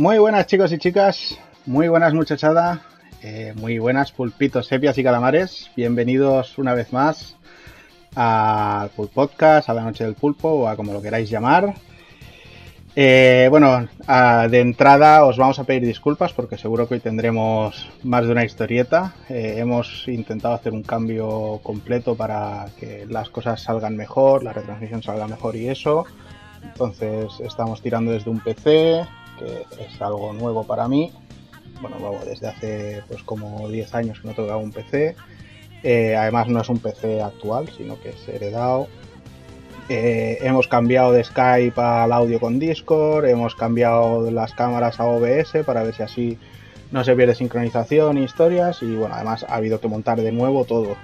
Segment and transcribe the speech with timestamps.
[0.00, 2.80] Muy buenas chicos y chicas, muy buenas muchachada,
[3.22, 5.70] eh, muy buenas pulpitos, sepias y calamares.
[5.76, 7.36] Bienvenidos una vez más
[8.14, 11.74] al Pulp Podcast, a la Noche del Pulpo o a como lo queráis llamar.
[12.96, 13.88] Eh, bueno,
[14.48, 18.46] de entrada os vamos a pedir disculpas porque seguro que hoy tendremos más de una
[18.46, 19.14] historieta.
[19.28, 25.02] Eh, hemos intentado hacer un cambio completo para que las cosas salgan mejor, la retransmisión
[25.02, 26.06] salga mejor y eso.
[26.62, 29.06] Entonces estamos tirando desde un PC,
[29.44, 31.12] que es algo nuevo para mí.
[31.80, 35.16] Bueno, desde hace pues como 10 años que no tocaba un PC.
[35.82, 38.86] Eh, además no es un PC actual, sino que es heredado
[39.92, 45.64] eh, hemos cambiado de Skype al audio con Discord, hemos cambiado las cámaras a OBS
[45.66, 46.38] para ver si así
[46.92, 50.64] no se pierde sincronización e historias y bueno, además ha habido que montar de nuevo
[50.64, 50.96] todo.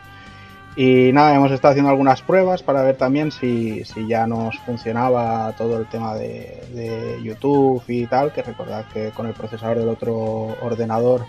[0.77, 5.79] Y nada, hemos estado haciendo algunas pruebas para ver también si, ya nos funcionaba todo
[5.79, 10.15] el tema de, YouTube y tal, que recordad que con el procesador del otro
[10.61, 11.25] ordenador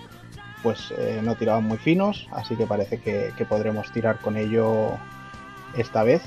[0.63, 4.97] pues eh, no tiraban muy finos, así que parece que podremos tirar con ello
[5.77, 6.21] esta vez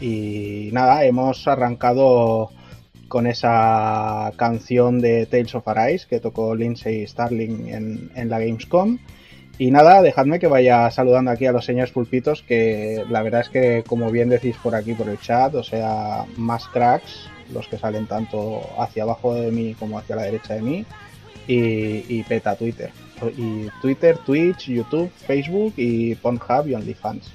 [0.00, 2.50] y nada, hemos arrancado
[3.08, 7.68] con esa canción de Tales of Arise que tocó Lindsay Starling
[8.14, 8.98] en, la Gamescom.
[9.58, 13.48] Y nada, dejadme que vaya saludando aquí a los señores pulpitos, que la verdad es
[13.48, 17.78] que, como bien decís por aquí por el chat, o sea, más cracks, los que
[17.78, 20.84] salen tanto hacia abajo de mí como hacia la derecha de mí,
[21.48, 22.90] y, peta Twitter.
[23.36, 27.30] Y Twitter, Twitch, YouTube, Facebook y Pornhub y OnlyFans.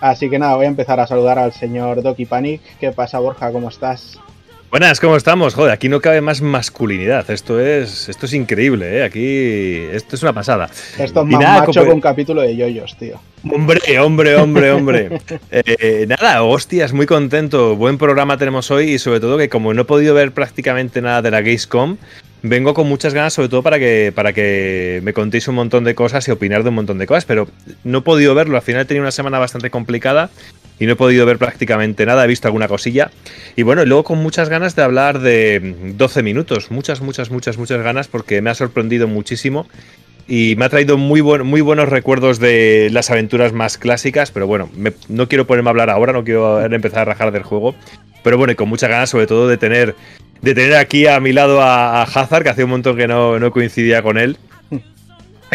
[0.00, 2.60] Así que nada, voy a empezar a saludar al señor Doki Panic.
[2.78, 3.50] ¿Qué pasa, Borja?
[3.50, 4.20] ¿Cómo estás?
[4.70, 5.54] Buenas, ¿cómo estamos?
[5.54, 7.30] Joder, aquí no cabe más masculinidad.
[7.30, 9.02] Esto es, esto es increíble, ¿eh?
[9.02, 10.68] Aquí, esto es una pasada.
[10.98, 13.18] Esto es más macho que un capítulo de yoyos, tío.
[13.50, 15.08] Hombre, hombre, hombre, hombre.
[15.50, 17.76] Eh, nada, hostias, muy contento.
[17.76, 21.22] Buen programa tenemos hoy y sobre todo que como no he podido ver prácticamente nada
[21.22, 21.96] de la Gamescom,
[22.42, 25.94] vengo con muchas ganas, sobre todo para que, para que me contéis un montón de
[25.94, 27.48] cosas y opinar de un montón de cosas, pero
[27.84, 28.56] no he podido verlo.
[28.56, 30.28] Al final he tenido una semana bastante complicada
[30.78, 32.24] y no he podido ver prácticamente nada.
[32.24, 33.10] He visto alguna cosilla.
[33.56, 36.70] Y bueno, luego con muchas ganas de hablar de 12 minutos.
[36.70, 39.66] Muchas, muchas, muchas, muchas ganas porque me ha sorprendido muchísimo.
[40.28, 44.68] Y me ha traído muy, muy buenos recuerdos de las aventuras más clásicas, pero bueno,
[45.08, 47.74] no quiero ponerme a hablar ahora, no quiero empezar a rajar del juego.
[48.22, 49.96] Pero bueno, y con muchas ganas sobre todo de tener
[50.42, 54.02] de tener aquí a mi lado a, Hazard, que hace un montón que no, coincidía
[54.02, 54.36] con él.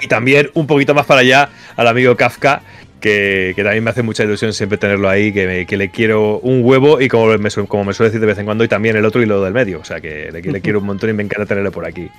[0.02, 2.64] Y también un poquito más para allá al amigo Kafka,
[3.04, 7.10] que, también me hace mucha ilusión siempre tenerlo ahí, que, le quiero un huevo y
[7.10, 9.26] como me, como me suele decir de vez en cuando, y también el otro y
[9.26, 9.80] lo del medio.
[9.80, 12.10] O sea, que le, le quiero un montón y me encanta tenerlo por aquí.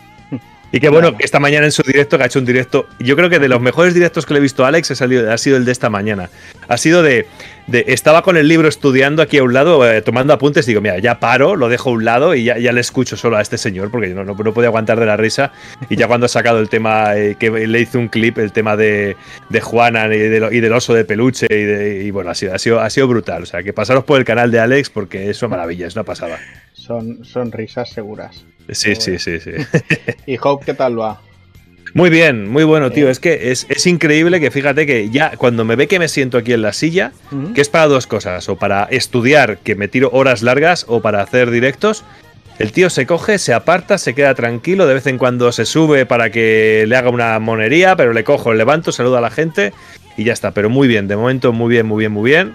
[0.73, 3.31] Y que bueno, esta mañana en su directo, que ha hecho un directo, yo creo
[3.31, 5.57] que de los mejores directos que le he visto a Alex ha, salido, ha sido
[5.57, 6.31] el de esta mañana.
[6.69, 7.27] Ha sido de,
[7.73, 11.19] estaba con el libro estudiando aquí a un lado, eh, tomando apuntes, digo, mira, ya
[11.19, 14.11] paro, lo dejo a un lado y ya, le escucho solo a este señor, porque
[14.11, 15.53] yo no, no, podía aguantar de la risa.
[15.89, 18.77] Y ya cuando ha sacado el tema, eh, que le hizo un clip, el tema
[18.77, 19.17] de,
[19.63, 23.43] Juana y, del oso de peluche, y, bueno, ha sido, ha, sido, ha sido brutal.
[23.45, 26.05] O sea, que pasaros por el canal de Alex porque es una maravilla, es una
[26.05, 26.39] pasada.
[26.73, 28.45] Son, son risas seguras.
[28.71, 29.53] Sí, sí, sí, sí.
[30.27, 31.21] ¿Y Hope qué tal va?
[31.95, 33.09] Muy bien, muy bueno, tío.
[33.09, 36.53] Es que es, increíble que fíjate que ya cuando me ve que me siento aquí
[36.53, 37.13] en la silla,
[37.55, 41.23] que es para dos cosas, o para estudiar, que me tiro horas largas, o para
[41.23, 42.05] hacer directos,
[42.59, 46.05] el tío se coge, se aparta, se queda tranquilo, de vez en cuando se sube
[46.05, 49.73] para que le haga una monería, pero le cojo, le levanto, saludo a la gente
[50.17, 50.51] y ya está.
[50.51, 52.55] Pero muy bien, de momento muy bien, muy bien, muy bien.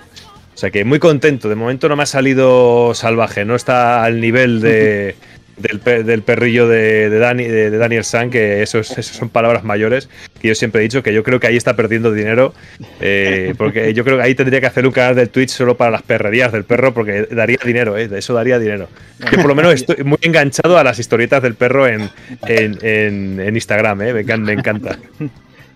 [0.54, 4.20] O sea que muy contento, de momento no me ha salido salvaje, no está al
[4.20, 5.16] nivel de...
[5.60, 10.10] del, perrillo de, de, Daniel San, que eso, son palabras mayores,
[10.42, 12.54] que yo siempre he dicho que yo creo que ahí está perdiendo dinero,
[13.02, 15.92] eh, porque yo creo que ahí tendría que hacer un canal de Twitch solo para
[15.92, 18.08] las perrerías del perro, porque daría dinero, ¿eh?
[18.08, 18.88] de eso daría dinero.
[19.32, 22.10] Yo por lo menos estoy muy enganchado a las historietas del perro en,
[22.48, 24.14] en, Instagram, ¿eh?
[24.38, 24.98] me, encanta.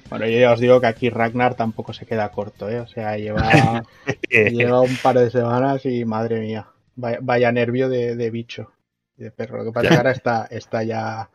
[0.09, 2.79] Bueno, yo ya os digo que aquí Ragnar tampoco se queda corto, ¿eh?
[2.79, 3.83] O sea, lleva,
[4.29, 8.72] lleva un par de semanas y madre mía, vaya, nervio de bicho
[9.23, 9.57] de perro.
[9.57, 11.29] Lo que pasa es que ahora está, está ya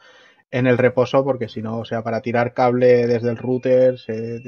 [0.50, 3.96] en el reposo porque si no, o sea, para tirar cable desde el router,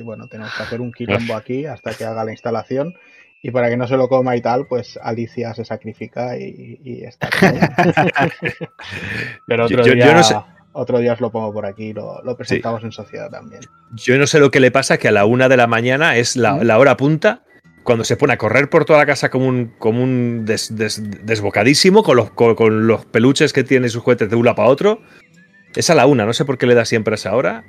[0.05, 2.95] bueno, tenemos que hacer un quilombo aquí hasta que haga la instalación.
[3.43, 7.31] Y para que no se lo coma y tal, pues Alicia se sacrifica y, está.
[9.47, 10.23] Pero otro día,
[10.73, 13.63] otro día os lo pongo por aquí, lo, lo presentamos en sociedad también.
[13.93, 16.37] Yo no sé lo que le pasa, que a la una de la mañana es
[16.37, 17.45] la, la hora punta
[17.83, 22.17] cuando se pone a correr por toda la casa como un, como un desbocadísimo, con
[22.17, 25.01] los, con, los, peluches que tiene sus juguetes de una para otro.
[25.75, 27.65] Es a la una, no sé por qué le da siempre a esa hora.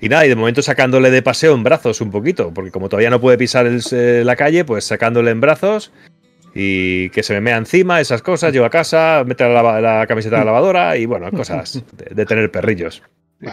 [0.00, 3.10] Y nada, y de momento sacándole de paseo en brazos un poquito, porque como todavía
[3.10, 5.92] no puede pisar eh, la calle, pues sacándole en brazos.
[6.54, 10.36] y que se me mea encima, esas cosas, llego a casa, meto la, la camiseta
[10.36, 13.02] a la lavadora y bueno, cosas de, tener perrillos.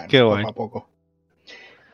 [0.08, 0.90] Qué poco a poco.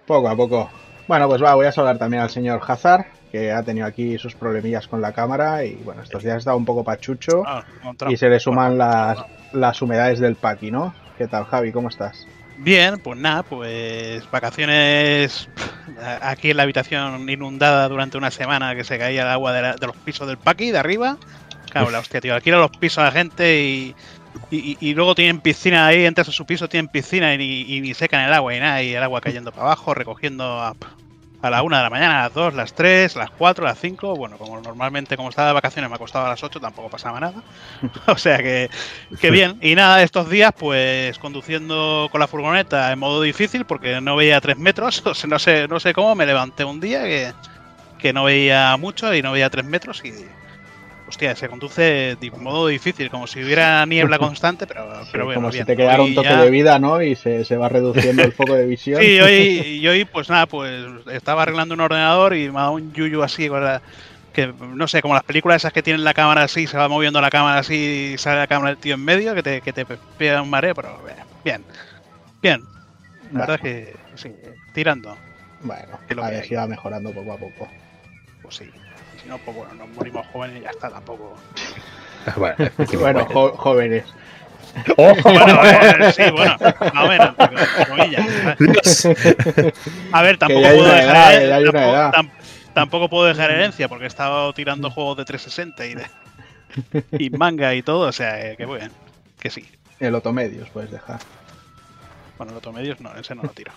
[0.05, 0.69] Poco a poco.
[1.07, 4.35] Bueno, pues va, voy a saludar también al señor Hazard, que ha tenido aquí sus
[4.35, 7.65] problemillas con la cámara y bueno, estos días ha estado un poco pachucho ah,
[8.07, 9.17] y se le suman las,
[9.53, 10.93] las humedades del paqui, ¿no?
[11.17, 11.71] ¿Qué tal, Javi?
[11.71, 12.27] ¿Cómo estás?
[12.59, 15.49] Bien, pues nada, pues vacaciones
[16.21, 19.95] aquí en la habitación inundada durante una semana que se caía el agua de, los
[19.97, 21.17] pisos del paqui de arriba.
[21.71, 23.95] Claro, la hostia, tío, alquila los pisos a la gente y,
[24.51, 28.33] y, luego tienen piscina ahí, entras a su piso, tienen piscina y, y, secan el
[28.33, 30.75] agua y nada, y el agua cayendo para abajo, recogiendo a,
[31.43, 34.15] a la una de la mañana, a las 2, las 3, las 4, las 5.
[34.15, 37.19] Bueno, como normalmente, como estaba de vacaciones, me ha costado a las 8, tampoco pasaba
[37.19, 37.43] nada.
[38.07, 38.69] o sea que,
[39.19, 39.57] que, bien.
[39.61, 44.39] Y nada, estos días, pues conduciendo con la furgoneta en modo difícil, porque no veía
[44.39, 45.03] 3 metros.
[45.13, 47.33] O sea, no sé, no sé cómo, me levanté un día que,
[47.99, 50.13] que no veía mucho y no veía 3 metros y
[51.13, 55.51] hostia, se conduce de modo difícil, como si hubiera niebla constante, pero, pero bueno, Como
[55.51, 57.03] si te quedara un toque de vida, ¿no?
[57.03, 58.99] Y se, va reduciendo el foco de visión.
[58.99, 59.19] Sí,
[59.79, 63.21] y hoy, pues nada, pues estaba arreglando un ordenador y me ha dado un yuyu
[63.21, 63.47] así,
[64.33, 67.21] que no sé, como las películas esas que tienen la cámara así, se va moviendo
[67.21, 69.85] la cámara así y sale la cámara del tío en medio, que te, que te
[70.17, 70.99] pega un mareo, pero
[71.45, 71.63] bien,
[72.41, 72.63] bien.
[73.31, 74.31] La verdad es que sí,
[74.73, 75.15] tirando.
[75.61, 77.67] Bueno, a ver si va mejorando poco a poco.
[78.41, 78.71] Pues sí
[79.23, 81.35] si no, pues bueno, nos morimos jóvenes y ya está, tampoco.
[82.99, 83.25] bueno,
[83.57, 84.05] jóvenes.
[84.97, 87.21] bueno, eh, sí, bueno, a ver,
[90.11, 91.63] A ver, tampoco puedo dejar
[92.73, 96.07] tampoco, puedo dejar herencia porque he estado tirando juegos de 360 y de
[97.19, 98.89] y manga y todo, o sea, eh, que bien,
[99.39, 99.63] que sí.
[99.99, 101.19] El Otomedios puedes dejar.
[102.37, 103.71] Bueno, el Otomedios no, ese no lo tiro.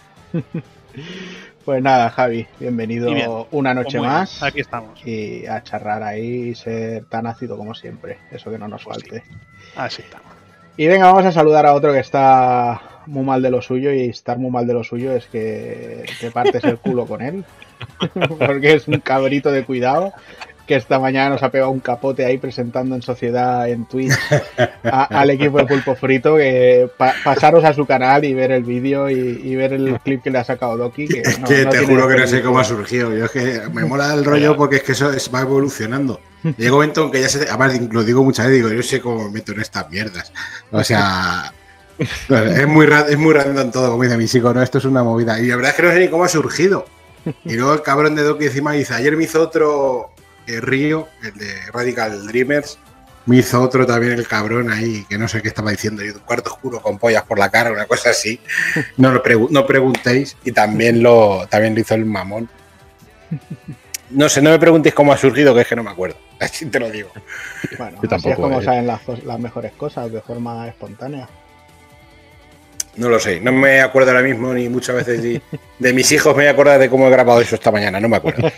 [1.65, 4.43] Pues nada, Javi, bienvenido una noche pues más.
[4.43, 5.05] Aquí estamos.
[5.05, 8.19] Y a charrar ahí y ser tan ácido como siempre.
[8.31, 9.25] Eso que no nos pues falte.
[9.75, 10.29] Así estamos.
[10.77, 13.93] Y venga, vamos a saludar a otro que está muy mal de lo suyo.
[13.93, 17.45] Y estar muy mal de lo suyo es que te partes el culo con él.
[18.39, 20.13] Porque es un cabrito de cuidado
[20.67, 24.13] que esta mañana nos ha pegado un capote ahí presentando en sociedad en Twitch
[24.83, 26.37] al equipo de Pulpo Frito.
[26.37, 26.91] Que
[27.25, 30.45] pasaros a su canal y ver el vídeo y, ver el clip que le ha
[30.45, 31.07] sacado Doki.
[31.09, 33.15] Que, te juro que no sé cómo ha surgido.
[33.15, 36.21] Yo es que me mola el rollo porque es que eso va evolucionando.
[36.43, 37.49] Llega un momento en que ya se.
[37.49, 40.33] Además, lo digo muchas veces, digo, yo sé cómo me meto en estas mierdas.
[40.71, 41.53] O sea.
[41.99, 44.63] es muy, es muy random todo, como dice mi chico, ¿no?
[44.63, 45.41] Esto es una movida.
[45.41, 46.85] Y la verdad es que no sé ni cómo ha surgido.
[47.45, 50.11] Y luego el cabrón de Doki encima dice, ayer me hizo otro,
[50.47, 52.79] Río, el de Radical Dreamers,
[53.27, 56.51] me hizo otro también el cabrón ahí, que no sé qué estaba diciendo, un cuarto
[56.51, 58.41] oscuro con pollas por la cara, una cosa así.
[58.97, 60.37] No lo no preguntéis.
[60.45, 62.49] Y también lo, también lo hizo el mamón.
[64.11, 66.17] No sé, no me preguntéis cómo ha surgido, que es que no me acuerdo.
[66.41, 67.11] Así te lo digo.
[67.79, 71.27] Bueno, así es como salen las, las mejores cosas, de forma espontánea.
[72.97, 75.41] No lo sé, no me acuerdo ahora mismo ni muchas veces
[75.79, 78.09] de, mis hijos me voy a acordar de cómo he grabado eso esta mañana, no
[78.09, 78.51] me acuerdo.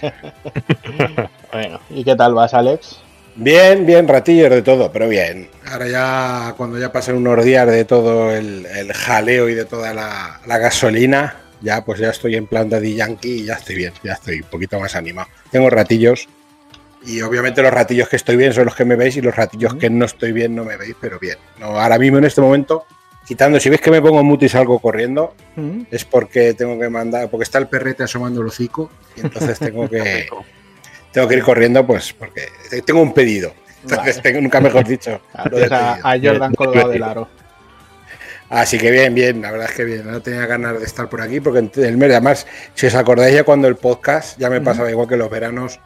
[1.52, 3.00] bueno, ¿y qué tal vas, Alex?
[3.34, 5.48] Bien, bien, ratillos de todo, pero bien.
[5.66, 10.40] Ahora ya, cuando ya pasen unos días de todo el, jaleo y de toda la,
[10.58, 14.40] gasolina, ya pues ya estoy en planta de Yankee y ya estoy bien, ya estoy
[14.40, 15.28] un poquito más animado.
[15.50, 16.28] Tengo ratillos
[17.04, 19.74] y obviamente los ratillos que estoy bien son los que me veis y los ratillos
[19.74, 21.38] que no estoy bien no me veis, pero bien.
[21.58, 22.86] No, ahora mismo en este momento
[23.28, 25.34] quitando, si ves que me pongo mute y salgo corriendo,
[25.90, 29.86] es porque tengo que mandar, porque está el perrete asomando el hocico y entonces tengo
[29.86, 30.26] que
[31.12, 32.48] tengo que ir corriendo, pues porque
[32.86, 33.52] tengo un pedido.
[33.82, 35.20] Entonces tengo, nunca mejor dicho.
[35.34, 37.28] a, Jordan colgado del aro.
[38.48, 40.10] Así que bien, bien, la verdad es que bien.
[40.10, 43.44] No tenía ganas de estar por aquí porque el mes, además, si os acordáis ya
[43.44, 45.80] cuando el podcast ya me pasaba igual que los veranos,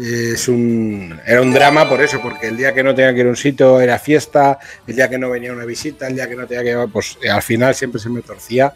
[0.00, 3.26] es un, era un drama por eso, porque el día que no tenía que ir
[3.26, 6.36] a un sitio era fiesta, el día que no venía una visita, el día que
[6.36, 8.72] no tenía que pues al final siempre se me torcía.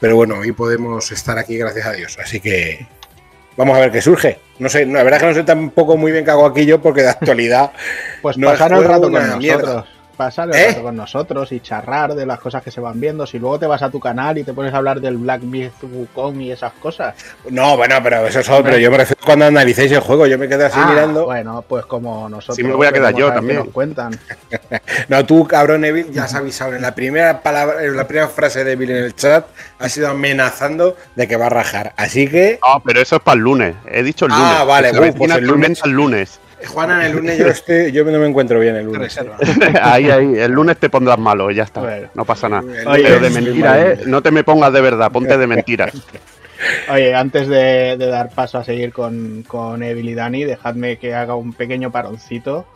[0.00, 2.18] Pero bueno, hoy podemos estar aquí, gracias a Dios.
[2.22, 2.86] Así que
[3.56, 4.38] vamos a ver qué surge.
[4.58, 6.80] No sé, la verdad es que no sé tampoco muy bien qué hago aquí yo,
[6.80, 7.72] porque de actualidad.
[8.22, 9.38] pues no pasar el rato con nosotros.
[9.38, 10.66] Mierda pasar el ¿Eh?
[10.68, 13.26] rato con nosotros y charrar de las cosas que se van viendo.
[13.26, 15.72] Si luego te vas a tu canal y te pones a hablar del Black Myth
[15.80, 17.14] Wukong y esas cosas.
[17.48, 18.76] No, bueno, pero eso es otro.
[18.76, 20.26] Yo me refiero cuando analicéis el juego.
[20.26, 21.24] Yo me quedé así ah, mirando.
[21.24, 22.56] Bueno, pues como nosotros.
[22.56, 23.60] Sí, me voy a quedar yo también.
[23.60, 24.18] Nos cuentan.
[25.08, 26.74] no, tú, cabrón, Evil, ya has avisado.
[26.74, 29.46] En la primera palabra, en la primera frase de Evil en el chat,
[29.78, 31.94] ha sido amenazando de que va a rajar.
[31.96, 32.58] Así que.
[32.60, 33.76] No, pero eso es para el lunes.
[33.86, 34.54] He dicho el ah, lunes.
[34.58, 35.80] Ah, vale, pues el lunes.
[35.84, 36.40] El lunes.
[36.66, 39.18] Juana, el lunes yo, estoy, yo no me encuentro bien el lunes.
[39.82, 42.10] ahí, ahí, el lunes te pondrás malo, ya está.
[42.14, 42.64] no pasa nada.
[42.92, 44.00] Pero de mentira, ¿eh?
[44.06, 45.92] No te me pongas de verdad, ponte de mentiras.
[46.90, 51.36] Oye, antes de, dar paso a seguir con, con Evil y Dani, dejadme que haga
[51.36, 52.66] un pequeño paroncito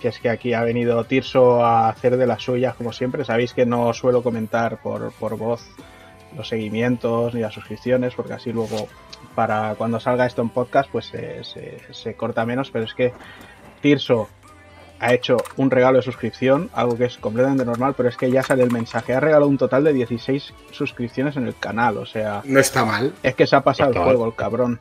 [0.00, 3.24] que es que aquí ha venido Tirso a hacer de las suyas, como siempre.
[3.24, 5.62] Sabéis que no suelo comentar por, por voz
[6.36, 8.88] los seguimientos ni las suscripciones, porque así luego
[9.34, 13.12] para cuando salga esto en podcast pues se, se- se corta menos, pero es que
[13.80, 14.28] Tirso
[15.02, 18.42] ha hecho un regalo de suscripción, algo que es completamente normal, pero es que ya
[18.42, 19.14] sale el mensaje.
[19.14, 23.14] Ha regalado un total de 16 suscripciones en el canal, o sea, No está mal.
[23.22, 24.78] es que se ha pasado el juego, el cabrón.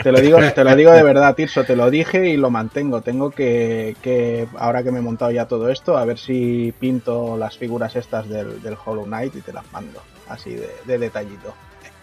[0.00, 3.00] Te lo digo, te lo digo de verdad, Tirso, te lo dije y lo mantengo.
[3.00, 7.36] Tengo que, que, ahora que me he montado ya todo esto, a ver si pinto
[7.36, 11.52] las figuras estas del, del Hollow Knight y te las mando, así de, de detallito.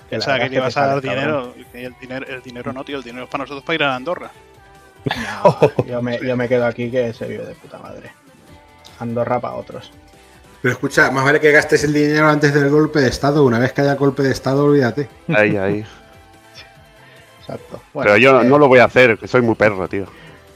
[0.09, 1.53] Que Pensaba que te ibas a dar dinero.
[1.73, 2.25] el dinero.
[2.27, 2.97] El dinero no, tío.
[2.97, 4.31] El dinero es para nosotros para ir a Andorra.
[5.05, 8.11] No, yo, me, yo me quedo aquí que se vive de puta madre.
[8.99, 9.91] Andorra para otros.
[10.61, 13.45] Pero escucha, más vale que gastes el dinero antes del golpe de estado.
[13.45, 15.07] Una vez que haya golpe de estado, olvídate.
[15.27, 15.85] Ahí, ahí.
[17.41, 17.81] Exacto.
[17.93, 20.07] Bueno, Pero yo eh, no lo voy a hacer, que soy muy perro, tío.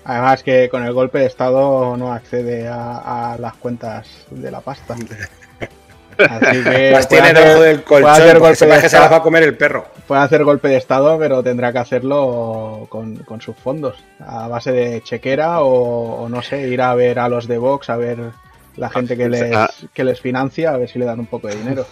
[0.06, 4.62] Además que con el golpe de estado no accede a, a las cuentas de la
[4.62, 4.96] pasta.
[6.20, 8.10] Así que Las puede tiene debajo del colchón.
[8.12, 9.86] hacer porque golpe sepas de que se las va a estado, comer el perro.
[10.08, 14.72] puede hacer golpe de estado, pero tendrá que hacerlo con, con sus fondos, a base
[14.72, 18.18] de chequera o, o no sé, ir a ver a los de Vox, a ver
[18.78, 19.70] la gente que les, Ah.
[19.94, 21.86] que les financia, a ver si le dan un poco de dinero.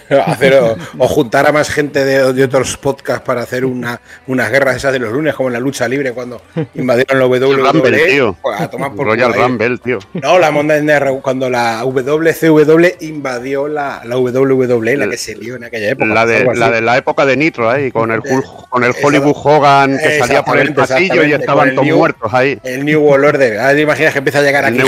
[0.26, 4.50] Hacer, o, o juntar a más gente de, de otros podcasts para hacer una, unas
[4.50, 6.40] guerras esas de los lunes, como en la lucha libre cuando
[6.74, 7.72] invadieron la WWE.
[7.72, 8.36] Rumble, tío.
[8.42, 9.32] Pues a tomar por Royal.
[9.32, 9.98] Rumble, tío.
[10.14, 15.64] No, la Raw, cuando la WCW invadió la, la WWE, la que se lió en
[15.64, 16.06] aquella época.
[16.06, 18.20] La de, la de la época de Nitro ahí, con el,
[18.68, 22.58] con el Hollywood Hogan que salía por el pasillo y estaban todos New- muertos ahí.
[22.62, 23.58] El New World Order.
[23.58, 24.78] Ahora te imaginas que empieza a llegar aquí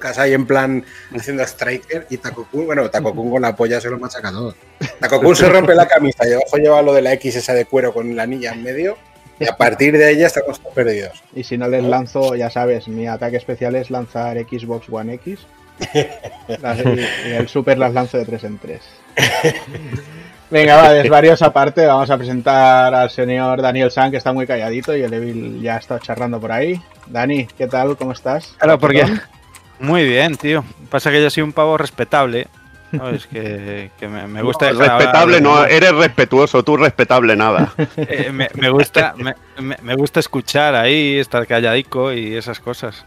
[0.00, 0.82] Podcasts ahí en plan
[1.14, 4.54] haciendo striker y Taco Kun, bueno, Taco Kun con la polla se lo machaca todo.
[5.00, 7.66] Taco Kun se rompe la camisa y abajo lleva lo de la X esa de
[7.66, 8.96] cuero con la anilla en medio
[9.38, 11.22] y a partir de ella estamos perdidos.
[11.34, 15.40] Y si no les lanzo, ya sabes, mi ataque especial es lanzar Xbox One X.
[16.60, 18.80] Las- y, el Super las lanzo de 3 en 3.
[20.50, 24.94] Venga, va, desvarios aparte, vamos a presentar al señor Daniel San, que está muy calladito
[24.94, 26.80] y el Evil ya ha estado charlando por ahí.
[27.06, 27.96] Dani, ¿qué tal?
[27.96, 28.54] ¿Cómo estás?
[28.58, 29.04] Claro, porque.
[29.80, 30.64] Muy bien, tío.
[30.90, 32.46] Pasa que yo soy un pavo respetable.
[32.96, 33.26] ¿sabes?
[33.26, 34.66] Que, que me, me gusta.
[34.66, 37.72] dejar hablar Respetable no, eres respetuoso, tú respetable nada.
[37.96, 39.14] Eh, me, me gusta,
[39.82, 43.04] me gusta escuchar ahí, estar calladico y esas cosas.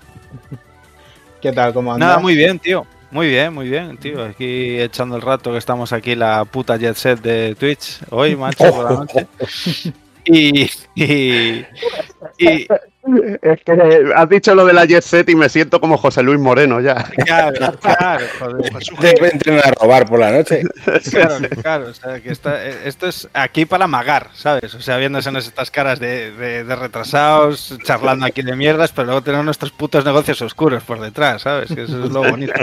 [1.42, 1.74] ¿Qué tal?
[1.74, 2.08] ¿Cómo andas?
[2.08, 2.86] Nada, muy bien, tío.
[3.12, 4.24] Muy bien, muy bien, tío.
[4.24, 8.72] Aquí echando el rato que estamos aquí la puta jet set de Twitch hoy, macho,
[8.72, 9.28] por la noche.
[10.26, 11.66] Y, y,
[12.38, 12.68] y-
[13.42, 16.40] Es que has dicho lo de la jet set y me siento como José Luis
[16.40, 16.96] Moreno ya.
[17.26, 18.72] claro, claro, joder.
[19.20, 20.64] Te entren a robar por la noche.
[21.12, 24.74] Claro, claro, o sea, que está, eh, esto es aquí para magar, ¿sabes?
[24.76, 29.06] O sea, viéndose en estas caras de, de- de retrasados, charlando aquí de mierdas, pero
[29.08, 31.70] luego tenemos nuestros putos negocios oscuros por detrás, ¿sabes?
[31.74, 32.54] Que eso es lo bonito.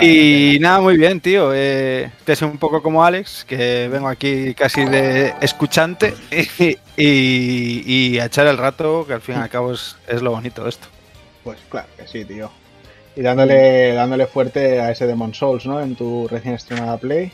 [0.00, 1.50] Y nada, muy bien, tío.
[1.54, 7.82] Eh, te soy un poco como Alex, que vengo aquí casi de escuchante y, y-
[8.14, 10.62] y a echar el rato, que al fin y al cabo es, es lo bonito
[10.64, 10.86] de esto.
[11.44, 12.50] Pues claro que sí, tío.
[13.16, 15.82] Y dándole, dándole fuerte a ese Demon Souls, ¿no?
[15.82, 17.30] En tu recién estrenada Play.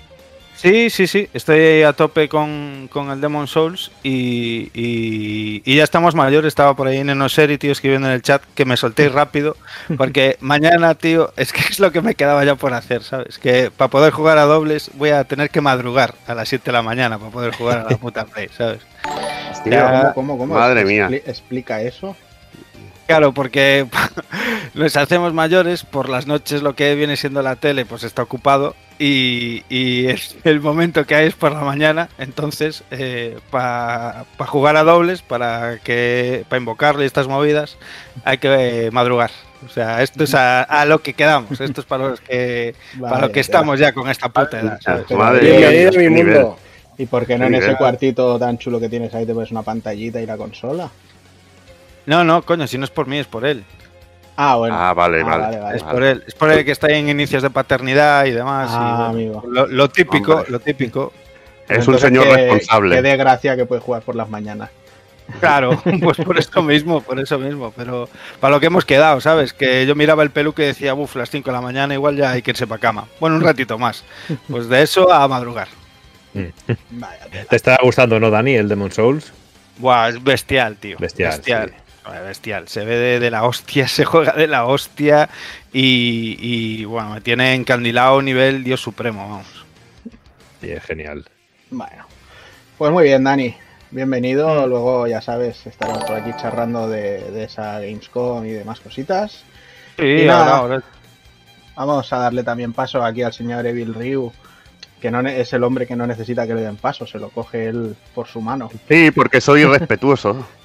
[0.61, 5.85] Sí, sí, sí, estoy a tope con, con el Demon Souls y, y- y ya
[5.85, 6.49] estamos mayores.
[6.49, 9.57] Estaba por ahí en Enoseri, tío, escribiendo en el chat que me soltéis rápido,
[9.97, 13.39] porque mañana, tío, es que es lo que me quedaba ya por hacer, ¿sabes?
[13.39, 16.73] Que para poder jugar a dobles voy a tener que madrugar a las 7 de
[16.73, 18.81] la mañana para poder jugar a la puta Play, ¿sabes?
[19.63, 20.55] ¿Cómo, cómo, cómo?
[20.55, 21.09] Madre mía.
[21.09, 22.17] Expli- Explica eso.
[23.07, 23.87] Claro, porque
[24.75, 28.75] nos hacemos mayores, por las noches lo que viene siendo la tele pues está ocupado
[28.99, 32.83] y, y es el momento que hay es por la mañana, entonces
[33.51, 37.77] para jugar a dobles, para que para invocarle estas movidas,
[38.25, 39.31] hay que eh, madrugar.
[39.67, 43.27] O sea, esto es a, a lo que quedamos, esto es para los que para
[43.27, 44.79] lo que estamos ya con esta puta edad.
[45.11, 46.59] Madre mi mundo.
[46.97, 49.63] ¿Y por qué no en ese cuartito tan chulo que tienes ahí te pones una
[49.63, 50.91] pantallita y la consola?
[52.07, 53.65] No, no, coño, si no es por mí, es por él.
[54.41, 54.75] Ah, bueno.
[54.79, 55.43] Ah, vale, Ah, vale.
[55.43, 55.77] vale, vale.
[55.77, 58.71] Es por él, es por él que está en inicios de paternidad y demás.
[58.73, 59.43] Ah, amigo.
[59.49, 60.51] Lo, lo típico, Hombre.
[60.53, 61.13] lo típico.
[61.69, 62.95] Es un señor qué- responsable.
[62.97, 64.71] Qué desgracia que puede jugar por las mañanas.
[65.41, 67.73] Claro, pues por eso mismo, por eso mismo.
[67.77, 69.53] Pero para lo que hemos quedado, ¿sabes?
[69.53, 72.31] Que yo miraba el peluque y decía, uff, las 5 de la mañana igual ya
[72.31, 73.07] hay que irse para cama.
[73.19, 74.05] Bueno, un ratito más.
[74.49, 75.67] Pues de eso a madrugar.
[76.91, 77.19] Vaya.
[77.51, 79.33] ¿Te está gustando, no, Dani, el Demon Souls?
[79.79, 80.97] Buah, es bestial, tío.
[80.99, 81.69] Bestial, Bestial.
[81.71, 81.75] sí.
[82.11, 82.69] Bestial.
[82.69, 85.29] Se ve de, de la hostia, se juega de la hostia
[85.73, 89.47] y, y, bueno, me tiene encandilado nivel Dios supremo, vamos.
[90.61, 91.25] Sí, es genial.
[91.71, 92.05] Bueno.
[92.79, 93.55] Pues muy bien, Dani.
[93.91, 94.67] bienvenido.
[94.67, 99.45] Luego, ya sabes, estaremos por aquí charrando de, de esa Gamescom y demás cositas.
[99.99, 100.57] Sí, Y nada.
[100.59, 100.83] ahora, ahora-
[101.77, 104.33] Vamos a darle también paso aquí al señor Evil Ryu,
[105.01, 107.67] que no es el hombre que no necesita que le den paso, se lo coge
[107.69, 108.69] él por su mano.
[108.89, 110.45] Sí, porque soy irrespetuoso.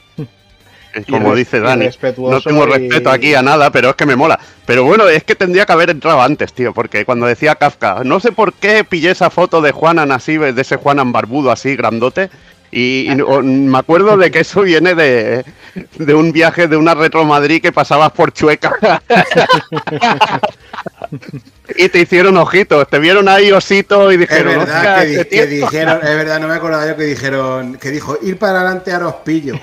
[0.94, 1.90] Es Como dice Dani.
[2.18, 4.40] No tengo y- respeto aquí a nada, pero es que me mola.
[4.66, 8.20] Pero bueno, es que tendría que haber entrado antes, tío, porque cuando decía Kafka, no
[8.20, 12.30] sé por qué pillé esa foto de Juanan así, de ese Juanan barbudo así, grandote.
[12.76, 13.08] Y,
[13.44, 15.46] me acuerdo de que eso viene de,
[15.98, 18.74] de un viaje de una Retro Madrid que pasabas por Chueca.
[21.78, 25.16] y te hicieron ojitos, te vieron ahí osito y Es dijeron, verdad "Hostia, que, di-
[25.18, 25.66] este que tío".
[25.66, 29.00] dijeron, es verdad, no me acordaba yo que dijeron, que dijo, ir para adelante a
[29.00, 29.60] los pillos.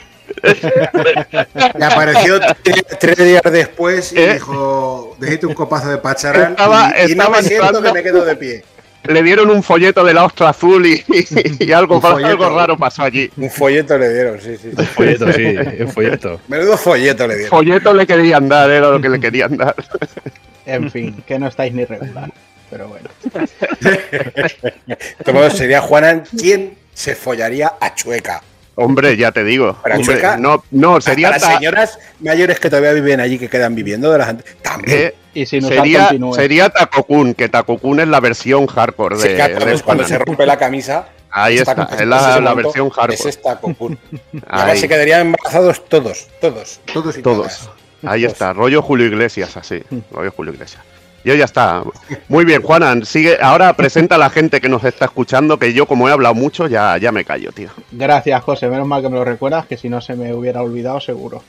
[1.79, 4.35] Y apareció tres, tres días después y ¿Eh?
[4.35, 8.03] dijo, déjate un copazo de pacharán Estaba- y, y no me siento entrando- que me
[8.03, 8.64] quedo de pie.
[9.05, 11.03] le dieron un folleto de la ostra azul y,
[11.59, 12.29] y algo, Un folleto.
[12.29, 13.31] algo raro pasó allí.
[13.37, 14.70] Un folleto le dieron, sí, sí.
[14.94, 15.44] Folleto, sí,
[15.81, 16.40] un folleto.
[16.48, 17.50] Menudo folleto le dieron.
[17.50, 19.74] Folleto le querían dar, era lo que le querían dar.
[20.66, 22.31] En fin, que no estáis ni regular.
[22.70, 23.09] Pero bueno.
[25.24, 28.42] Todo sería Juanan quien se follaría a Chueca.
[28.83, 29.75] Hombre, ya te digo.
[29.83, 33.49] Para hombre, Chueca, no, no, sería las ta- señoras mayores que todavía viven allí, que
[33.49, 34.45] quedan viviendo de la gente.
[34.62, 34.99] También.
[34.99, 39.75] eh, Y sería, sería Takokun, que Takokun es la versión hardcore de, Sí, claro, de
[39.75, 41.09] es cuando se rompe la camisa.
[41.31, 43.14] Ahí está, es la, versión hardcore.
[43.14, 43.99] Ese Cocoon.
[44.33, 47.37] Y ahora Ahí, se quedarían embarazados todos, todos, todos y todos.
[47.47, 47.71] todas.
[48.03, 49.83] Ahí está, rollo Julio Iglesias, así.
[50.11, 50.83] Rollo Julio Iglesias.
[51.24, 51.83] Yo ya está.
[52.28, 53.38] Muy bien, Juanan, sigue.
[53.40, 56.66] Ahora presenta a la gente que nos está escuchando, que yo, como he hablado mucho,
[56.66, 57.68] ya, ya me callo, tío.
[57.92, 58.68] Gracias, José.
[58.68, 61.42] Menos mal que me lo recuerdas, que si no se me hubiera olvidado seguro.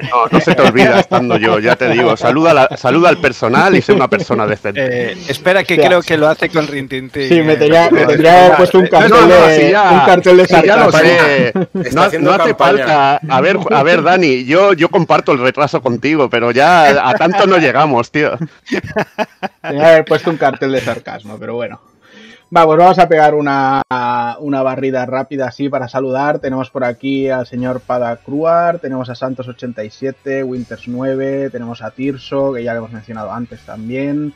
[0.00, 2.16] No, no se te olvida estando yo, ya te digo.
[2.16, 5.12] Saluda, la- saluda al personal y sé una persona decente.
[5.12, 7.28] Eh, espera, que creo que lo hace con Rintintín.
[7.28, 7.56] Sí, me eh.
[7.56, 9.90] tenía, me no, tendría que haber no, puesto un no, cartel no, de, si ya-
[9.92, 10.98] un cartel de Sí, ya lo sarcasmo.
[10.98, 11.52] sé.
[11.94, 12.54] No, no hace campaña.
[12.56, 13.20] falta.
[13.28, 17.46] A ver, a ver, Dani, yo, yo comparto el retraso contigo, pero ya a tanto
[17.46, 18.32] no llegamos, tío.
[18.68, 21.80] Tenía que haber puesto un cartel de sarcasmo, pero bueno.
[22.54, 23.80] Vamos, vamos a pegar una,
[24.40, 26.38] una barrida rápida así para saludar.
[26.38, 32.52] Tenemos por aquí al señor Pada Cruar, tenemos a Santos87, Winters 9, tenemos a Tirso,
[32.52, 34.34] que ya lo hemos mencionado antes también.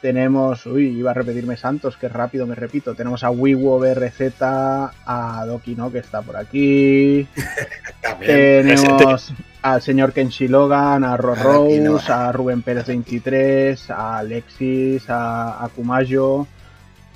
[0.00, 2.94] Tenemos, uy, iba a repetirme Santos, que rápido me repito.
[2.94, 5.90] Tenemos a Wiwo BRZ, a Doki, ¿no?
[5.90, 7.26] Que está por aquí.
[8.02, 8.68] También.
[8.68, 15.68] Tenemos al señor Kenshi Logan, a Ro A Rubén Pérez 23, a Alexis, a, a
[15.70, 16.46] Kumayo,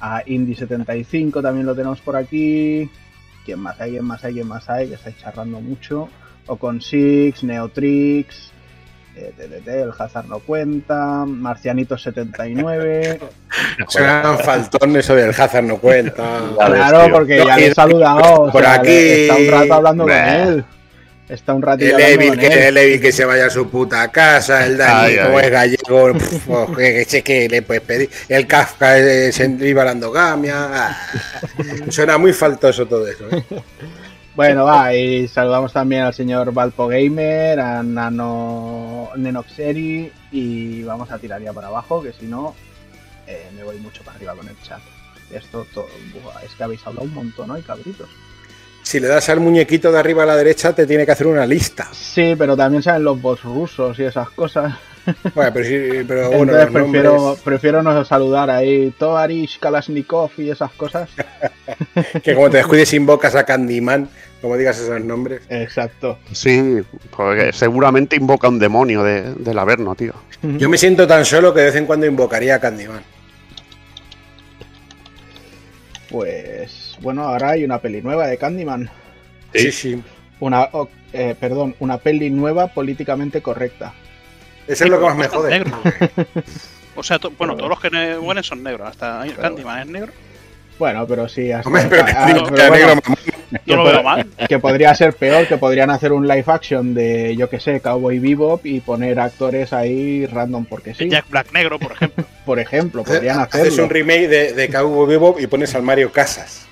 [0.00, 2.90] a Indy75 también lo tenemos por aquí.
[3.44, 3.92] ¿Quién más hay?
[3.92, 4.34] ¿Quién más hay?
[4.34, 4.88] ¿Quién más hay?
[4.88, 6.08] Que estáis charlando mucho.
[6.46, 8.50] O con Six, Neotrix,
[9.16, 13.20] eh, TTT, el Hazard no cuenta, Marcianito79.
[13.88, 16.40] Suena faltón eso del Hazard no cuenta.
[16.56, 18.42] Claro, porque ya le he saludado.
[18.42, 18.90] o por sea, aquí.
[18.90, 20.64] Está un rato hablando con él.
[21.30, 22.52] Está un ratito El Evil, que, él.
[22.52, 26.40] el Evil que se vaya a su puta casa, el Dani, como es gallego, pf,
[26.44, 30.56] pues, que, que, que le puedes pedir, el Kafka es iba la endogamia.
[30.56, 31.06] ah.
[31.88, 33.28] Suena muy faltoso todo eso.
[33.30, 33.44] ¿eh?
[34.34, 41.18] Bueno, va, y saludamos también al señor Valpo Gamer, a Nano Nenoxeri y vamos a
[41.18, 42.54] tirar ya para abajo, que si no
[43.28, 44.80] eh, me voy mucho para arriba con el chat.
[45.30, 45.86] Esto todo,
[46.24, 48.08] buah, es que habéis hablado un montón hoy, cabritos.
[48.82, 51.46] Si le das al muñequito de arriba a la derecha, te tiene que hacer una
[51.46, 51.88] lista.
[51.92, 54.74] Sí, pero también saben los bots rusos y esas cosas.
[55.34, 60.30] Bueno, pero, sí, pero bueno, Entonces los prefiero, nombres, prefiero no saludar ahí Toarish, Kalashnikov
[60.36, 61.08] y esas cosas.
[62.22, 64.08] que como te descuides invocas a Candyman,
[64.40, 65.40] como digas esos nombres.
[65.48, 66.18] Exacto.
[66.32, 66.80] Sí,
[67.16, 70.12] porque seguramente invoca un demonio de, del Averno, tío.
[70.42, 73.02] Yo me siento tan solo que de vez en cuando invocaría a Candyman.
[76.10, 78.90] Pues bueno, ahora hay una peli nueva de Candyman.
[79.54, 80.02] Sí, sí.
[80.40, 83.92] Una, oh, eh, perdón, una peli nueva políticamente correcta.
[84.66, 85.50] Eso es lo que más me jode.
[85.50, 85.78] Negro.
[86.96, 87.88] O sea, to- bueno, todos los que
[88.20, 88.86] mueren son negros.
[88.88, 90.12] Hasta Candyman es negro.
[90.78, 92.26] Bueno, pero sí, hasta- Hombre, pero que ah,
[93.64, 94.26] pero bueno, mal.
[94.48, 98.18] que podría ser peor, que podrían hacer un live action de, yo que sé, Cowboy
[98.18, 101.08] Bebop y poner actores ahí random porque sí.
[101.08, 102.24] Jack Black negro, por ejemplo.
[102.44, 103.84] Por ejemplo, podrían Haces hacerlo.
[103.84, 106.66] un remake de, de Cowboy Bebop y pones al Mario Casas.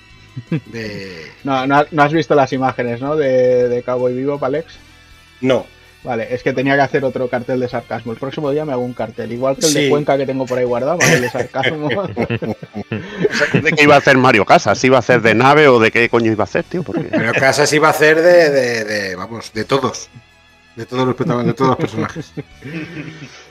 [0.66, 1.26] De...
[1.44, 3.16] No, no, no has visto las imágenes, ¿no?
[3.16, 4.78] De, de Cowboy Bebop, Alex.
[5.40, 5.66] No.
[6.04, 8.12] Vale, es que tenía que hacer otro cartel de sarcasmo.
[8.12, 9.88] El próximo día me hago un cartel, igual que el de.
[9.90, 11.88] Cuenca que tengo por ahí guardado, el de sarcasmo.
[13.52, 14.82] ¿De qué iba a hacer Mario Casas?
[14.84, 16.84] ¿Iba a hacer de nave o de qué coño iba a hacer, tío?
[16.84, 17.08] Porque...
[17.10, 20.08] Pero Casas iba a hacer de, de, de, vamos, de todos.
[20.76, 22.32] De todos los de todos los personajes.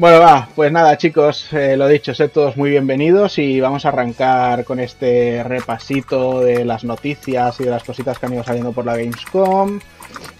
[0.00, 3.90] Bueno, va, pues nada, chicos, eh, lo dicho, sed todos muy bienvenidos y vamos a
[3.90, 8.72] arrancar con este repasito de las noticias y de las cositas que han ido saliendo
[8.72, 9.78] por la Gamescom.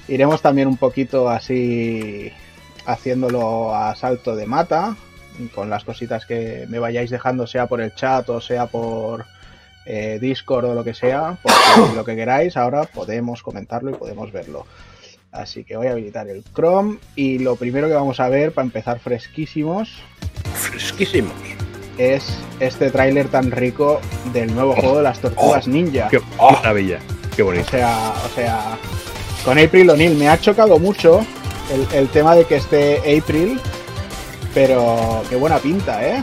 [0.09, 2.33] Iremos también un poquito así
[2.87, 4.96] haciéndolo a salto de mata,
[5.55, 9.27] con las cositas que me vayáis dejando, sea por el chat o sea por
[9.85, 11.37] eh, Discord o lo que sea,
[11.94, 14.64] lo que queráis, ahora podemos comentarlo y podemos verlo.
[15.32, 18.64] Así que voy a habilitar el Chrome y lo primero que vamos a ver para
[18.66, 19.88] empezar fresquísimos
[20.54, 21.32] Fresquísimos.
[21.98, 22.24] es
[22.58, 24.00] este tráiler tan rico
[24.32, 26.08] del nuevo juego de las tortugas ninja.
[26.08, 26.98] Qué maravilla.
[27.36, 27.70] Qué O bonito.
[27.70, 28.76] sea, o sea,
[29.44, 31.24] con April O'Neil me ha chocado mucho
[31.72, 33.60] el, el tema de que esté April,
[34.52, 36.22] pero qué buena pinta, ¿eh?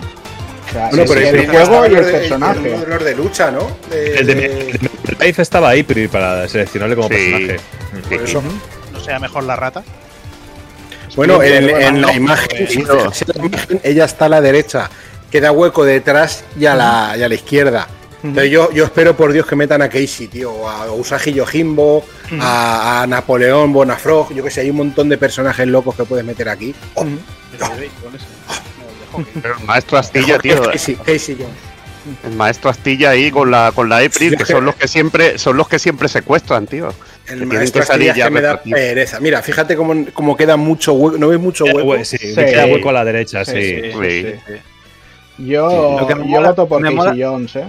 [0.67, 2.73] O sea, Bueno, es pero el April juego y el de- personaje.
[2.75, 3.59] El de lucha, ¿no?
[3.89, 4.79] De- El de, de-
[5.25, 7.13] Life estaba ahí pero para seleccionarle como Sí.
[7.15, 7.57] personaje.
[8.09, 8.43] por eso.
[9.07, 9.83] Sea mejor la rata.
[11.15, 12.95] Bueno, en, la imagen, no.
[12.95, 14.89] la imagen, ella está a la derecha,
[15.31, 17.87] queda hueco detrás y a la, y a la izquierda.
[18.21, 22.03] Entonces yo, yo espero por Dios que metan a Casey, tío, a Usagi Yojimbo,
[22.41, 26.25] a, a Napoleón Bonafrog, yo que sé, hay un montón de personajes locos que puedes
[26.25, 26.75] meter aquí.
[26.95, 27.05] Oh,
[29.41, 30.61] Pero el maestro Astilla, tío.
[30.63, 31.77] Casey, Casey Jones.
[32.25, 35.55] El maestro Astilla ahí con la con la April, que son los que siempre son
[35.55, 36.93] los que siempre secuestran, tío.
[37.27, 38.79] El maestro que salir Astilla ya que me da repetidos.
[38.79, 39.19] pereza.
[39.19, 41.79] Mira, fíjate cómo, cómo queda mucho hueco, no ves mucho hueco.
[41.95, 42.35] hue- sí, Sí.
[42.35, 43.53] queda hueco a la derecha, sí.
[43.53, 44.35] Sí, Sí.
[45.39, 47.65] Yo, Lo que me yo mola- voto por me Casey mola- Jones, ¿eh?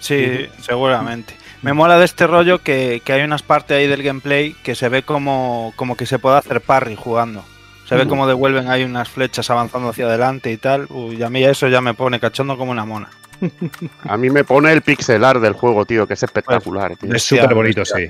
[0.00, 1.34] Sí, seguramente.
[1.62, 4.88] Me mola de este rollo que, que hay unas partes ahí del gameplay que se
[4.88, 7.44] ve como, como que se puede hacer parry jugando.
[7.88, 8.10] Se ve Ujú.
[8.10, 10.86] como devuelven ahí unas flechas avanzando hacia adelante y tal.
[10.90, 13.08] Uy, a mí eso ya me pone cachondo como una mona.
[14.04, 17.12] A mí me pone el pixelar del juego, tío, que es espectacular, tío.
[17.14, 18.08] Es súper bonito, sí.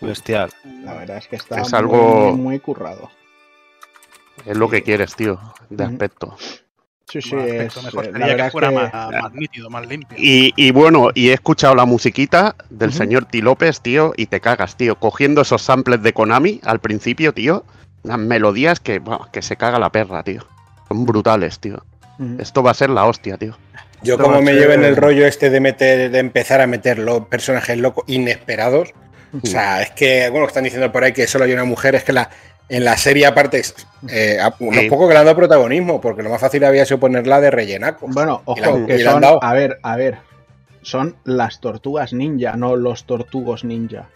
[0.00, 0.50] Bestial.
[0.84, 3.10] La verdad es que está Es muy, algo- muy, currado.
[4.46, 6.36] Es lo que quieres, tío, de aspecto.
[7.08, 9.70] Sí, sí, es, aspecto mejor la sería verdad que es fuera que- Más, más nítido,
[9.70, 10.18] más limpio.
[10.20, 13.40] Y, y bueno, y he escuchado la musiquita del señor T.
[13.42, 14.96] López, tío, y te cagas, tío.
[14.96, 17.64] Cogiendo esos samples de Konami al principio, tío.
[18.04, 20.46] Unas melodías que, que se caga la perra, tío.
[20.88, 21.82] Son brutales, tío.
[22.38, 23.56] Esto va a ser la hostia, tío.
[24.02, 26.98] Yo Esto como me ser- lleven el rollo este de meter, de empezar a meter
[26.98, 28.90] los personajes locos inesperados.
[29.42, 32.04] O sea, es que, bueno, están diciendo por ahí que solo hay una mujer, es
[32.04, 32.30] que la,
[32.68, 33.62] en la serie aparte,
[34.10, 34.88] eh, unos Sí.
[34.90, 38.06] pocos que le han dado protagonismo, porque lo más fácil había sido ponerla de rellenaco.
[38.08, 39.42] Bueno, la- ojo, que son, dado.
[39.42, 40.18] a ver, a ver,
[40.82, 44.08] son las tortugas ninja, no los tortugos ninja.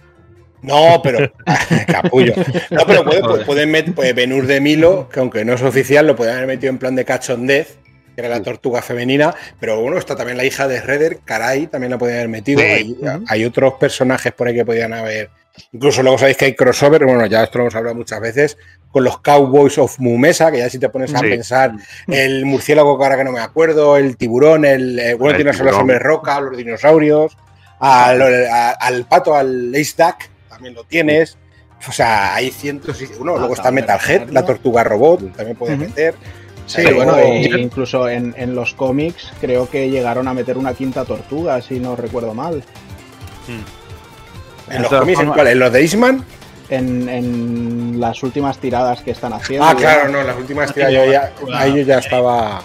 [0.63, 1.33] No, pero.
[1.89, 2.35] capullo.
[2.71, 6.07] No, pero puede- puede- pueden meter pues, Benur de Milo, que aunque no es oficial,
[6.07, 7.79] lo pueden haber metido en plan de cachondez,
[8.17, 9.35] era la tortuga femenina.
[9.61, 12.61] Pero bueno, está también la hija de Redder, Caray, también la podían haber metido.
[12.61, 12.67] Sí.
[12.67, 12.97] Hay,
[13.29, 15.31] hay otros personajes por ahí que podían haber.
[15.73, 18.57] Incluso luego sabéis que hay crossover, bueno, ya esto lo hemos hablado muchas veces,
[18.91, 21.29] con los Cowboys of Mumesa, que ya si te pones a Sí.
[21.29, 21.73] pensar,
[22.09, 25.57] el murciélago que ahora que no me acuerdo, el tiburón, el, eh, bueno, El tienes
[25.61, 25.81] a los tiburón.
[25.83, 27.37] hombres roca, los dinosaurios,
[27.81, 30.17] al, pato, al Ace Duck,
[30.49, 31.37] también lo tienes.
[31.87, 33.35] O sea, hay cientos y uno.
[33.35, 36.15] Ah, Luego está Metalhead, la tortuga robot, también puedes meter.
[36.67, 41.05] Sí, bueno, e incluso en, en los cómics creo que llegaron a meter una quinta
[41.05, 42.63] tortuga, si no recuerdo mal.
[44.71, 45.47] En los cómics, ¿en formas- cuál?
[45.49, 46.25] ¿En los de Eastman?
[46.71, 49.67] En, en las últimas tiradas que están haciendo.
[49.67, 52.63] Ah, claro, no, las últimas tiras yo ya, ahí yo ya estaba.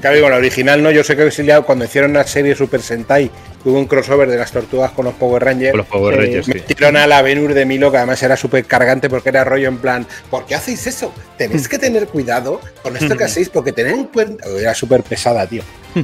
[0.00, 3.30] Claro, digo, la original no, yo sé que sí, cuando hicieron la serie Super Sentai,
[3.64, 5.70] tuvo un crossover de las tortugas con los Power Rangers.
[5.72, 6.20] Con los Power Sí.
[6.20, 6.52] Rangers, sí.
[6.54, 9.78] Metieron a la Venur de Milo, que además era súper cargante porque era rollo en
[9.78, 11.12] plan, ¿por qué hacéis eso?
[11.38, 14.44] Tenéis que tener cuidado con esto que hacéis porque tened en cuenta...
[14.48, 15.62] Era súper pesada, tío.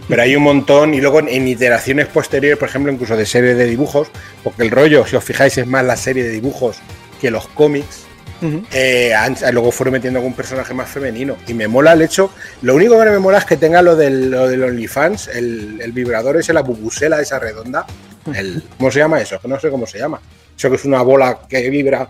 [0.08, 3.56] Pero hay un montón y luego en, en iteraciones posteriores, por ejemplo, incluso de series
[3.56, 4.08] de dibujos,
[4.42, 6.78] porque el rollo, si os fijáis, es más la serie de dibujos
[7.20, 8.05] que los cómics.
[8.42, 9.14] Eh,
[9.52, 11.36] luego fueron metiendo algún personaje más femenino.
[11.46, 12.30] Y me mola el hecho.
[12.62, 15.80] Lo único que no me mola es que tenga lo del, lo del OnlyFans, el,
[15.80, 17.86] el vibrador ese, la bubusela esa redonda.
[18.34, 19.40] El, ¿Cómo se llama eso?
[19.40, 20.20] Que no sé cómo se llama.
[20.56, 22.08] Eso que es una bola que vibra.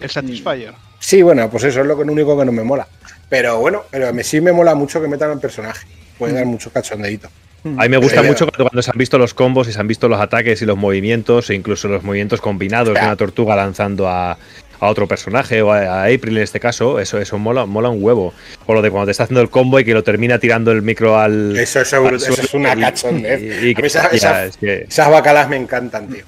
[0.00, 0.74] El Satisfyer.
[0.98, 2.86] Sí, bueno, pues eso es lo único que no me mola.
[3.28, 5.86] Pero bueno, pero me, sí me mola mucho que metan al personaje.
[6.18, 7.28] Puede dar mucho cachondeito.
[7.64, 9.88] A mí me gusta mucho cuando, cuando se han visto los combos y se han
[9.88, 14.08] visto los ataques y los movimientos, e incluso los movimientos combinados de una tortuga lanzando
[14.08, 14.38] a,
[14.80, 17.00] a otro personaje, o a, a April en este caso.
[17.00, 18.32] Eso, eso mola, mola un huevo.
[18.66, 20.82] O lo de cuando te está haciendo el combo y que lo termina tirando el
[20.82, 21.56] micro al.
[21.58, 23.40] Eso, eso, al eso es una cachondez.
[23.40, 26.24] y- y es que- Esas bacalas me encantan, tío.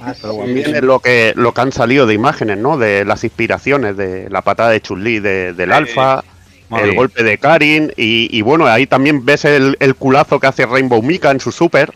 [0.00, 0.20] Ah, sí.
[0.22, 2.76] También es lo que, lo que han salido de imágenes, ¿no?
[2.76, 6.22] De las inspiraciones, de la patada de Chun-Li de- del Alfa,
[6.82, 10.66] el golpe de Karin, y, y bueno, ahí también ves el, el culazo que hace
[10.66, 11.92] Rainbow Mika en su super,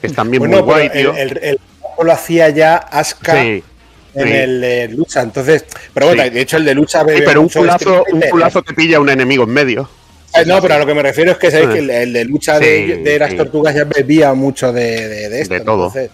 [0.00, 1.12] que es también Bueno, muy guay, tío.
[1.14, 1.58] el, el, el
[2.02, 3.62] lo hacía ya Asuka Sí,
[4.14, 5.22] en el de lucha.
[5.22, 8.74] Entonces, pero bueno, de hecho el de lucha bebe pero un culazo, un culazo te
[8.74, 9.88] pilla un enemigo en medio.
[10.36, 11.72] Eh, no, pero a lo que me refiero es que sabéis Ah.
[11.74, 15.40] que el, el de lucha de, de las tortugas ya bebía mucho de, de, de
[15.42, 15.54] esto.
[15.54, 15.86] De todo.
[15.86, 16.10] entonces,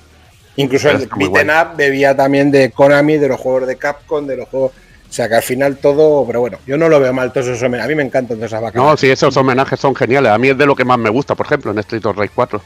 [0.57, 1.51] incluso el Beaten.
[1.51, 4.73] Up bebía también de Konami, de los juegos de Capcom, de los juegos.
[5.09, 7.63] O sea que al final todo, pero bueno, yo no lo veo mal todos esos
[7.63, 7.87] homenajes.
[7.87, 8.81] A mí me encantan todas esas vacas.
[8.81, 10.31] No, sí, esos homenajes son geniales.
[10.31, 12.31] A mí es de lo que más me gusta, por ejemplo, en Street of Rage
[12.35, 12.63] 4.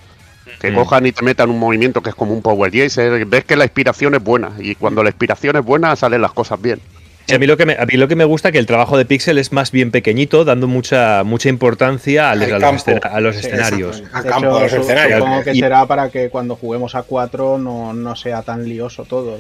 [0.65, 0.75] Que Mm.
[0.77, 3.25] cojan y te metan un movimiento que es como un Power Jaser.
[3.27, 4.53] Ves que la inspiración es buena.
[4.59, 6.81] Y cuando la inspiración es buena, salen las cosas bien.
[7.27, 8.67] Sí, a, mí lo que me, a mí lo que me gusta es que el
[8.67, 12.75] trabajo de Pixel es más bien pequeñito, dando mucha mucha importancia al- Al a, los,
[12.87, 14.03] escena- a los Sí, escenarios.
[14.13, 15.19] campo, hecho, a los escenarios.
[15.21, 19.05] Supongo que Y- será para que cuando juguemos a 4 no, no sea tan lioso
[19.05, 19.39] todo.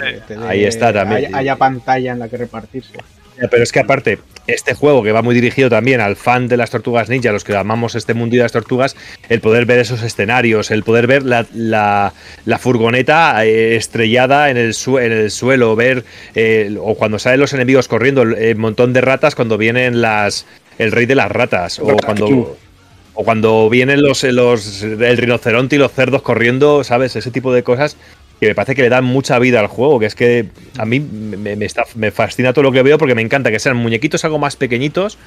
[0.48, 1.26] Ahí está también.
[1.26, 2.94] Haya, haya pantalla en la que repartirse.
[3.50, 6.70] Pero es que aparte, este juego que va muy dirigido también al fan de las
[6.70, 8.96] tortugas ninja, los que amamos este mundo de las tortugas,
[9.28, 12.12] el poder ver esos escenarios, el poder ver la, la-
[12.44, 17.40] la furgoneta eh, estrellada en el, su- en el suelo, ver, eh, o cuando salen
[17.40, 20.46] los enemigos corriendo, el, montón de ratas cuando vienen las
[20.78, 22.56] el rey de las ratas, o cuando...
[23.16, 27.14] O cuando vienen los, los el rinoceronte y los cerdos corriendo, ¿sabes?
[27.14, 27.96] Ese tipo de cosas
[28.48, 30.46] me parece que le dan mucha vida al juego, que es que
[30.78, 34.38] a mí me, fascina todo lo que veo porque me encanta que sean muñequitos algo
[34.38, 35.18] más pequeñitos,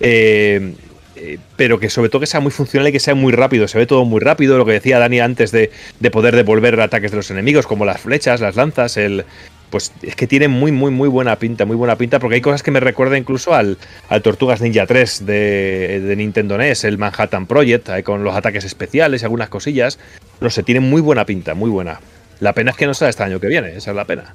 [0.00, 0.74] eh,
[1.16, 3.78] eh, pero que sobre todo que sea muy funcional y que sea muy rápido, se
[3.78, 7.16] ve todo muy rápido, lo que decía Dani antes de, de poder devolver ataques de
[7.16, 9.24] los enemigos, como las flechas, las lanzas, el...
[9.70, 12.62] Pues es que tiene muy, muy, muy buena pinta, muy buena pinta, porque hay cosas
[12.62, 13.76] que me recuerdan incluso al,
[14.22, 19.48] Tortugas Ninja 3 de, Nintendo NES, el Manhattan Project, con los ataques especiales y algunas
[19.48, 19.98] cosillas.
[20.40, 21.98] No sé, tiene muy buena pinta, muy buena.
[22.40, 24.34] La pena es que no sea este año que viene, esa es la pena.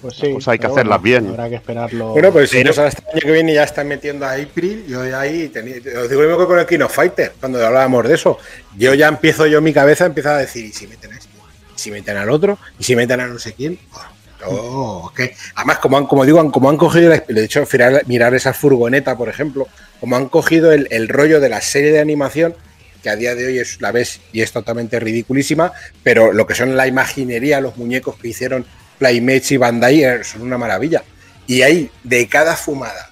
[0.00, 0.30] Pues sí.
[0.32, 1.28] Pues hay que hacerlas bien.
[1.28, 2.08] Habrá que esperarlo.
[2.08, 4.32] Bueno, pues si Pero- no sale este año que viene y ya están metiendo a
[4.32, 7.32] April, yo ya ahí tenía, os digo lo mismo que con el King of Fighter,
[7.38, 8.36] cuando hablábamos de eso.
[8.76, 11.28] Yo ya empiezo yo mi cabeza empieza a decir, ¿y si meten a este?
[11.76, 12.58] ¿Y si meten al otro?
[12.80, 13.78] ¿Y si meten a no sé quién?
[14.44, 18.02] Oh, que además como han, como digo, han- como han cogido la- de hecho mirar,
[18.06, 19.68] mirar esa furgoneta, por ejemplo,
[20.00, 22.56] como han cogido el, el rollo de la serie de animación,
[23.02, 26.54] que a día de hoy es, la ves y es totalmente ridiculísima, pero lo que
[26.54, 28.64] son la imaginería, los muñecos que hicieron
[28.98, 31.02] Playmates y Bandai eh, son una maravilla.
[31.46, 33.10] Y hay de cada fumada,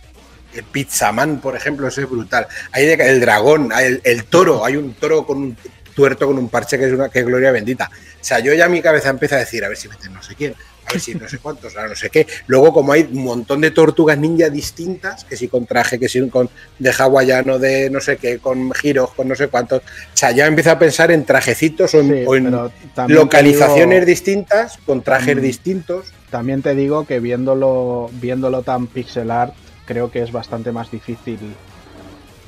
[0.55, 2.47] el Pizzaman, por ejemplo, ese es brutal.
[2.73, 5.57] Hay el dragón, el, el toro, hay un toro con un
[5.95, 7.91] tuerto con un parche que es una que es gloria bendita.
[7.93, 10.35] O sea, yo ya mi cabeza empieza a decir, a ver si meten no sé
[10.35, 10.55] quién,
[10.93, 12.27] ver si no sé cuántos, no sé qué.
[12.47, 16.29] Luego, como hay un montón de tortugas ninja distintas, que si con traje, que si
[16.29, 16.49] con
[16.79, 19.81] de hawaiano, de no sé qué, con giros, con no sé cuántos.
[19.81, 22.71] O sea, ya empiezo a pensar en trajecitos o en, Sí, o
[23.09, 26.13] localizaciones digo- distintas, con trajes distintos.
[26.31, 31.39] También te digo que viéndolo, viéndolo tan pixel art, creo que es bastante más difícil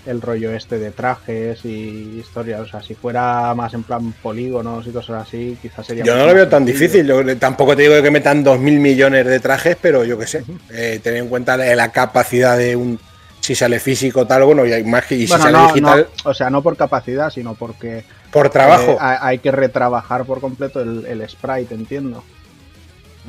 [0.06, 2.60] el rollo este de trajes y historias.
[2.60, 6.04] O sea, si fuera más en plan polígonos y cosas así, quizás sería.
[6.04, 7.06] Yo no lo veo tan difícil.
[7.06, 10.44] Yo tampoco te digo que metan dos mil millones de trajes, pero yo qué sé.
[10.72, 12.98] Eh, tener en cuenta la, capacidad de un.
[13.40, 15.16] Si sale físico tal, bueno, y hay más que.
[15.16, 18.50] Y si Bueno, sale no, digital, no, o sea, no por capacidad, sino porque por
[18.50, 18.92] trabajo.
[18.92, 22.22] eh, hay hay que retrabajar por completo el, el sprite, entiendo.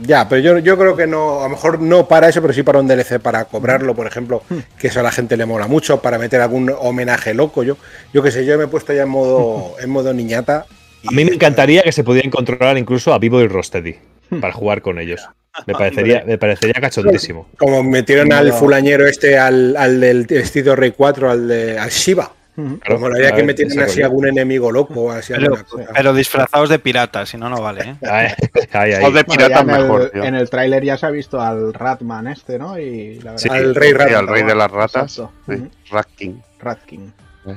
[0.02, 2.64] Ya, pero yo, yo creo que no, a lo mejor no para eso, pero sí
[2.64, 4.42] para un DLC, para cobrarlo, por ejemplo,
[4.80, 7.62] que eso a la gente le mola mucho, para meter algún homenaje loco.
[7.64, 7.78] Yo,
[8.12, 10.66] yo qué sé, yo me he puesto ya en modo, en modo niñata.
[11.04, 13.96] y- A mí me encantaría que se pudiera controlar incluso a Vivo y Rosteady
[14.42, 15.22] para jugar con ellos.
[15.68, 17.48] Me parecería, me parecería cachondísimo.
[17.60, 22.32] Como metieron al fulañero este, al, al del Street Rey 4, al de al Shiva.
[22.56, 22.80] Ujú.
[22.80, 25.90] Claro, Como la idea a que ese así algún enemigo loco, así Pero, cosa.
[25.94, 27.82] pero disfrazados de piratas, si no, no vale.
[27.82, 27.96] ¿eh?
[29.04, 31.74] O de Bueno, pirata en, el, mejor, en el tráiler ya se ha visto al
[31.74, 32.78] Ratman este, ¿no?
[32.78, 34.20] Y la verdad Sí, al Rey Sí, Rata.
[34.20, 35.12] al rey de las ratas.
[35.14, 35.70] Sí, Ujú.
[35.92, 36.36] Rat King.
[36.60, 37.10] Rat King.
[37.48, 37.56] Eh.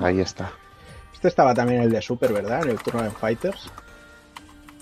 [0.00, 0.52] Ahí está.
[1.12, 2.62] Este estaba también el de Super, ¿verdad?
[2.64, 3.70] En el turno de Fighters.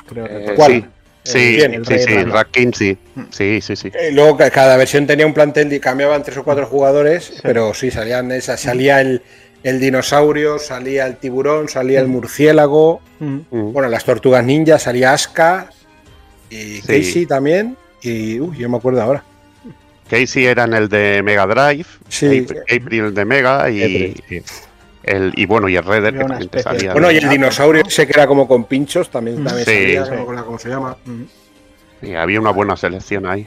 [0.09, 0.71] Creo que Eh, ¿Cuál?
[0.73, 0.87] Sí,
[1.25, 2.15] sí, El- el sí, sí,
[2.53, 2.99] King sí.
[3.31, 3.91] Sí, sí, sí.
[3.95, 7.75] Eh, Luego ca- cada versión tenía un plantel y cambiaban tres o cuatro jugadores, pero
[7.75, 9.23] sí salían esas, salía el,
[9.63, 13.01] el dinosaurio, salía el tiburón, salía el murciélago.
[13.21, 13.39] Mm.
[13.73, 15.71] bueno, las tortugas ninja, salía Aska
[16.49, 16.87] y Sí.
[16.87, 17.77] Casey también.
[18.03, 19.23] Y uy, yo me acuerdo ahora.
[20.09, 22.41] Casey era en el de Mega Drive, Sí.
[22.45, 24.43] April April el de Mega y, April, sí.
[25.03, 26.93] El, y bueno, y el Redder que también te salía.
[26.93, 27.89] Bueno, y el dinosaurio ¿no?
[27.89, 30.13] ese que era como con pinchos también, también Sí, salía, sí.
[30.59, 30.97] se llama.
[32.03, 33.47] Y había una buena selección ahí.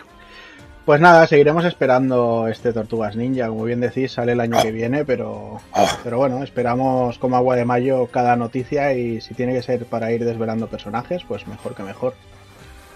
[0.85, 3.47] Pues nada, seguiremos esperando este Tortugas Ninja.
[3.47, 5.97] Como bien decís, sale el año que viene, pero, Ah.
[6.03, 10.11] pero bueno, esperamos como agua de mayo cada noticia y si tiene que ser para
[10.11, 12.15] ir desvelando personajes, pues mejor que mejor.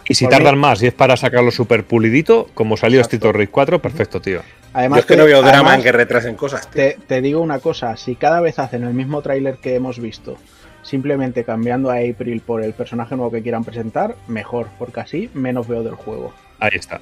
[0.09, 3.15] Y si Por tardan mí- más y es para sacarlo super pulidito, como salió Exacto.
[3.17, 4.41] Street of Rage 4, perfecto, tío.
[4.77, 6.69] Además, Yo es que no veo drama además, en que retrasen cosas.
[6.69, 6.81] tío.
[6.83, 10.37] te, te digo una cosa, si cada vez hacen el mismo tráiler que hemos visto,
[10.83, 15.67] simplemente cambiando a April por el personaje nuevo que quieran presentar, mejor, porque así menos
[15.67, 16.31] veo del juego.
[16.59, 17.01] Ahí está.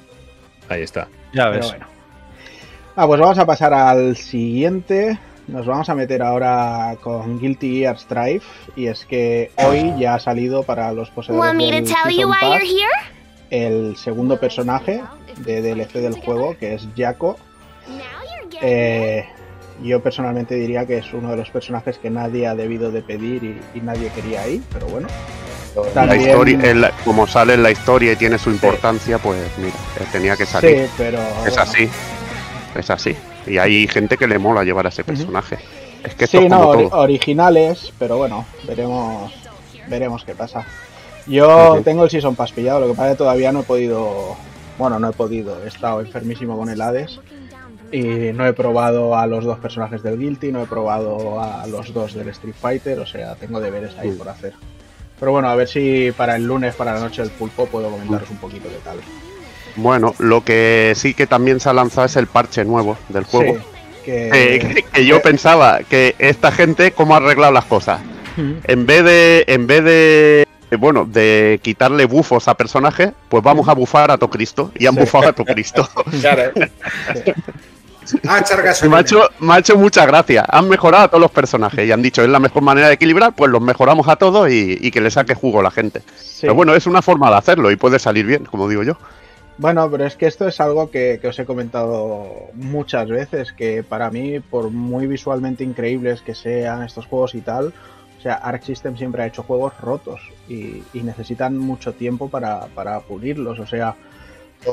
[0.70, 1.08] Ahí está.
[1.34, 1.68] Ya Pero ves.
[1.68, 1.86] bueno.
[2.96, 5.18] Ah, pues vamos a pasar al siguiente.
[5.46, 8.40] Nos vamos a meter ahora con Guilty Gear Strive.
[8.74, 12.04] Y es que hoy ya ha salido para los poseedores Want me to del tell
[12.10, 12.88] you Season why Pass you're here?
[13.50, 15.02] el segundo personaje
[15.44, 17.36] de DLC del juego, que es Jaco.
[17.88, 19.28] Now you're getting Eh,
[19.82, 23.44] yo personalmente diría que es uno de los personajes que nadie ha debido de pedir
[23.44, 25.08] y, y nadie quería ahí, pero bueno.
[25.94, 30.06] La historia, el- como sale en la historia y tiene su importancia, pues mira, eh,
[30.10, 30.86] tenía que salir.
[30.86, 31.62] Sí, pero es bueno.
[31.62, 31.88] así.
[32.74, 33.14] Es así.
[33.46, 35.58] Y hay gente que le mola llevar a ese personaje.
[36.02, 37.00] Es que Sí, no, como ori- todo.
[37.02, 39.32] originales, pero bueno, veremos
[39.88, 40.64] veremos qué pasa.
[41.26, 44.36] Yo tengo el Season Pass pillado, lo que pasa es que todavía no he podido,
[44.78, 47.20] bueno, no he podido, he estado enfermísimo con el Hades
[47.92, 51.92] y no he probado a los dos personajes del Guilty, no he probado a los
[51.94, 54.52] dos del Street Fighter, o sea, tengo deberes ahí por hacer.
[55.18, 58.28] Pero bueno, a ver si para el lunes, para la noche del pulpo, puedo comentaros
[58.30, 58.98] un poquito qué tal.
[59.76, 63.54] Bueno, lo que sí que también se ha lanzado es el parche nuevo del juego.
[63.54, 63.60] Sí,
[64.04, 68.00] que, Eh, que, que yo pensaba que esta gente cómo ha arreglado las cosas.
[68.36, 73.66] En vez de, en vez de, eh, bueno, de quitarle bufos a personajes, pues vamos
[73.68, 75.00] a bufar a Tocristo y han Sí.
[75.00, 75.88] bufado a Tocristo.
[76.20, 76.52] Claro.
[78.26, 78.96] Ah, echar me, gasolina.
[78.96, 80.44] ha hecho, me ha hecho mucha gracia.
[80.48, 83.34] Han mejorado a todos los personajes y han dicho es la mejor manera de equilibrar,
[83.34, 86.02] pues los mejoramos a todos y, y que le saque jugo la gente.
[86.16, 86.38] Sí.
[86.42, 88.96] Pero bueno, es una forma de hacerlo y puede salir bien, como digo yo.
[89.58, 93.82] Bueno, pero es que esto es algo que, que os he comentado muchas veces, que
[93.82, 97.72] para mí, por muy visualmente increíbles que sean estos juegos y tal,
[98.18, 102.66] o sea, Arc System siempre ha hecho juegos rotos y, y necesitan mucho tiempo para,
[102.74, 103.94] para pulirlos, o sea,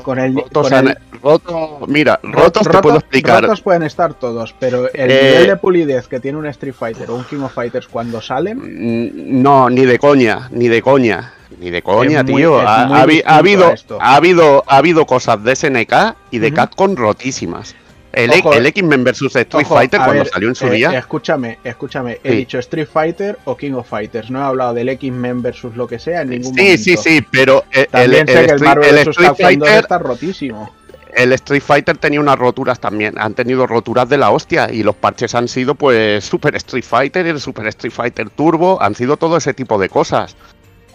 [0.03, 0.35] con el...
[0.35, 3.43] Rotos con el- roto- mira, ro- rotos te puedo explicar.
[3.43, 7.09] Rotos pueden estar todos, pero el Eh, nivel de pulidez que tiene un Street Fighter
[7.11, 11.33] o un King of Fighters cuando salen, Mm, No, ni de coña, ni de coña,
[11.59, 12.59] ni de coña, muy- tío.
[12.59, 13.23] Ha, habido,
[13.99, 16.55] ha habido, ha habido cosas de SNK y de Ujú.
[16.55, 17.75] Capcom rotísimas.
[18.13, 20.91] El, Ojo, el X-Men vs Street Ojo, Fighter cuando ver, salió en su eh, día.
[20.99, 22.19] Escúchame, escúchame.
[22.23, 22.35] He Sí.
[22.37, 24.29] dicho Street Fighter o King of Fighters.
[24.29, 26.83] No he hablado del X-Men versus lo que sea en ningún Sí, momento.
[26.83, 29.07] sí, sí, pero eh, el, También el sé que el Street, Marvel el vs.
[29.09, 30.73] Street Capcom 2 Fighter, está rotísimo.
[31.15, 33.15] el Street Fighter tenía unas roturas también.
[33.17, 37.25] Han tenido roturas de la hostia y los parches han sido pues Super Street Fighter,
[37.25, 40.35] el Super Street Fighter Turbo, han sido todo ese tipo de cosas.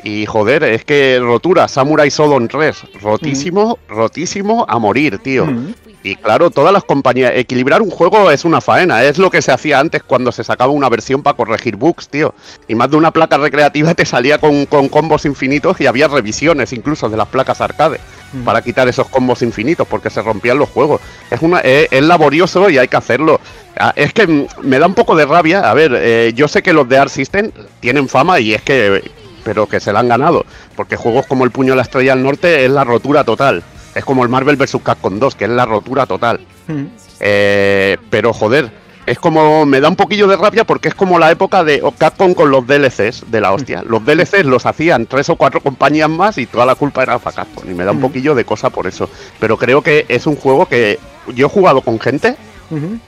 [0.05, 5.47] Y joder, es que rotura, Samurai Shodown 3, rotísimo, rotísimo a morir, tío.
[5.47, 5.75] Mm.
[6.05, 9.51] Y claro, todas las compañías, equilibrar un juego es una faena, es lo que se
[9.51, 12.33] hacía antes cuando se sacaba una versión para corregir bugs, tío.
[12.69, 16.73] Y más de una placa recreativa te salía con, con combos infinitos y había revisiones
[16.73, 17.99] incluso de las placas arcade
[18.33, 18.45] Mm.
[18.45, 21.01] para quitar esos combos infinitos porque se rompían los juegos.
[21.31, 23.41] Es, una, es, es laborioso y hay que hacerlo.
[23.79, 25.71] Ah, Es que mm, me da un poco de rabia.
[25.71, 29.03] A ver, eh, yo sé que los de Art System tienen fama y es que.
[29.45, 30.45] Pero que se la han ganado.
[30.77, 33.63] Porque juegos como El Puño de la Estrella del Norte es la rotura total.
[33.95, 34.77] Es como el Marvel vs.
[34.83, 36.41] Capcom 2, que es la rotura total.
[36.67, 36.85] Mm.
[37.21, 38.71] Eh, pero joder,
[39.07, 39.65] es como.
[39.67, 42.67] Me da un poquillo de rabia porque es como la época de Capcom con los
[42.67, 43.83] DLCs de la hostia.
[43.87, 47.37] Los DLCs los hacían tres o cuatro compañías más y toda la culpa era para
[47.37, 47.69] Capcom.
[47.71, 48.03] Y me da un Mm.
[48.03, 49.09] poquillo de cosa por eso.
[49.41, 50.99] Pero creo que es un juego que
[51.35, 52.37] yo he jugado con gente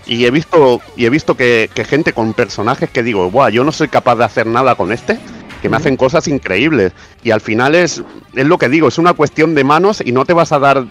[0.06, 3.62] y he visto y he visto que, que gente con personajes que digo, Buah, yo
[3.62, 5.18] no soy capaz de hacer nada con este,
[5.60, 6.92] que me hacen cosas increíbles.
[7.22, 8.02] Y al final es,
[8.34, 10.84] es lo que digo, es una cuestión de manos y no te vas a dar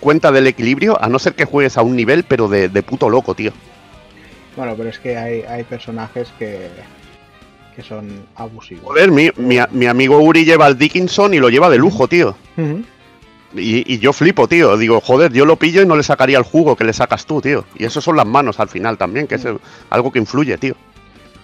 [0.00, 3.08] cuenta del equilibrio, a no ser que juegues a un nivel, pero de, de puto
[3.08, 3.52] loco, tío.
[4.56, 6.68] Bueno, pero es que hay, hay personajes que,
[7.76, 8.84] que son abusivos.
[8.86, 12.36] Joder, mi, mi, mi amigo Uri lleva al Dickinson y lo lleva de lujo, tío.
[13.54, 14.76] Y, y yo flipo, tío.
[14.76, 17.40] Digo, joder, yo lo pillo y no le sacaría el jugo que le sacas tú,
[17.40, 17.64] tío.
[17.76, 19.46] Y eso son las manos al final también, que es
[19.90, 20.74] algo que influye, tío.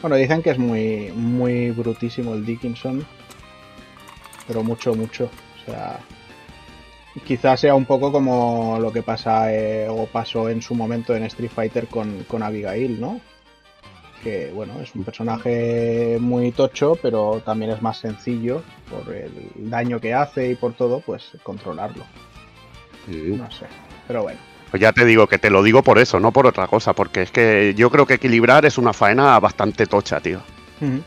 [0.04, 3.06] Bueno, dicen que es muy, muy brutísimo el Dickinson.
[4.46, 5.30] Pero mucho, mucho.
[5.62, 5.98] O sea,
[7.26, 11.22] quizás sea un poco como lo que pasa eh, o pasó en su momento en
[11.22, 13.18] Street Fighter con, con Abigail, ¿no?
[14.22, 20.00] Que bueno, es un personaje muy tocho, pero también es más sencillo por el daño
[20.00, 22.04] que hace y por todo, pues controlarlo.
[23.08, 23.64] No sé.
[24.06, 24.53] Pero bueno.
[24.74, 27.22] Pues ya te digo que te lo digo por eso, no por otra cosa, porque
[27.22, 30.40] es que yo creo que equilibrar es una faena bastante tocha, tío.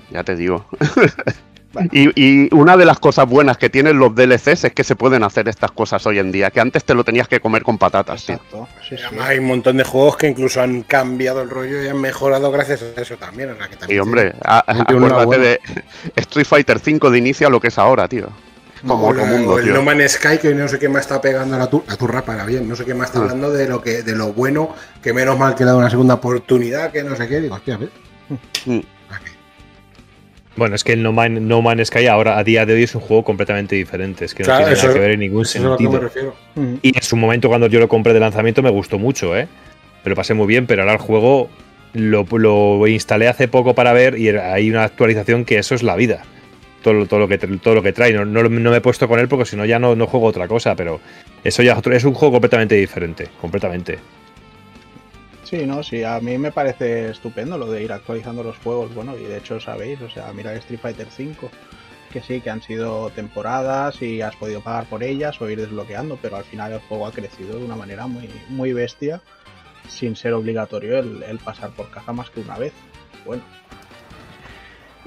[0.10, 0.66] Ya te digo.
[1.92, 5.22] y, y una de las cosas buenas que tienen los DLCs es que se pueden
[5.22, 8.30] hacer estas cosas hoy en día, que antes te lo tenías que comer con patatas.
[8.30, 8.70] Exacto.
[8.88, 9.04] Sí, sí.
[9.06, 12.50] Además, hay un montón de juegos que incluso han cambiado el rollo y han mejorado
[12.54, 13.52] gracias a eso también.
[13.52, 15.60] o sea, que Y hombre, a- gente una acuérdate de
[16.16, 18.30] Street Fighter 5 de inicio a lo que es ahora, tío.
[18.86, 19.74] Como O otro la- mundo, o el tío.
[19.74, 21.96] No Man's Sky, que hoy no sé qué más está pegando a la, tu, la
[21.96, 23.22] turra para bien, no sé qué más está Ah.
[23.24, 26.16] hablando de lo que de lo bueno, que menos mal que le da una segunda
[26.16, 27.90] oportunidad, que no sé qué, digo, hostia, a ver.
[28.66, 28.80] Mm.
[30.56, 32.96] Bueno, es que el No, Man, no Man's Sky ahora, a día de hoy, es
[32.96, 34.26] un juego completamente diferente.
[34.26, 36.10] Es que no tiene eso- nada que ver en ningún sentido.
[36.56, 36.80] Ujú.
[36.82, 39.48] Y en su momento, cuando yo lo compré de lanzamiento, me gustó mucho, ¿eh?
[40.04, 41.50] Me lo pasé muy bien, pero ahora el juego
[41.94, 45.96] lo, lo instalé hace poco para ver y hay una actualización que eso es la
[45.96, 46.24] vida.
[46.84, 48.14] Todo, todo, lo, que, todo lo que trae.
[48.14, 50.28] No, no, no me he puesto con él porque si no ya no, no juego
[50.28, 51.00] otra cosa, pero
[51.44, 53.28] eso ya es un juego completamente diferente.
[53.42, 54.00] Completamente.
[55.44, 59.18] Sí, no, sí, a mí me parece estupendo lo de ir actualizando los juegos, bueno,
[59.18, 61.50] y de hecho sabéis, o sea, mira Street Fighter V,
[62.12, 66.20] que sí, que han sido temporadas y has podido pagar por ellas o ir desbloqueando,
[66.22, 69.22] pero al final el juego ha crecido de una manera muy, muy bestia,
[69.88, 72.74] sin ser obligatorio el, el pasar por caja más que una vez.
[73.26, 73.42] Bueno.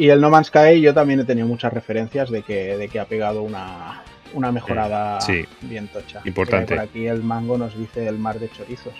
[0.00, 2.98] Y el No Man's Sky yo también he tenido muchas referencias de que, de que
[3.00, 5.44] ha pegado una, una mejorada Sí.
[5.60, 6.22] bien tocha.
[6.24, 6.74] Importante.
[6.74, 8.94] Por aquí el mango nos dice el mar de chorizos.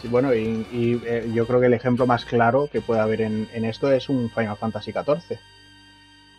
[0.00, 3.20] Sí, bueno, y, y, eh, yo creo que el ejemplo más claro que puede haber
[3.20, 5.38] en, en esto es un Final Fantasy XIV.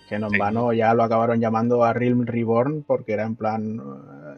[0.07, 0.37] Que no en Sí.
[0.39, 3.81] vano ya lo acabaron llamando a Realm Reborn porque era en plan,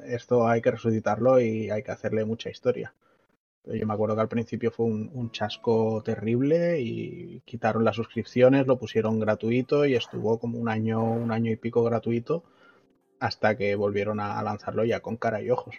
[0.06, 2.94] eh, esto hay que resucitarlo y hay que hacerle mucha historia.
[3.68, 8.68] Yo me acuerdo que al principio fue un, un chasco terrible y quitaron las suscripciones,
[8.68, 12.44] lo pusieron gratuito y estuvo como un año, un año y pico gratuito
[13.20, 15.76] hasta que volvieron a lanzarlo ya con cara y ojos.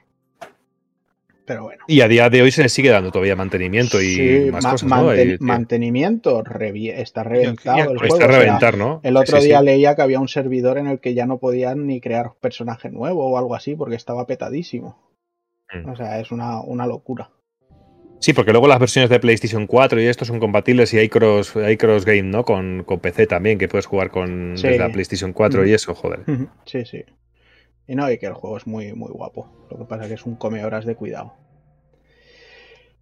[1.45, 1.85] Pero bueno.
[1.87, 4.71] Y a día de hoy se le sigue dando todavía mantenimiento y Sí, más ma-
[4.73, 4.97] cosas, ¿no?
[5.13, 8.17] manten- Y- mantenimiento revi- está reventado el juego.
[9.05, 9.65] El otro sí, día sí.
[9.67, 13.31] leía que había un servidor en el que ya no podían ni crear personaje nuevo
[13.31, 14.99] o algo así porque estaba petadísimo.
[15.73, 15.89] Mm.
[15.89, 17.31] O sea, es una, una locura.
[18.19, 21.55] Sí, porque luego las versiones de PlayStation 4 y esto son compatibles y hay cross,
[21.57, 22.45] hay cross game, ¿no?
[22.45, 24.67] Con, con PC también, que puedes jugar con Sí.
[24.69, 26.21] desde la PlayStation 4 y eso, joder.
[26.65, 27.05] Sí, sí.
[27.87, 29.49] Y no, y que el juego es muy, muy guapo.
[29.71, 31.35] Lo que pasa es que es un come horas de cuidado.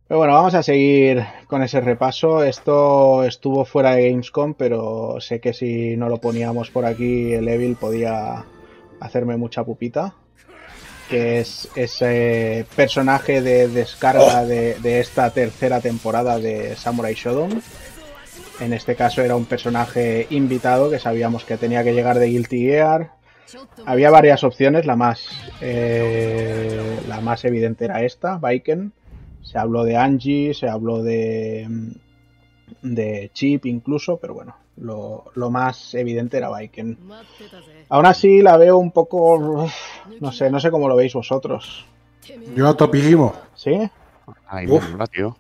[0.07, 2.45] Pero bueno, vamos a seguir con ese repaso.
[2.45, 7.49] Esto estuvo fuera de Gamescom, pero sé que si no lo poníamos por aquí, el
[7.49, 8.45] Evil podía
[9.01, 10.15] hacerme mucha pupita.
[11.09, 17.63] Que es ese personaje de descarga de, de esta tercera temporada de Samurai Shodown.
[18.61, 22.59] En este caso era un personaje invitado que sabíamos que tenía que llegar de Guilty
[22.59, 23.11] Gear.
[23.85, 25.27] Había varias opciones, la más,
[25.61, 28.93] eh, la más evidente era esta, Viken.
[29.43, 31.69] Se habló de Angie, se habló de,
[32.83, 36.99] de Chip incluso, pero bueno, lo, lo más evidente era Viken.
[37.89, 39.69] Aún así la veo un poco,
[40.21, 41.85] no sé, no sé cómo lo veis vosotros.
[42.57, 43.35] Yo topísimo.
[43.55, 43.79] ¿Sí?
[44.49, 44.83] Ay, Uf.
[44.85, 45.37] me mola, tío.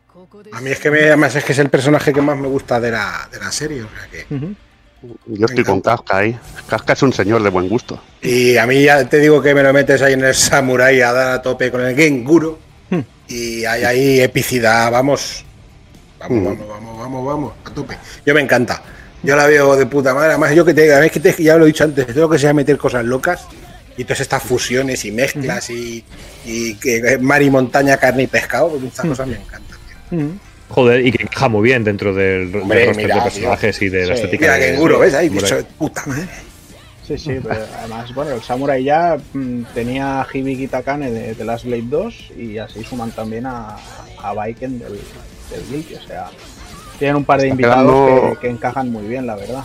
[0.52, 2.78] A mí es que me, además es que es el personaje que más me gusta
[2.80, 3.82] de la, de la serie.
[3.82, 4.26] O sea que.
[5.26, 6.38] Yo estoy con Kafka ahí.
[6.68, 7.98] Kafka es un señor de buen gusto.
[8.22, 11.12] y a mí ya te digo que me lo metes ahí en el Samurai a
[11.12, 12.58] dar a tope con el Genguru.
[13.26, 15.44] Y hay ahí epicidad, vamos.
[16.20, 16.44] Vamos, Mm.
[16.46, 17.96] vamos, vamos, vamos, vamos, a tope.
[18.24, 18.82] Yo me encanta.
[19.24, 20.30] Yo la veo de puta madre.
[20.30, 22.38] Además, yo que te, a ver, que te- ya lo he dicho antes, tengo que
[22.38, 23.46] sea meter cosas locas.
[23.96, 26.04] Y todas estas fusiones y mezclas y,
[26.44, 29.78] y que mar y montaña, carne y pescado, pues estas cosas me encantan.
[30.10, 30.18] tío.
[30.68, 33.88] Joder, y que encaja muy bien dentro del, del Hombre, roster mira, de personajes y
[33.90, 34.46] de la estética.
[34.46, 35.14] Mira, de- Genguru, ¿ves?
[35.14, 36.26] Ahí, de puta madre.
[37.06, 41.44] Sí, sí, pero además, bueno, el Samurai ya mm, tenía a Hibiki Takane de, de
[41.44, 43.76] Last Blade 2 y así suman también a,
[44.22, 44.92] a Viken del,
[45.50, 46.30] del Guilty, o sea,
[46.98, 49.64] tienen un par de invitados quedando- que, que encajan muy bien, la verdad.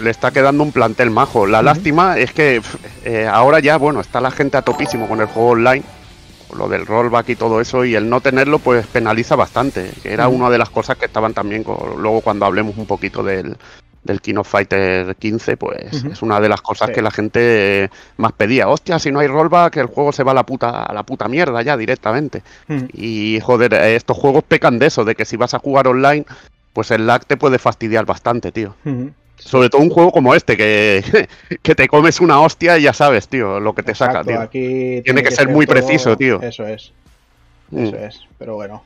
[0.00, 1.46] Le está quedando un plantel majo.
[1.46, 2.60] La lástima es que
[3.04, 5.84] eh, ahora ya, bueno, está la gente a topísimo con el juego online.
[6.48, 9.92] con Lo del rollback y todo eso, y el no tenerlo, pues penaliza bastante.
[10.02, 13.22] Que era una de las cosas que estaban también, con- luego cuando hablemos un poquito
[13.22, 13.56] del,
[14.04, 16.94] del King of Fighter 15, pues es una de las cosas Sí.
[16.94, 18.68] que la gente más pedía.
[18.68, 21.26] Hostia, si no hay rollback, el juego se va a la puta, a la puta
[21.26, 22.42] mierda ya directamente.
[22.68, 22.86] Ujú.
[22.92, 26.24] Y joder, estos juegos pecan de eso, de que si vas a jugar online,
[26.74, 28.74] pues el lag te puede fastidiar bastante, tío.
[28.84, 29.10] Ujú.
[29.36, 31.02] Sobre todo un juego como este, que,
[31.62, 34.40] que te comes una hostia y ya sabes, tío, lo que te saca, tío.
[34.40, 36.40] aquí Tiene que ser muy preciso, tío.
[36.42, 36.92] Eso es,
[37.70, 37.84] Mm.
[37.86, 38.82] eso es, pero bueno.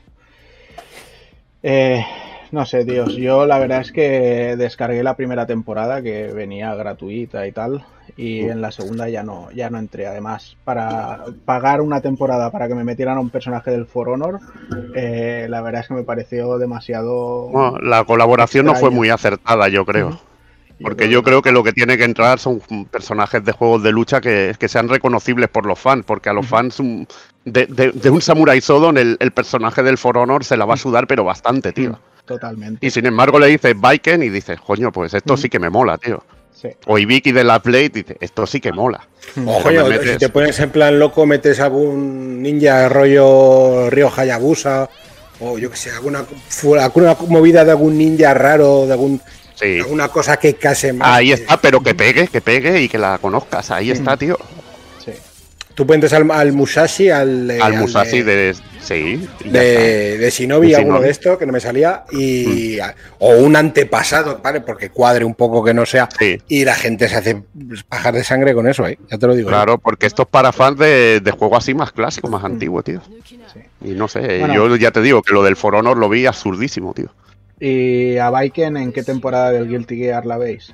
[1.62, 2.04] Eh,
[2.52, 7.46] no sé, tíos, yo la verdad es que descargué la primera temporada que venía gratuita
[7.46, 7.84] y tal,
[8.16, 10.06] y en la segunda ya no, ya no entré.
[10.06, 14.40] Además, para pagar una temporada para que me metieran a un personaje del For Honor,
[14.94, 17.78] eh, la verdad es que me pareció demasiado...
[17.82, 20.20] La colaboración no fue muy acertada, yo creo.
[20.80, 24.20] Porque yo creo que lo que tiene que entrar son personajes de juegos de lucha
[24.20, 26.80] que, que sean reconocibles por los fans, porque a los fans
[27.44, 30.76] de- de un Samurai Sodon el, el personaje del For Honor se la va a
[30.76, 31.98] sudar, pero bastante, tío.
[32.28, 32.86] Totalmente.
[32.86, 35.98] Y sin embargo le dices Viken y dices, coño, pues esto sí que me mola,
[35.98, 36.22] tío.
[36.54, 36.68] Sí.
[36.86, 39.00] O Ibiki de la Play dice, esto sí que mola.
[39.46, 43.88] O Pero coño, me metes- si te pones en plan loco, metes algún ninja rollo
[43.90, 44.88] Río Hayabusa,
[45.40, 49.20] o yo que sé, alguna, fu- alguna movida de algún ninja raro, de algún
[49.54, 49.80] Sí.
[49.88, 51.08] Una cosa que case más.
[51.16, 53.72] Ahí está, pero que pegue, que pegue y que la conozcas.
[53.72, 54.38] Ahí está, tío.
[55.04, 55.10] Sí.
[55.74, 58.56] Tú puentes al, al Musashi, al, eh, Al al Musashi de, de.
[58.80, 59.28] Sí.
[59.44, 61.04] de, de Shinobi, De alguno Shinobi.
[61.06, 62.78] de estos que no me salía, y
[63.18, 64.60] o un antepasado, ¿vale?
[64.60, 66.08] Porque cuadre un poco que no sea.
[66.18, 66.38] Sí.
[66.48, 67.42] Y la gente se hace
[67.88, 68.98] pajar de sangre con eso, ¿eh?
[69.10, 69.48] Ya te lo digo.
[69.48, 69.52] ¿eh?
[69.52, 73.00] Claro, porque esto es para fans de, de juegos así más clásicos, más antiguos, tío.
[73.84, 74.54] Y no sé, Bueno.
[74.54, 77.08] yo ya te digo que lo del For Honor lo vi absurdísimo, tío.
[77.60, 80.72] ¿Y a Viken en qué temporada del Guilty Gear la veis?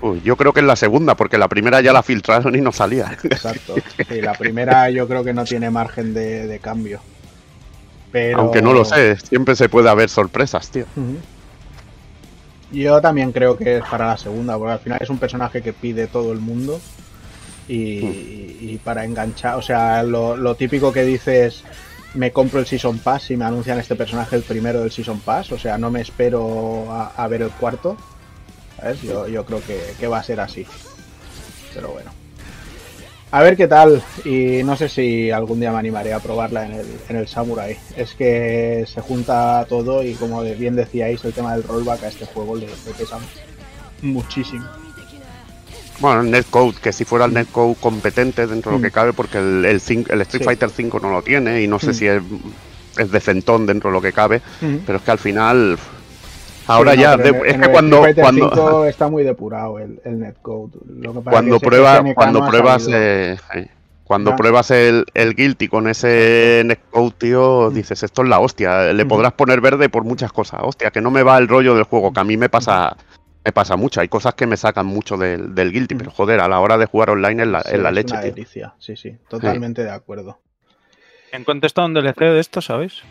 [0.00, 2.72] Uy, yo creo que es la segunda, porque la primera ya la filtraron y no
[2.72, 3.16] salía.
[3.24, 3.74] Exacto.
[4.08, 7.00] Sí, la primera yo creo que no tiene margen de, de cambio.
[8.12, 8.40] Pero...
[8.40, 10.86] Aunque no lo sé, siempre se puede haber sorpresas, tío.
[12.72, 15.72] Yo también creo que es para la segunda, porque al final es un personaje que
[15.72, 16.80] pide todo el mundo.
[17.68, 21.64] Y, y para enganchar, o sea, lo, lo típico que dices,
[22.14, 25.50] me compro el Season Pass y me anuncian este personaje el primero del Season Pass,
[25.52, 27.96] o sea, no me espero a, a ver el cuarto.
[28.80, 29.02] ¿Sabes?
[29.02, 30.66] Yo, yo creo que, que va a ser así.
[31.74, 32.10] Pero bueno.
[33.32, 34.02] A ver qué tal.
[34.24, 37.76] Y no sé si algún día me animaré a probarla en el, en el Samurai.
[37.96, 42.24] Es que se junta todo y como bien decíais, el tema del rollback a este
[42.26, 43.18] juego le, le pesa
[44.02, 44.64] muchísimo.
[45.98, 49.38] Bueno, el netcode, que si fuera el netcode competente dentro de lo que cabe, porque
[49.38, 50.38] el, el, Street Sí.
[50.44, 51.94] Fighter 5 no lo tiene y no sé Mm.
[51.94, 52.22] si es,
[52.98, 54.80] es decentón dentro de lo que cabe, Ujú.
[54.86, 55.78] pero es que al final.
[56.68, 59.78] Ahora Sí, no, ya, de- en- es en que cuando, cuando, 5 está muy depurado
[59.78, 60.72] el, el netcode.
[60.88, 63.36] Lo que pasa cuando que SNK cuando no pruebas, eh,
[64.04, 68.92] cuando pruebas el, el Guilty con ese netcode, tío, dices, esto es la hostia.
[68.92, 69.08] Le Mm.
[69.08, 70.60] podrás poner verde por muchas cosas.
[70.62, 72.96] Hostia, que no me va el rollo del juego, que a mí me pasa,
[73.44, 74.00] me pasa mucho.
[74.00, 75.98] Hay cosas que me sacan mucho del, del Guilty, Mm.
[75.98, 78.12] pero joder, a la hora de jugar online es la, Sí, es la es leche,
[78.14, 78.32] una tío.
[78.32, 78.74] delicia.
[78.78, 80.38] Sí, sí, totalmente de acuerdo.
[81.32, 83.02] ¿En cuánto está un DLC de esto, sabéis?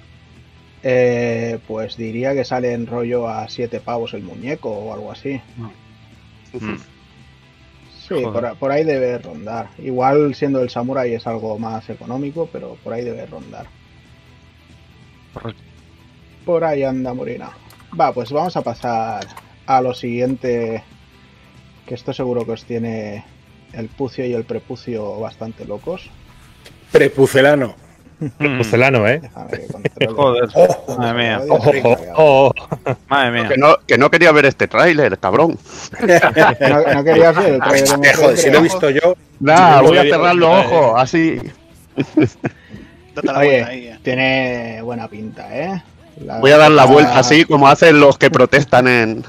[0.88, 5.41] Eh, pues diría que sale en rollo a 7 pavos el muñeco o algo así.
[5.57, 6.75] Mm.
[8.07, 8.51] Sí, Joder.
[8.51, 9.69] por, por ahí debe rondar.
[9.79, 13.65] Igual siendo el samurai es algo más económico, pero por ahí debe rondar.
[15.33, 15.63] Correcto.
[16.45, 17.49] Por ahí anda Morena.
[17.99, 19.25] Va, pues vamos a pasar
[19.65, 20.83] a lo siguiente.
[21.88, 23.25] Que esto seguro que os tiene
[23.73, 26.11] el pucio y el prepucio bastante locos.
[26.91, 27.84] Prepucelano.
[28.38, 29.22] Porcelano, ¿eh?
[30.16, 31.41] Joder, Oh, madre mía.
[31.49, 32.13] Ojo, recargado.
[32.16, 32.53] oh,
[33.09, 33.47] Madre mía.
[33.49, 35.57] Que no, que no quería ver este tráiler, cabrón.
[36.01, 39.16] No, no querías ver el Hostia, Monster, joder, si lo he visto yo.
[39.39, 40.66] Nah, voy a cerrar los sí.
[40.74, 41.41] ojos, así.
[43.16, 43.88] Date la Oye, vuelta ahí.
[43.88, 43.99] eh.
[44.03, 45.82] tiene buena pinta, ¿eh?
[46.24, 49.26] La Voy a dar la vuelta así como hacen los que protestan en.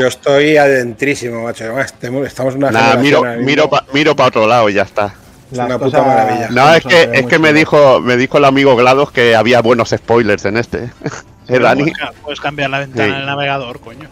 [0.00, 1.78] Yo estoy adentrísimo, macho.
[1.78, 5.14] Estamos en una Nah, generación miro, miro para miro pa otro lado y ya está.
[5.52, 6.48] Es una puta maravilla.
[6.50, 9.90] No, es que, es que me dijo, me dijo el amigo GLaDOS que había buenos
[9.90, 10.90] spoilers en este.
[11.48, 11.82] ¿Eh, Dani?
[11.84, 13.10] Puedes ca- Puedes cambiar la ventana Sí.
[13.12, 14.08] en el navegador, coño.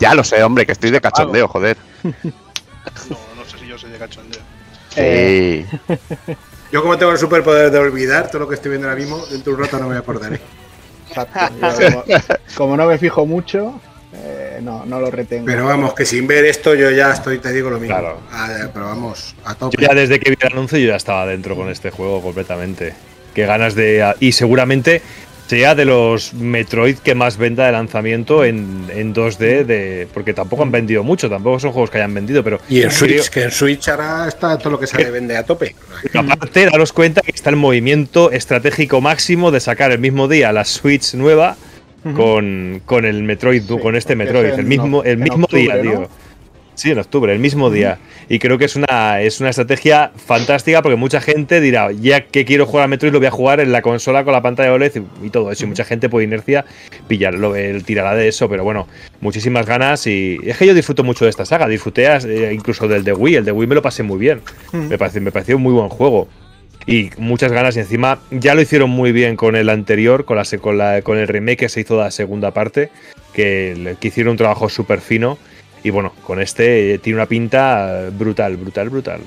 [0.00, 1.76] Ya lo sé, hombre, que estoy de cachondeo, joder.
[2.02, 2.10] No,
[3.36, 4.40] no sé si yo soy de cachondeo.
[4.96, 5.96] Eh, Sí.
[6.72, 9.52] Yo, como tengo el superpoder de olvidar todo lo que estoy viendo ahora mismo, dentro
[9.52, 10.40] de un rato no me acordaré.
[11.08, 11.54] Exacto.
[11.60, 12.04] Como,
[12.56, 13.80] como no me fijo mucho,
[14.16, 15.46] eh, no, no lo retengo.
[15.46, 17.96] Pero vamos, que sin ver esto yo ya estoy, te digo lo mismo.
[17.96, 18.20] Claro.
[18.30, 19.76] Ah, pero vamos, a tope.
[19.80, 22.94] Yo ya desde que vi el anuncio yo ya estaba dentro con este juego completamente.
[23.34, 24.14] Qué ganas de...
[24.20, 25.02] Y seguramente
[25.48, 30.62] sea de los Metroid que más venda de lanzamiento en, en 2D, de, porque tampoco
[30.62, 32.60] han vendido mucho, tampoco son juegos que hayan vendido, pero...
[32.68, 35.44] Y en creo- Switch, que en Switch ahora está todo lo que sale vende a
[35.44, 35.74] tope.
[36.14, 40.64] aparte, daros cuenta que está el movimiento estratégico máximo de sacar el mismo día la
[40.64, 41.56] Switch nueva
[42.14, 45.76] con, con el Metroid, Sí, con este Metroid, es el mismo, el mismo octubre, día,
[45.76, 45.82] ¿no?
[45.82, 46.08] tío.
[46.74, 47.98] Sí, en octubre, el mismo día.
[48.28, 52.44] Y creo que es una, es una estrategia fantástica porque mucha gente dirá, ya que
[52.44, 54.92] quiero jugar a Metroid, lo voy a jugar en la consola con la pantalla OLED
[55.22, 55.64] y, y todo eso.
[55.64, 56.64] Y mucha gente por inercia
[57.06, 58.88] pillarlo, el tirará de eso, pero bueno,
[59.20, 60.06] muchísimas ganas.
[60.08, 63.36] Y es que yo disfruto mucho de esta saga, disfruté eh, incluso del de Wii.
[63.36, 64.40] El de Wii me lo pasé muy bien.
[64.72, 66.28] Me, parece, me pareció un muy buen juego.
[66.86, 70.44] Y muchas ganas, y encima ya lo hicieron muy bien con el anterior, con, la,
[70.60, 72.90] con, la, con el remake que se hizo de la segunda parte,
[73.32, 75.38] que, que hicieron un trabajo súper fino.
[75.82, 79.20] Y bueno, con este eh, tiene una pinta brutal, brutal, brutal.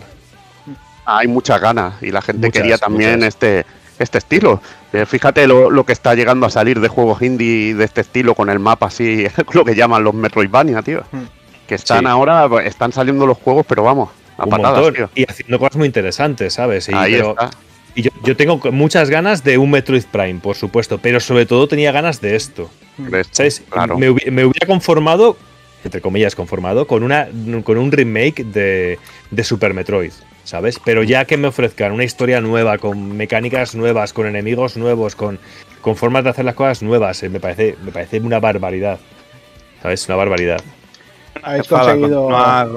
[1.05, 3.28] Hay muchas ganas y la gente Muchas, quería también muchas.
[3.30, 3.66] este
[3.99, 4.62] este estilo.
[4.93, 8.36] Eh, fíjate lo, lo que está llegando a salir de juegos indie de este estilo
[8.36, 11.03] con el mapa así, lo que llaman los Metroidvania, tío.
[11.12, 11.24] Hmm.
[11.68, 12.05] Que están Sí.
[12.05, 14.94] ahora, están saliendo los juegos, pero vamos, a Un patadas, montón.
[14.94, 15.10] tío.
[15.16, 16.88] Y haciendo cosas muy interesantes, ¿sabes?
[16.90, 17.50] Y, Ahí pero- está.
[17.96, 21.68] y yo, yo tengo muchas ganas de un Metroid Prime, por supuesto, pero sobre todo
[21.68, 22.70] tenía ganas de esto.
[23.32, 23.64] ¿Sabes?
[23.70, 23.98] Claro.
[23.98, 25.38] Me, hubi- me hubiera conformado,
[25.84, 27.28] entre comillas, conformado, con, una,
[27.64, 28.98] con un remake de,
[29.30, 30.12] de Super Metroid,
[30.44, 30.80] ¿sabes?
[30.84, 35.40] Pero ya que me ofrezcan una historia nueva, con mecánicas nuevas, con enemigos nuevos, con,
[35.82, 39.00] con formas de hacer las cosas nuevas, eh, me, parece, me parece una barbaridad.
[39.82, 40.08] ¿sabes?
[40.08, 40.60] Una barbaridad.
[41.44, 42.02] Habéis conseguido.
[42.24, 42.68] continuar,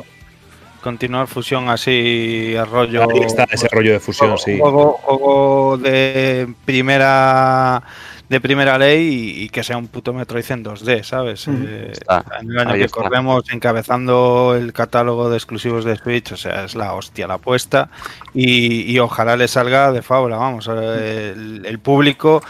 [0.80, 3.02] continuar fusión así, rollo.
[3.10, 4.58] Ahí está ese rollo de fusión, sí.
[4.58, 7.82] Juego, juego de primera
[8.30, 9.08] de primera ley
[9.40, 11.46] y, y que sea un puto Metroid en 2D, ¿sabes?
[11.48, 11.58] Ujú.
[11.66, 13.02] Eh, Está, en el año ahí que está.
[13.02, 17.90] corremos encabezando el catálogo de exclusivos de Switch, o sea, es la hostia la apuesta
[18.32, 22.40] y, y ojalá le salga de fábula, vamos, eh, el, el público,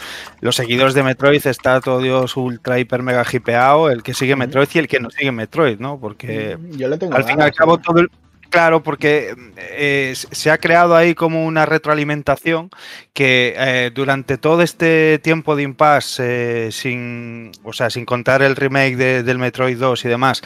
[0.43, 4.68] los seguidores de Metroid está todo Dios ultra hiper mega hipeado, el que sigue Metroid
[4.74, 5.99] y el que no sigue Metroid, ¿no?
[5.99, 7.81] Porque Yo le tengo al fin y al cabo ¿eh?
[7.83, 8.11] todo el-
[8.51, 12.69] Claro, porque eh, se ha creado ahí como una retroalimentación
[13.13, 18.57] que eh, durante todo este tiempo de impasse, eh, sin, o sea, sin contar el
[18.57, 20.43] remake de- del Metroid 2 y demás,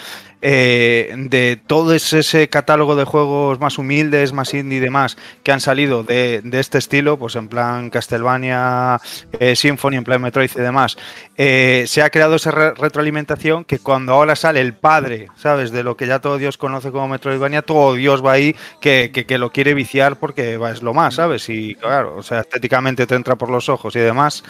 [0.46, 5.60] eh, de todo ese, catálogo de juegos más humildes, más indie y demás, que han
[5.60, 9.00] salido de, este estilo, pues en plan Castlevania,
[9.40, 10.98] eh, Symphony, en plan Metroid y demás,
[11.38, 15.70] eh, se ha creado esa re- retroalimentación que cuando ahora sale el padre, ¿sabes?
[15.70, 19.38] De lo que ya todo Dios conoce como Metroidvania, todo Dios va ahí que, que-
[19.38, 21.48] lo quiere viciar porque es lo más, ¿sabes?
[21.48, 24.44] Y claro, o sea, estéticamente te entra por los ojos y demás,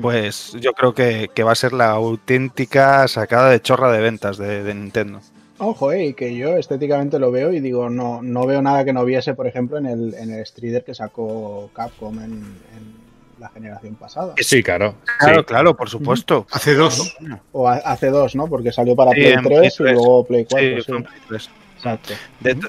[0.00, 4.38] pues yo creo que, que va a ser la auténtica sacada de chorra de ventas
[4.38, 5.20] de, de Nintendo.
[5.58, 9.04] Ojo, eh, que yo estéticamente lo veo y digo, no, no veo nada que no
[9.04, 12.98] viese, por ejemplo, en el, en el Strider que sacó Capcom en, en
[13.40, 14.34] la generación pasada.
[14.38, 14.94] Sí, claro.
[15.18, 15.44] Claro, sí.
[15.46, 16.46] claro, por supuesto.
[16.52, 17.16] Hace dos.
[17.52, 18.46] O a- hace dos, ¿no?
[18.46, 19.92] Porque salió para Sí, Play en 3 Play y 3.
[19.94, 20.68] luego Play 4.
[20.68, 20.82] Sí, sí.
[20.86, 21.50] fue en Play 3.
[21.76, 22.14] Exacto.
[22.40, 22.68] De, to-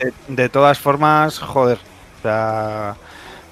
[0.00, 1.78] de- de todas formas, joder,
[2.18, 2.96] o sea,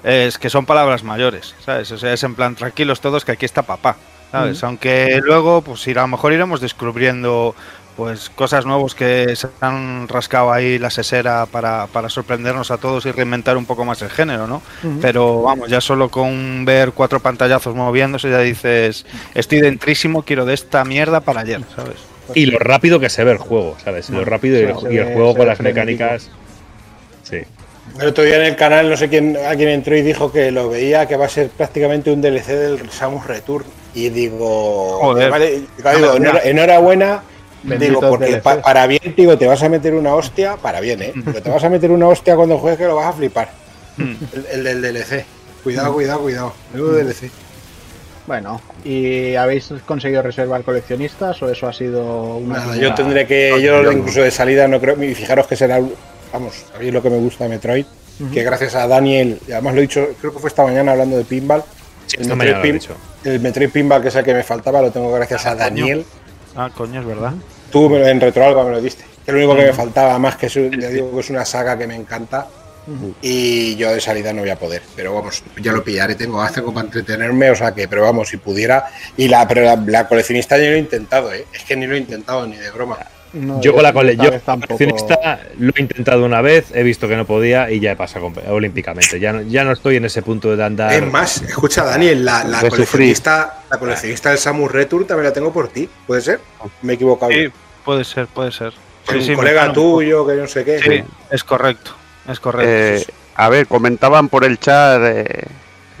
[0.03, 1.91] es que son palabras mayores, ¿sabes?
[1.91, 3.95] O sea, es en plan, tranquilos todos que aquí está papá,
[4.31, 4.63] ¿sabes?
[4.63, 7.55] Aunque luego, pues ir- a lo mejor iremos descubriendo
[7.95, 13.05] pues cosas nuevas que se han rascado ahí la sesera para, para sorprendernos a todos
[13.05, 14.63] y reinventar un poco más el género, ¿no?
[14.99, 20.55] Pero vamos, ya solo con ver cuatro pantallazos moviéndose ya dices, estoy dentrísimo, quiero de
[20.55, 21.97] esta mierda para ayer, ¿sabes?
[22.33, 24.09] Y lo rápido que se ve el juego, ¿sabes?
[24.09, 26.29] Lo rápido y, el- y el juego con las mecánicas.
[27.99, 30.69] El otro día en el canal, no sé quién, alguien entró y dijo que lo
[30.69, 33.65] veía, que va a ser prácticamente un DLC del Samus Return.
[33.93, 35.29] Y digo, Joder.
[35.29, 37.21] vale, digo, enhora- enhorabuena.
[37.61, 41.01] Bendito Digo, porque pa- para bien, digo, te vas a meter una hostia, para bien,
[41.01, 41.13] ¿eh?
[41.23, 43.51] Pero te vas a meter una hostia cuando juegues que lo vas a flipar.
[43.95, 44.13] Mm.
[44.33, 45.25] El, el del DLC.
[45.63, 46.53] Cuidado, cuidado, cuidado.
[46.73, 47.29] Menudo DLC.
[48.27, 52.57] Bueno, ¿y habéis conseguido reservar coleccionistas o eso ha sido una...
[52.59, 55.79] Nada, yo tendré que, yo incluso de salida no creo, y fijaros que será,
[56.33, 57.85] vamos, sabéis lo que me gusta de Metroid,
[58.33, 61.17] que gracias a Daniel, y además lo he dicho, creo que fue esta mañana hablando
[61.17, 61.63] de pinball,
[62.07, 62.81] Sí, el Metroid, Pin-
[63.23, 66.05] el Metroid Pinball que es el que me faltaba, lo tengo gracias a Daniel.
[66.55, 67.33] Ah, coño, es verdad.
[67.71, 69.03] Tú me lo- en Retroalba me lo diste.
[69.25, 71.45] Que lo único que me faltaba, más que es, un- le digo que es una
[71.45, 72.47] saga que me encanta.
[73.21, 74.81] Y yo de salida no voy a poder.
[74.95, 77.19] Pero vamos, Ya lo pillaré, tengo como para entretener.
[77.19, 78.87] tenerme, o sea que, pero vamos, si pudiera.
[79.15, 81.45] Y la, pero la, la coleccionista yo lo he intentado, ¿eh?
[81.53, 82.97] Es que ni lo he intentado ni de broma.
[83.33, 86.67] No, Yo con la cole esta yo vez tampoco- coleccionista lo he intentado una vez,
[86.73, 89.19] he visto que no podía y ya he pasado olímpicamente.
[89.19, 90.93] Ya no, ya no estoy en ese punto de andar.
[90.93, 95.67] Es más, escucha, Daniel, la, coleccionista, la coleccionista del Samus Return también la tengo por
[95.69, 96.39] ti, ¿puede ser?
[96.83, 97.31] Me he equivocado.
[97.31, 97.47] Sí,
[97.83, 98.71] puede ser, puede ser.
[99.09, 100.79] Sí, un sí, colega tuyo, que no sé qué.
[100.79, 101.91] Sí, es correcto.
[102.29, 102.71] Es correcto.
[102.71, 105.45] Eh, a ver, comentaban por el chat, eh,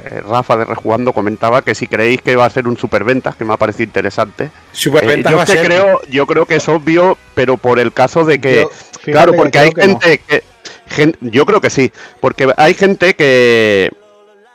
[0.09, 3.53] Rafa de Rejugando comentaba que si creéis que va a ser un superventas, que me
[3.53, 4.51] ha parecido interesante.
[4.71, 5.65] Superventas Eh, yo va que ser.
[5.65, 8.69] creo, yo creo que es obvio, pero por el caso de que, Yo-
[9.03, 9.99] claro, que porque hay creo que no.
[9.99, 13.91] gente que, yo creo que sí, porque hay gente que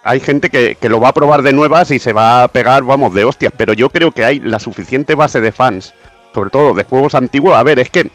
[0.04, 2.82] hay gente que, que lo va a probar de nuevas y se va a pegar,
[2.82, 5.92] vamos, de hostias, pero yo creo que hay la suficiente base de fans,
[6.32, 7.54] sobre todo de juegos antiguos.
[7.56, 8.10] A ver, es que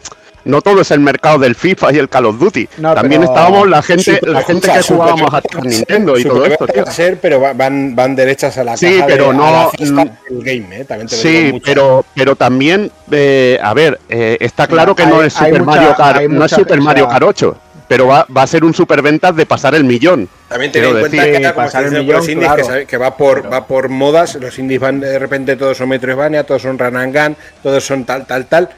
[0.46, 2.68] no todo es el mercado del FIFA y el Call of Duty.
[2.78, 6.18] No, También pero- estábamos la gente, Super- la gente escucha, que jugábamos a Super Nintendo
[6.18, 6.84] y todo esto, tío.
[6.86, 9.48] va a ser, pero va- van, van derechas a la Sí, caja pero de, no-
[9.48, 10.86] a la fiesta del game, ¿eh?
[10.86, 11.64] También te Sí, mucho.
[11.66, 15.64] pero, pero también, eh, a ver, eh, está claro que no hay- es Super mucha-
[15.80, 19.36] Mario Kart, no es Super Mario Kart 8, pero va, va a ser un superventas
[19.36, 20.28] de pasar el millón.
[20.50, 22.64] También ten en cuenta decir, que, como pasar el con los millón, indies, que, claro.
[22.66, 26.44] sabe- que va por va por modas, los indies van de repente todos son Metroidvania,
[26.44, 28.70] todos son Run and Gun, todos son tal, tal, tal.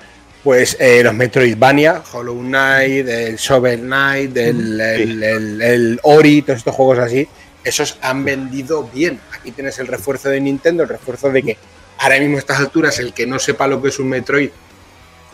[0.45, 6.59] Pues eh, los Metroidvania, Hollow Knight, el Shovel Knight, el, el- el- el Ori, todos
[6.59, 7.27] estos juegos así,
[7.63, 9.19] esos han vendido bien.
[9.33, 11.57] Aquí tienes el refuerzo de Nintendo, el refuerzo de que
[11.97, 14.51] ahora mismo a estas alturas el que no sepa lo que es un Metroid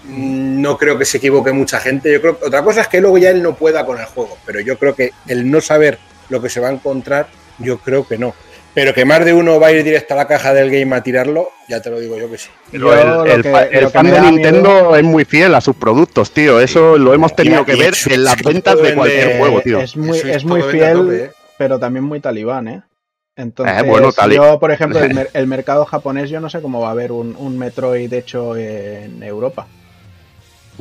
[0.05, 2.09] mm, no creo que se equivoque mucha gente.
[2.13, 4.61] Yo creo otra cosa es que luego ya él no pueda con el juego, pero
[4.61, 5.99] yo creo que el no saber
[6.29, 7.27] lo que se va a encontrar,
[7.59, 8.33] yo creo que no.
[8.73, 11.03] Pero que más de uno va a ir directo a la caja del game a
[11.03, 12.49] tirarlo, ya te lo digo yo que sí.
[12.71, 16.59] Pero Yo el, el que- fan de Nintendo es muy fiel a sus productos, tío.
[16.61, 19.59] Eso lo hemos tenido Y- que y ver en las ventas de vende- cualquier juego,
[19.61, 19.79] tío.
[19.81, 21.31] Es muy, es es muy fiel, tope, ¿eh?
[21.57, 22.81] pero también muy talibán, ¿eh?
[23.35, 26.49] Entonces, Eh, bueno, tal y- yo, por ejemplo, el, mer- el mercado japonés, yo no
[26.49, 29.67] sé cómo va a haber un, un Metroid hecho en Europa.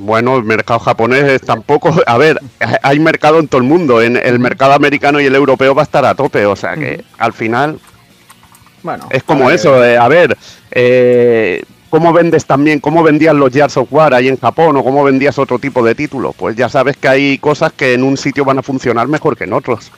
[0.01, 1.95] Bueno, el mercado japonés es tampoco.
[2.07, 2.41] A ver,
[2.83, 4.01] hay mercado en todo el mundo.
[4.03, 6.47] En el mercado americano y el europeo va a estar a tope.
[6.47, 7.79] O sea que al final
[8.83, 9.85] Bueno, es como eso.
[9.85, 10.37] eh, a ver,
[10.71, 12.81] eh, ¿cómo vendes también?
[12.81, 14.77] ¿Cómo vendías los Gears of War ahí en Japón?
[14.77, 16.35] ¿O cómo vendías otro tipo de títulos?
[16.37, 19.45] Pues ya sabes que hay cosas que en un sitio van a funcionar mejor que
[19.45, 19.93] en otros.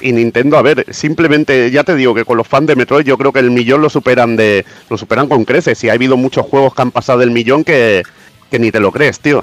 [0.00, 3.16] Y Nintendo, a ver, simplemente, ya te digo que con los fans de Metroid yo
[3.16, 4.64] creo que el millón lo superan de.
[4.90, 5.82] lo superan con creces.
[5.84, 8.02] Y ha habido muchos juegos que han pasado del millón que,
[8.54, 9.42] que ni te lo crees, tío.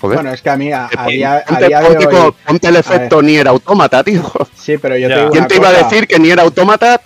[0.00, 0.16] Joder.
[0.16, 2.34] Bueno, es que a mí, a, a Ponte- día, a ponte, día de hoy...
[2.46, 4.22] ponte el efecto Nier Automata, tío.
[4.58, 5.14] Sí, pero yo Ya.
[5.14, 7.02] te digo ¿Quién te iba a cosa, decir que Nier Automata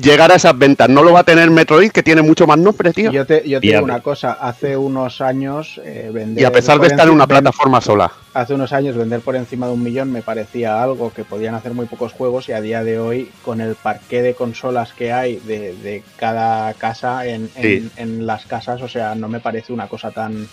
[0.00, 0.88] llegara a esas ventas?
[0.88, 3.10] No lo va a tener Metroid, que tiene mucho más nombre, tío.
[3.10, 6.78] Yo te, yo te digo una cosa, hace unos años eh, vender Y a pesar
[6.78, 8.12] de estar en una plataforma sola.
[8.34, 11.72] hace unos años vender por encima de un millón me parecía algo que podían hacer
[11.74, 15.36] muy pocos juegos y a día de hoy con el parqué de consolas que hay
[15.36, 17.90] de, de cada casa en, en- Sí.
[17.96, 20.46] en las casas, o sea, no me parece una cosa tan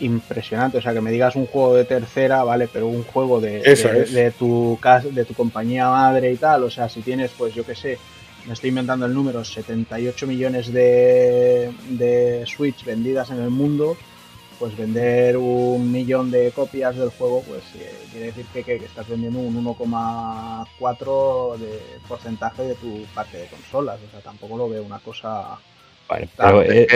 [0.00, 0.78] impresionante.
[0.78, 3.88] O sea, que me digas un juego de tercera, vale, pero un juego de, Eso
[3.88, 4.12] de, es.
[4.12, 7.64] de tu casa, de tu compañía madre y tal, o sea, si tienes, pues yo
[7.64, 7.98] qué sé,
[8.46, 13.96] me estoy inventando el número, 78 millones de, de Switch vendidas en el mundo,
[14.58, 18.84] pues vender un millón de copias del juego, pues eh, quiere decir que, que- que
[18.84, 21.78] estás vendiendo un 1,4 de
[22.08, 23.98] porcentaje de tu parque de consolas.
[24.06, 25.58] O sea, tampoco lo veo una cosa.
[26.08, 26.86] Vale, pero, eh,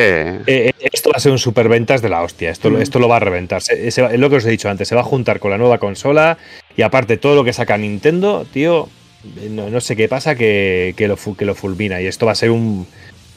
[0.46, 2.50] eh, esto va a ser un superventas de la hostia.
[2.50, 2.82] Esto, lo- Mm.
[2.82, 3.62] esto lo va a reventar.
[3.62, 4.88] Se- se va- es lo que os he dicho antes.
[4.88, 6.36] Se va a juntar con la nueva consola.
[6.76, 8.88] Y aparte, todo lo que saca Nintendo, tío.
[9.50, 12.00] No, no sé qué pasa que, que lo, que lo fulmina.
[12.00, 12.86] Y esto va a ser un.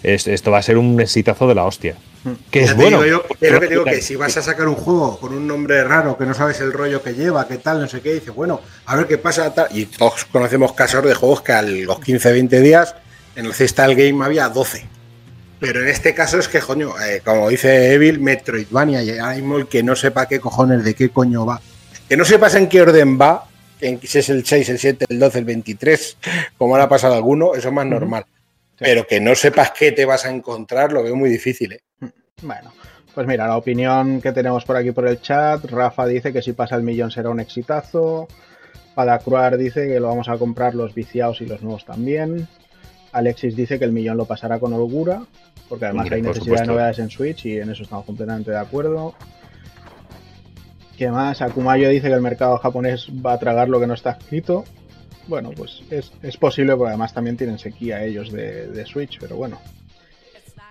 [0.03, 1.95] es- Esto va a ser un exitazo de la hostia.
[2.23, 2.31] Mm.
[2.51, 3.01] Que es bueno.
[3.03, 5.47] digo yo, es lo que digo que si vas a sacar un juego con un
[5.47, 8.33] nombre raro, que no sabes el rollo que lleva, qué tal, no sé qué, dices,
[8.33, 9.67] bueno, a ver qué pasa, tal.
[9.71, 12.95] Y todos conocemos casos de juegos que a los 15, 20 días
[13.35, 14.85] en el Cestal Game había 12.
[15.59, 19.81] Pero en este caso es que, coño, eh, como dice Evil, Metroidvania, y el que
[19.81, 21.59] no sepa qué cojones, de qué coño va.
[22.07, 23.46] Que no sepas en qué orden va,
[23.79, 26.17] si es el 6, el 7, el 12, el 23,
[26.57, 28.25] como ahora ha pasado a alguno, eso es más normal.
[28.77, 31.81] Pero que no sepas qué te vas a encontrar, lo veo muy difícil, ¿eh?
[32.41, 32.71] Bueno,
[33.15, 35.65] pues mira, la opinión que tenemos por aquí por el chat.
[35.65, 38.27] Rafa dice que si pasa el millón será un exitazo.
[38.93, 42.47] Padacruar dice que lo vamos a comprar los viciados y los nuevos también.
[43.11, 45.23] Alexis dice que el millón lo pasará con holgura,
[45.67, 48.57] porque además hay por necesidad de novedades en Switch y en eso estamos completamente de
[48.57, 49.15] acuerdo.
[50.97, 51.41] ¿Qué más?
[51.43, 54.63] Akumayo dice que el mercado japonés va a tragar lo que no está escrito.
[55.27, 59.35] Bueno, pues es, es posible, porque además también tienen sequía ellos de, de Switch, pero
[59.35, 59.59] bueno.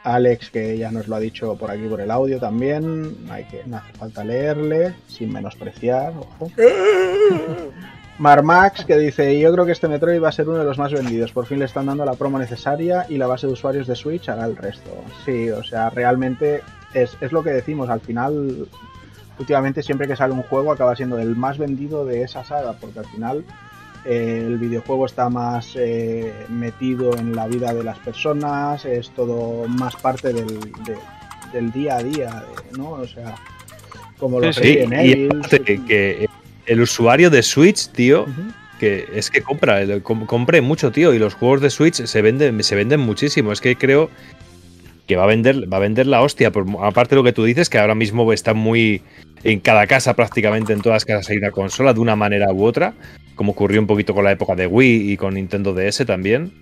[0.03, 3.63] Alex, que ya nos lo ha dicho por aquí por el audio también, hay que,
[3.67, 6.51] no hace falta leerle, sin menospreciar, ojo.
[8.19, 10.93] Marmax, que dice, yo creo que este Metroid va a ser uno de los más
[10.93, 13.97] vendidos, por fin le están dando la promo necesaria y la base de usuarios de
[13.97, 14.91] Switch hará el resto.
[15.25, 16.63] Sí, o sea, realmente
[16.95, 18.69] es, es lo que decimos, al final,
[19.39, 22.99] últimamente siempre que sale un juego acaba siendo el más vendido de esa saga, porque
[23.01, 23.45] al final
[24.05, 29.67] eh, el videojuego está más eh, metido en la vida de las personas, es todo
[29.69, 30.99] más parte del, de-
[31.53, 32.45] del día a día,
[32.77, 32.91] ¿no?
[32.93, 33.35] O sea,
[34.19, 36.29] como los Sí, sí, Resident y Evil, aparte que, que
[36.67, 38.27] el usuario de Switch, tío,
[38.81, 42.75] que es que compra, compre mucho, tío, y los juegos de Switch se venden, se
[42.75, 43.53] venden muchísimo.
[43.53, 44.11] Es que creo
[45.07, 46.51] que va a vender, va a vender la hostia.
[46.53, 49.03] Por, aparte de lo que tú dices, que ahora mismo está muy
[49.45, 52.65] en cada casa, prácticamente en todas las casas hay una consola de una manera u
[52.65, 52.95] otra,
[53.37, 56.53] como ocurrió un poquito con la época de Wii y con Nintendo DS también.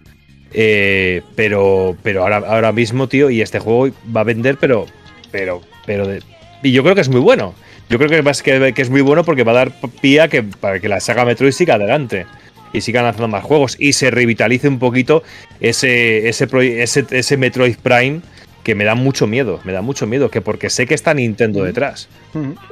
[0.53, 4.87] Eh, pero, pero ahora, ahora mismo, tío, y este juego va a vender, pero,
[5.33, 6.23] pero, pero, de-
[6.63, 7.55] y yo creo que es muy bueno.
[7.91, 10.43] Yo creo que, que, que es muy bueno porque va a dar pie a que,
[10.43, 12.25] para que la saga Metroid siga adelante
[12.73, 15.23] y sigan lanzando más juegos y se revitalice un poquito
[15.61, 16.49] ese, ese,
[16.83, 18.21] ese, ese Metroid Prime
[18.65, 21.63] que me da mucho miedo, me da mucho miedo, que porque sé que está Nintendo
[21.63, 22.09] detrás.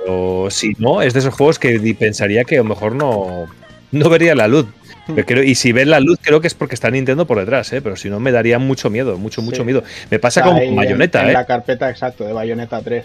[0.08, 3.44] O si no, es de esos juegos que pensaría que a lo mejor no,
[3.92, 4.66] no vería la luz.
[5.06, 7.72] Pero creo- y si ven la luz, creo que es porque está Nintendo por detrás,
[7.72, 7.82] ¿eh?
[7.82, 9.82] pero si no, me daría mucho miedo, mucho, mucho miedo.
[10.10, 11.32] Me pasa Está como con en- Bayonetta, en ¿eh?
[11.32, 13.04] la carpeta exacto de Bayonetta 3.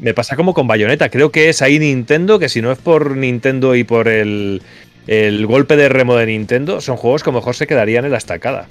[0.00, 1.08] Me pasa como con Bayonetta.
[1.10, 4.62] Creo que es ahí Nintendo, que si no es por Nintendo y por el,
[5.06, 8.10] el golpe de remo de Nintendo, son juegos que a lo mejor se quedarían en
[8.12, 8.66] la estacada.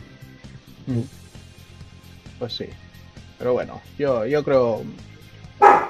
[2.39, 2.65] Pues sí.
[3.37, 4.81] Pero bueno, yo, yo creo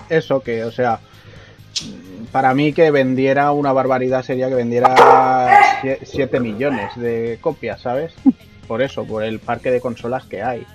[0.10, 1.00] eso que, o sea,
[2.32, 4.96] para mí que vendiera una barbaridad sería que vendiera
[6.02, 8.14] 7 millones de copias, ¿sabes?
[8.68, 10.66] Por eso, por el parque de consolas que hay.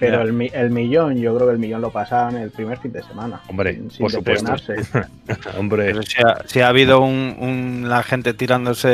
[0.00, 0.22] Pero Ya.
[0.22, 3.02] el, mi- el millón, yo creo que el millón lo pasan el primer fin de
[3.04, 3.40] semana.
[3.48, 4.52] Hombre, sin, sin por supuesto.
[5.58, 8.88] Hombre, Pero si ha, si ha habido un, un- la gente tirándose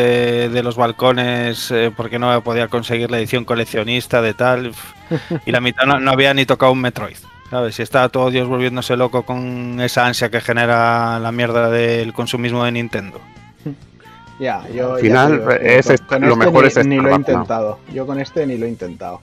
[0.50, 4.72] de los balcones eh, porque no podía conseguir la edición coleccionista de tal,
[5.46, 7.16] y la mitad no, no había ni tocado un Metroid.
[7.48, 7.74] ¿Sabes?
[7.74, 12.64] Si está todo Dios volviéndose loco con esa ansia que genera la mierda del consumismo
[12.64, 13.20] de Nintendo.
[14.38, 14.94] Ya, yo.
[14.94, 17.14] Al ya final, digo, es con- lo este mejor ni, es estar Ni lo he
[17.14, 17.78] intentado.
[17.92, 19.20] Yo con este ni lo he intentado.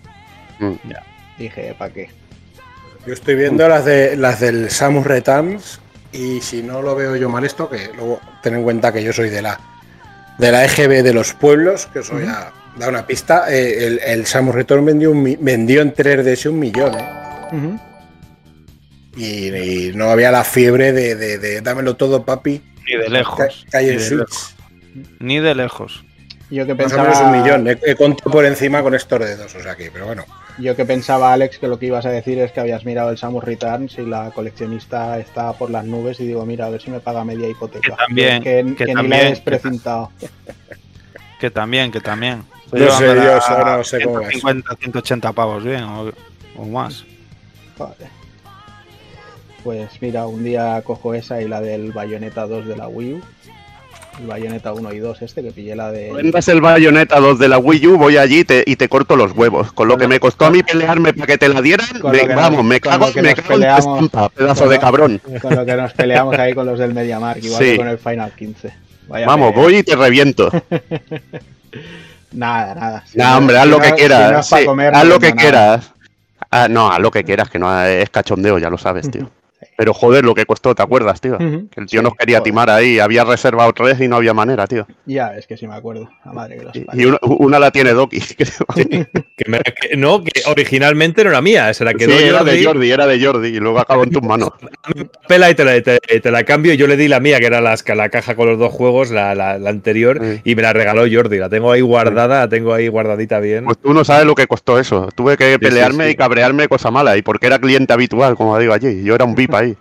[0.59, 0.73] Mm.
[1.37, 2.09] Dije, ¿para qué?
[3.05, 5.79] Yo estoy viendo las de las del Samus Returns
[6.11, 9.13] y si no lo veo yo mal esto, que luego ten en cuenta que yo
[9.13, 9.59] soy de la
[10.39, 13.45] de la EGB de los pueblos, que os voy a dar una pista.
[13.49, 17.77] eh, el, el Samus Returns vendió, un vendió en 3DS un millón, ¿eh?
[19.15, 22.61] Y, y no había la fiebre de, de- de dámelo todo, papi.
[22.87, 23.65] Ni de lejos.
[23.73, 24.11] Ni de Switch.
[24.19, 24.55] lejos.
[25.19, 26.03] Ni de lejos.
[26.51, 27.03] Yo que Más o pensaba.
[27.03, 27.67] menos un millón.
[27.67, 30.23] He, he contado por encima con estos dedos, o sea que, pero bueno.
[30.59, 33.17] Yo que pensaba, Alex, que lo que ibas a decir es que habías mirado el
[33.17, 36.89] Samus Returns y la coleccionista está por las nubes y digo, mira, a ver si
[36.89, 37.91] me paga media hipoteca.
[37.91, 40.11] Que también, Que, que que ni la también, he desprecintado.
[41.39, 42.43] Que también, que también.
[42.71, 44.29] No sé, yo eso no sé cómo es.
[44.29, 46.11] 150, 180 pavos bien, o,
[46.57, 47.05] o más.
[47.77, 48.09] Joder.
[49.63, 53.21] Pues mira, un día cojo esa y la del Bayonetta 2 de la Wii U.
[54.19, 56.11] El Bayonetta 1 y 2 este, que pillé la de...
[56.11, 59.15] Vendas el Bayonetta 2 de la Wii U, voy allí y te, y te corto
[59.15, 59.71] los huevos.
[59.73, 62.19] Con lo Con que me costó a mí pelearme para que te la dieran, me-
[62.21, 65.21] que vamos, nos- me cago, que me cago en estampa, pedazo de cabrón.
[65.41, 67.71] Con lo que nos peleamos ahí con los del MediaMark, igual Sí.
[67.71, 68.73] que con el Final 15.
[69.07, 69.63] Vaya Vamos, pelea.
[69.65, 70.49] voy y te reviento.
[72.31, 73.03] Nada, nada.
[73.05, 74.31] Si Nah, no- hombre, haz si lo no- que si quieras.
[74.31, 75.41] no es pa' sí, comer, haz lo tengo que nada.
[75.41, 75.93] quieras.
[76.51, 79.29] Ah, no, haz lo que quieras, que no es cachondeo, ya lo sabes, tío.
[79.75, 81.35] Pero joder, lo que costó, ¿te acuerdas, tío?
[81.35, 81.67] Ujú.
[81.69, 82.51] Que el tío Sí, nos quería joder.
[82.51, 84.85] timar ahí, había reservado tres y no había manera, tío.
[85.05, 86.09] Ya, es que sí me acuerdo.
[86.25, 89.07] La madre que los Y, una, una la tiene Doki, creo.
[89.35, 92.51] que me- que- no, que originalmente no era mía, se la Sí, quedó era Jordi,
[92.59, 94.49] de Jordi, era de Jordi, y luego acabó en tus manos.
[95.27, 97.45] pela y te la, te- te la cambio y yo le di la mía, que
[97.47, 100.41] era las, la caja con los dos juegos, la, la- la anterior, Sí.
[100.43, 101.37] y me la regaló Jordi.
[101.39, 103.65] La tengo ahí guardada, la tengo ahí guardadita bien.
[103.65, 105.09] Pues tú no sabes lo que costó eso.
[105.15, 106.11] Tuve que pelearme sí.
[106.11, 109.03] y cabrearme cosa mala, y porque era cliente habitual, como digo allí.
[109.03, 109.77] Yo era un Ahí.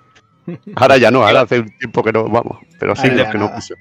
[0.77, 2.59] Ahora ya no, ahora hace un tiempo que no, vamos.
[2.79, 3.75] Pero sí, los ya que no quiso.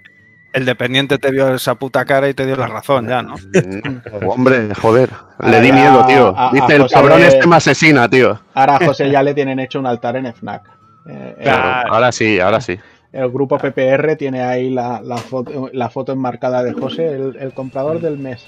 [0.54, 3.36] El dependiente te vio esa puta cara y te dio la razón ya, ¿no?
[3.36, 6.34] Mm, Hombre, joder, Ahora le di miedo, tío.
[6.36, 8.40] a- a Dice, el cabrón este me asesina, tío.
[8.54, 10.64] Ahora a José ya le tienen hecho un altar en FNAC.
[11.10, 12.80] Eh, el- Claro, ahora sí, ahora sí.
[13.12, 17.54] El grupo PPR tiene ahí la, la foto, la foto enmarcada de José, el, el
[17.54, 18.46] comprador del mes.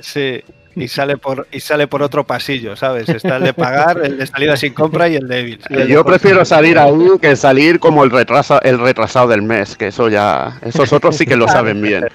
[0.00, 0.42] Sí.
[0.80, 3.08] Y sale por y sale por otro pasillo, ¿sabes?
[3.08, 5.58] Está el de pagar, el de salida sin compra y el de
[5.88, 6.04] Yo José.
[6.04, 10.58] prefiero salir ahí que salir como el, retrasa, el retrasado del mes, que eso ya.
[10.62, 12.06] Esos otros sí que lo saben bien.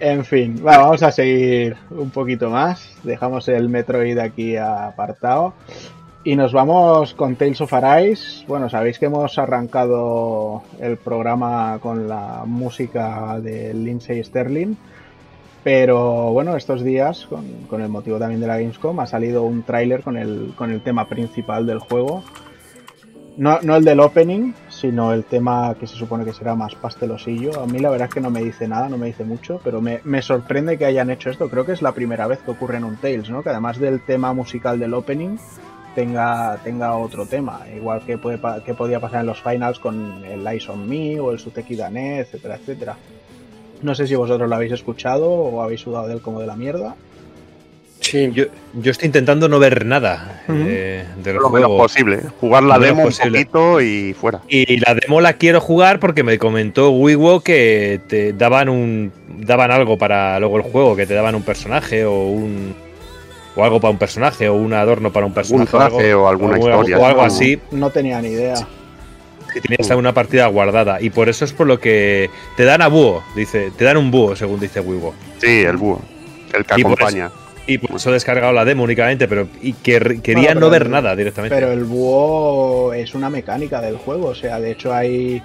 [0.00, 2.94] En fin, va, vamos a seguir un poquito más.
[3.04, 5.54] Dejamos el Metroid aquí apartado.
[6.24, 8.44] Y nos vamos con Tales of Arise.
[8.46, 14.74] Bueno, sabéis que hemos arrancado el programa con la música de Lindsay Sterling.
[15.64, 19.62] Pero bueno, estos días, con, con el motivo también de la Gamescom, ha salido un
[19.62, 22.22] tráiler con el, con el tema principal del juego.
[23.38, 27.60] No, no el del opening, sino el tema que se supone que será más pastelosillo.
[27.60, 29.80] A mí la verdad es que no me dice nada, no me dice mucho, pero
[29.80, 31.48] me, me sorprende que hayan hecho esto.
[31.48, 33.42] Creo que es la primera vez que ocurre en un Tales, ¿no?
[33.42, 35.38] Que además del tema musical del opening
[35.94, 37.62] tenga, tenga otro tema.
[37.74, 41.32] Igual que, puede, que podía pasar en los finals con el Eyes on Me o
[41.32, 42.96] el Suteki Dane, etcétera, etcétera.
[43.84, 46.56] No sé si vosotros lo habéis escuchado o habéis sudado de él como de la
[46.56, 46.96] mierda.
[48.00, 52.20] Sí, Yo, yo estoy intentando no ver nada eh, del Lo menos posible.
[52.40, 54.40] Jugar la Lo demo un poquito y fuera.
[54.48, 59.70] Y la demo la quiero jugar porque me comentó Wiwo que te daban un daban
[59.70, 62.74] algo para luego el juego, que te daban un personaje o un
[63.54, 66.58] o algo para un personaje o un adorno para un personaje traje algo, o alguna
[66.58, 66.98] historia.
[66.98, 68.66] o algo así No tenía ni idea.
[69.54, 72.88] Que tenías alguna partida guardada y por eso es por lo que te dan a
[72.88, 75.14] búho, dice, te dan un búho según dice Wiwo.
[75.38, 76.00] Sí, el búho.
[76.52, 77.30] El que Y por acompaña.
[77.66, 80.70] Y por eso he descargado la demo únicamente, pero y que quería Bueno, pero no
[80.70, 81.54] ver el- nada directamente.
[81.54, 85.42] Pero el búho es una mecánica del juego, o sea, de hecho hay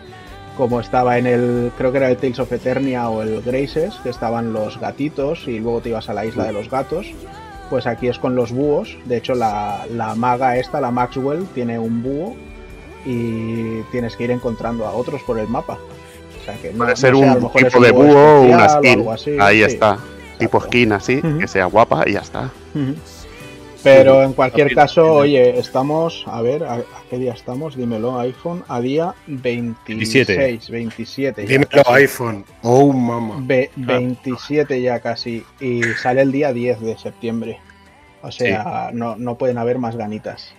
[0.58, 4.10] como estaba en el, creo que era el Tales of Eternia o el Graces, que
[4.10, 7.08] estaban los gatitos y luego te ibas a la isla de los gatos,
[7.70, 11.80] pues aquí es con los búhos, de hecho la, la maga esta, la Maxwell, tiene
[11.80, 12.36] un búho
[13.06, 15.78] y tienes que ir encontrando a otros por el mapa.
[16.42, 19.00] O sea que no, Puede no ser un tipo de búho o una skin.
[19.00, 19.64] algo así, Ahí sí.
[19.64, 19.98] está.
[20.38, 22.50] Tipo skin así, que sea guapa y ya está.
[23.84, 27.78] Pero en cualquier caso, oye, estamos, a ver, ¿a, a qué día estamos?
[27.78, 31.44] Dímelo, iPhone, a día 26, 27.
[31.44, 31.92] ya dímelo casi.
[31.94, 32.44] iPhone.
[32.62, 33.36] Oh, mamá.
[33.40, 35.46] Ve- 27 ya casi.
[35.62, 37.60] Y sale el día 10 de septiembre.
[38.22, 40.54] O sea, no, no pueden haber más ganitas.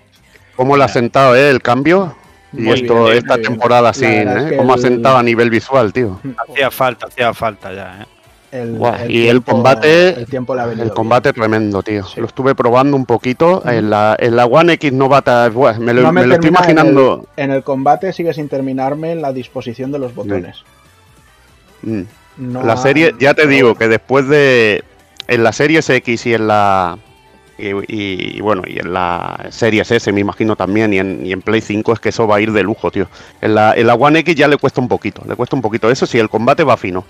[0.56, 2.14] ¿Cómo le ha sentado eh, el cambio?
[2.52, 3.48] Y Muy esto, bien, esta bien.
[3.50, 3.98] temporada La es
[4.46, 4.50] ¿eh?
[4.50, 6.20] que ¿Cómo ha el- sentado a nivel visual, tío?
[6.48, 8.06] Hacía falta, hacía falta ya, ¿eh?
[8.52, 10.94] El, y el combate- el tiempo venido El bien.
[10.96, 12.04] combate tremendo, tío.
[12.04, 12.18] Sí.
[12.20, 13.62] Lo estuve probando un poquito.
[13.64, 15.48] En la, en la One X novata,
[15.78, 17.28] me lo, No me lo estoy en imaginando.
[17.36, 20.64] el- En el, combate sigue sin terminarme la disposición de los botones.
[21.82, 22.00] Mm.
[22.38, 24.82] No La ha- serie, ya te digo que después de.
[25.28, 26.98] En la Series X y en la.
[27.60, 31.32] Y, y- y bueno, y en la Series S, me imagino también, y en, y
[31.32, 33.06] en Play 5 es que eso va a ir de lujo, tío.
[33.40, 35.90] En la, en la One X ya le cuesta un poquito, le cuesta un poquito.
[35.90, 37.04] Eso sí, el combate va fino.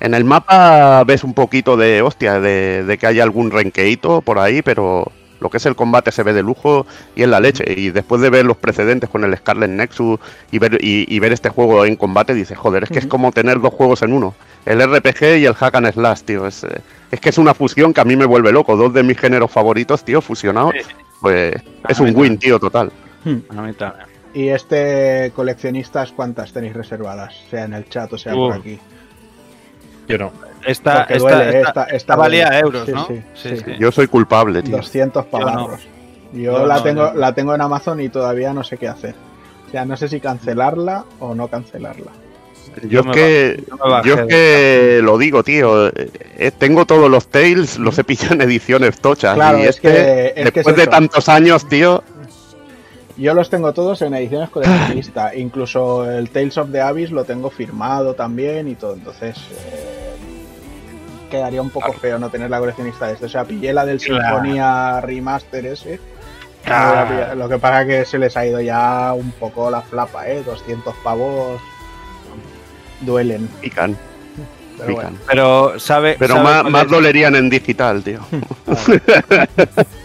[0.00, 4.38] En el mapa ves un poquito de, hostia, de, de que haya algún renqueito por
[4.38, 5.10] ahí, pero
[5.42, 7.64] lo que es el combate se ve de lujo y en la leche.
[7.76, 10.18] Y después de ver los precedentes con el Scarlet Nexus
[10.50, 13.32] y ver, y, y ver este juego en combate, dices, joder, es que es como
[13.32, 14.34] tener dos juegos en uno.
[14.64, 16.46] El RPG y el Hack and Slash, tío.
[16.46, 16.80] Es, eh,
[17.10, 18.76] es que es una fusión que a mí me vuelve loco.
[18.76, 20.74] Dos de mis géneros favoritos, tío, fusionados.
[21.20, 21.54] Pues
[21.88, 22.92] es un win, tío, total.
[23.76, 23.76] También.
[24.34, 27.34] Y este coleccionistas, ¿cuántas tenéis reservadas?
[27.50, 28.78] Sea en el chat o sea por aquí.
[30.08, 30.32] Yo no.
[30.64, 31.46] Esta, Porque esta, duele, ¿eh?
[31.58, 32.60] esta- Esta- esta esta valía duele.
[32.60, 33.06] euros, Sí, ¿no?
[33.06, 33.22] sí,
[33.56, 33.64] sí.
[33.78, 34.76] Yo soy culpable, tío.
[34.76, 35.30] 200 no.
[35.30, 35.80] pavarros.
[36.32, 39.14] Yo, Yo la, no, tengo, la tengo en Amazon y todavía no sé qué hacer.
[39.68, 42.10] O sea, no sé si cancelarla o no cancelarla.
[42.82, 43.64] Yo Yo es que,
[44.04, 45.88] yo es que lo digo, tío.
[45.88, 49.34] eh, tengo todos los Tales, los he pillado en ediciones tochas.
[49.34, 52.02] Claro, y es este, que- es que es después de tantos años, tío.
[53.18, 55.34] Yo los tengo todos en ediciones coleccionistas.
[55.36, 58.94] Incluso el Tales of the Abyss lo tengo firmado también y todo.
[58.94, 60.01] Entonces, eh,
[61.32, 63.26] quedaría un poco feo no tener la coleccionista de este.
[63.26, 64.22] O sea, pillé la del Claro.
[64.22, 65.98] Sinfonía Remaster ese.
[66.64, 67.34] Claro.
[67.34, 70.42] Lo que pasa es que se les ha ido ya un poco la flapa, ¿eh?
[70.44, 71.60] 200 pavos
[73.00, 73.48] duelen.
[73.60, 73.96] Pican,
[74.78, 74.94] Pero pican.
[74.94, 76.14] bueno, Pero sabe.
[76.18, 78.20] Pero sabe más, más dolerían en digital, tío.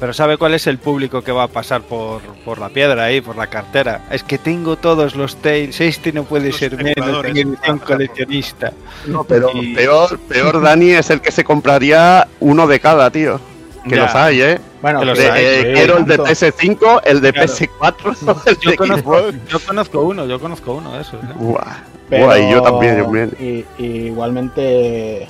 [0.00, 3.20] Pero sabe cuál es el público que va a pasar por, por la piedra ahí,
[3.20, 4.06] por la cartera.
[4.10, 8.72] Es que tengo todos los Tails, este no puede Los ser menos, tengo edición coleccionista.
[9.06, 13.38] No, pero Y- peor, peor Dani es el que se compraría uno de cada, tío.
[13.86, 14.02] Que Ya.
[14.04, 14.58] los hay, ¿eh?
[14.82, 16.30] bueno los De- hay, eh, quiero el de tanto.
[16.32, 17.48] PS5, el de Claro.
[17.48, 19.34] PS4, el Yo de conozco, Xbox.
[19.48, 21.14] yo conozco uno, yo conozco uno de esos.
[21.22, 21.26] ¿eh?
[21.36, 21.76] Buah.
[22.08, 23.30] Pero- Buah, y yo también, yo también.
[23.38, 25.28] Y, y igualmente.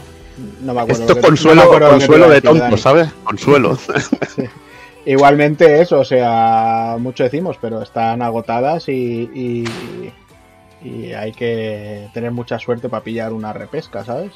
[0.62, 1.02] No me acuerdo.
[1.02, 2.78] Esto que- consuelo, no me acuerdo consuelo de decir, tonto, Dani.
[2.78, 3.08] ¿sabes?
[3.24, 3.78] Consuelo.
[5.06, 9.64] Igualmente eso, o sea, mucho decimos, pero están agotadas y, y,
[10.86, 14.32] y hay que tener mucha suerte para pillar una repesca, ¿sabes?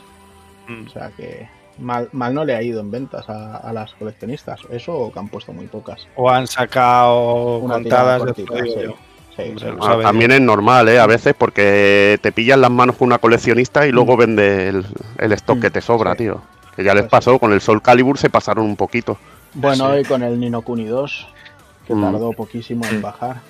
[0.66, 0.86] Mm.
[0.86, 1.46] O sea que
[1.78, 5.18] mal, mal no le ha ido en ventas a, a las coleccionistas, eso o que
[5.18, 6.08] han puesto muy pocas.
[6.16, 8.94] O han sacado Una contadas de
[9.36, 9.42] sí.
[9.58, 9.66] Sí,
[10.02, 10.98] También es normal, ¿eh?
[10.98, 14.86] A veces porque te pillan las manos con una coleccionista y luego vende el,
[15.18, 16.18] el stock Mm, que te sobra, sí.
[16.18, 16.40] tío.
[16.76, 19.16] Que ya les Pues pasó, con el Soul Calibur se pasaron un poquito.
[19.54, 21.28] Bueno, y con el Nino Kuni 2,
[21.86, 22.02] que Mm.
[22.02, 23.40] tardó poquísimo en bajar,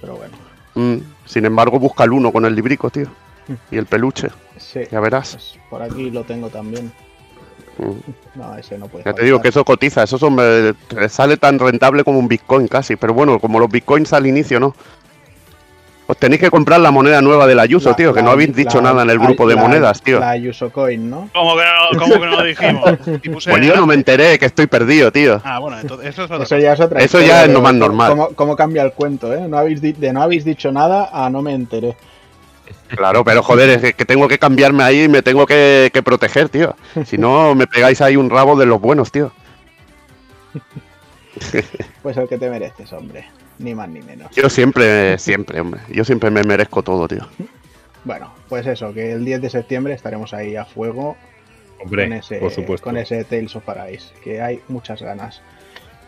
[0.00, 0.34] pero bueno,
[0.74, 3.06] Mm, Sin embargo, busca el uno con el librico, tío.
[3.70, 5.32] Y el peluche, sí, ya verás.
[5.32, 6.90] pues por aquí lo tengo también.
[7.78, 8.38] Mm.
[8.38, 10.72] No, ese no puede Ya te digo que eso cotiza, eso son, eh,
[11.08, 12.96] sale tan rentable como un Bitcoin casi.
[12.96, 14.74] Pero bueno, como los Bitcoins al inicio, ¿no?
[16.06, 18.54] Os tenéis que comprar la moneda nueva del Ayuso, La- tío, que la- no habéis
[18.54, 20.18] dicho la- nada en el la- grupo de monedas, tío.
[20.18, 21.30] La Yusocoin, ¿no?
[21.32, 22.90] ¿Cómo que no, cómo que no lo dijimos?
[23.44, 25.40] Pues yo no me enteré, que estoy perdido, tío.
[25.44, 27.72] Ah, bueno, entonces eso es otra Eso ya es otra Eso ya es lo más
[27.74, 28.10] normal.
[28.10, 29.46] Cómo, cómo cambia el cuento, ¿eh?
[29.48, 31.96] No habéis de no habéis dicho nada a no me enteré.
[32.88, 36.02] Claro, pero joder, es que- que tengo que cambiarme ahí y me tengo que, que
[36.02, 36.74] proteger, tío.
[37.06, 39.32] Si no, me pegáis ahí un rabo de los buenos, tío.
[42.02, 43.24] Pues el que te mereces, hombre.
[43.62, 44.30] Ni más ni menos.
[44.32, 45.80] Yo siempre, siempre, hombre.
[45.90, 47.26] Yo siempre me merezco todo, tío.
[48.04, 51.16] Bueno, pues eso, que el 10 de septiembre estaremos ahí a fuego
[51.80, 52.84] Hombre, con ese, por supuesto.
[52.84, 55.40] con ese Tales of Arise, que hay muchas ganas.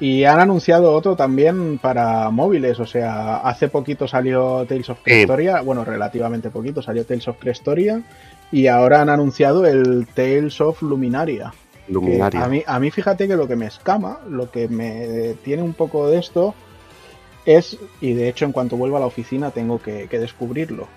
[0.00, 5.60] Y han anunciado otro también para móviles, o sea, hace poquito salió Tales of Crestoria,
[5.60, 8.02] bueno, relativamente poquito salió Tales of Crestoria,
[8.50, 11.54] y ahora han anunciado el Tales of Luminaria.
[11.86, 12.42] Luminaria.
[12.42, 15.74] a, mí, a mí fíjate que lo que me escama, lo que me tiene un
[15.74, 16.54] poco de esto
[17.46, 20.88] es, y de hecho en cuanto vuelva a la oficina tengo que, que descubrirlo,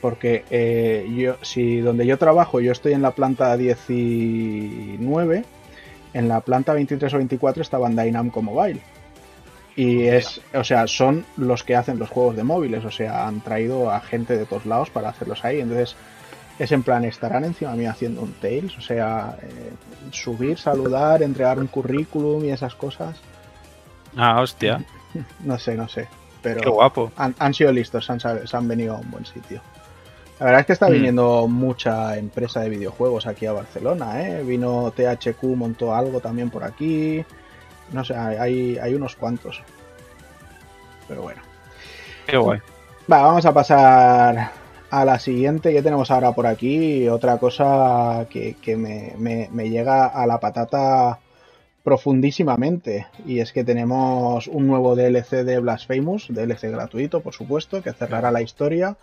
[0.00, 5.44] porque eh, yo, si donde yo trabajo yo estoy en la planta 19,
[6.12, 8.80] en la planta 23 o 24 está Bandai Namco Mobile.
[9.76, 13.40] Y es, o sea, son los que hacen los juegos de móviles, o sea, han
[13.40, 15.60] traído a gente de todos lados para hacerlos ahí.
[15.60, 15.96] Entonces,
[16.58, 19.72] es en plan, estarán encima mío haciendo un Tales, o sea, eh,
[20.12, 23.16] subir, saludar, entregar un currículum y esas cosas.
[24.16, 24.84] Ah, hostia.
[25.40, 26.08] No sé, no sé.
[26.42, 27.10] Pero Qué guapo.
[27.16, 29.60] han, han sido listos, han, se han venido a un buen sitio.
[30.40, 30.92] La verdad es que está Mm.
[30.92, 34.42] viniendo mucha empresa de videojuegos aquí a Barcelona, ¿eh?
[34.42, 37.24] Vino THQ, montó algo también por aquí.
[37.92, 39.62] No sé, hay, hay unos cuantos.
[41.08, 41.40] Pero bueno.
[42.26, 42.60] Qué guay.
[43.10, 44.50] Va, vamos a pasar
[44.90, 45.72] a la siguiente.
[45.72, 50.40] Ya tenemos ahora por aquí otra cosa que, que me, me- me llega a la
[50.40, 51.20] patata
[51.84, 53.06] profundísimamente.
[53.24, 58.32] Y es que tenemos un nuevo DLC de Blasphemous, DLC gratuito, por supuesto, que cerrará
[58.32, 58.96] la historia.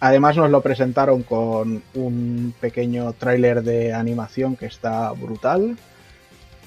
[0.00, 5.76] Además nos lo presentaron con un pequeño tráiler de animación que está brutal.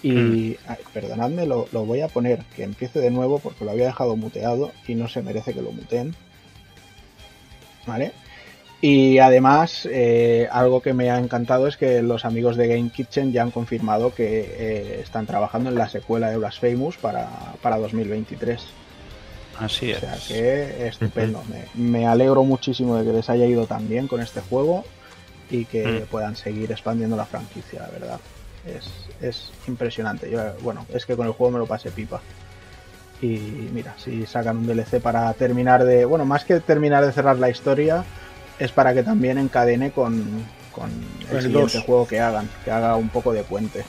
[0.03, 3.85] Y ay, perdonadme, lo, lo voy a poner que empiece de nuevo porque lo había
[3.85, 6.13] dejado muteado y no se merece que lo muteen.
[7.87, 8.11] ¿Vale?
[8.79, 13.31] Y además, eh, algo que me ha encantado es que los amigos de Game Kitchen
[13.31, 17.27] ya han confirmado que eh, están trabajando en la secuela de Blasphemous para,
[17.61, 18.61] para 2023.
[19.59, 19.99] Así O es.
[19.99, 21.41] sea que estupendo.
[21.49, 24.85] me, me alegro muchísimo de que les haya ido tan bien con este juego
[25.49, 26.11] y que Mm.
[26.11, 28.19] puedan seguir expandiendo la franquicia, la verdad.
[28.67, 28.85] Es,
[29.21, 30.29] es impresionante.
[30.29, 32.21] Yo, bueno, es que con el juego me lo pasé pipa.
[33.23, 33.39] Y
[33.73, 36.05] mira, si sacan un DLC para terminar de.
[36.05, 38.03] Bueno, más que terminar de cerrar la historia,
[38.59, 40.23] es para que también encadene con,
[40.71, 40.89] con
[41.29, 43.83] el El siguiente juego que hagan, que haga un poco de puente.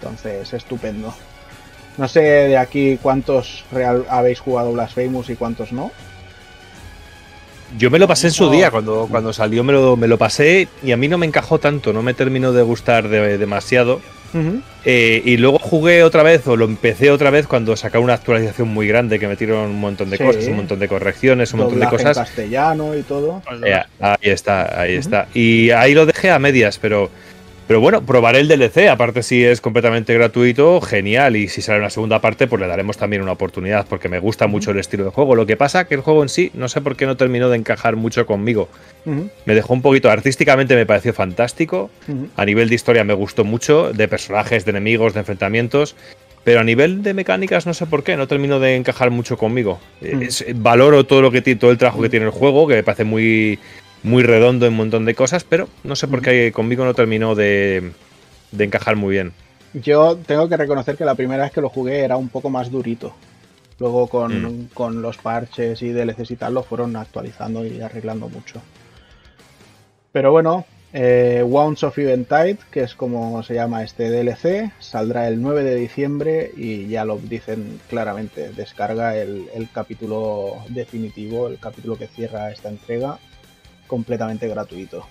[0.00, 1.14] Entonces, estupendo.
[1.96, 5.90] No sé de aquí cuántos real habéis jugado Blasphemous y cuántos no.
[7.78, 10.68] Yo me lo pasé en su día, cuando, cuando salió me lo, me lo pasé
[10.84, 14.00] y a mí no me encajó tanto, no me terminó de gustar de- demasiado.
[14.84, 18.68] Eh, y luego jugué otra vez, o lo empecé otra vez cuando sacaron una actualización
[18.68, 20.24] muy grande que metieron un montón de Sí.
[20.24, 22.26] cosas, un montón de correcciones, un montón de Doblaje en cosas.
[22.28, 23.42] castellano y todo.
[23.64, 25.26] Eh, ahí está, ahí está.
[25.34, 27.10] Y ahí lo dejé a medias, pero,
[27.66, 28.88] pero bueno, probaré el DLC.
[28.88, 31.34] Aparte, si es completamente gratuito, genial.
[31.36, 34.46] Y si sale una segunda parte, pues le daremos también una oportunidad, porque me gusta
[34.46, 35.34] mucho el estilo de juego.
[35.34, 37.56] Lo que pasa que el juego en sí, no sé por qué no terminó de
[37.56, 38.68] encajar mucho conmigo.
[39.44, 41.90] Me dejó un poquito artísticamente, me pareció fantástico.
[42.36, 45.96] A nivel de historia me gustó mucho, de personajes, de enemigos, de enfrentamientos.
[46.44, 49.80] Pero a nivel de mecánicas no sé por qué, no terminó de encajar mucho conmigo.
[50.00, 50.22] Mm.
[50.22, 52.82] Es- valoro todo lo que tiene, todo el trabajo que tiene el juego, que me
[52.84, 53.58] parece muy,
[54.06, 57.34] muy redondo en un montón de cosas, pero no sé por qué conmigo no terminó
[57.34, 57.90] de,
[58.52, 59.32] de encajar muy bien.
[59.74, 62.70] Yo tengo que reconocer que la primera vez que lo jugué era un poco más
[62.70, 63.14] durito.
[63.78, 64.68] Luego con, Mm.
[64.72, 68.62] con los parches y DLCs y tal lo fueron actualizando y arreglando mucho.
[70.12, 75.42] Pero bueno, eh, Wounds of Eventide, que es como se llama este DLC, saldrá el
[75.42, 78.50] 9 de diciembre y ya lo dicen claramente.
[78.52, 83.18] Descarga el, el capítulo definitivo, el capítulo que cierra esta entrega,
[83.86, 85.06] completamente gratuito.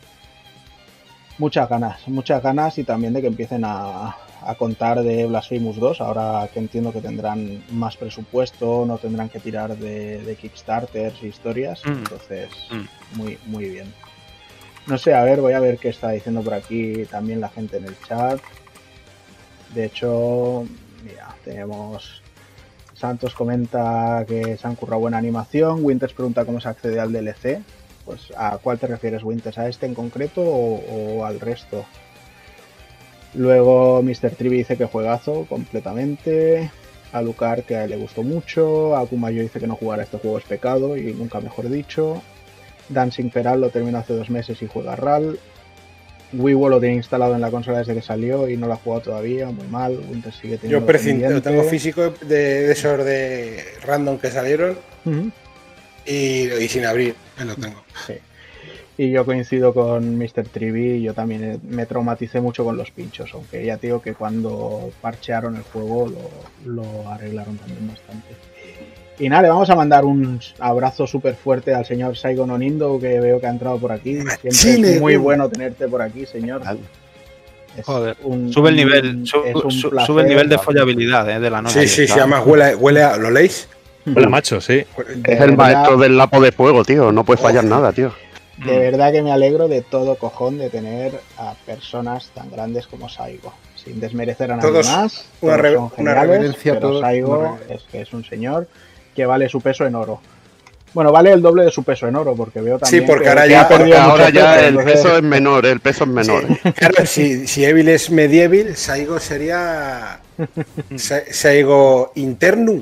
[1.37, 5.99] Muchas ganas, muchas ganas y también de que empiecen a, a contar de Blasphemous 2,
[5.99, 11.27] ahora que entiendo que tendrán más presupuesto, no tendrán que tirar de, de Kickstarters y
[11.27, 11.89] historias, Mm.
[11.91, 13.17] entonces Mm.
[13.17, 13.93] muy, muy bien.
[14.87, 17.77] No sé, a ver, voy a ver qué está diciendo por aquí también la gente
[17.77, 18.39] en el chat.
[19.73, 20.65] De hecho,
[21.03, 22.21] mira, tenemos...
[22.93, 25.83] Santos comenta que se han currado buena animación.
[25.83, 27.59] Winters pregunta cómo se accede al DLC.
[28.05, 29.57] Pues, ¿a cuál te refieres, Winters?
[29.57, 30.75] ¿A este en concreto o,
[31.19, 31.85] o al resto?
[33.33, 34.31] Luego, Mr.
[34.37, 36.69] Trivi dice que juegazo completamente.
[37.11, 38.95] A Lucar que le gustó mucho.
[38.95, 42.21] A Kumayo dice que no jugar a este juego es pecado y nunca mejor dicho.
[42.89, 45.39] Dancing Feral lo terminó hace dos meses y juega RAL.
[46.33, 49.01] Wiiwo lo tiene instalado en la consola desde que salió y no lo ha jugado
[49.03, 49.97] todavía, muy mal.
[50.11, 50.85] Winter sigue teniendo
[51.29, 52.35] Yo tengo físico de,
[52.67, 55.31] de esos de random que salieron Ujú.
[56.05, 57.15] y, y sin abrir.
[57.37, 57.83] Ahí lo tengo.
[58.07, 58.13] Sí.
[58.97, 60.47] Y yo coincido con Mr.
[60.51, 64.89] Trivi, yo también me traumaticé mucho con los pinchos, aunque ya te digo que cuando
[65.01, 66.07] parchearon el juego
[66.65, 68.29] lo, lo arreglaron también bastante.
[69.19, 73.19] Y nada, le vamos a mandar un abrazo súper fuerte al señor Saigon Onindo, que
[73.19, 74.13] veo que ha entrado por aquí.
[74.21, 75.21] Siempre Chile, es muy tío.
[75.21, 76.61] bueno tenerte por aquí, señor.
[77.77, 80.05] Es Joder, un- Sube el un- nivel, placer.
[80.05, 81.81] sube el nivel de follabilidad eh, de la noche.
[81.81, 83.17] Sí, sí, sí, además huele, huele a.
[83.17, 83.67] ¿Lo leéis?
[84.13, 84.73] Hola, macho, sí.
[84.75, 84.83] De
[85.33, 87.11] Es el verdad- maestro del lapo de fuego, tío.
[87.11, 88.13] No puede fallar nada, tío.
[88.57, 93.09] De verdad que me alegro de todo cojón de tener a personas tan grandes como
[93.09, 93.53] Saigo.
[93.75, 95.25] Sin desmerecer a nadie Todos más.
[95.41, 97.75] una todos re- son una reverencia a pero todos, Saigo una reverencia.
[97.75, 98.67] es que es un señor
[99.15, 100.21] que vale su peso en oro.
[100.93, 103.01] Bueno, vale el doble de su peso en oro, porque veo también.
[103.03, 105.65] Sí, porque que- ahora ya- ha perdido Ahora ya peso, el entonces- peso es menor,
[105.65, 106.45] el peso es menor.
[106.47, 106.71] Sí.
[106.75, 110.21] Claro, si, si Evil es medieval, Saigo sería.
[110.95, 112.81] Sa- Saigo internum.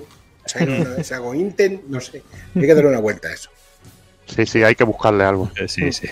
[0.61, 2.23] No, Saigo inten, no sé.
[2.55, 3.49] Hay que darle una vuelta a eso.
[4.25, 5.51] Sí, sí, hay que buscarle algo.
[5.55, 6.07] Eh, Sí, sí.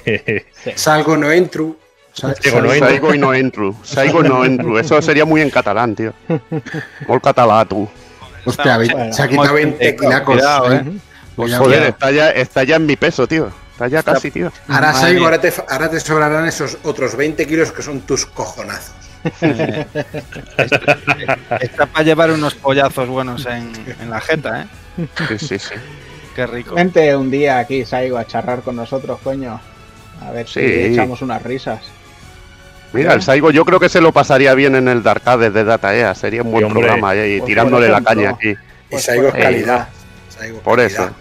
[0.76, 1.78] Salgo no Saigo no entru.
[2.14, 2.60] Saigo
[3.14, 3.80] y no.
[3.84, 4.78] Saigo no entru.
[4.78, 6.14] Eso sería muy en catalán, tío.
[7.08, 7.88] Molt català, tú.
[8.46, 10.36] Hostia, Bueno, se ha quitado 20 kilacos.
[10.36, 10.84] Cuidado, eh.
[11.36, 13.50] Pues Joder, está ya, está ya en mi peso, tío.
[13.72, 14.52] Está ya casi, tío.
[14.68, 18.94] Ahora, Saigo, ahora te, ahora te sobrarán esos otros 20 kilos que son tus cojonazos.
[19.42, 19.86] Eh,
[20.58, 20.98] está,
[21.60, 24.68] está para llevar unos pollazos buenos en, en la jeta, ¿eh?
[25.28, 25.76] Sí, sí, sí.
[26.36, 26.76] Qué rico.
[26.76, 29.60] Vente un día aquí, Saigo, a charrar con nosotros, coño.
[30.22, 30.66] A ver si Sí.
[30.66, 31.82] echamos unas risas.
[32.94, 36.14] Mira, el Saigo yo creo que se lo pasaría bien en el Darkade de Dataea.
[36.16, 36.82] Sería un buen hombre.
[36.82, 38.50] programa ahí, Pues, tirándole la caña aquí.
[38.50, 38.56] Y
[38.90, 39.88] Pues, Saigo es por calidad.
[40.30, 41.12] Saigo es Por calidad.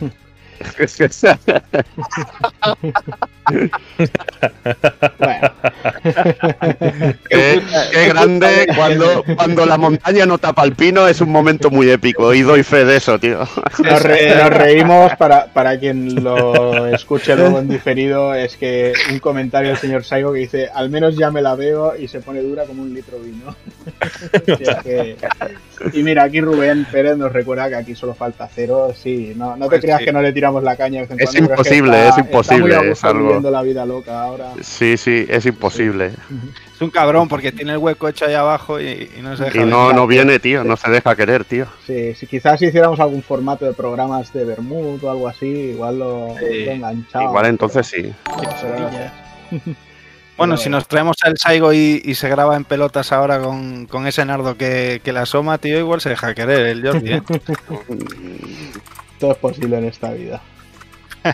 [0.00, 1.36] eso.
[3.98, 4.10] Es
[5.18, 5.50] Bueno,
[7.28, 7.62] Qué,
[7.92, 12.34] qué grande cuando, cuando la montaña no tapa el pino es un momento muy épico
[12.34, 13.38] y doy fe de eso, tío.
[13.84, 18.34] nos, re- nos reímos para, para quien lo escuche luego en diferido.
[18.34, 21.96] Es que un comentario del señor Saigo que dice: Al menos ya me la veo
[21.96, 23.54] y se pone dura como un litro de vino.
[24.52, 25.16] O sea que-
[25.92, 28.92] Y mira, aquí Rubén Pérez nos recuerda que aquí solo falta cero.
[28.96, 30.06] Sí, no, no te Pues creas sí.
[30.06, 31.02] que no le tiramos la caña.
[31.02, 33.62] de vez en Es cuando, imposible, está- es imposible, muy a es algo- viviendo la
[33.62, 34.52] vida loca ahora.
[34.60, 36.12] Sí, sí, es imposible.
[36.74, 39.62] Es un cabrón porque tiene el hueco hecho ahí abajo y, y no se deja
[39.62, 41.66] Y no, no viene, tío, no se deja querer, tío.
[41.86, 46.34] Sí, si quizás hiciéramos algún formato de programas de Bermud o algo así, igual lo,
[46.38, 46.64] Sí.
[46.66, 47.24] lo enganchaba.
[47.24, 48.12] Igual entonces sí.
[50.36, 54.06] Bueno, si nos traemos al Saigo y, y se graba en pelotas ahora con, con
[54.06, 57.12] ese nardo que, que le asoma, tío, igual se deja querer el Jordi.
[57.14, 57.22] ¿eh?
[59.18, 60.42] Todo es posible en esta vida.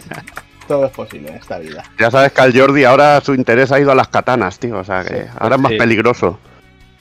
[0.69, 1.83] Todo es posible en esta vida.
[1.99, 4.79] Ya sabes que al Jordi ahora su interés ha ido a las katanas, tío.
[4.79, 6.39] O sea que ahora es más peligroso.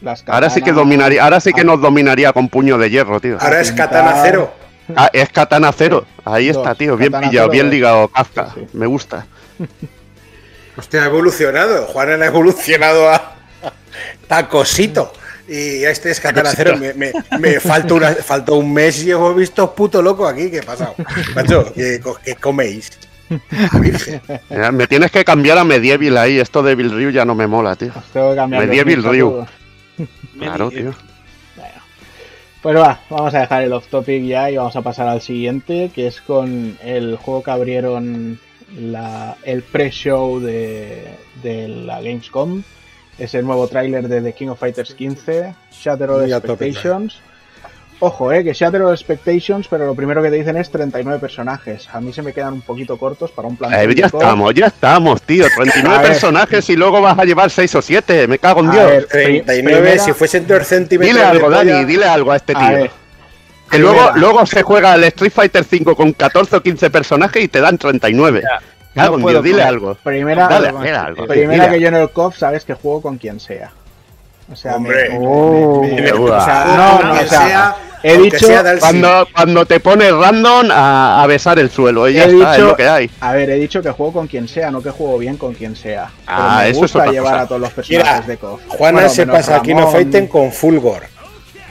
[0.02, 3.38] Las Ahora sí que dominaría, ahora sí que nos dominaría con puño de hierro, tío.
[3.40, 4.52] Ahora es katana cero.
[4.96, 6.06] Ah, es katana cero.
[6.26, 6.58] Ahí Dos.
[6.58, 6.98] está, tío.
[6.98, 8.52] Bien Katana pillado, cero, bien ligado, Kafka.
[8.56, 8.78] Sí, sí.
[8.78, 9.28] Me gusta.
[10.78, 11.86] Hostia, ha evolucionado.
[11.86, 13.36] Juan ha evolucionado a
[14.28, 15.14] tacosito.
[15.48, 16.78] Y este es katana cero.
[16.80, 20.50] Me, me, me falta una, falta un mes y os he visto puto loco aquí.
[20.50, 20.96] ¿Qué ha pasado?
[21.36, 22.90] Macho, ¿qué, co- qué coméis?
[24.74, 26.40] Me tienes que cambiar a Medieval ahí.
[26.40, 27.92] Esto de Bill Ryu ya no me mola, tío.
[27.96, 29.46] Os tengo que cambiar los Medieval Ryu.
[30.40, 30.94] Claro, tío.
[31.56, 31.82] Bueno.
[32.62, 35.92] Pues va, vamos a dejar el off topic ya y vamos a pasar al siguiente,
[35.94, 38.40] que es con el juego que abrieron
[38.78, 42.64] la, el pre-show de, de la Gamescom.
[43.18, 46.68] Es el nuevo tráiler de The King of Fighters 15, Shatter All Muy a tope,
[46.68, 47.20] Expectations.
[48.04, 51.88] Ojo, eh, que Shatter All Expectations, pero lo primero que te dicen es 39 personajes.
[51.94, 53.72] A mí se me quedan un poquito cortos para un plan.
[53.74, 55.46] Eh, ya estamos, ya estamos, tío.
[55.56, 56.08] 39 A ver.
[56.12, 58.28] personajes y luego vas a llevar 6 o 7.
[58.28, 58.86] Me cago en A Dios.
[58.90, 61.14] ver, pri- 39, primera- si fuesen 2 centímetros.
[61.16, 62.68] Dile algo, de Dani, dile algo a este A tío.
[62.78, 62.92] ver,
[63.70, 67.48] Que luego, luego se juega el Street Fighter 5 con 14 o 15 personajes y
[67.50, 68.42] te dan 39.
[68.96, 69.94] Cago en No Dios, dile algo.
[69.94, 71.28] primera, Dale, dile algo.
[71.28, 73.72] primera dile que yo en el COF sabes que juego con quien sea.
[74.52, 75.10] O sea, me- Hombre.
[75.12, 78.48] me- Oh, me- me- qué o sea, no, no, o sea, sea- he aunque dicho.
[78.80, 82.58] Cuando, cuando te pones random a, a besar el suelo, y ya he está, es
[82.58, 83.10] dicho, lo que hay.
[83.20, 85.76] a ver, he dicho que juego con quien sea, no que juego bien con quien
[85.76, 86.10] sea.
[86.26, 87.44] Pero Ah, me eso es gusta otra llevar cosa.
[87.44, 88.62] a todos los personajes Mira, de KOF.
[88.68, 91.04] Juana Bueno, se pasa aquí no fighten con Fulgor.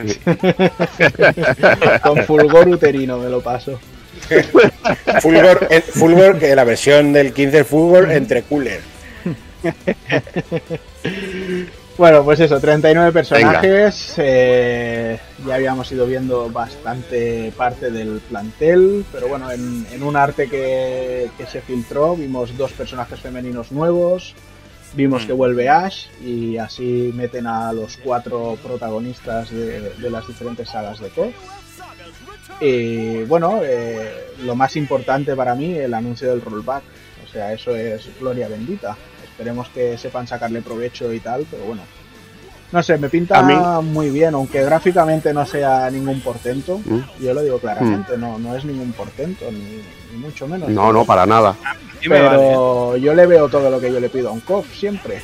[2.02, 3.78] con fulgor uterino me lo paso.
[5.20, 8.80] Fulgor, eh, Fulgor, que la versión del 15 es Fulgor entre cooler.
[11.98, 14.14] Bueno, pues eso, 39 personajes.
[14.16, 20.48] eh, ya habíamos ido viendo bastante parte del plantel, pero bueno, en, en un arte
[20.48, 24.34] que, que se filtró vimos dos personajes femeninos nuevos,
[24.94, 30.70] vimos que vuelve Ash y así meten a los cuatro protagonistas de, de las diferentes
[30.70, 31.34] sagas de KOF.
[32.62, 34.10] Y bueno, eh,
[34.42, 36.82] lo más importante para mí, el anuncio del rollback.
[37.28, 38.96] O sea, eso es gloria bendita.
[39.40, 41.80] Esperemos que sepan sacarle provecho y tal, pero bueno.
[42.72, 46.78] No sé, me pinta mí- muy bien, aunque gráficamente no sea ningún portento.
[46.84, 46.98] Mm.
[47.22, 49.80] Yo lo digo claramente, no, no es ningún portento, ni,
[50.12, 50.68] ni mucho menos.
[50.68, 51.56] No, no, para nada.
[52.06, 55.22] Pero yo le veo todo lo que yo le pido a un COF siempre.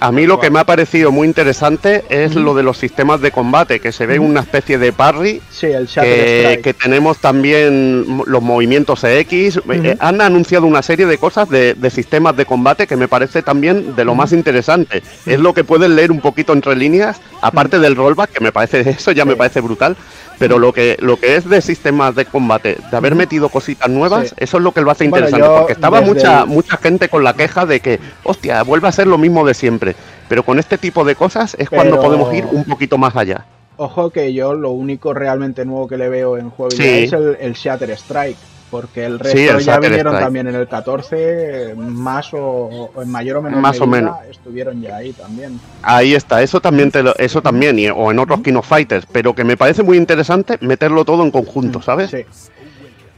[0.00, 3.30] A mí lo que me ha parecido muy interesante es lo de los sistemas de
[3.30, 8.42] combate, que se ve una especie de parry, Sí, el que, que tenemos también los
[8.42, 9.60] movimientos EX.
[9.70, 13.42] Eh, Han anunciado una serie de cosas de, de sistemas de combate que me parece
[13.42, 15.02] también de lo más interesante.
[15.26, 18.80] Es lo que puedes leer un poquito entre líneas, aparte del rollback, que me parece
[18.90, 19.96] eso ya me parece brutal.
[20.36, 24.30] Pero lo que lo que es de sistemas de combate, de haber metido cositas nuevas,
[24.30, 24.34] Sí.
[24.38, 25.46] eso es lo que lo hace Bueno, interesante.
[25.54, 28.92] yo porque estaba mucha, el- mucha gente con la queja de que, hostia, vuelve a
[28.92, 29.93] ser lo mismo de siempre.
[30.28, 33.44] Pero con este tipo de cosas es cuando podemos ir un poquito más allá.
[33.76, 37.04] Ojo que yo lo único realmente nuevo que le veo en jugabilidad Sí.
[37.04, 38.36] es el, el Shatter Strike.
[38.70, 40.24] Porque el resto Sí, el ya vinieron Strike.
[40.24, 44.16] también en el 14, más o, o en mayor o menor Más o menos.
[44.28, 45.60] estuvieron ya ahí también.
[45.82, 49.06] Ahí está, eso también te lo- eso también, y- o en otros King of Fighters,
[49.12, 52.10] pero que me parece muy interesante meterlo todo en conjunto, ¿sabes?
[52.10, 52.24] Sí.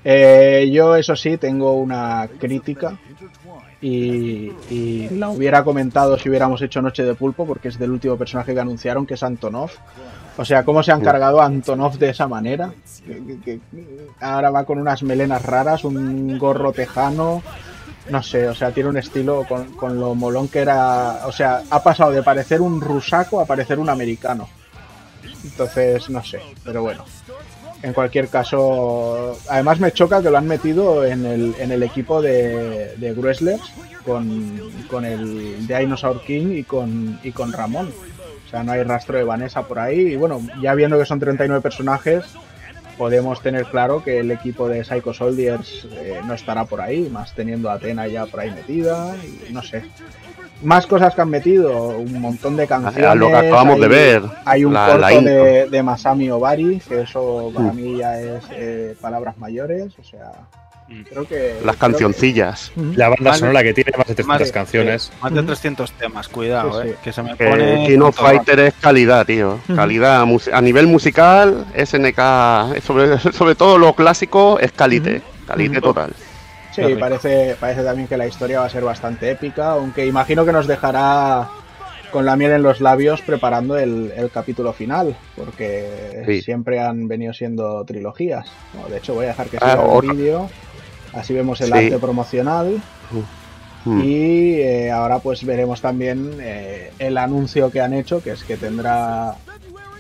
[0.04, 2.98] Eh, yo, eso sí, tengo una crítica.
[3.80, 8.16] Y, y la hubiera comentado si hubiéramos hecho Noche de Pulpo, porque es del último
[8.16, 9.70] personaje que anunciaron, que es Antonov.
[10.38, 12.72] O sea, cómo se han cargado a Antonov de esa manera.
[13.06, 13.60] Que- que- que
[14.20, 17.42] ahora va con unas melenas raras, un gorro tejano.
[18.10, 21.22] No sé, o sea, tiene un estilo con, con lo molón que era.
[21.26, 24.48] O sea, ha pasado de parecer un rusaco a parecer un americano.
[25.44, 27.04] Entonces, no sé, pero bueno.
[27.82, 32.22] En cualquier caso, además me choca que lo han metido en el, en el equipo
[32.22, 33.62] de, de Wrestlers
[34.04, 37.92] con, con el Dinosaur King y con, y con Ramón.
[38.46, 40.12] O sea, no hay rastro de Vanessa por ahí.
[40.12, 42.24] Y bueno, ya viendo que son 39 personajes,
[42.96, 47.34] podemos tener claro que el equipo de Psycho Soldiers eh, no estará por ahí, más
[47.34, 49.14] teniendo a Atena ya por ahí metida.
[49.48, 49.84] Y no sé.
[50.62, 53.04] Más cosas que han metido, un montón de canciones.
[53.04, 56.30] A lo que acabamos de hay- ver, Hay un la- corto la de, de Masami
[56.30, 57.76] Obari, que eso para Mm.
[57.76, 59.92] mí ya es eh, palabras mayores.
[59.98, 60.32] O sea,
[60.88, 61.02] Mm.
[61.02, 61.56] creo que.
[61.64, 62.72] Las creo cancioncillas.
[62.74, 62.96] que-.
[62.96, 63.38] La banda Vale.
[63.38, 65.12] sonora que tiene más de 300 Más de- canciones.
[65.20, 65.46] Más de Ujú.
[65.48, 67.96] 300 temas, cuidado, Sí, eh, que se me Que pone...
[67.98, 69.58] Todo Fighter es calidad, tío.
[69.74, 75.20] Calidad a nivel musical, SNK, sobre, sobre todo lo clásico, es calite.
[75.46, 76.12] Calite total.
[76.76, 80.52] Sí, parece, parece también que la historia va a ser bastante épica, aunque imagino que
[80.52, 81.48] nos dejará
[82.12, 86.42] con la miel en los labios preparando el, el capítulo final, porque Sí.
[86.42, 88.46] siempre han venido siendo trilogías.
[88.74, 90.50] No, de hecho, voy a dejar que Ah, siga el vídeo,
[91.14, 91.72] así vemos el Sí.
[91.78, 92.80] arte promocional
[93.84, 94.00] Mm.
[94.02, 98.56] y eh, ahora pues veremos también eh, el anuncio que han hecho, que es que
[98.56, 99.36] tendrá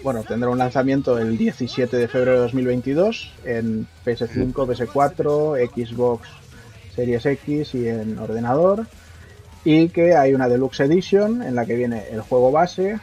[0.02, 6.28] bueno, tendrá un lanzamiento el 17 de febrero de 2022 en PS5, PS4, Xbox
[6.96, 8.86] Series X y en ordenador.
[9.64, 12.98] Y que hay una Deluxe Edition en la que viene el juego base,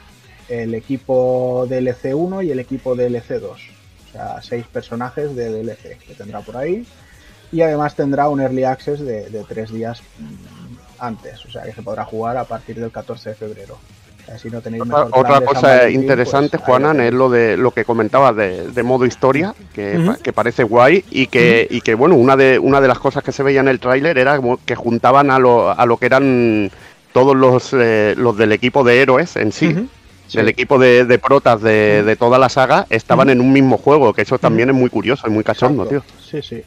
[0.50, 3.52] el equipo DLC 1 y el equipo DLC 2.
[3.52, 6.86] O sea, seis personajes de DLC que tendrá por ahí.
[7.52, 11.46] Y además tendrá un Early Access de, de tres días mm, antes.
[11.46, 13.78] O sea, que se podrá jugar a partir del 14 de febrero.
[14.24, 17.84] O sea, si no tenéis Otra, cosa interesante, pues, Juanan, es lo de lo que
[17.84, 22.58] comentabas de, de modo historia, que, parece guay y que, y que bueno, una de
[22.58, 25.78] una de las cosas que se veía en el tráiler era que juntaban a lo,
[25.78, 26.72] a lo que eran
[27.12, 29.88] todos los, eh, los del equipo de héroes en sí.
[30.34, 34.14] Del equipo de, de protas de, de toda la saga estaban en un mismo juego,
[34.14, 36.04] que eso también es muy curioso y muy cachondo, tío.
[36.20, 36.64] Sí, sí.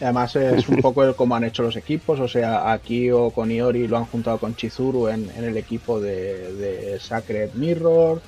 [0.00, 3.50] Además es un poco el cómo han hecho los equipos, o sea, aquí o con
[3.50, 8.20] Iori lo han juntado con Chizuru en, en el equipo de, de Sacred Mirror,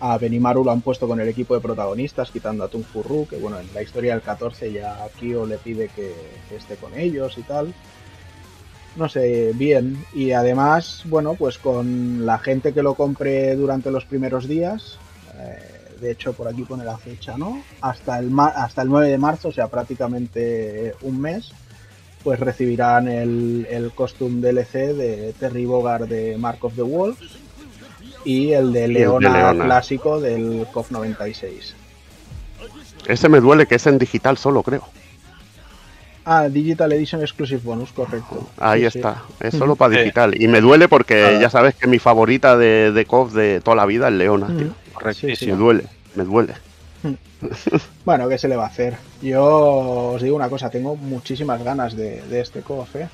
[0.00, 3.58] a Benimaru lo han puesto con el equipo de protagonistas, quitando a Tunfurru, que bueno,
[3.58, 6.14] en la historia del 14 ya Kyo le pide que,
[6.48, 7.74] que esté con ellos y tal.
[8.96, 9.96] No sé, bien.
[10.14, 14.98] Y además, bueno, pues con la gente que lo compre durante los primeros días,
[16.00, 17.62] de hecho por aquí pone la fecha, ¿no?
[17.80, 21.52] Hasta el, hasta el 9 de marzo, o sea, prácticamente un mes,
[22.24, 27.18] pues recibirán el, el costume DLC de Terry Bogard de Mark of the Wolves
[28.24, 31.74] y el de de Leona, clásico del COF 96.
[33.06, 34.82] Ese me duele que es en digital solo, creo.
[36.30, 38.46] Ah, Digital Edition Exclusive Bonus, correcto.
[38.58, 38.98] Ahí Sí, sí.
[38.98, 40.38] está, es solo para digital.
[40.38, 41.40] Y me duele porque Ah.
[41.40, 44.74] ya sabes que mi favorita de, de KOF de toda la vida es Leona, tío.
[45.14, 45.46] Sí, sí.
[45.46, 45.84] Me duele,
[46.14, 46.54] me duele.
[48.04, 48.96] Bueno, ¿qué se le va a hacer?
[49.22, 49.44] Yo
[50.14, 53.08] os digo una cosa, tengo muchísimas ganas de, de este COF, ¿eh?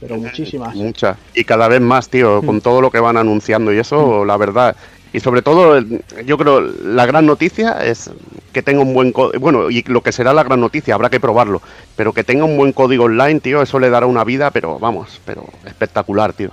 [0.00, 0.74] Pero muchísimas.
[0.74, 1.16] Muchas.
[1.34, 2.46] Y cada vez más, tío, Mm.
[2.46, 4.74] con todo lo que van anunciando y eso, la verdad.
[5.12, 5.80] Y sobre todo,
[6.26, 8.10] yo creo, la gran noticia es
[8.52, 9.38] que tenga un buen código.
[9.40, 11.62] Bueno, y lo que será la gran noticia, habrá que probarlo.
[11.94, 15.20] Pero que tenga un buen código online, tío, eso le dará una vida, pero vamos,
[15.24, 16.50] pero espectacular, tío.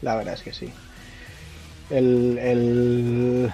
[0.00, 0.70] La verdad es que sí.
[1.90, 3.52] El, el,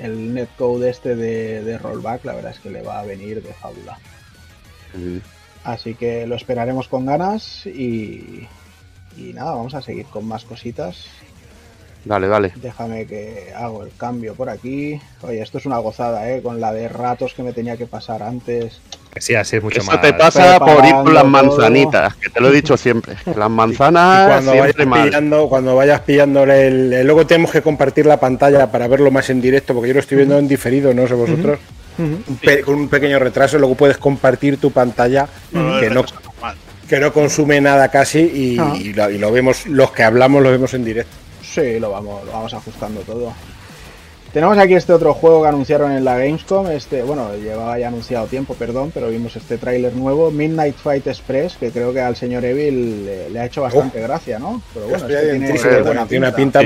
[0.00, 3.52] el netcode este de, de rollback, la verdad es que le va a venir de
[3.52, 3.98] fábula.
[5.64, 8.48] Así que lo esperaremos con ganas y,
[9.16, 11.06] y nada, vamos a seguir con más cositas.
[12.04, 12.52] Dale, dale.
[12.56, 15.00] Déjame que hago el cambio por aquí.
[15.22, 16.42] Oye, esto es una gozada, ¿eh?
[16.42, 18.80] Con la de ratos que me tenía que pasar antes.
[19.18, 20.00] Sí, así es mucho Eso más.
[20.00, 23.14] te pasa por ir por las manzanitas, que te lo he dicho siempre.
[23.36, 25.08] Las Y manzanas cuando siempre vayas, mal.
[25.08, 29.28] pillando, cuando vayas pillándole el, el- Luego tenemos que compartir la pantalla para verlo más
[29.30, 31.58] en directo, porque yo lo estoy viendo en diferido, no sé vosotros.
[31.98, 36.04] Un pe- con un pequeño retraso, luego puedes compartir tu pantalla que, no,
[36.88, 38.72] que no consume nada casi y, Ah.
[38.76, 41.12] y lo, y lo vemos, los que hablamos lo vemos en directo.
[41.42, 43.34] Sí, lo vamos, lo vamos ajustando todo.
[44.32, 46.70] Tenemos aquí este otro juego que anunciaron en la Gamescom.
[46.70, 51.56] Este, bueno, llevaba ya anunciado tiempo, perdón, pero vimos este tráiler nuevo, Midnight Fight Express,
[51.58, 54.62] que creo que al señor Evil le, le ha hecho bastante gracia, ¿no?
[54.72, 56.60] Pero bueno, este tiene, tiene, buena tiene una pinta.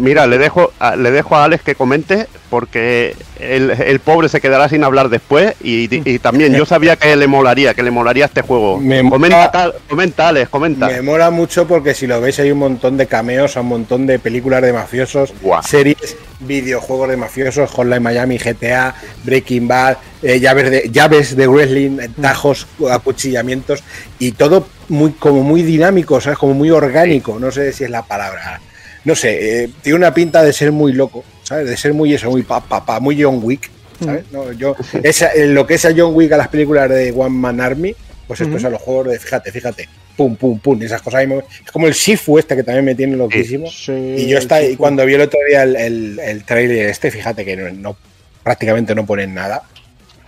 [0.00, 4.40] Mira, le dejo, a, le dejo a Alex que comente porque el, el pobre se
[4.40, 8.26] quedará sin hablar después y, y también yo sabía que le molaría, que le molaría
[8.26, 8.78] este juego.
[8.78, 10.86] Me comenta, mola- comenta, Alex, comenta.
[10.86, 14.18] Me mola mucho porque si lo veis hay un montón de cameos, un montón de
[14.20, 15.34] películas de mafiosos,
[15.66, 18.94] series, videojuegos de mafiosos, Hotline Miami, GTA,
[19.24, 23.82] Breaking Bad, eh, llaves de llaves de wrestling, eh, tajos, acuchillamientos
[24.20, 26.38] y todo muy como muy dinámico, ¿sabes?
[26.38, 28.60] Como muy orgánico, no sé si es la palabra.
[29.06, 31.68] No sé, eh, tiene una pinta de ser muy loco, ¿sabes?
[31.70, 33.70] De ser muy eso, muy pa, pa, pa, muy John Wick,
[34.04, 34.24] ¿sabes?
[34.30, 37.30] No, yo esa, en lo que es a John Wick a las películas de One
[37.30, 37.94] Man Army,
[38.26, 41.20] pues esto es a los juegos de fíjate, fíjate, pum, pum, pum, esas cosas.
[41.20, 43.70] ahí me- Es como el Shifu este que también me tiene loquísimo.
[43.70, 44.78] Sí, Y yo está, y Sifu.
[44.78, 47.96] cuando vi el otro día el, el, el trailer este, fíjate que no, no-
[48.42, 49.62] prácticamente no ponen nada.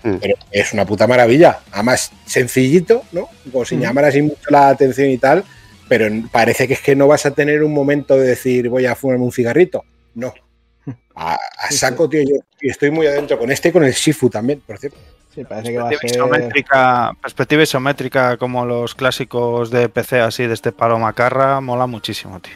[0.05, 0.15] Mm.
[0.21, 1.59] Pero es una puta maravilla.
[1.73, 3.29] Además, sencillito, ¿no?
[3.51, 5.43] Como sin llamar así mucho la atención y tal.
[5.89, 8.95] Pero parece que es que no vas a tener un momento de decir voy a
[8.95, 9.85] fumarme un cigarrito.
[10.15, 10.33] No.
[11.15, 14.31] A, a saco, tío, yo y estoy muy adentro con este y con el Shifu
[14.31, 14.99] también, por cierto.
[15.35, 16.11] Sí, parece que va a Perspectiva ser.
[16.11, 22.41] isométrica, perspectiva isométrica como los clásicos de PC así de este palo macarra, mola muchísimo,
[22.41, 22.55] tío.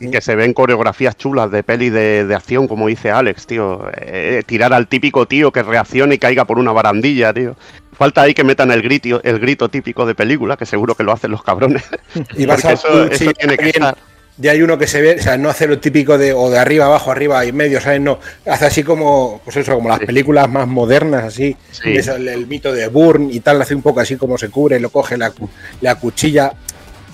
[0.00, 3.86] Y que se ven coreografías chulas de peli de, de acción, como dice Alex, tío.
[3.96, 7.56] Eh, tirar al típico tío que reaccione y caiga por una barandilla, tío.
[8.02, 11.12] Falta ahí que metan el grito, el grito típico de película, que seguro que lo
[11.12, 11.84] hacen los cabrones.
[12.36, 13.96] Y vas a eso, eso tiene que estar.
[14.38, 16.58] Ya hay uno que se ve, o sea, no hace lo típico de o de
[16.58, 18.00] arriba, abajo, arriba y medio, ¿sabes?
[18.00, 20.06] No, hace así como, pues eso, como las Sí.
[20.06, 21.56] películas más modernas, así.
[21.70, 21.96] Sí.
[21.96, 24.80] Eso, el, el mito de Burn y tal, hace un poco así como se cubre,
[24.80, 25.48] lo coge, la, cu-
[25.80, 26.52] la cuchilla.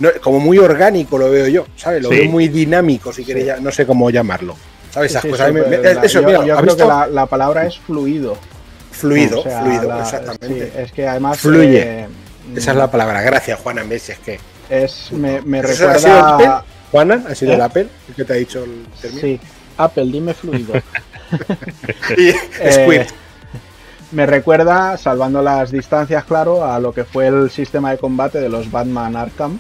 [0.01, 2.03] No, como muy orgánico lo veo yo, ¿sabes?
[2.03, 2.15] Lo Sí.
[2.17, 4.57] veo muy dinámico, si queréis, ya- no sé cómo llamarlo.
[4.91, 5.11] ¿Sabes?
[5.11, 5.49] Esas Sí, cosas.
[5.49, 8.39] sí, me- me- la- eso, yo, mira, yo ¿has creo que la palabra es fluido.
[8.99, 10.67] Fluido, O sea, fluido, la- exactamente.
[10.67, 11.39] sí, es que además.
[11.39, 11.83] Fluye.
[12.03, 12.09] eh,
[12.57, 13.23] Esa es la palabra.
[13.23, 14.41] Gracias, Juana Messi, es que.
[14.69, 16.31] es, me, me ¿Eso ha sido el Apple?
[16.47, 16.65] recuerda.
[16.91, 17.55] Juana, ¿ha sido ¿Eh?
[17.55, 19.21] el Apple el que te ha dicho el término?
[19.21, 19.41] Sí,
[19.77, 20.73] Apple, dime fluido.
[22.17, 23.03] Y Eh, Squid.
[24.13, 28.49] me recuerda, salvando las distancias, claro, a lo que fue el sistema de combate de
[28.49, 29.59] los Batman Arkham,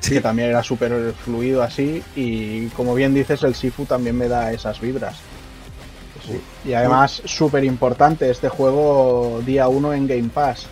[0.00, 0.14] Sí.
[0.14, 4.52] que también era súper fluido así, y como bien dices, el Sifu también me da
[4.52, 5.16] esas vibras.
[6.26, 6.40] Sí.
[6.66, 10.66] Y además, súper importante, este juego día 1 en Game Pass.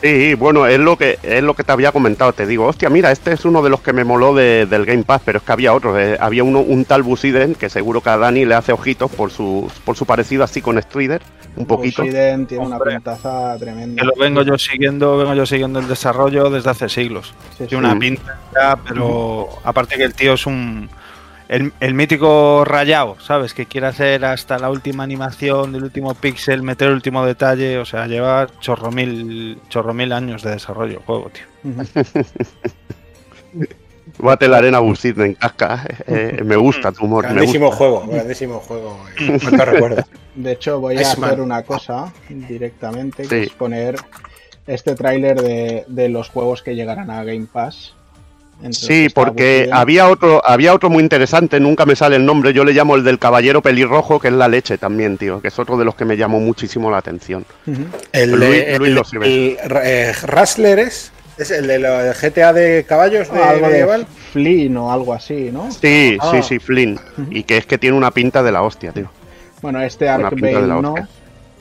[0.00, 2.32] Sí, bueno, es lo que es lo que te había comentado.
[2.32, 5.02] Te digo, hostia, mira, este es uno de los que me moló de- del Game
[5.02, 5.96] Pass, pero es que había otros.
[5.98, 9.32] eh, había uno, un tal Busiden que seguro que a Dani le hace ojitos por
[9.32, 11.20] su, por su parecido así con Strider,
[11.56, 12.02] un poquito.
[12.04, 14.00] Resident tiene una pintaza tremenda.
[14.00, 17.34] Que lo vengo yo siguiendo, vengo yo siguiendo el desarrollo desde hace siglos.
[17.56, 17.66] Sí, sí.
[17.66, 20.88] Tiene una pinta, ya, pero aparte que el tío es un.
[21.48, 23.54] El, el mítico rayado, ¿sabes?
[23.54, 27.78] Que quiere hacer hasta la última animación del último píxel, meter el último detalle.
[27.78, 31.44] O sea, lleva chorro mil, chorro mil años de desarrollo el juego, tío.
[34.18, 35.84] Bate la arena Busiden en casca.
[36.06, 37.24] eh, me gusta tu humor.
[37.26, 37.78] Me Grandísimo gusta.
[37.78, 38.98] juego, grandísimo juego.
[39.18, 40.04] eh, recuerdo.
[40.34, 43.96] De hecho, voy a hacer una cosa directamente, que es poner
[44.66, 47.94] este tráiler de, de los juegos que llegarán a Game Pass.
[48.70, 52.72] Sí, porque había otro, había otro muy interesante, nunca me sale el nombre, yo le
[52.72, 55.84] llamo el del caballero pelirrojo, que es la leche también, tío, que es otro de
[55.84, 57.44] los que me llamó muchísimo la atención.
[58.12, 62.52] El, Luis- de- Luis el- el, eh, Rustler es, es el de lo- el GTA
[62.52, 64.06] de caballos de algo de medieval.
[64.32, 65.70] Flynn o algo así, ¿no?
[65.70, 66.30] Sí, Ah.
[66.32, 66.98] sí, sí, Flynn.
[67.30, 69.08] Y que es que tiene una pinta de la hostia, tío.
[69.62, 70.78] Bueno, este Arkbane no.
[70.92, 71.08] hostia.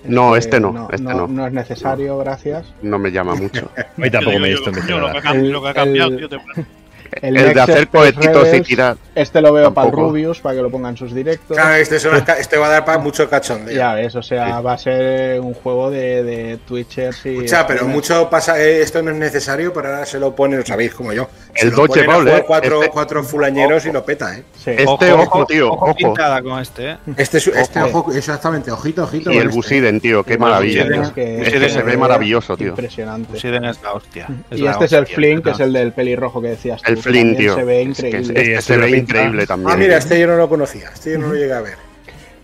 [0.06, 1.28] No, este no, este no.
[1.28, 2.66] No es necesario, gracias.
[2.82, 3.70] No me llama mucho.
[4.02, 6.10] Hoy tampoco Yo me he visto lo, que ha, El- cam- lo que ha cambiado,
[6.12, 6.38] el- tío, te-
[7.22, 8.98] El, El de hacer cohetitos y tirar.
[9.16, 9.94] Este lo veo para el.
[9.94, 11.56] Rubius, para que lo pongan sus directos.
[11.58, 13.76] Claro, este, es una ca- este va a dar para mucho cachondeo.
[13.76, 17.30] Ya ves, o sea, va a ser un juego de, de Twitchers y.
[17.30, 17.96] Escucha, pero streamers.
[17.96, 21.14] mucho pasa, eh, esto no es necesario, pero ahora se lo ponen, lo sabéis como
[21.14, 21.28] yo.
[21.56, 21.76] El a
[22.06, 22.44] Ball, eh.
[22.46, 24.44] cuatro, Este- cuatro fulañeros y lo peta, ¿eh?
[24.64, 24.72] Sí.
[24.78, 25.96] Este, ojo, tío, ojo ojo.
[25.96, 26.98] pintada con este, ¿eh?
[27.18, 28.00] Este, es- este Ojo.
[28.00, 29.32] ojo, exactamente, ojito, ojito.
[29.32, 29.56] Y el este.
[29.56, 30.84] Busiden, tío, qué El maravilla.
[30.84, 31.14] Busiden tío.
[31.14, 32.70] que- Es que se ve maravilloso, tío.
[32.70, 33.34] Impresionante.
[33.34, 34.28] Busiden es la hostia.
[34.52, 36.92] y la este es el Flynn, que es el del pelirrojo que decías tú.
[36.98, 37.56] El Flynn, tío.
[37.56, 38.20] Se ve increíble.
[38.20, 39.72] es- es que Sí, se ve increíble también.
[39.72, 41.76] Ah, mira, este yo no lo conocía, este yo no lo llegué a ver.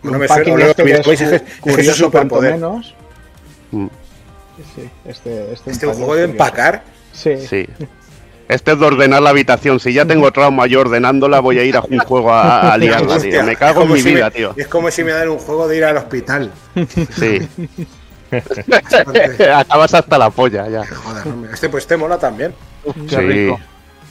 [0.02, 2.52] Un No me suena, este lo que que es es es un superpoder.
[2.54, 2.94] menos.
[3.70, 3.86] Mm,
[4.76, 6.82] Sí, este, este, Este un juego de empacar.
[7.12, 7.36] Sí.
[7.48, 7.66] Sí.
[8.46, 9.80] Este es de ordenar la habitación.
[9.80, 13.14] Si ya tengo trauma yo ordenándola, voy a ir a un juego a, a liarla,
[13.16, 13.42] Hostia, tío.
[13.44, 14.52] Me cago en mi si me- vida, tío.
[14.56, 16.52] Es como si me dan un juego de ir al hospital.
[17.18, 17.40] Sí.
[19.54, 20.82] Acabas hasta la polla ya.
[20.86, 22.52] Joder, este pues te mola también.
[23.08, 23.16] Qué Sí.
[23.16, 23.60] rico.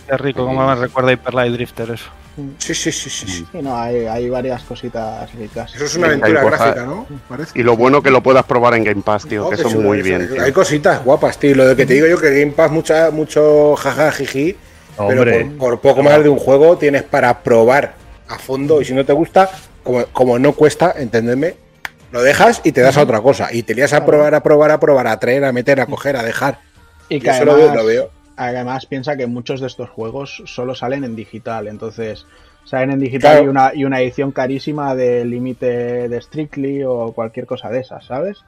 [0.07, 2.09] Qué rico, como me recuerda a Hyper Light Drifter eso.
[2.57, 3.27] Sí, sí, sí, sí.
[3.27, 3.45] sí.
[3.51, 5.73] Sí, no, hay, hay varias cositas ricas.
[5.75, 7.05] Eso es una aventura gráfica, ¿no?
[7.29, 7.51] Parece.
[7.59, 10.27] Y lo bueno que lo puedas probar en Game Pass, tío, que chulo muy bien.
[10.33, 10.41] tío.
[10.43, 11.55] Hay cositas guapas, tío.
[11.55, 14.55] Lo de que te digo yo que Game Pass mucha, mucho jaja jiji.
[14.97, 15.31] Hombre.
[15.31, 17.93] Pero por, por poco más de un juego tienes para probar
[18.27, 19.49] a fondo y si no te gusta,
[19.83, 21.55] como, como no cuesta, entendedme,
[22.11, 23.49] lo dejas y te das a otra cosa.
[23.53, 26.15] Y te lías a probar, a probar, a probar, a traer, a meter, a coger,
[26.17, 26.59] a dejar.
[27.09, 28.09] Y Y que eso lo veo- lo veo.
[28.35, 32.25] Además piensa que muchos de estos juegos solo salen en digital, entonces
[32.65, 33.45] salen en digital Claro.
[33.45, 38.05] y, una, y una edición carísima de límite de Strictly o cualquier cosa de esas,
[38.05, 38.43] ¿sabes?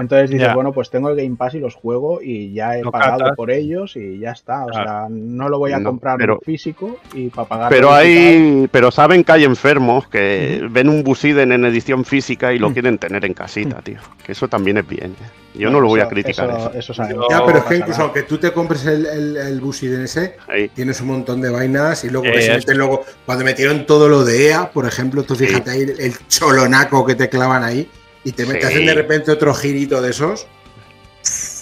[0.00, 3.18] Entonces dices, bueno, pues tengo el Game Pass y los juego y ya he pagado
[3.18, 3.36] catas.
[3.36, 4.64] por ellos y ya está.
[4.64, 4.84] O Claro.
[4.84, 7.68] sea, no lo voy a No, comprar pero- en físico y para pagar.
[7.70, 12.58] Pero hay, pero saben que hay enfermos que ven un Busiden en edición física y
[12.58, 12.72] lo Mm.
[12.72, 13.98] quieren tener en casita, tío.
[14.24, 15.12] Que eso también es bien.
[15.12, 15.58] ¿eh?
[15.58, 16.72] Yo no lo voy a criticar Eso, eso.
[16.74, 17.26] eso sabemos.
[17.30, 20.68] Ya, pero es que incluso aunque tú te compres el, el, el Busiden ese, Ahí.
[20.68, 24.24] tienes un montón de vainas y luego que Eh, meten luego, cuando metieron todo lo
[24.24, 25.46] de EA, por ejemplo, tú Sí.
[25.46, 27.88] fíjate ahí el, el cholonaco que te clavan ahí
[28.26, 28.52] y te, Sí.
[28.52, 30.46] te hacen de repente otro girito de esos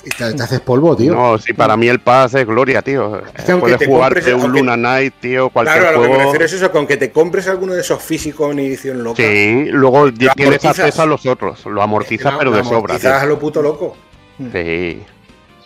[0.05, 1.15] y te, te haces polvo, tío.
[1.15, 3.23] No, sí, para mí el Paz es gloria, tío.
[3.35, 6.15] Es que Puedes te jugarte un Luna Night, tío, cualquier Claro, a lo que me
[6.15, 6.31] juego.
[6.33, 9.23] refiero es eso, con que te compres alguno de esos físicos en edición loca.
[9.23, 10.79] Sí, luego tienes amortizas.
[10.81, 11.65] acceso a los otros.
[11.67, 13.97] Lo amortizas, Lo- pero lo de sobra, Quizás a lo puto loco.
[14.39, 15.03] Sí.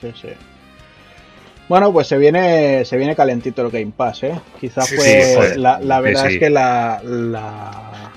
[0.01, 0.29] Sí, sí.
[1.69, 4.41] Bueno, pues se viene, se viene calentito el Game Pass, ¿eh?
[4.61, 5.05] Quizás Sí, fue.
[5.05, 5.57] sí, joder.
[5.59, 6.35] la, verdad sí.
[6.35, 7.01] es que la.
[7.05, 8.13] la...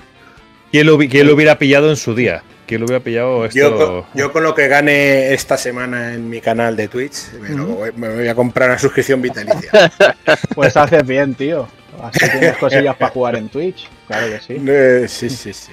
[0.70, 2.42] ¿Quién lo, quién lo hubiera pillado en su día?
[2.72, 3.58] ¿Quién lo hubiera pillado esto?
[3.58, 7.50] Yo con, yo con lo que gane esta semana en mi canal de Twitch, me,
[7.50, 9.92] lo voy, me voy a comprar una suscripción vitalicia.
[10.54, 11.68] Pues haces bien, tío.
[12.00, 13.90] Así tienes cosillas para jugar en Twitch.
[14.06, 14.56] Claro que sí.
[14.66, 15.72] Eh, sí, sí, sí.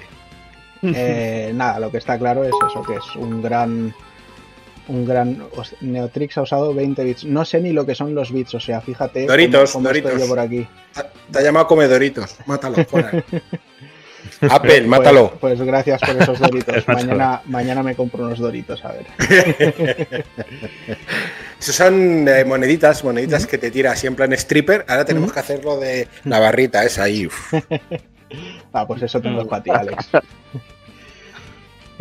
[0.84, 3.94] Eh, nada, lo que está claro es eso, que es un gran.
[4.90, 5.42] Un gran.
[5.80, 7.24] Neotrix ha usado 20 bits.
[7.24, 9.26] No sé ni lo que son los bits, o sea, fíjate.
[9.26, 10.22] Doritos, cómo estoy Doritos.
[10.22, 10.68] yo por aquí.
[10.94, 12.36] Te- Te ha llamado comedoritos.
[12.46, 13.24] Mátalo, fuera.
[14.50, 15.32] Apple, Pues- mátalo.
[15.40, 16.86] Pues, gracias por esos doritos.
[16.88, 19.06] Mañana, mañana me compro unos doritos, a ver.
[21.60, 24.86] Esos son eh, moneditas, moneditas que te tira así en plan stripper.
[24.88, 27.26] Ahora tenemos que hacerlo de la barrita esa ahí.
[27.28, 27.54] uf.
[28.72, 30.08] Ah, pues eso tengo para ti, Alex.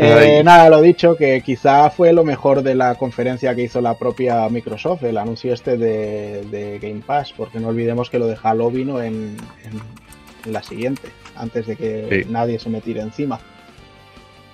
[0.01, 3.95] Eh, nada, lo dicho, que quizá fue lo mejor de la conferencia que hizo la
[3.99, 8.37] propia Microsoft, el anuncio este de, de Game Pass, porque no olvidemos que lo de
[8.41, 9.83] Halo vino en, en-
[10.47, 11.09] en la siguiente,
[11.39, 12.31] antes de que Sí.
[12.31, 13.39] nadie se me tire encima.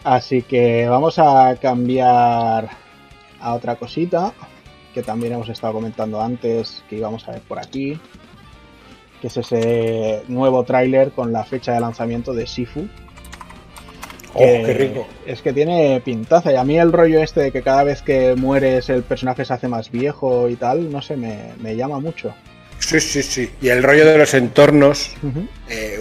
[0.05, 2.69] Así que vamos a cambiar
[3.41, 4.33] a otra cosita
[4.93, 7.99] que también hemos estado comentando antes, que íbamos a ver por aquí,
[9.21, 12.87] que es ese nuevo tráiler con la fecha de lanzamiento de Sifu.
[14.35, 15.07] Oh, qué rico.
[15.27, 16.53] Es que tiene pintaza.
[16.53, 19.53] Y a mí el rollo este de que cada vez que mueres el personaje se
[19.55, 22.35] hace más viejo y tal, no sé, me, me llama mucho.
[22.87, 23.51] Sí, sí, sí.
[23.63, 25.11] Y el rollo de los entornos
[25.69, 25.99] eh,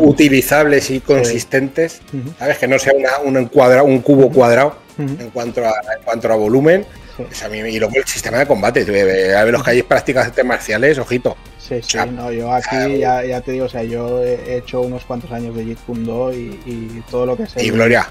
[0.00, 2.00] utilizables y consistentes.
[2.38, 2.58] ¿Sabes?
[2.58, 6.36] Que no sea una, un, cuadra- un cubo cuadrado en cuanto a, en cuanto a
[6.36, 6.84] volumen.
[7.16, 7.24] Sí.
[7.26, 8.84] Pues a mí, y luego el sistema de combate.
[8.84, 11.36] Tú, eh, a ver los que hay prácticas de artes marciales, ojito.
[11.58, 14.80] Sí, sí, sea, no, yo aquí ya, ya te digo, o sea, yo he hecho
[14.80, 18.08] unos cuantos años de Jeet Kune Do y, y todo lo que es Y Gloria.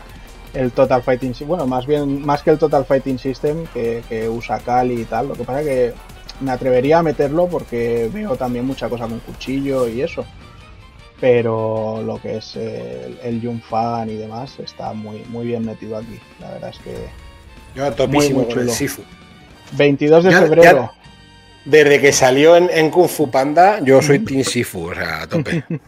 [0.53, 4.29] el Total Fighting System, bueno, más bien, más que el Total Fighting System que, que
[4.29, 5.93] usa Kali y tal, lo que pasa que
[6.41, 10.25] me atrevería a meterlo porque veo también mucha cosa con cuchillo y eso.
[11.19, 15.97] Pero lo que es el, el Jun Fan y demás está muy, muy bien metido
[15.97, 16.17] aquí.
[16.39, 16.95] La verdad es que
[17.75, 18.73] Yo a topísimo Muy, muy con el chulo.
[18.77, 19.01] Sifu.
[19.73, 20.91] 22 de Ya- febrero.
[21.65, 25.27] Desde que salió en, en Kung Fu Panda, yo soy Team Sifu, o sea, a
[25.27, 25.63] tope.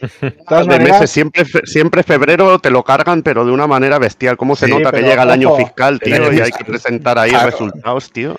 [0.00, 3.98] De todas de maneras, meses, siempre, siempre febrero te lo cargan, pero de una manera
[3.98, 4.36] bestial.
[4.36, 5.58] ¿Cómo se Sí, nota que llega el año ojo.
[5.58, 6.32] fiscal, año tío?
[6.32, 7.50] Y hay que presentar ahí Claro.
[7.50, 8.36] resultados, tío.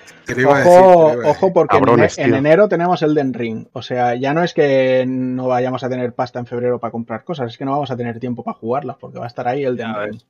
[0.48, 3.68] Ojo, ojo porque en, Cabrones, enero tenemos el Den Ring.
[3.74, 7.24] O sea, ya no es que no vayamos a tener pasta en febrero para comprar
[7.24, 9.64] cosas, es que no vamos a tener tiempo para jugarlas porque va a estar ahí
[9.64, 10.22] el Den Ring.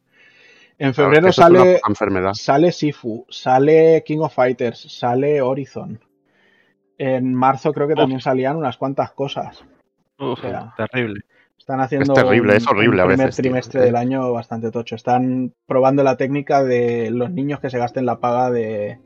[0.79, 1.79] En febrero sale,
[2.33, 5.99] sale Sifu, sale King of Fighters, sale Horizon.
[6.97, 9.63] En marzo creo que también salían unas cuantas cosas.
[10.21, 11.21] Uf, sea, terrible.
[11.57, 13.35] Están haciendo terrible, un- es horrible un a primer tío.
[13.43, 14.95] trimestre del año bastante tocho.
[14.95, 18.97] Están probando la técnica de los niños que se gasten la paga de.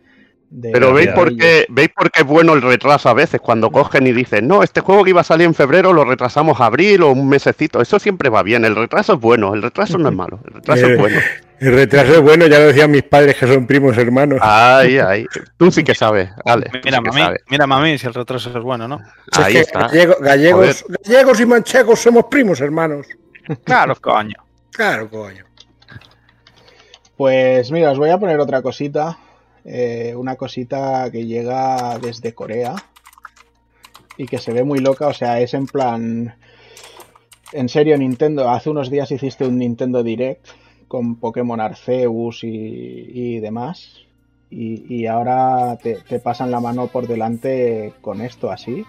[0.50, 3.72] de Pero veis por, qué, veis por qué es bueno el retraso a veces, cuando
[3.72, 6.68] cogen y dicen, no, este juego que iba a salir en febrero lo retrasamos a
[6.68, 7.82] abril o un mesecito.
[7.82, 10.88] Eso siempre va bien, el retraso es bueno, el retraso no es malo, el retraso
[10.88, 11.20] Eh, es bueno.
[11.60, 14.40] El retraso es bueno, ya lo decían mis padres que son primos hermanos.
[14.42, 15.26] Ay, ay.
[15.58, 16.70] Tú sí que sabes, Ale.
[16.84, 17.42] Mira, sí mami, sabes.
[17.50, 19.00] mira, mami, si el retroso es bueno, ¿no?
[19.32, 19.88] Es Ahí que está.
[19.88, 23.08] gallego- gallegos, gallegos y manchegos somos primos hermanos.
[23.64, 24.36] Claro, coño.
[24.72, 25.46] Claro, coño.
[27.18, 29.18] Pues mira, os voy a poner otra cosita.
[29.68, 32.76] eh, una cosita que llega desde Corea
[34.18, 35.08] y que se ve muy loca.
[35.08, 36.36] O sea, es en plan.
[37.52, 38.50] En serio, Nintendo.
[38.50, 40.46] Hace unos días hiciste un Nintendo Direct
[40.88, 44.06] con Pokémon Arceus y, y demás.
[44.50, 48.86] Y, y ahora te, te pasan la mano por delante con esto así.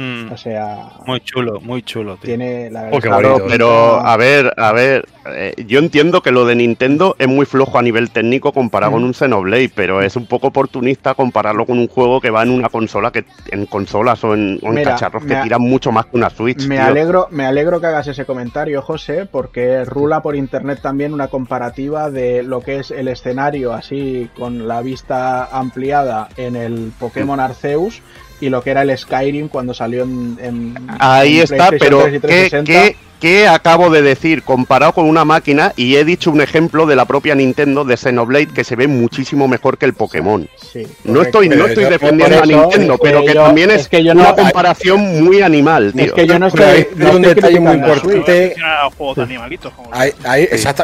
[0.00, 2.26] Mm, O sea, muy chulo, muy chulo, tío.
[2.28, 3.44] tiene la Oh, bonito.
[3.48, 7.80] Pero a ver, a ver, eh, yo entiendo que lo de Nintendo es muy flojo
[7.80, 11.88] a nivel técnico comparado con un Xenoblade, pero es un poco oportunista compararlo con un
[11.88, 15.24] juego que va en una consola que en consolas o en, o en Mira, cacharros
[15.24, 16.64] que a- tiran mucho más que una Switch.
[16.68, 16.84] Me tío.
[16.84, 22.08] alegro, me alegro que hagas ese comentario, José, porque rula por internet también una comparativa
[22.08, 28.00] de lo que es el escenario así con la vista ampliada en el Pokémon Arceus
[28.40, 32.08] y lo que era el Skyrim cuando salió en, en- Ahí en está, pero 3
[32.08, 32.64] y ¿qué, 360.
[32.72, 35.72] qué, qué acabo de decir comparado con una máquina?
[35.76, 39.48] Y he dicho un ejemplo de la propia Nintendo de Xenoblade que se ve muchísimo
[39.48, 40.48] mejor que el Pokémon.
[40.72, 43.42] Sí, No estoy, no estoy defendiendo por a eso Nintendo, es que pero que yo-
[43.44, 46.04] también es es, que yo no- una comparación muy animal, tío.
[46.04, 48.32] Es que yo no estoy, hay no un estoy detalle muy importante.
[48.32, 48.90] Mencionar a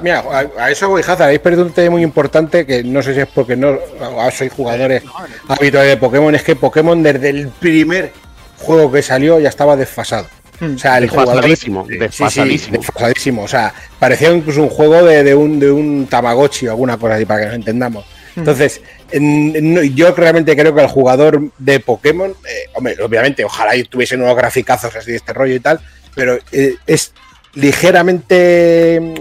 [0.02, 0.24] mira,
[0.70, 1.22] eso voy, Hazard.
[1.22, 3.78] Habéis perdido un tema muy importante que no sé si es porque no
[4.18, 5.02] ah, sois jugadores
[5.48, 6.34] habituales de Pokémon.
[6.34, 8.12] Es que Pokémon, desde el primer
[8.58, 10.26] juego que salió, ya estaba desfasado.
[10.60, 10.74] Hmm.
[10.76, 11.34] O sea, el jugador.
[11.34, 12.78] Desfasadísimo, Sí, sí, desfasadísimo.
[12.78, 13.42] desfasadísimo.
[13.42, 17.16] O sea, parecía incluso un juego de, de un, de un Tamagotchi o alguna cosa
[17.16, 18.04] así, para que nos entendamos.
[18.36, 18.80] Entonces,
[19.12, 24.22] en- no- yo realmente creo que el jugador de Pokémon, eh, hombre, obviamente, ojalá tuviesen
[24.22, 25.80] unos graficazos así de este rollo y tal,
[26.14, 27.12] pero eh, es
[27.54, 29.14] ligeramente mm,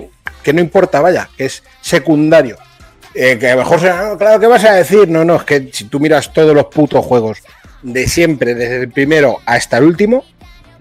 [0.44, 2.58] que no importa, vaya, que es secundario.
[3.16, 5.08] Eh, que a lo mejor será, "No, claro, ¿qué vas a decir?
[5.08, 7.40] No, no, es que si tú miras todos los putos juegos
[7.84, 10.26] de siempre, desde el primero hasta el último,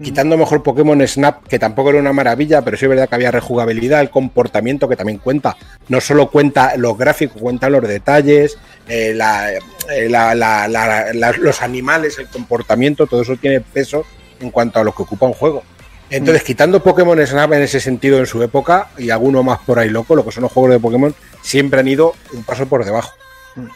[0.03, 3.31] quitando mejor Pokémon Snap, que tampoco era una maravilla, pero sí es verdad que había
[3.31, 5.55] rejugabilidad, el comportamiento que también cuenta.
[5.89, 8.57] No solo cuenta los gráficos, cuenta los detalles,
[8.87, 9.61] eh, la- eh,
[10.09, 14.05] la- la- la- la- los animales, el comportamiento, todo eso tiene peso
[14.39, 15.63] en cuanto a lo que ocupa un juego.
[16.09, 19.89] Entonces, quitando Pokémon Snap en ese sentido en su época y alguno más por ahí
[19.89, 23.13] loco, lo que son los juegos de Pokémon, siempre han ido un paso por debajo.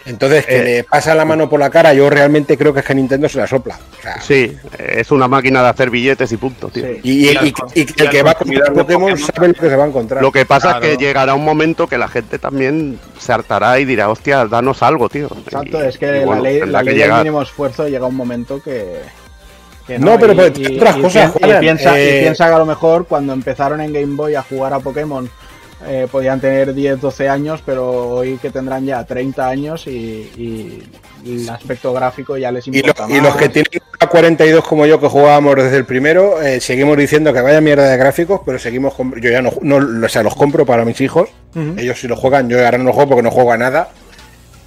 [0.05, 2.85] Entonces, que Eh, le pasa la mano por la cara, yo realmente creo que es
[2.85, 3.77] que Nintendo se la sopla.
[3.99, 6.83] O sea, Sí, es una máquina de hacer billetes y punto, tío.
[6.85, 6.99] Sí.
[7.03, 7.37] y, y-
[7.75, 9.87] y- y que el que va a comprar Pokémon sabe lo que se va a
[9.87, 10.21] encontrar.
[10.23, 10.85] Lo que pasa Claro.
[10.85, 14.81] es que llegará un momento que la gente también se hartará y dirá, hostia, danos
[14.81, 15.27] algo, tío.
[15.45, 17.19] Exacto, Y- es que y bueno, la ley, la que ley del llegar.
[17.23, 19.01] mínimo esfuerzo llega un momento que.
[19.85, 23.05] que No, pero por otras cosas, y piensa, y eh, piensa que a lo mejor
[23.07, 25.29] cuando empezaron en Game Boy a jugar a Pokémon
[25.85, 30.83] eh, podían tener 10, 12 años, pero hoy que tendrán ya 30 años y, y-
[31.23, 33.35] y el aspecto gráfico ya les Y, lo- importa y los más.
[33.37, 37.41] que tienen a 42 como yo, que jugábamos desde el primero, eh, seguimos diciendo que
[37.41, 40.85] vaya mierda de gráficos, pero seguimos Yo ya no, no, o sea, los compro para
[40.85, 41.29] mis hijos.
[41.77, 43.89] Ellos sí lo juegan, yo ahora no lo juego porque no juego a nada.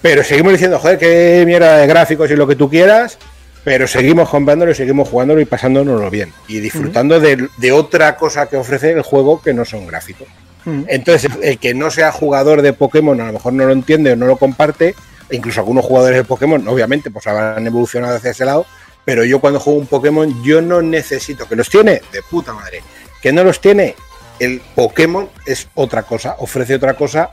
[0.03, 3.19] Pero seguimos diciendo, joder, qué mierda de gráficos y lo que tú quieras.
[3.63, 6.33] Pero seguimos comprándolo y seguimos jugándolo y pasándonoslo bien.
[6.49, 10.27] Y disfrutando de, de otra cosa que ofrece el juego que no son gráficos.
[10.67, 10.85] Ujú.
[10.89, 14.17] Entonces, el que no sea jugador de Pokémon a lo mejor no lo entiende o
[14.17, 14.95] no lo comparte.
[15.31, 18.67] Incluso algunos jugadores de Pokémon, obviamente, pues habrán evolucionado hacia ese lado.
[19.05, 21.49] Pero yo cuando juego un Pokémon, yo no necesito.
[21.49, 22.03] ¿Que los tiene?
[22.13, 22.83] De puta madre.
[23.23, 23.95] ¿Que no los tiene?
[24.39, 27.31] El Pokémon es otra cosa, ofrece otra cosa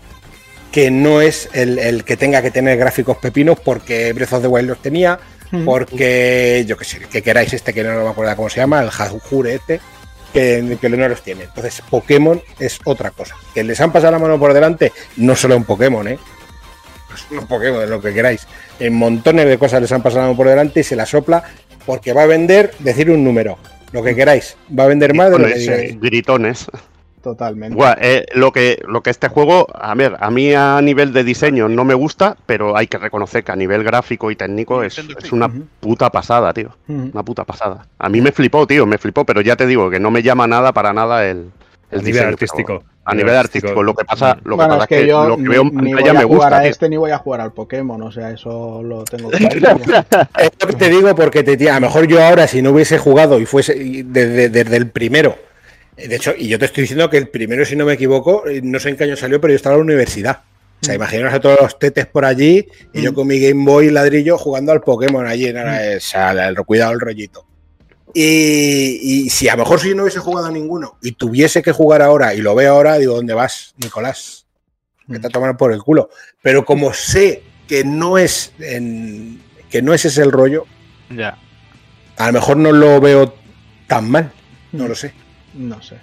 [0.71, 4.47] que no es el, el que tenga que tener gráficos pepinos porque Breath of the
[4.47, 5.19] Wild los tenía,
[5.63, 8.89] porque yo que sé, que queráis este que no me acuerdo cómo se llama, el
[8.89, 9.79] Hajure este,
[10.33, 11.43] que, que no los tiene.
[11.43, 13.35] Entonces, Pokémon es otra cosa.
[13.53, 16.19] Que les han pasado la mano por delante, no solo un Pokémon, ¿eh?
[17.07, 18.47] Pues un Pokémon, lo que queráis.
[18.79, 21.43] En montones de cosas les han pasado la mano por delante y se la sopla
[21.85, 23.57] porque va a vender, decir un número,
[23.91, 24.57] lo que queráis.
[24.77, 25.99] Va a vender más de lo que Gritones, digáis.
[26.01, 26.65] gritones.
[27.27, 27.75] Totalmente.
[27.75, 31.25] Buah, eh, lo, que, lo que este juego, a ver, a mí a nivel de
[31.25, 34.97] diseño no me gusta, pero hay que reconocer que a nivel gráfico y técnico es,
[34.97, 35.51] es una
[35.81, 36.69] puta pasada, tío.
[36.87, 37.85] Una puta pasada.
[37.99, 40.47] A mí me flipó, tío, me flipó, pero ya te digo que no me llama
[40.47, 41.51] nada para nada el,
[41.91, 42.79] el A nivel diseño, artístico.
[42.79, 45.49] pero A nivel artístico, lo que pasa, lo que pasa es que, yo lo que
[45.49, 46.71] ni, veo en ni voy a me jugar gusta, a tío.
[46.71, 49.29] este ni voy a jugar al Pokémon, o sea, eso lo tengo
[49.59, 49.79] claro.
[50.77, 53.45] Te digo porque te, tía, a lo mejor yo ahora si no hubiese jugado y
[53.45, 53.75] fuese
[54.05, 55.37] desde, desde el primero,
[55.97, 58.61] de hecho, y yo te estoy diciendo que el primero, si no me equivoco, eh,
[58.63, 60.43] no sé en qué año salió, pero yo estaba en la universidad.
[60.81, 63.89] O sea, imaginaos a todos los tetes por allí y yo con mi Game Boy
[63.89, 67.47] ladrillo jugando al Pokémon allí en el, sea, el, cuidado el rollito.
[68.13, 71.71] Y, y si a lo mejor si no hubiese jugado a ninguno y tuviese que
[71.71, 74.45] jugar ahora y lo veo ahora, digo, ¿dónde vas, Nicolás?
[75.11, 76.09] Que te a tomar por el culo.
[76.43, 80.65] Pero como sé que no es en- que no es ese el rollo,
[81.09, 81.37] Ya.
[82.17, 83.33] a lo mejor no lo veo
[83.87, 84.31] tan mal.
[84.71, 85.13] No lo sé.
[85.57, 85.97] No sé.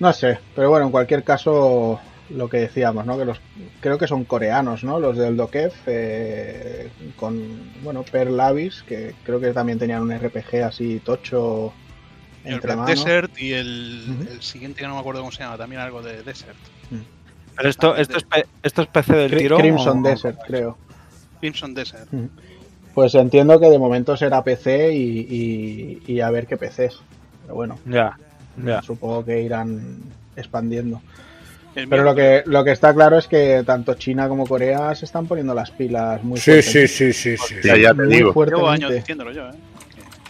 [0.00, 2.00] No sé, pero bueno, en cualquier caso,
[2.30, 3.16] lo que decíamos, ¿no?
[3.16, 3.40] Que los
[3.80, 4.98] creo que son coreanos, ¿no?
[4.98, 10.62] Los del Dokev, eh, con, bueno, Per Lavis, que creo que también tenían un RPG
[10.64, 11.72] así tocho
[12.44, 12.88] El entre Black.
[12.88, 16.56] Desert y el, siguiente que no me acuerdo cómo se llama, también algo de Desert.
[17.56, 18.26] Pero esto, esto, es,
[18.64, 19.56] esto es PC del tiro.
[19.58, 20.76] Crimson o- Desert, creo.
[21.40, 22.08] Crimson Desert.
[22.94, 27.00] Pues entiendo que de momento será PC y, y- y a ver qué PCs.
[27.44, 28.16] Pero bueno, Ya,
[28.64, 28.82] ya.
[28.82, 29.96] supongo que irán
[30.36, 31.00] expandiendo.
[31.74, 35.26] Pero lo que, lo que está claro es que tanto China como Corea se están
[35.26, 36.88] poniendo las pilas muy Sí, sí, fuertemente.
[36.88, 37.54] sí, sí, sí.
[37.64, 38.44] Ya, ya te Muy digo.
[38.44, 39.52] Llevo años diciéndolo yo, ¿eh?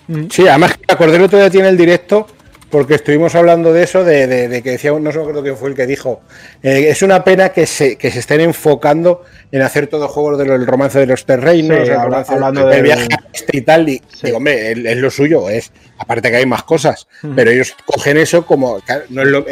[0.09, 0.27] Mm.
[0.31, 2.27] Sí, además acordé el otro día tiene el directo
[2.75, 5.69] porque estuvimos hablando de eso, de, de- de que decía, no sé acuerdo quién fue
[5.69, 6.23] el que dijo,
[6.61, 9.23] eh, es una pena que se, que se estén enfocando
[9.53, 13.07] en hacer todo juegos del romance de los terrenos, Sí, el romance hablando del viaje
[13.33, 14.23] este y tal, y Sí.
[14.25, 17.07] digo, hombre, es, lo suyo, es aparte que hay más cosas,
[17.37, 18.81] pero ellos cogen eso como,
[19.11, 19.47] no es lo,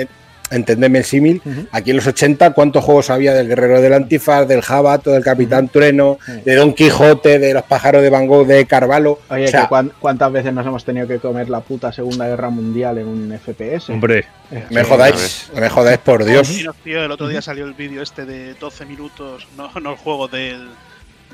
[0.53, 1.43] entendedme el símil,
[1.73, 5.69] aquí en los 80, ¿cuántos juegos había del Guerrero del Antifaz, del Jabato, del Capitán
[5.69, 6.33] Trueno, Sí.
[6.45, 9.19] de Don Quijote, de los pájaros de Van Gogh, de Carvalho?
[9.31, 9.69] Oye, O sea,
[10.01, 13.91] ¿cuántas veces nos hemos tenido que comer la puta Segunda Guerra Mundial en un FPS?
[13.93, 14.89] Hombre, Eh, Me sí.
[14.91, 16.49] jodáis, me jodáis por Dios.
[16.85, 20.29] Tío, el otro día salió el vídeo este de 12 minutos, no, no el juego
[20.29, 20.69] del,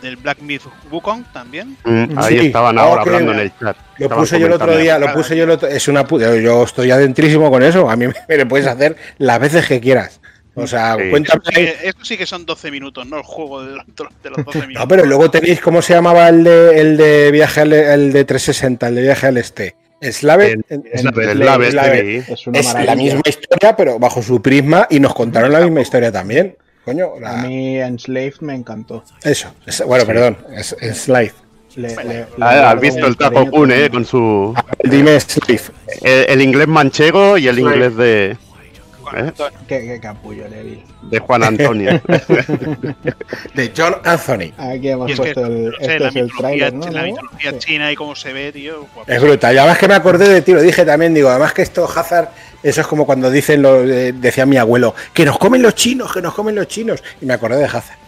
[0.01, 1.77] del Black Myth Wukong también.
[1.85, 2.47] Mm, ahí Sí.
[2.47, 3.77] estaban ahora hablando en el chat.
[3.99, 6.62] Lo Estaban puse yo el otro día, lo puse yo el otro, es una yo,
[6.65, 10.20] estoy adentrísimo con eso, a mí me, me puedes hacer las veces que quieras.
[10.55, 11.11] O sea, Sí.
[11.11, 11.41] cuéntame.
[11.45, 14.31] Esto sí, que- esto sí que son 12 minutos, no el juego de los, de
[14.31, 14.81] los 12 minutos.
[14.83, 18.25] No, pero luego tenéis, ¿cómo se llamaba el de, el de viaje al, el de
[18.25, 19.77] 360, el de viaje al este?
[20.01, 20.53] Slave.
[20.53, 22.16] El- en- es la- en- el Lave Slave.
[22.19, 25.61] este, Es una Es la misma historia, pero bajo su prisma y nos contaron la
[25.61, 26.57] misma historia también.
[26.89, 29.05] Coño, la- A mí Enslaved me encantó.
[29.23, 29.52] eso.
[29.66, 30.74] es- bueno, perdón, es.
[31.06, 31.32] Le-
[31.77, 34.55] le- le Ah, Has visto el Tajo cariño Kun, eh, con su.
[34.85, 35.60] Dime Slave.
[36.02, 38.31] El, el inglés manchego y el inglés de.
[39.16, 39.32] ¿eh?
[39.69, 40.82] Qué, qué capullo, Neville.
[41.10, 42.01] De Juan Antonio.
[43.55, 44.52] De John Anthony.
[44.56, 46.89] Aquí hemos puesto el, este es el trailer, ¿no?
[46.90, 48.86] la mitología china y cómo se ve, tío.
[48.94, 49.10] guapo.
[49.10, 49.55] Es brutal.
[49.55, 52.28] Y además que me acordé de ti, lo dije también, digo, además que esto Hazard,
[52.63, 56.13] eso es como cuando dicen, lo, eh, decía mi abuelo, que nos comen los chinos,
[56.13, 57.03] que nos comen los chinos.
[57.21, 57.99] Y me acordé de Hazard.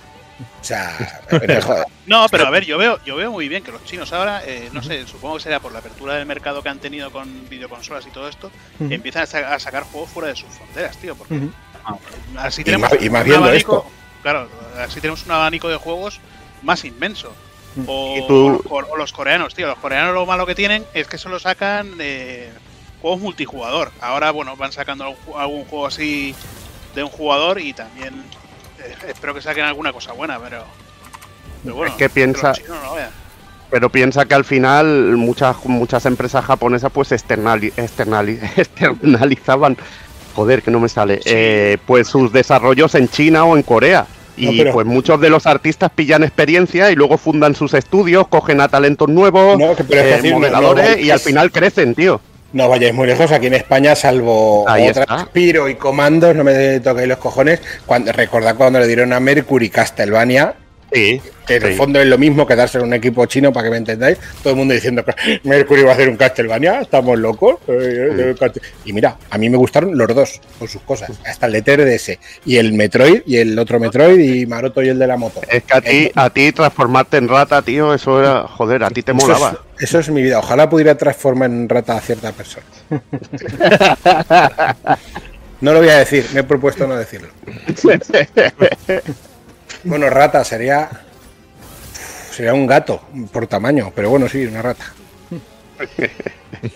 [0.61, 1.21] O sea.
[2.07, 4.69] No, pero a ver, yo veo, yo veo muy bien que los chinos ahora, eh,
[4.73, 8.05] no sé, supongo que será por la apertura del mercado que han tenido con videoconsolas
[8.07, 8.51] y todo esto,
[8.81, 11.15] empiezan a, sa- a sacar juegos fuera de sus fronteras, tío.
[11.15, 11.51] Porque Ujú.
[12.37, 13.91] así Y tenemos más- y más un abanico, esto.
[14.23, 14.49] claro,
[14.79, 16.21] así tenemos un abanico de juegos
[16.63, 17.33] más inmenso.
[17.87, 19.69] O, Y tú- o- o los coreanos, tío.
[19.69, 22.51] Los coreanos lo malo que tienen es que solo sacan eh,
[23.01, 23.91] juegos multijugador.
[24.01, 25.05] Ahora, bueno, van sacando
[25.37, 26.35] algún, juego así
[26.95, 28.15] de un jugador y también
[28.79, 30.65] eh, espero que saquen alguna cosa buena, pero.
[31.63, 32.95] pero bueno, Es que piensa- no.
[33.71, 39.77] Pero piensa que al final muchas muchas empresas japonesas pues externali- externali- externalizaban,
[40.35, 44.07] joder, que no me sale, eh, pues sus desarrollos en China o en Corea.
[44.37, 48.27] Y No, pero- pues muchos de los artistas pillan experiencia y luego fundan sus estudios,
[48.29, 51.95] cogen a talentos nuevos, No, pero eh, decir, no- modeladores no, y al final crecen,
[51.95, 52.21] tío.
[52.53, 54.67] No vayáis muy lejos, aquí en España, salvo.
[55.21, 57.61] Spiro y Comandos, no me toquéis los cojones.
[57.87, 60.55] Cuando, recordad cuando le dieron a Mercury Castlevania,
[60.93, 63.71] Sí, que en el fondo es lo mismo que darse un equipo chino, para que
[63.71, 64.19] me entendáis.
[64.43, 67.57] Todo el mundo diciendo que Mercury va a hacer un Castlevania, estamos locos.
[67.69, 71.11] Eh, eh, Castel- Y mira, a mí me gustaron los dos, con sus cosas.
[71.25, 74.99] Hasta el de 3DS y el Metroid, y el otro Metroid, y Maroto y el
[74.99, 75.41] de la moto.
[75.49, 79.03] Es que a ti, a ti transformarte en rata, tío, eso era, joder, a ti
[79.03, 79.61] te Eso molaba.
[79.79, 80.39] es, eso es mi vida.
[80.41, 82.67] Ojalá pudiera transformar en rata a cierta persona.
[85.61, 87.29] No lo voy a decir, me he propuesto no decirlo.
[89.85, 90.89] Bueno, rata sería.
[92.31, 93.01] Sería un gato
[93.33, 94.85] por tamaño, pero bueno, sí, una rata.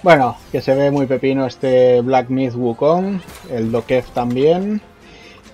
[0.02, 3.20] Bueno, que se ve muy pepino este Black Myth Wukong,
[3.51, 4.81] el Dokef también.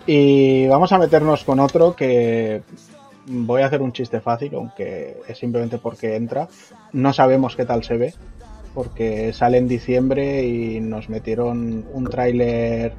[0.06, 2.62] Y vamos a meternos con otro que
[3.27, 6.48] voy a hacer un chiste fácil, aunque es simplemente porque entra.
[6.93, 8.14] No sabemos qué tal se ve,
[8.74, 12.93] porque sale en diciembre y nos metieron un tráiler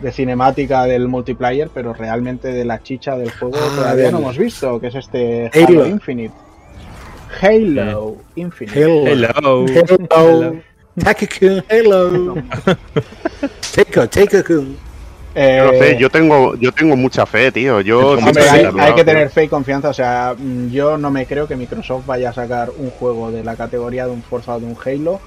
[0.00, 4.36] de cinemática del multiplayer, pero realmente de la chicha del juego Ah, todavía no hemos
[4.38, 5.66] visto, que es este Halo.
[5.82, 6.34] Halo Infinite.
[7.40, 8.80] Halo Infinite.
[8.80, 9.66] hello.
[9.66, 10.56] Hello.
[10.96, 12.34] Take-kun, hello.
[13.74, 14.76] Take take-kun.
[15.34, 17.80] Eh, Yo no sé, yo tengo, yo tengo mucha fe, tío.
[17.80, 19.88] Yo Hombre, hay, hay que tener fe y confianza.
[19.88, 23.42] O sea, mm, yo no me creo que Microsoft vaya a sacar un juego de
[23.42, 25.20] la categoría de un Forza o de un Halo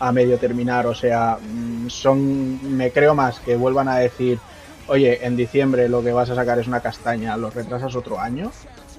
[0.00, 0.86] a medio terminar.
[0.86, 4.38] O sea, mm, son, me creo más que vuelvan a decir,
[4.88, 8.52] oye, en diciembre lo que vas a sacar es una castaña, lo retrasas otro año,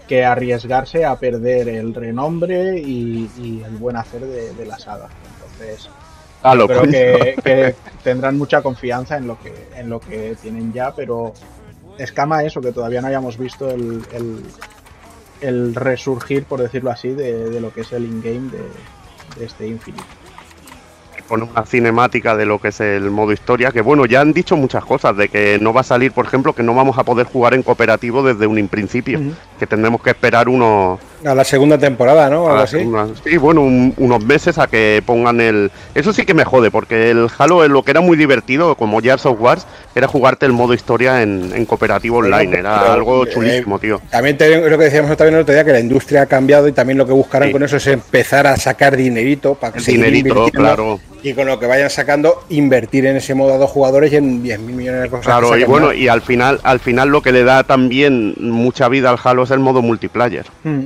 [0.07, 5.09] que arriesgarse a perder el renombre y, y el buen hacer de, de la saga.
[5.43, 5.89] Entonces,
[6.45, 10.71] Ah, lo creo que, que tendrán mucha confianza en lo que en lo que tienen
[10.71, 11.33] ya, pero
[11.97, 14.43] escama eso que todavía no hayamos visto el, el,
[15.41, 18.59] el resurgir, por decirlo así, de, de lo que es el in-game de,
[19.39, 20.03] de este Infinite.
[21.27, 24.55] Pone una cinemática de lo que es el modo historia, que bueno, ya han dicho
[24.55, 27.25] muchas cosas, de que no va a salir, por ejemplo, que no vamos a poder
[27.25, 29.19] jugar en cooperativo desde un principio.
[29.59, 32.49] Que tendremos que esperar unos A la segunda temporada, ¿no?
[32.49, 35.71] A la segunda- sí, bueno, un- unos meses a que pongan el.
[35.95, 39.25] Eso sí que me jode, porque el Halo, lo que era muy divertido, como Gears
[39.25, 39.65] of Wars,
[39.95, 42.59] era jugarte el modo historia en, en cooperativo online.
[42.59, 44.01] Era pero, algo eh, chulísimo, tío.
[44.11, 46.67] También te- es lo que decíamos también el otro día, que la industria ha cambiado
[46.67, 47.53] y también lo que buscarán Sí.
[47.53, 50.99] con eso es empezar a sacar dinerito para El seguir dinerito, claro.
[51.25, 54.43] Y con lo que vayan sacando, invertir en ese modo a dos jugadores y en
[54.43, 55.25] 10 mil millones de cosas.
[55.25, 55.95] Claro, y bueno, más.
[55.95, 59.49] y al final, al final lo que le da también mucha vida al Halo es
[59.49, 60.45] el modo multiplayer.
[60.63, 60.83] Mm.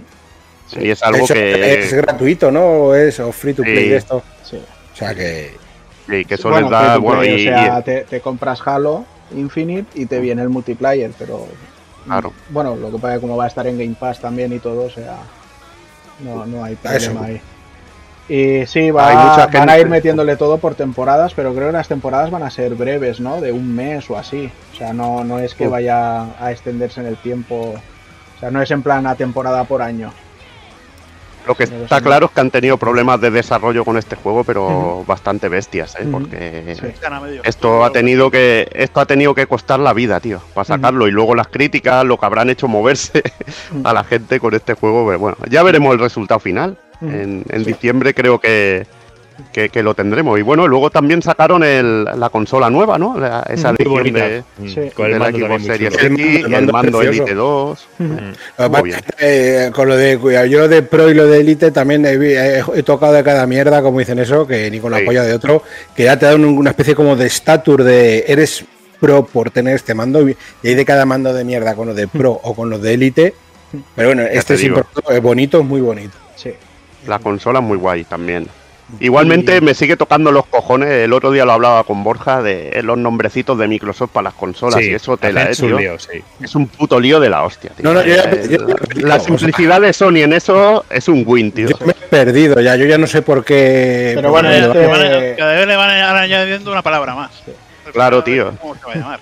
[0.80, 2.62] Y es algo hecho, que, es gratuito, ¿no?
[2.64, 3.94] O es o free to play Sí.
[3.96, 4.24] esto.
[4.44, 4.62] Sí.
[4.94, 5.58] O sea que.
[6.08, 6.98] sí, que eso bueno, les da.
[7.00, 9.04] Bueno, play, y, o sea, y- te, te compras Halo
[9.36, 11.48] Infinite y te viene el multiplayer, pero
[12.06, 12.32] Claro.
[12.50, 14.60] bueno, lo que pasa es que como va a estar en Game Pass también y
[14.60, 15.18] todo, o sea,
[16.24, 17.12] no, no hay eso.
[17.12, 17.42] problema ahí.
[18.30, 21.74] Y sí, va, Hay mucha van a ir metiéndole todo por temporadas, pero creo que
[21.74, 23.42] las temporadas van a ser breves, ¿no?
[23.42, 24.52] De un mes o así.
[24.72, 27.74] O sea, no, no es que vaya a extenderse en el tiempo.
[28.36, 30.14] O sea, no es en plan a temporada por año.
[31.48, 35.04] lo que está claro es que han tenido problemas de desarrollo con este juego, pero
[35.08, 36.08] bastante bestias, ¿eh?
[36.12, 36.86] Porque Sí.
[37.44, 41.12] Esto ha tenido que esto ha tenido que costar la vida, tío, para sacarlo y
[41.12, 43.24] luego las críticas, lo que habrán hecho moverse
[43.84, 46.78] a la gente con este juego, pero bueno, ya veremos el resultado final.
[47.02, 48.86] En, en diciembre creo que,
[49.54, 50.38] que, que lo tendremos.
[50.38, 53.18] Y bueno, luego también sacaron el- la consola nueva, ¿no?
[53.18, 54.28] La- esa Muy bonita.
[54.28, 54.92] de, Sí.
[54.94, 57.02] Con de el la mando Xbox Series X, el mando.
[57.02, 57.88] Elite 2.
[58.00, 58.04] Mm.
[58.04, 58.96] Lo que Muy pasa bien.
[58.98, 62.06] es que, eh, con lo de cuidado, yo de Pro y lo de Elite también
[62.06, 65.00] he, vi- he- he tocado de cada mierda, como dicen eso, que ni con la
[65.00, 65.06] Sí.
[65.06, 65.64] polla de otro,
[65.96, 68.66] que ya te dan un- una especie como de status de eres
[69.00, 70.36] pro por tener este mando, y
[70.66, 73.34] hay de cada mando de mierda con lo de Pro o con lo de Elite.
[73.96, 76.18] Pero bueno, este te es importante, es bonito, es muy bonito.
[76.36, 76.52] Sí.
[77.08, 78.48] La consola es muy guay también.
[79.00, 80.90] Igualmente me sigue tocando los cojones.
[80.90, 84.82] El otro día lo hablaba con Borja de los nombrecitos de Microsoft para las consolas
[84.82, 85.78] y eso hacen eh, su tío.
[85.78, 86.24] lío, sí.
[86.42, 87.84] Es un puto lío de la hostia, tío.
[87.84, 91.24] No, no, yo ya- Eh, yo ya- la simplicidad de Sony en eso es un
[91.24, 91.70] win, tío.
[91.70, 94.14] Yo me he perdido ya, yo ya no sé por qué.
[94.16, 94.74] Pero bueno, este-.
[94.88, 97.32] Cada vez- cada vez le van añadiendo una palabra más.
[97.94, 98.54] Claro, tío.
[98.60, 99.20] ¿Cómo se va a llamar?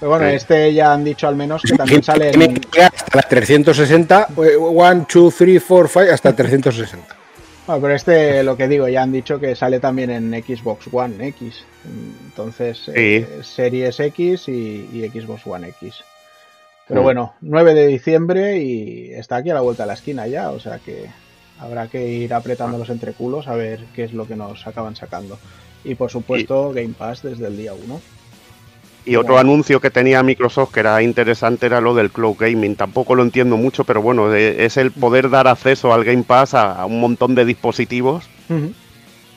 [0.00, 0.36] Pero bueno, Sí.
[0.36, 5.34] este ya han dicho al menos que también sale en, hasta las 360, 1, 2,
[5.36, 7.16] 3, 4, 5, hasta 360.
[7.70, 11.28] Bueno, pero este, lo que digo, ya han dicho que sale también en Xbox One
[11.28, 11.64] X.
[11.84, 16.02] Entonces, eh, Series X y, y Xbox One X.
[16.88, 17.04] Pero Mm.
[17.04, 20.58] bueno, 9 de diciembre y está aquí a la vuelta de la esquina ya, o
[20.58, 21.12] sea que
[21.60, 25.38] habrá que ir apretando los entreculos a ver qué es lo que nos acaban sacando.
[25.84, 28.00] Y por supuesto, Game Pass desde el día 1.
[29.04, 32.76] Y otro anuncio que tenía Microsoft que era interesante era lo del cloud gaming.
[32.76, 36.82] Tampoco lo entiendo mucho, pero bueno, es el poder dar acceso al Game Pass a,
[36.82, 38.28] a un montón de dispositivos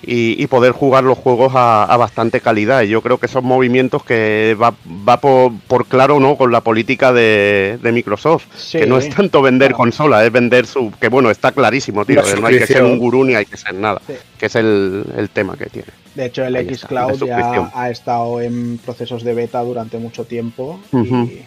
[0.06, 2.82] y, y poder jugar los juegos a, a bastante calidad.
[2.84, 4.74] Y yo creo que son movimientos que va,
[5.08, 8.46] va por, por claro no con la política de, de Microsoft.
[8.56, 8.80] Sí.
[8.80, 9.78] Que no es tanto vender Claro.
[9.78, 10.92] consola, es vender su...
[11.00, 12.22] Que bueno, está clarísimo, tío.
[12.40, 14.02] No hay que ser un gurú ni hay que ser nada.
[14.06, 14.14] Sí.
[14.38, 15.88] Que es el, el tema que tiene.
[16.16, 20.80] De hecho, el Ahí xCloud ya ha estado en procesos de beta durante mucho tiempo
[20.92, 21.42] y,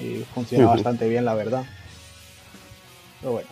[0.00, 1.64] y funciona bastante bien, la verdad.
[3.20, 3.48] Pero bueno.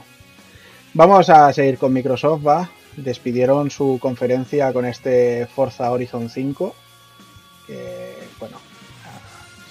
[0.95, 2.71] Vamos a seguir con Microsoft, va.
[2.97, 6.75] Despidieron su conferencia con este Forza Horizon 5.
[7.67, 8.59] Que, bueno,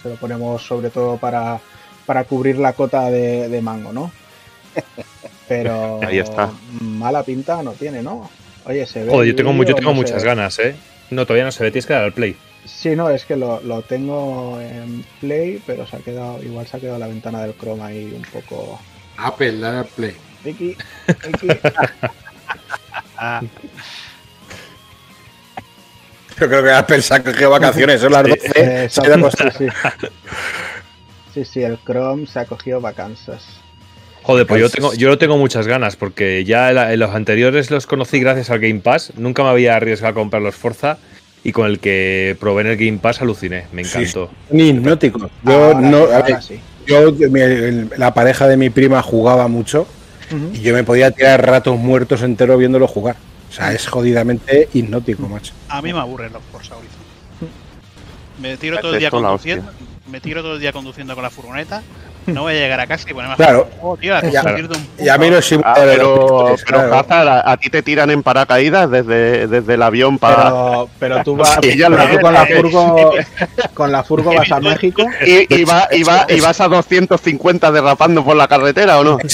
[0.03, 1.59] se lo ponemos sobre todo para,
[2.05, 4.11] para cubrir la cota de, de mango, ¿no?
[5.47, 6.51] Pero Ahí está.
[6.81, 8.29] mala pinta no tiene, ¿no?
[8.65, 9.11] Oye, se ve.
[9.11, 10.75] Joder, yo tengo, mu- yo tengo no muchas ganas, ¿eh?
[11.11, 12.35] No, todavía no se ve, tienes que dar al play.
[12.65, 16.77] Sí, no, es que lo, lo tengo en Play, pero se ha quedado, igual se
[16.77, 18.79] ha quedado la ventana del Chrome ahí un poco.
[19.17, 20.15] Apple, dale al play.
[20.43, 20.75] Vicky,
[23.41, 23.69] Vicky.
[26.39, 28.51] Yo creo que Apple se ha cogido vacaciones, son las 12.
[28.55, 28.99] Eh, a sí,
[29.57, 29.67] sí.
[31.33, 33.43] sí, sí, el Chrome se ha cogido vacanzas.
[34.23, 37.71] Joder, pues yo, Pues- tengo, yo lo tengo muchas ganas, porque ya en, los anteriores
[37.71, 39.13] los conocí gracias al Game Pass.
[39.15, 40.97] Nunca me había arriesgado a comprar los Forza
[41.43, 44.29] y con el que probé en el Game Pass aluciné, me Sí, encantó.
[44.49, 44.73] Ni.
[44.81, 46.05] Yo Ahora no.
[46.07, 46.59] sí, a ahora ver, sí.
[46.87, 49.87] yo, mi- el- la pareja de mi prima jugaba mucho
[50.53, 53.15] Y yo me podía tirar ratos muertos enteros viéndolo jugar.
[53.49, 55.53] O sea, es jodidamente hipnótico, macho.
[55.69, 57.05] A mí me aburren los Forza Horizon.
[58.41, 59.71] Me tiro todo el día conduciendo.
[60.07, 61.81] Me tiro todo el día conduciendo con la furgoneta.
[62.27, 63.69] No voy a llegar a casa y ponerme a Claro.
[63.99, 64.43] tío, a Ya.
[64.99, 66.95] Y a mí los Ah, pero, pero claro.
[66.99, 70.35] Hazard, a, a ti te tiran en paracaídas desde, desde el avión para.
[70.45, 73.13] Pero, pero tú vas Sí, pero tú con la furgo
[73.73, 75.05] con la furgo vas a México.
[75.25, 79.17] Y, y, va- y va- y vas a 250 derrapando por la carretera o no?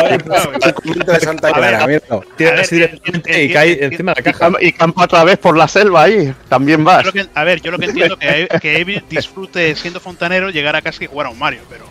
[0.00, 4.48] De Santa Clara, y cae enti- encima de la Y, caja.
[4.50, 6.32] cam- y campa otra vez por la selva ahí.
[6.48, 7.04] También vas.
[7.34, 10.99] A ver, yo lo que entiendo que, que Evil disfrute siendo fontanero, llegar a casa
[11.04, 11.86] y jugar a un Mario, pero.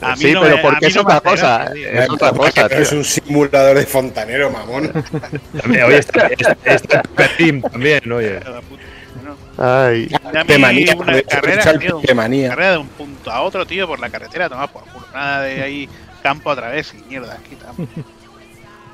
[0.00, 1.70] A mí Sí, no pero me- a porque mí es no otra cosa.
[1.74, 4.90] Es otra cosa, Es un simulador de fontanero, mamón.
[5.60, 7.02] También, oye, está, está, está
[7.36, 8.40] Team también, oye.
[9.58, 10.08] Ay.
[10.46, 12.48] De manía, una de carrera, tío, de manía.
[12.48, 15.06] carrera de un punto a otro, tío, por la carretera, toma por culo.
[15.12, 15.88] Nada de ahí
[16.22, 17.66] campo a través y mierda, quita.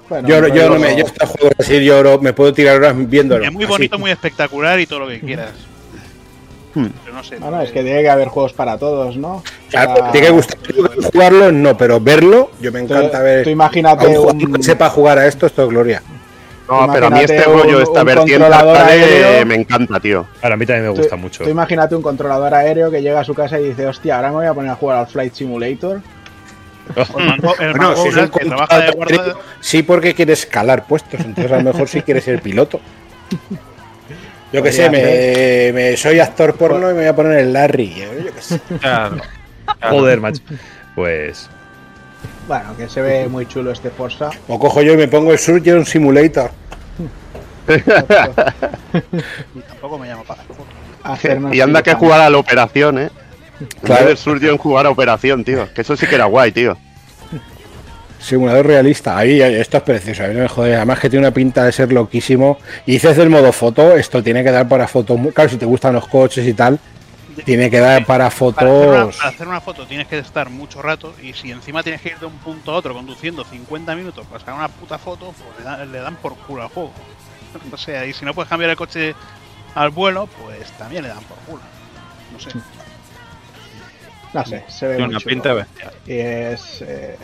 [0.09, 3.45] Bueno, Yo, yo no me, yo estos juegos así, yo me puedo tirar horas viéndolo.
[3.45, 3.71] Es muy así.
[3.73, 5.53] bonito, muy espectacular y todo lo que quieras.
[6.79, 6.89] Hmm.
[7.05, 7.41] Pero no sé.
[7.41, 9.43] No, no, es que tiene que haber juegos para todos, ¿no?
[9.71, 10.59] Claro, Para- tiene que gustar
[11.13, 13.43] jugarlo, no, pero verlo, yo me Tú- encanta ver.
[13.43, 16.03] Tú a imagínate un jugador un, que sepa jugar a esto, esto es gloria.
[16.69, 19.47] No, pero a mí este Imagínate un- rollo, esta un vertiente controlador arcade aéreo.
[19.47, 20.27] me encanta, tío.
[20.43, 21.45] Ahora, a mí también me tú- gusta mucho.
[21.45, 24.35] Tú imagínate un controlador aéreo que llega a su casa y dice, hostia, ahora me
[24.37, 26.01] voy a poner a jugar al Flight Simulator.
[26.97, 29.23] El mango, el Bueno, mango si es un Black que trabaja de controlador guarda.
[29.23, 32.81] aéreo, sí porque quiere escalar puestos, entonces a lo mejor sí quiere ser piloto.
[34.53, 37.95] Yo que sé, me, me- soy actor porno y me voy a poner el Larry.
[37.95, 38.61] Yo, yo qué sé.
[38.81, 39.19] Claro.
[39.91, 40.43] Joder, macho.
[40.95, 41.49] Pues.
[42.47, 44.31] Bueno, que se ve muy chulo este Forza.
[44.49, 46.51] O cojo yo y me pongo el Surgeon Simulator.
[49.55, 50.43] Y tampoco me llamo para
[51.23, 53.11] el Y anda que jugar a la operación, ¿eh?
[53.83, 54.07] Claro.
[54.07, 55.73] Del Surgeon jugar a operación, tío.
[55.75, 56.77] Que eso sí que era guay, tío.
[58.19, 59.17] Simulador realista.
[59.17, 60.25] Ahí, ahí, esto es precioso.
[60.25, 60.75] A mí no me jode.
[60.77, 62.59] Además que tiene una pinta de ser loquísimo.
[62.87, 65.19] Y dices del modo foto, esto tiene que dar para fotos.
[65.19, 66.79] muy- Claro, si te gustan los coches y tal,
[67.45, 69.17] tiene que dar para Para hacer, una, fotos.
[69.19, 72.19] para hacer una foto tienes que estar mucho rato y si encima tienes que ir
[72.19, 75.65] de un punto a otro conduciendo 50 minutos para sacar una puta foto, pues le
[75.65, 76.93] dan, le dan por culo al juego.
[77.73, 79.15] O sea, y si no puedes cambiar el coche
[79.75, 81.63] al vuelo, pues también le dan por culo.
[82.33, 82.51] No sé.
[84.35, 85.93] No sé, se ve Tiene una pinta bestial.
[86.07, 87.17] Y es eh,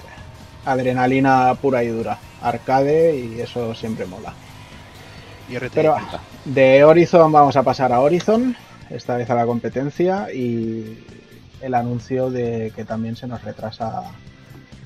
[0.65, 2.19] adrenalina pura y dura.
[2.43, 4.35] Arcade y eso siempre mola.
[5.49, 5.97] Y Pero
[6.45, 8.57] de Horizon vamos a pasar a Horizon,
[8.91, 11.05] esta vez a la competencia y
[11.61, 14.03] el anuncio de que también se nos retrasa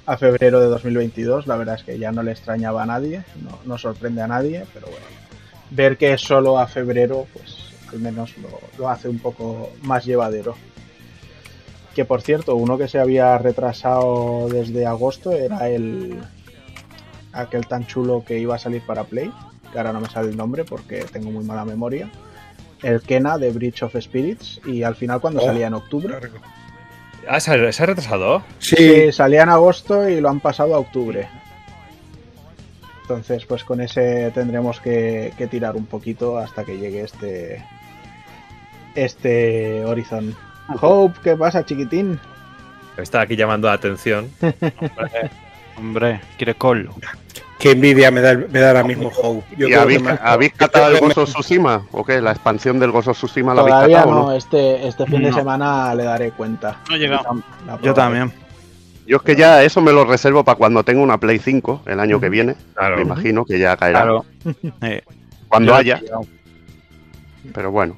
[0.06, 1.46] a febrero de 2022.
[1.46, 4.64] La verdad es que ya no le extrañaba a nadie, no, no sorprende a nadie,
[4.72, 5.06] pero bueno,
[5.70, 7.56] ver que es solo a febrero, pues
[7.92, 8.48] al menos lo,
[8.78, 10.56] lo hace un poco más llevadero.
[11.98, 16.20] Que por cierto, uno que se había retrasado desde agosto era el
[17.32, 19.32] aquel tan chulo que iba a salir para Play,
[19.72, 22.08] que ahora no me sale el nombre porque tengo muy mala memoria.
[22.84, 25.46] El Kena de Bridge of Spirits y al final cuando Oh.
[25.46, 26.14] salía en octubre.
[27.28, 28.44] Ah, ¿se ha, se ha retrasado?
[28.60, 31.28] Sí, Sí, salía en agosto y lo han pasado a octubre.
[33.02, 37.64] Entonces, pues con ese tendremos que, que tirar un poquito hasta que llegue este
[38.94, 40.36] este Horizon.
[40.80, 42.18] Hope, ¿qué pasa, chiquitín?
[42.96, 44.28] Está aquí llamando la atención.
[45.76, 46.94] Hombre, quiere colo.
[47.60, 49.44] qué envidia me da, me da ahora mismo Hope.
[49.56, 51.86] Yo ¿Y habéis, habéis catado el Gozo Tsushima?
[51.92, 52.20] ¿O qué?
[52.20, 54.32] ¿La expansión del Gozo Tsushima la habéis Todavía catado o no, no?
[54.36, 56.80] este, este fin de semana le daré cuenta.
[56.88, 57.24] No he llegado.
[57.82, 58.32] Yo también.
[59.06, 62.00] Yo es que ya eso me lo reservo para cuando tenga una Play 5 el
[62.00, 62.56] año que viene.
[62.74, 62.96] Claro.
[62.96, 64.02] Me imagino que ya caerá.
[64.02, 64.24] Claro.
[64.82, 65.02] Eh,
[65.48, 66.00] Cuando yo- haya,
[67.54, 67.96] pero bueno,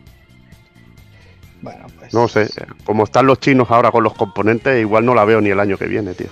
[1.62, 2.12] Bueno, pues.
[2.15, 2.49] no sé.
[2.85, 5.77] Como están los chinos ahora con los componentes, igual no la veo ni el año
[5.77, 6.28] que viene, tío.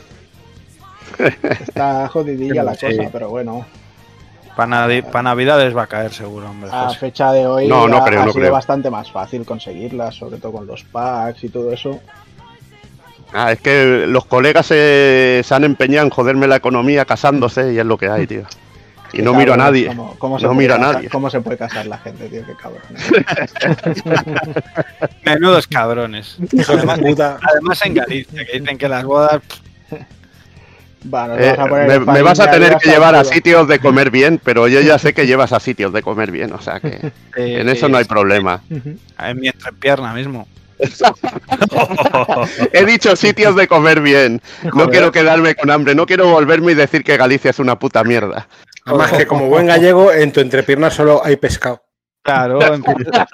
[1.60, 2.86] Está jodidilla la Sí.
[2.96, 3.66] cosa, pero bueno.
[4.56, 6.68] Para Navidades va a caer seguro, hombre.
[6.72, 8.52] A fecha de hoy No, no ha, creo, ha no sido creo.
[8.52, 12.00] bastante más fácil conseguirlas, sobre todo con los packs y todo eso.
[13.32, 17.78] Ah, es que los colegas se, se han empeñado en joderme la economía casándose y
[17.78, 18.42] es lo que hay, tío.
[19.12, 19.89] Y no miro a nadie.
[19.89, 21.09] ¿Cómo, cómo se No puede miro a casar- nadie.
[21.09, 22.44] ¿Cómo se puede casar la gente, tío?
[22.47, 22.82] Qué cabrón.
[25.24, 26.36] Menudos cabrones.
[26.68, 29.40] Además en Galicia, que dicen que las bodas.
[31.14, 33.78] Va, nos Eh, vamos a poner me, vas a tener que llevar a sitios de
[33.78, 36.80] comer bien, pero yo ya sé que llevas a sitios de comer bien, o sea
[36.80, 38.62] que eh, en eso no hay problema.
[38.68, 40.48] En mi entrepierna mismo.
[42.72, 44.40] He dicho sitios de comer bien.
[44.64, 44.90] No Joder.
[44.90, 48.48] quiero quedarme con hambre, no quiero volverme y decir que Galicia es una puta mierda.
[48.89, 51.82] Además que como buen gallego, en tu entrepierna solo hay pescado.
[52.23, 53.28] Claro, empiezas,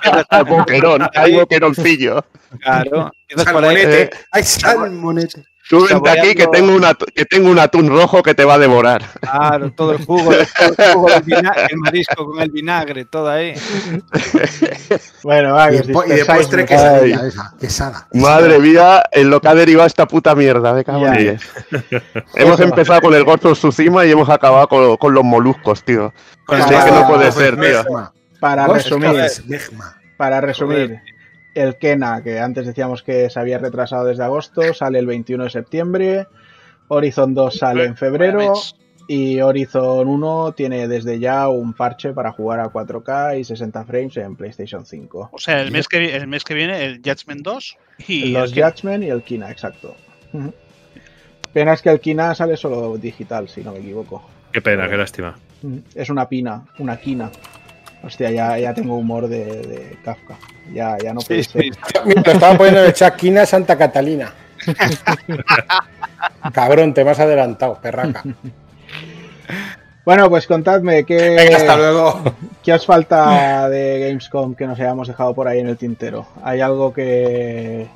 [0.46, 2.24] boquerón, al boqueroncillo.
[2.60, 3.76] claro, empiezas por ahí.
[3.78, 4.10] Eh.
[4.32, 5.44] Hay salmonete.
[5.68, 8.58] Tú vente aquí que tengo, una, que tengo un atún rojo que te va a
[8.58, 9.02] devorar.
[9.20, 13.30] Claro, todo el jugo, todo el, jugo del vinagre, el marisco con el vinagre, todo
[13.30, 13.54] ahí.
[15.22, 15.78] Bueno, va, Y, y
[16.16, 18.06] de postre quesadilla, esa, quesada.
[18.12, 20.84] Madre mía, en lo que ha derivado esta puta mierda de
[21.18, 21.42] diez.
[22.34, 26.12] Hemos empezado con el Ghost of Tsushima y hemos acabado con, con los moluscos, tío.
[26.48, 27.84] El- que no puede ser, tío.
[28.38, 29.16] Para resumir,
[30.18, 31.00] para resumir,
[31.54, 35.50] el Kena, que antes decíamos que se había retrasado desde agosto, sale el 21 de
[35.50, 36.26] septiembre.
[36.88, 38.54] Horizon 2 sale en febrero.
[39.06, 44.16] Y Horizon 1 tiene desde ya un parche para jugar a 4K y 60 frames
[44.16, 45.30] en PlayStation 5.
[45.30, 47.76] O sea, el mes que, el mes que viene, el Judgment 2
[48.08, 49.94] y Los el Judgment y el Kina, exacto.
[51.52, 54.26] Pena es que el Kina sale solo digital, si no me equivoco.
[54.52, 55.36] Qué pena, qué lástima.
[55.94, 57.30] Es una pina, una quina.
[58.02, 60.38] Hostia, ya, ya tengo humor de, de Kafka.
[60.72, 61.62] Ya, ya no puede Sí, ser.
[61.64, 61.70] sí.
[62.24, 64.32] Lo estaba poniendo en el chat Quina Santa Catalina.
[66.52, 68.22] Cabrón, te me has adelantado, perraca.
[70.06, 72.20] Bueno, pues contadme qué, Venga, hasta luego.
[72.62, 76.26] qué os falta de Gamescom que nos hayamos dejado por ahí en el tintero.
[76.42, 77.86] ¿Hay algo que...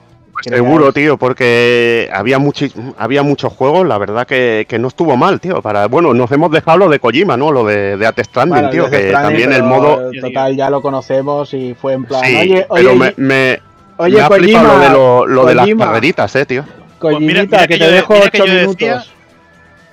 [0.42, 5.16] que Seguro, tío, porque había, muchi- había muchos juegos, la verdad que, que no estuvo
[5.16, 5.60] mal, tío.
[5.62, 7.50] Para, bueno, nos hemos dejado lo de Kojima, ¿no?
[7.52, 10.10] Lo de, de Death Stranding, Bueno, tío, que Stranding, también el modo...
[10.20, 12.22] Total, ya lo conocemos y fue en plan...
[12.24, 13.60] Sí, oye, pero oye, me, me,
[13.96, 16.64] oye, me ha flipado Kojima, lo de, lo, lo de las carreritas, eh, tío.
[16.98, 18.76] Kojimita, Pues mira- mira que que te yo- dejo mira que 8 yo minutos.
[18.78, 19.04] decía-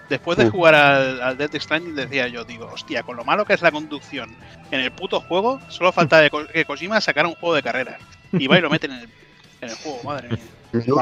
[0.10, 0.52] Después de Mm.
[0.52, 3.72] jugar al, al Death Stranding decía yo, digo, hostia, con lo malo que es la
[3.72, 4.30] conducción
[4.70, 8.00] en el puto juego, solo falta de Ko- que Kojima sacara un juego de carreras.
[8.32, 9.10] Y va y lo meten en el,
[9.62, 10.40] en el juego, madre mía.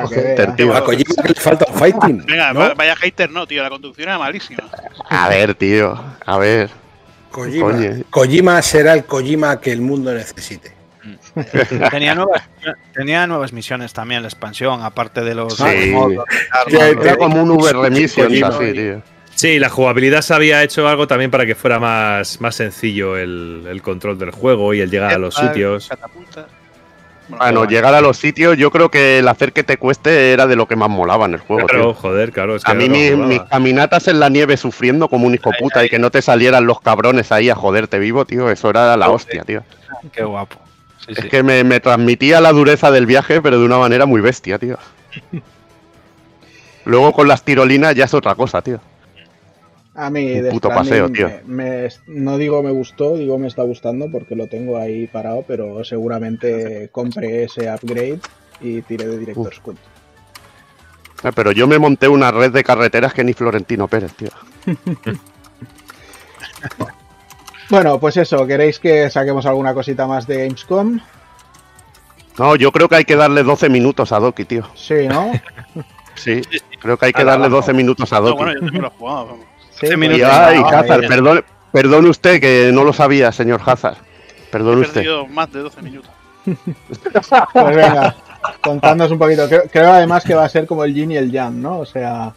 [0.09, 0.75] Hater, tío.
[0.75, 2.25] A Kojima que le falta un fighting.
[2.27, 4.63] Venga, vaya hater no, tío, la conducción era malísima.
[5.09, 6.69] A ver, tío, a ver.
[7.31, 7.71] Kojima.
[7.71, 8.03] Coño.
[8.11, 10.73] Kojima será el Kojima que el mundo necesite.
[11.91, 12.43] Tenía nuevas,
[12.93, 15.89] tenía nuevas misiones también la expansión, aparte de los Sí.
[15.91, 16.23] modos,
[16.67, 18.47] Era como un Uber Remission Kojima.
[18.49, 19.01] así, tío.
[19.35, 23.65] Sí, la jugabilidad se había hecho algo también para que fuera más, más sencillo el,
[23.67, 25.89] el control del juego y el llegar a los sitios.
[25.89, 26.45] catapulta.
[27.29, 30.55] Bueno, llegar a los sitios, yo creo que el hacer que te cueste era de
[30.55, 31.67] lo que más molaba en el juego.
[31.67, 31.93] Claro, tío.
[31.93, 32.55] joder, claro.
[32.55, 35.85] Es que A mí mis, mis caminatas en la nieve sufriendo como un hijo puta
[35.85, 39.09] y que no te salieran los cabrones ahí a joderte vivo, tío, eso era la
[39.09, 39.63] hostia, tío.
[40.11, 40.57] Qué guapo.
[41.05, 41.29] Sí, Es sí.
[41.29, 44.77] que me, me transmitía la dureza del viaje, pero de una manera muy bestia, tío.
[46.85, 48.79] Luego con las tirolinas ya es otra cosa, tío.
[49.95, 51.29] A mí, Un puto paseo, tío.
[51.45, 55.43] me- me- no digo me gustó, digo me está gustando porque lo tengo ahí parado,
[55.47, 58.19] pero seguramente compré ese upgrade
[58.59, 59.77] y tiré de Director's Cut.
[61.23, 64.29] Eh, Pero yo me monté una red de carreteras que ni Florentino Pérez, tío.
[67.69, 70.99] Bueno, pues eso, ¿queréis que saquemos alguna cosita más de Gamescom?
[72.37, 74.63] No, yo creo que hay que darle 12 minutos a Doki, tío.
[74.75, 75.31] Sí, ¿no?
[76.15, 76.41] Sí,
[76.79, 77.61] creo que hay que darle abajo.
[77.61, 78.37] 12 minutos a No, Doki.
[78.37, 79.25] bueno, yo también lo he jugado.
[79.25, 79.45] vamos.
[79.79, 83.61] Sí, pues Y, venga, ay, va, Hazard, perdone, perdone usted que no lo sabía, señor
[83.65, 83.97] Hazard.
[84.51, 84.93] Perdone He usted.
[85.01, 86.11] perdido más de 12 minutos.
[87.53, 88.15] Pues venga,
[88.61, 89.47] contadnos un poquito.
[89.47, 91.79] Creo, creo además que va a ser como el yin y el yang, ¿no?
[91.79, 92.33] O sea,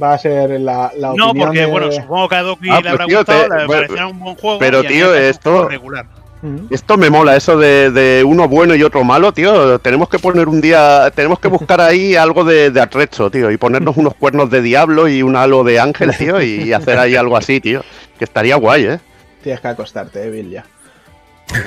[0.00, 2.74] va a ser la, la No, opinión porque, de- bueno, supongo que a Doki Ah,
[2.76, 4.58] le pues, habrá tío, gustado, te- le bueno, parecerá un buen juego.
[4.58, 6.06] pero, tío, esto- regular.
[6.70, 9.78] Esto me mola, eso de, de uno bueno y otro malo, tío.
[9.78, 13.56] Tenemos que poner un día, tenemos que buscar ahí algo de, de atrecho, tío, y
[13.56, 17.36] ponernos unos cuernos de diablo y un halo de ángel, tío, y hacer ahí algo
[17.36, 17.84] así, tío.
[18.18, 19.00] Que estaría guay, ¿eh?
[19.42, 20.64] Tienes que acostarte, eh, Bill, ya.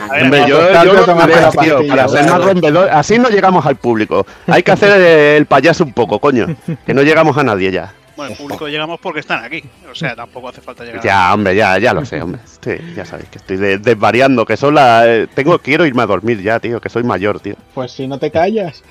[0.10, 2.90] A ver, Hombre, yo, yo tío, para ser más rompedor.
[2.90, 4.26] Así no llegamos al público.
[4.48, 5.00] Hay que hacer
[5.38, 6.48] el payaso un poco, coño.
[6.86, 7.94] Que no llegamos a nadie ya.
[8.16, 9.64] Bueno, el público llegamos porque están aquí.
[9.92, 11.04] O sea, tampoco hace falta llegar.
[11.04, 12.42] Ya, hombre, ya, ya lo sé, hombre.
[12.64, 15.06] Sí, ya sabéis que estoy de- desvariando, que son las...
[15.08, 17.56] eh, tengo, quiero irme a dormir ya, tío, que soy mayor, tío.
[17.74, 18.84] Pues si no te callas.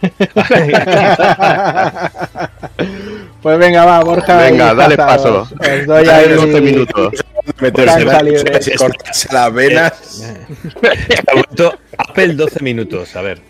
[3.42, 4.36] pues venga, va, Borja.
[4.38, 5.42] Venga, dale paso.
[5.42, 7.12] Os, doy Dale ahí 12 minutos.
[7.60, 10.22] Meterse cortarse las venas.
[11.28, 13.40] Ha vuelto Apple 12 minutos, a ver.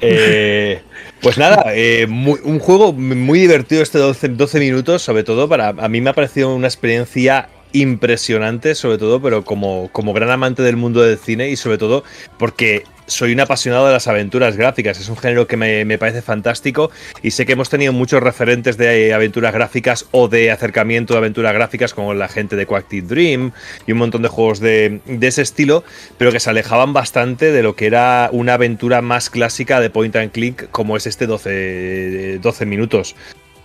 [0.00, 0.80] Eh,
[1.22, 5.88] pues nada, eh, un juego muy divertido este 12, 12 minutos, sobre todo para a
[5.88, 10.76] mí me ha parecido una experiencia impresionante, sobre todo, pero como, como gran amante del
[10.76, 12.04] mundo del cine y sobre todo
[12.38, 16.90] porque soy un apasionado de las aventuras gráficas, es un género que me, parece fantástico
[17.22, 21.54] y sé que hemos tenido muchos referentes de aventuras gráficas o de acercamiento de aventuras
[21.54, 23.52] gráficas como la gente de Quactic Dream
[23.86, 25.84] y un montón de juegos de, ese estilo,
[26.18, 30.14] pero que se alejaban bastante de lo que era una aventura más clásica de point
[30.16, 33.14] and click como es este 12, 12 minutos.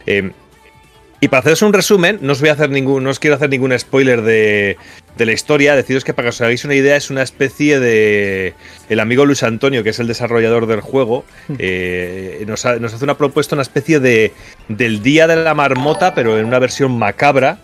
[0.05, 0.31] Eh,
[1.23, 3.49] y para haceros un resumen, no os voy a hacer ningún, no os quiero hacer
[3.49, 4.76] ningún spoiler de,
[5.18, 5.76] de la historia.
[5.76, 8.56] Deciros que para que os hagáis una idea, es una especie de.
[8.89, 11.23] El amigo Luis Antonio, que es el desarrollador del juego,
[11.60, 14.34] eh, nos, ha- nos hace una propuesta, una especie de.
[14.68, 17.60] del día de la marmota, pero en una versión macabra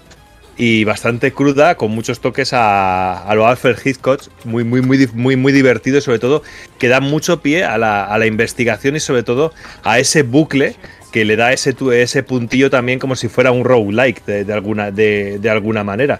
[0.59, 5.35] y bastante cruda, con muchos toques a, a lo Alfred Hitchcock, muy, muy, muy, muy,
[5.35, 6.41] muy divertido y sobre todo
[6.79, 9.53] que da mucho pie a la, a la investigación y sobre todo
[9.83, 10.75] a ese bucle
[11.17, 14.91] que le da ese, ese puntillo también como si fuera un roguelike de, de alguna,
[14.91, 16.19] de, de alguna manera.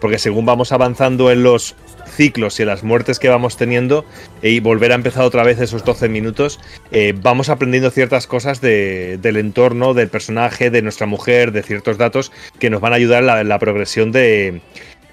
[0.00, 1.74] Porque según vamos avanzando en los
[2.16, 4.04] ciclos y en las muertes que vamos teniendo
[4.42, 6.60] y volver a empezar otra vez esos 12 minutos,
[6.92, 11.98] eh, vamos aprendiendo ciertas cosas de- del entorno, del personaje, de nuestra mujer, de ciertos
[11.98, 14.60] datos que nos van a ayudar en la, la progresión de,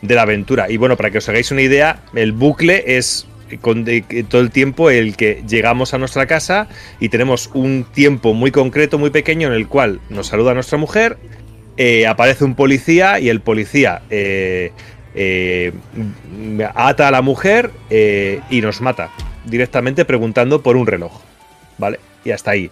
[0.01, 0.69] de la aventura.
[0.69, 3.27] Y bueno, para que os hagáis una idea, el bucle es
[3.61, 3.85] con
[4.29, 6.67] todo el tiempo el que llegamos a nuestra casa
[6.99, 11.17] y tenemos un tiempo muy concreto, muy pequeño, en el cual nos saluda nuestra mujer,
[11.77, 14.71] eh, aparece un policía y el policía eh,
[15.13, 15.73] eh,
[16.73, 19.09] ata a la mujer y nos mata
[19.45, 21.21] directamente preguntando por un reloj.
[21.77, 21.99] ¿Vale?
[22.23, 22.71] Y hasta ahí.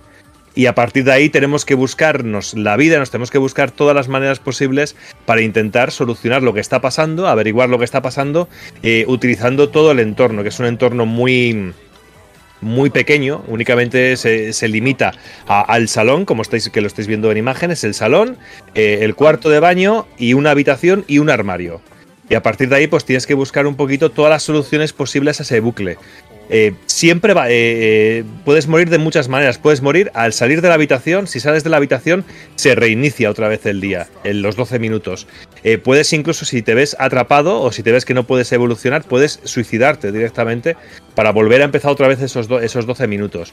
[0.56, 3.96] Y a partir de ahí tenemos que buscarnos la vida, nos tenemos que buscar todas
[3.96, 8.48] las maneras posibles para intentar solucionar lo que está pasando, averiguar lo que está pasando,
[8.84, 11.74] eh, utilizando todo el entorno, que es un entorno muy
[12.64, 15.14] muy pequeño, únicamente se, se limita
[15.48, 18.38] al salón, como estáis que lo estáis viendo en imágenes, el salón,
[18.74, 21.82] eh, el cuarto de baño y una habitación y un armario.
[22.30, 25.40] Y a partir de ahí, pues tienes que buscar un poquito todas las soluciones posibles
[25.40, 25.98] a ese bucle.
[26.56, 29.58] Eh, siempre va, eh, eh, puedes morir de muchas maneras.
[29.58, 31.26] Puedes morir al salir de la habitación.
[31.26, 32.26] Si sales de la habitación,
[32.56, 35.26] se reinicia otra vez el día, en los 12 minutos.
[35.64, 39.04] Eh, puedes incluso, si te ves atrapado o si te ves que no puedes evolucionar,
[39.04, 40.78] puedes suicidarte directamente
[41.16, 43.52] para volver a empezar otra vez esos, esos 12 minutos.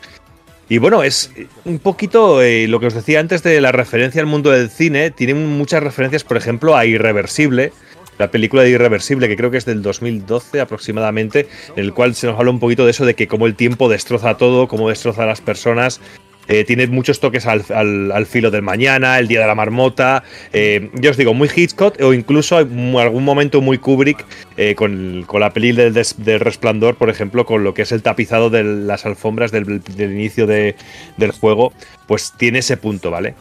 [0.68, 1.32] Y bueno, es
[1.64, 5.10] un poquito lo que os decía antes de la referencia al mundo del cine.
[5.10, 7.72] Tiene muchas referencias, por ejemplo, a Irreversible,
[8.20, 12.26] la película de Irreversible, que creo que es del 2012 aproximadamente, en el cual se
[12.26, 15.22] nos habla un poquito de eso, de que cómo el tiempo destroza todo, cómo destroza
[15.24, 16.00] a las personas.
[16.48, 20.24] Eh, tiene muchos toques al, al- filo del mañana, el día de la marmota.
[20.52, 24.24] eh, yo os digo, muy Hitchcock o incluso algún momento muy Kubrick
[24.56, 28.02] eh, con, con la peli del, del resplandor, por ejemplo, con lo que es el
[28.02, 30.74] tapizado de las alfombras del, del inicio de-
[31.18, 31.72] del juego,
[32.08, 33.34] pues tiene ese punto, ¿vale?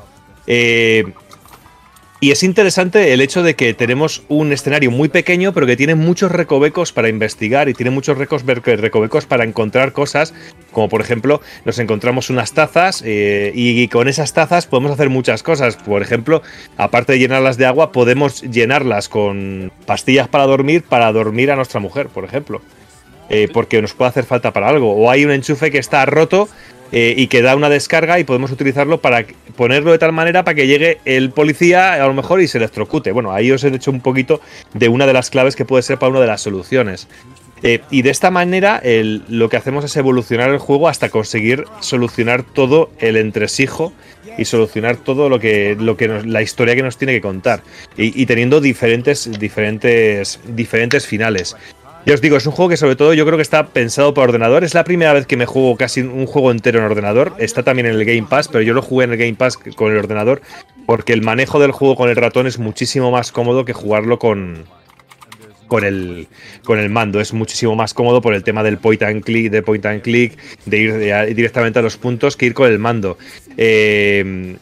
[0.45, 1.03] Eh,
[2.21, 5.95] y es interesante el hecho de que tenemos un escenario muy pequeño, pero que tiene
[5.95, 10.33] muchos recovecos para investigar y tiene muchos recovecos para encontrar cosas,
[10.71, 15.43] como por ejemplo, nos encontramos unas tazas eh, y con esas tazas podemos hacer muchas
[15.43, 15.77] cosas.
[15.77, 16.41] Por ejemplo,
[16.77, 21.79] aparte de llenarlas de agua, podemos llenarlas con pastillas para dormir, para dormir a nuestra
[21.79, 22.61] mujer, por ejemplo.
[23.31, 24.95] Eh, porque nos puede hacer falta para algo.
[24.95, 26.49] O hay un enchufe que está roto
[26.91, 29.25] eh, y que da una descarga y podemos utilizarlo para
[29.55, 33.11] ponerlo de tal manera para que llegue el policía a lo mejor y se electrocute.
[33.11, 34.41] Bueno, ahí os he hecho un poquito
[34.73, 37.07] de una de las claves que puede ser para una de las soluciones.
[37.61, 42.43] Eh, y de esta manera lo que hacemos es evolucionar el juego hasta conseguir solucionar
[42.43, 43.91] todo el entresijo
[44.37, 47.61] y solucionar todo lo que, lo que la historia que nos tiene que contar.
[47.97, 51.55] Y, y teniendo diferentes, diferentes, diferentes finales.
[52.05, 54.26] Ya os digo, es un juego que sobre todo yo creo que está pensado para
[54.26, 54.63] ordenador.
[54.63, 57.34] Es la primera vez que me juego casi un juego entero en ordenador.
[57.38, 59.91] Está también en el Game Pass, pero yo lo jugué en el Game Pass con
[59.91, 60.41] el ordenador
[60.85, 64.63] porque el manejo del juego con el ratón es muchísimo más cómodo que jugarlo con,
[65.67, 66.27] con el,
[66.63, 67.19] con el mando.
[67.19, 70.38] Es muchísimo más cómodo por el tema del point and click, de point and click,
[70.65, 73.17] de ir directamente a los puntos que ir con el mando.
[73.57, 74.55] Eh,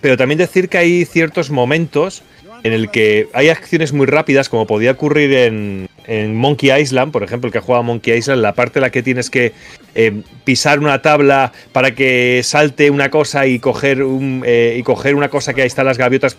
[0.00, 2.24] pero también decir que hay ciertos momentos
[2.64, 5.88] en el que hay acciones muy rápidas, como podía ocurrir en,
[6.34, 9.30] Monkey Island, por ejemplo, el que juega Monkey Island, la parte en la que tienes
[9.30, 9.52] que
[9.94, 14.02] eh, pisar una tabla para que salte una cosa y coger,
[14.44, 14.82] eh,
[15.14, 16.36] una cosa que ahí están las gaviotas,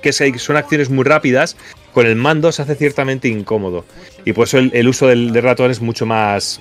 [0.00, 1.56] que son acciones muy rápidas,
[1.92, 3.84] con el mando se hace ciertamente incómodo.
[4.24, 6.60] Y por eso el, uso del, del ratón es mucho más,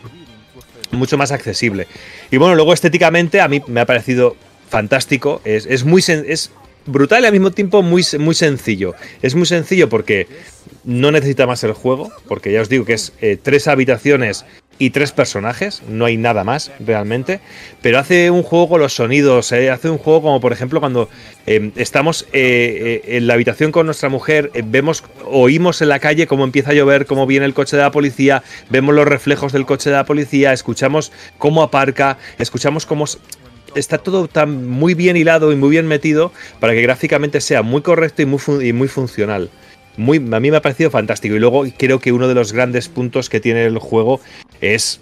[0.91, 1.88] mucho más accesible.
[2.32, 4.36] Y bueno, luego estéticamente a mí me ha parecido
[4.69, 5.41] fantástico.
[5.44, 6.52] Es, es muy es
[6.86, 8.95] brutal y al mismo tiempo muy, muy sencillo.
[9.22, 10.28] Es muy sencillo porque
[10.84, 14.45] no necesita más el juego, porque ya os digo que es eh, tres habitaciones
[14.82, 17.40] y tres personajes, no hay nada más realmente,
[17.84, 21.08] pero hace un juego con los sonidos, eh, hace un juego como por ejemplo cuando
[21.45, 26.45] eh, estamos eh, en la habitación con nuestra mujer, vemos, oímos en la calle cómo
[26.45, 28.41] empieza a llover, cómo viene el coche de la policía,
[28.72, 33.06] vemos los reflejos del coche de la policía, escuchamos cómo aparca, escuchamos cómo
[33.76, 37.81] está todo tan muy bien hilado y muy bien metido para que gráficamente sea muy
[37.81, 39.49] correcto y muy, muy funcional.
[39.98, 41.35] Muy, a mí me ha parecido fantástico.
[41.35, 44.22] Y luego creo que uno de los grandes puntos que tiene el juego
[44.61, 45.02] es,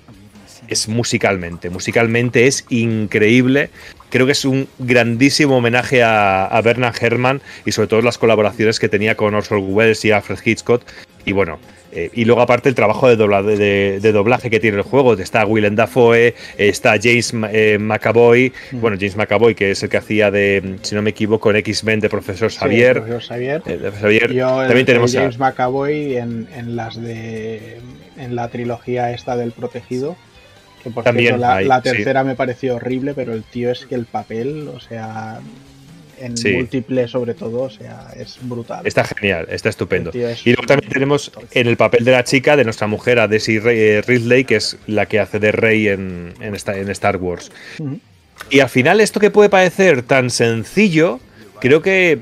[0.67, 1.69] es musicalmente.
[1.69, 3.69] Musicalmente es increíble.
[4.09, 8.79] Creo que es un grandísimo homenaje a, a Bernard Herrmann y sobre todo las colaboraciones
[8.79, 10.81] que tenía con Orson Welles y Alfred Hitchcock.
[11.25, 11.59] Y bueno,
[11.91, 15.13] eh, y luego aparte el trabajo de, dobla- de- de doblaje que tiene el juego.
[15.13, 20.29] Está Willem Dafoe, está James eh, McAvoy, bueno, James McAvoy, que es el que hacía
[20.31, 22.95] de, si no me equivoco, en X-Men de Profesor Xavier.
[22.95, 23.61] Sí, profesor Xavier.
[23.65, 24.33] Eh, de Profesor Xavier.
[24.33, 27.77] Yo, También el tenemos a- James McAvoy en, en las de.
[28.17, 30.15] en la trilogía esta del protegido.
[30.83, 31.89] Que por También cierto, la, hay, la sí.
[31.89, 35.39] tercera me pareció horrible, pero el tío es que el papel, o sea.
[36.19, 36.51] En Sí.
[36.53, 38.85] múltiple, sobre todo, o sea, es brutal.
[38.85, 40.11] Está genial, está estupendo.
[40.13, 43.27] Es- Y luego también tenemos en el papel de la chica, de nuestra mujer, a
[43.27, 43.39] Ray-
[43.79, 47.51] eh, Ridley, que es la que hace de Rey en, en esta- en Star Wars.
[48.49, 51.19] Y al final, esto que puede parecer tan sencillo,
[51.61, 52.19] creo que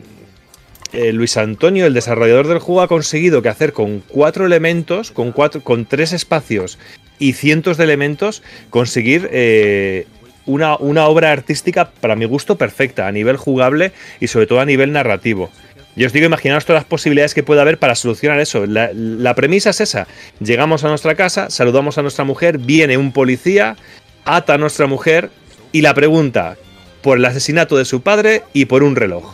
[0.94, 5.34] eh, Luis Antonio, el desarrollador del juego, ha conseguido que hacer con cuatro elementos, con,
[5.34, 6.80] cuatro, con tres espacios
[7.20, 10.08] y cientos de elementos, conseguir eh,
[10.48, 14.66] una, una obra artística, para mi gusto, perfecta, a nivel jugable y sobre todo a
[14.66, 15.52] nivel narrativo.
[15.96, 18.66] Yo os digo, imaginaos todas las posibilidades que puede haber para solucionar eso.
[18.68, 20.08] La, premisa es esa.
[20.40, 23.76] Llegamos a nuestra casa, saludamos a nuestra mujer, viene un policía,
[24.24, 25.32] ata a nuestra mujer
[25.72, 26.56] y la pregunta
[27.02, 29.34] por el asesinato de su padre y por un reloj.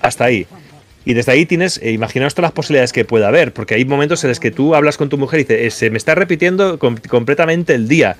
[0.00, 0.46] Hasta ahí.
[1.04, 4.22] Y desde ahí tienes, eh, imaginaos todas las posibilidades que pueda haber, porque hay momentos
[4.24, 6.78] en los que tú hablas con tu mujer y dices, "Eh, se me está repitiendo
[6.78, 8.16] com- completamente el día.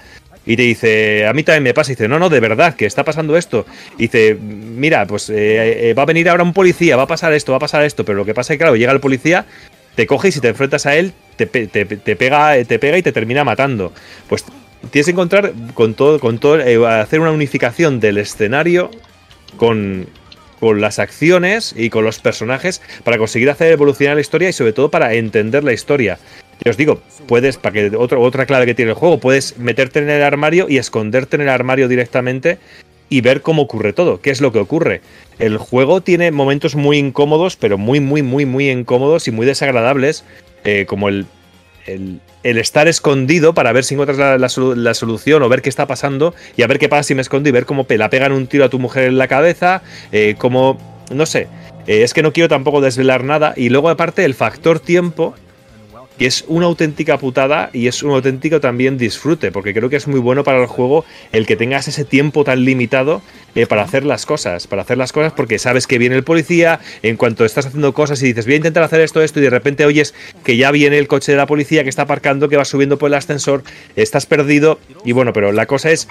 [0.47, 1.93] Y te dice, a mí también me pasa.
[1.93, 3.67] Y dice, no, no, de verdad, que está pasando esto.
[3.99, 7.33] Y dice, mira, pues eh, eh, va a venir ahora un policía, va a pasar
[7.35, 8.05] esto, va a pasar esto.
[8.05, 9.45] Pero lo que pasa es que, claro, llega el policía,
[9.95, 11.67] te coge y si te enfrentas a él, te, te-
[12.17, 13.93] pega, te pega y te termina matando.
[14.29, 14.45] Pues
[14.91, 18.91] tienes que encontrar con todo, con todo, eh, hacer una unificación del escenario
[19.57, 20.07] con,
[20.61, 24.73] con las acciones y con los personajes para conseguir hacer evolucionar la historia y sobre
[24.73, 26.19] todo para entender la historia.
[26.65, 30.01] Ya os digo, puedes, para que otro, otra clave que tiene el juego, puedes meterte
[30.01, 32.59] en el armario y esconderte en el armario directamente
[33.09, 35.01] y ver cómo ocurre todo, qué es lo que ocurre.
[35.39, 40.25] El juego tiene momentos muy incómodos, pero muy, muy, muy, muy incómodos y muy desagradables,
[40.65, 41.27] eh, como el,
[41.87, 45.63] el, el estar escondido para ver si encuentras la, la solu- la solución o ver
[45.63, 48.11] qué está pasando y a ver qué pasa si me escondo y ver cómo la
[48.11, 49.83] pegan un tiro a tu mujer en la cabeza,
[50.13, 50.77] eh, como,
[51.15, 51.47] no sé,
[51.87, 55.35] eh, es que no quiero tampoco desvelar nada y luego aparte el factor tiempo
[56.19, 60.09] que es una auténtica putada y es un auténtico también disfrute, porque creo que es
[60.09, 63.23] muy bueno para el juego el que tengas ese tiempo tan limitado
[63.55, 66.81] eh, para hacer las cosas, para hacer las cosas porque sabes que viene el policía,
[67.03, 69.51] en cuanto estás haciendo cosas y dices voy a intentar hacer esto, esto y de
[69.51, 70.15] repente oyes
[70.45, 73.09] que ya viene el coche de la policía que está aparcando, que va subiendo por
[73.09, 73.63] el ascensor,
[73.97, 76.09] estás perdido y bueno, pero la cosa es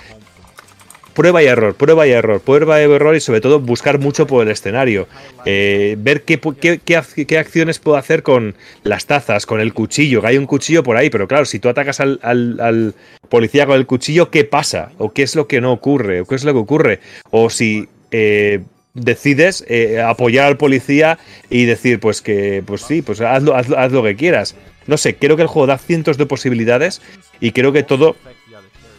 [1.18, 4.46] prueba y error, prueba y error, prueba y error y sobre todo buscar mucho por
[4.46, 5.08] el escenario.
[5.46, 8.54] Eh, ver qué, qué, qué ac- qué acciones puedo hacer con
[8.84, 11.70] las tazas, con el cuchillo, que hay un cuchillo por ahí, pero claro, si tú
[11.70, 12.94] atacas al,
[13.30, 14.92] policía con el cuchillo, ¿qué pasa?
[15.00, 16.22] ¿O qué es lo que no ocurre?
[16.22, 17.00] ¿O qué es lo que ocurre?
[17.32, 17.88] O si...
[18.12, 18.62] eh,
[19.00, 21.20] decides eh, apoyar al policía
[21.52, 24.56] y decir pues que pues sí pues hazlo- haz lo que quieras
[24.88, 27.00] no sé creo que el juego da cientos de posibilidades
[27.40, 28.16] y creo que todo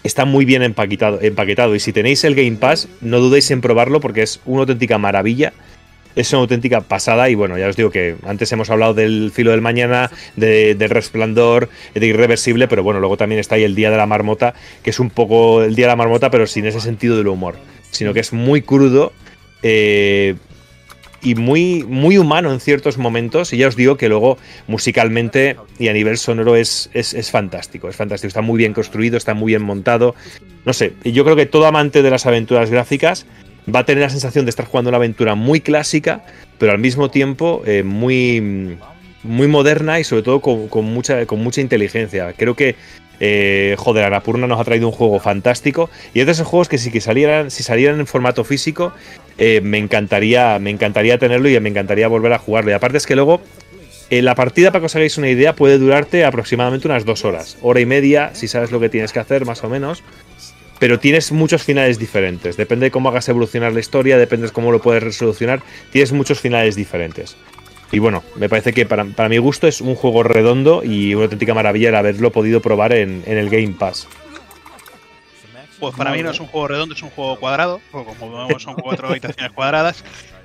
[0.08, 1.74] está muy bien empaquetado, empaquetado.
[1.74, 5.52] Y si tenéis el Game Pass, no dudéis en probarlo porque es una auténtica maravilla.
[6.16, 9.52] Es una auténtica pasada y bueno, ya os digo que antes hemos hablado del filo
[9.52, 13.90] del mañana, de, del resplandor, de irreversible, pero bueno, luego también está ahí el día
[13.90, 16.80] de la marmota, que es un poco el día de la marmota, pero sin ese
[16.80, 17.54] sentido del humor,
[17.92, 19.12] sino que es muy crudo
[19.62, 20.34] eh,
[21.22, 23.52] y muy, muy humano en ciertos momentos.
[23.52, 27.88] Y ya os digo que luego musicalmente y a nivel sonoro es, es, es fantástico,
[27.88, 30.14] es fantástico, está muy bien construido, está muy bien montado.
[30.64, 33.26] No sé, yo creo que todo amante de las aventuras gráficas
[33.74, 36.24] va a tener la sensación de estar jugando una aventura muy clásica,
[36.58, 38.76] pero al mismo tiempo eh, muy,
[39.22, 42.32] muy moderna y sobre todo con, con mucha, con mucha inteligencia.
[42.36, 42.76] Creo que,
[43.20, 46.78] eh, joder, Arapurna nos ha traído un juego fantástico y es de esos juegos que
[46.78, 48.92] si, que salieran, si salieran en formato físico,
[49.38, 52.70] eh, me, encantaría, me encantaría tenerlo y me encantaría volver a jugarlo.
[52.70, 53.40] Y aparte es que luego
[54.10, 57.58] eh, la partida, para que os hagáis una idea, puede durarte aproximadamente unas dos horas,
[57.60, 60.02] hora y media, si sabes lo que tienes que hacer, más o menos.
[60.78, 62.56] Pero tienes muchos finales diferentes.
[62.56, 65.60] Depende de cómo hagas evolucionar la historia, depende de cómo lo puedes resolucionar.
[65.90, 67.36] Tienes muchos finales diferentes.
[67.90, 71.24] Y bueno, me parece que para, para mi gusto es un juego redondo y una
[71.24, 74.06] auténtica maravilla el haberlo podido probar en, en el Game Pass.
[75.78, 78.62] Pues para mí no es un juego redondo, es un juego cuadrado, porque como vemos
[78.62, 80.04] son cuatro habitaciones cuadradas.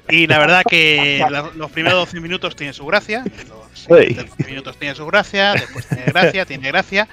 [0.09, 1.25] Y la verdad que
[1.55, 5.87] los primeros 12 minutos tienen su gracia, los siguientes 12 minutos tienen su gracia, después
[5.87, 7.07] tiene gracia, tiene gracia,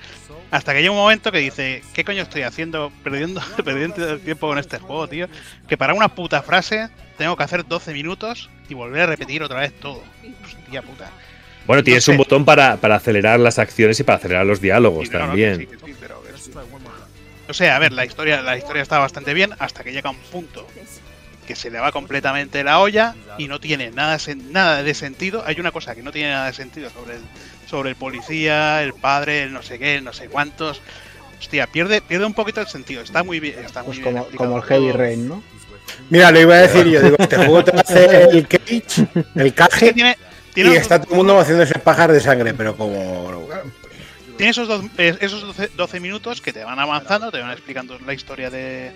[0.51, 2.91] hasta que llega un momento que dice, ¿qué coño estoy haciendo?
[3.05, 5.29] Perdiendo, perdiendo el tiempo con este juego, tío.
[5.69, 6.89] Que para una puta frase
[7.21, 10.03] tengo que hacer 12 minutos y volver a repetir otra vez todo.
[10.43, 11.11] Hostia puta.
[11.67, 12.13] Bueno, tienes sé.
[12.13, 15.27] un botón para, para acelerar las acciones y para acelerar los diálogos Sí, no, no,
[15.27, 15.59] también.
[15.59, 16.23] que sí, sí, pero
[17.47, 20.17] O sea, a ver, la historia, la historia está bastante bien hasta que llega un
[20.17, 20.67] punto
[21.47, 25.43] que se le va completamente la olla y no tiene nada, sen- nada de sentido.
[25.47, 27.23] Hay una cosa que no tiene nada de sentido sobre el,
[27.69, 30.81] sobre el policía, el padre, el no sé qué, el no sé cuántos.
[31.39, 33.03] Hostia, pierde, pierde un poquito el sentido.
[33.03, 33.59] Está muy bien.
[33.59, 34.93] Está Pues muy bien como, como el Heavy.
[34.93, 35.43] Rain, ¿no?
[36.09, 37.01] Mira, lo iba a decir yo.
[37.01, 40.17] Digo, este juego te hace el cage, el Es que caje, tiene,
[40.51, 43.49] y tiene, está todo el mundo haciéndose pajas de sangre, pero como.
[44.37, 48.15] tiene esos, eh, esos 12, 12 minutos que te van avanzando, te van explicando la
[48.15, 48.93] historia de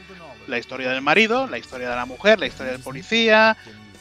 [0.47, 3.57] la historia del marido, la historia de la mujer, la historia del policía.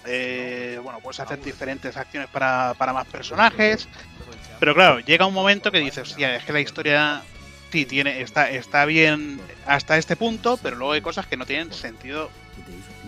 [0.06, 3.88] eh, bueno, puedes hacer diferentes acciones para, para más personajes.
[4.60, 7.22] Pero claro, llega un momento que dices, hostia, es que la historia
[7.72, 11.74] sí tiene, está, está bien hasta este punto, pero luego hay cosas que no tienen
[11.74, 12.30] sentido,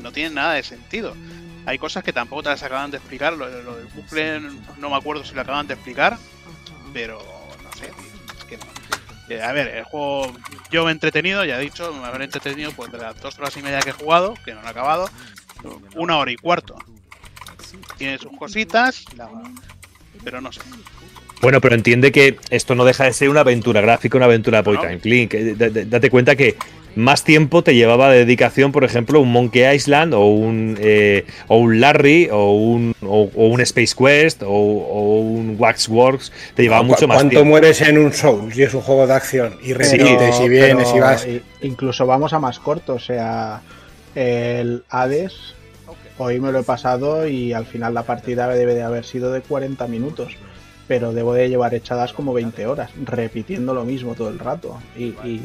[0.02, 1.16] no tienen nada de sentido.
[1.66, 3.34] hay cosas que tampoco te las acaban de explicar.
[3.34, 4.40] Lo, lo del bucle
[4.78, 6.18] no me acuerdo si lo acaban de explicar,
[6.94, 7.20] pero
[7.64, 7.90] no sé.
[8.38, 8.64] Es que no.
[9.30, 10.32] Eh, A ver, el juego
[10.70, 13.58] yo me he entretenido, ya he dicho, me habré entretenido pues de las dos horas
[13.58, 15.10] y media que he jugado, que no lo he acabado,
[15.96, 16.76] una hora y cuarto.
[17.98, 19.30] Tiene sus cositas, la-
[20.24, 20.62] pero no sé.
[21.42, 24.82] Bueno, pero entiende que esto no deja de ser una aventura gráfica, una aventura point
[24.84, 24.88] No.
[24.90, 25.34] and click.
[25.34, 25.56] Eh,
[25.88, 26.56] Date cuenta que
[26.96, 31.58] más tiempo te llevaba de dedicación, por ejemplo, un Monkey Island o un, eh, o
[31.58, 36.32] un Larry o un, o, o un Space Quest o, o un Waxworks.
[36.56, 37.50] Te llevaba ¿Cu- mucho más ¿Cuánto tiempo.
[37.50, 38.58] mueres en un Souls?
[38.58, 39.56] Y es un juego de acción.
[39.64, 41.28] Y repites y vienes y vas.
[41.62, 43.62] Incluso vamos a más corto, o sea,
[44.16, 45.34] el Hades,
[46.18, 49.42] hoy me lo he pasado y al final la partida debe de haber sido de
[49.42, 50.34] 40 minutos,
[50.88, 54.80] pero debo de llevar echadas como 20 horas, repitiendo lo mismo todo el rato.
[54.98, 55.42] Y, y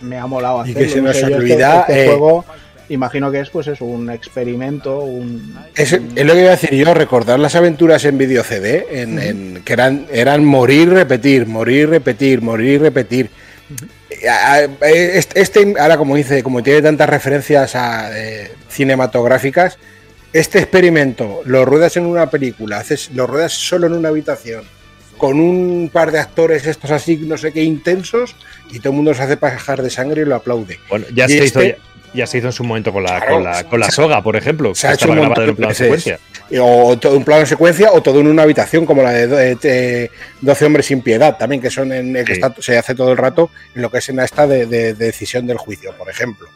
[0.00, 0.80] me ha molado Y hacerlo.
[0.80, 2.44] que se nos este- este eh, juego,
[2.88, 5.56] imagino que es pues eso, un experimento, un...
[5.74, 8.86] Es, un- es lo que iba a decir yo, recordar las aventuras en video CD,
[8.90, 13.30] en, en- que eran, eran morir, repetir, morir, repetir, morir, repetir.
[14.10, 14.68] Eh,
[15.14, 19.78] Este, este, ahora como dice, como tiene tantas referencias a, eh, cinematográficas,
[20.32, 24.64] este experimento lo ruedas en una película, haces, lo ruedas solo en una habitación,
[25.16, 28.34] con un par de actores estos así, no sé qué, intensos,
[28.70, 30.78] y todo el mundo se hace pajar de sangre y lo aplaude.
[30.88, 31.78] Bueno, ya Y se, hizo, este-
[32.12, 34.22] ya, ya se hizo en su momento con la, Claro, con la, con la soga,
[34.22, 34.74] por ejemplo.
[34.74, 35.76] se ha que hecho un en un de plano veces.
[35.76, 36.18] secuencia.
[36.60, 39.40] O todo un plano de secuencia o todo en una habitación, como la de do-
[39.40, 40.10] eh, eh,
[40.40, 42.32] 12 hombres sin piedad, también, que son en que Sí.
[42.32, 45.06] está- se hace todo el rato en lo que es en esta de, de- de
[45.06, 46.48] decisión del juicio, por ejemplo.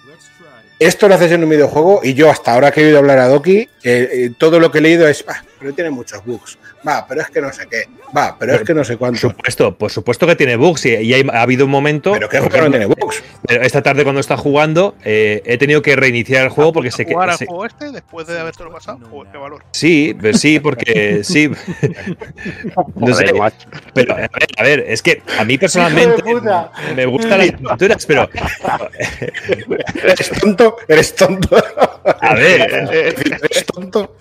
[0.78, 3.28] Esto lo haces en un videojuego y yo hasta ahora que he oído hablar a
[3.28, 7.06] Doki, eh, eh, todo lo que he leído es, "Ah, pero tiene muchos bugs, va,
[7.06, 7.84] pero es que no sé qué,
[8.16, 9.20] va, pero es que no sé Por cuánto.
[9.20, 12.12] supuesto, por supuesto que tiene bugs y, y hay- ha habido un momento.
[12.12, 13.22] Pero que por juego no tiene bugs.
[13.46, 17.04] pero esta tarde cuando está jugando eh, he tenido que reiniciar el juego porque se,
[17.06, 18.98] que- jugar al se- juego este después de habértelo pasado?
[19.10, 19.64] Joder, qué valor.
[19.72, 21.50] Sí, pues sí, porque sí.
[22.96, 23.26] no sé,
[23.94, 26.22] pero a ver, a ver, es que a mí personalmente
[26.96, 28.28] me gustan las aventuras, pero
[30.02, 31.56] Eres tonto, eres tonto.
[32.20, 34.16] a ver, eres tonto.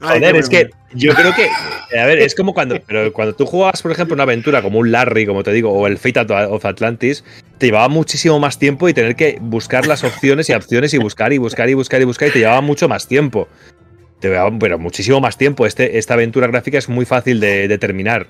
[0.00, 1.48] Joder, es que yo creo que,
[1.96, 4.92] a ver, es como cuando, pero cuando tú jugabas, por ejemplo, una aventura como un
[4.92, 7.24] Larry, como te digo, o el Fate of Atlantis,
[7.58, 11.32] te llevaba muchísimo más tiempo y tener que buscar las opciones y opciones y buscar
[11.32, 13.48] y buscar y buscar y buscar y te llevaba mucho más tiempo.
[14.20, 15.66] Te llevaba, pero muchísimo más tiempo.
[15.66, 18.26] Este, esta aventura gráfica es muy fácil de, de terminar,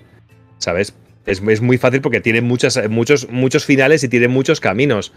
[0.59, 0.95] ¿sabes?
[1.27, 5.13] Es, es muy fácil porque tiene muchas, muchos, muchos finales y tiene muchos caminos.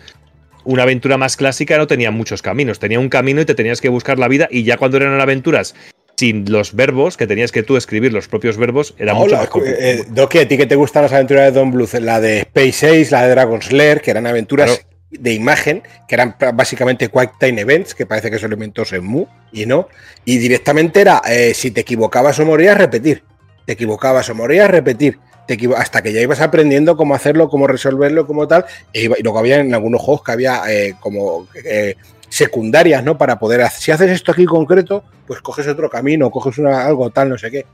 [0.64, 3.90] Una aventura más clásica no tenía muchos caminos, tenía un camino y te tenías que
[3.90, 5.76] buscar la vida y ya cuando eran aventuras
[6.18, 9.82] sin los verbos, que tenías que tú escribir los propios verbos, era mucho más complicado.
[9.84, 12.88] eh, Doki, a ti que te gustan las aventuras de Don Bluth, la de Space
[12.88, 14.84] Ace, la de Dragon's Lair, que eran aventuras Claro.
[15.12, 19.26] de imagen, que eran básicamente Quick Time Events, que parece que eso lo inventó Mu
[19.52, 19.88] y no.
[20.24, 23.24] Y directamente era, eh, si te equivocabas o morías, repetir.
[23.66, 25.20] Te equivocabas o morías, repetir.
[25.48, 28.66] Te hasta que ya ibas aprendiendo cómo hacerlo, cómo resolverlo, cómo tal.
[28.94, 31.96] E y luego había en algunos juegos que había eh, como eh,
[32.30, 33.18] secundarias, ¿no?
[33.18, 33.82] Para poder hacer.
[33.82, 37.52] Si haces esto aquí concreto, pues coges otro camino, coges una, algo tal, no sé
[37.52, 37.66] qué.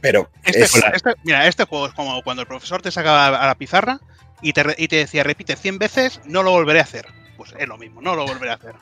[0.00, 3.46] Pero Este, es- este- mira, este juego es como cuando el profesor te sacaba a
[3.46, 4.00] la pizarra
[4.42, 7.06] y te, re- y te decía, repite 100 veces, no lo volveré a hacer.
[7.36, 8.74] Pues es lo mismo, no lo volveré a hacer.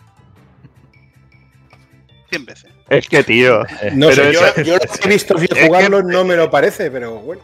[2.30, 2.70] 100 veces.
[2.88, 3.60] Es que, tío,
[3.92, 4.60] No Pero sé, yo, lo que
[5.04, 7.42] he visto sin que- jugarlo no me lo parece, pero bueno.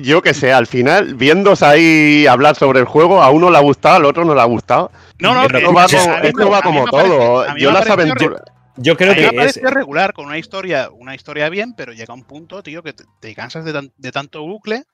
[0.00, 3.60] Yo que sé, al final, viéndose ahí hablar sobre el juego, a uno le ha
[3.60, 4.90] gustado, al otro no le ha gustado.
[5.18, 7.56] No, no, Esto que- va como, esto va como parece- todo.
[7.56, 8.42] Yo las aventuras.
[8.76, 11.92] Yo creo a mí que me es, regular, con una historia, una historia bien, pero
[11.92, 14.84] llega un punto, tío, que te, te cansas de, tan- de tanto bucle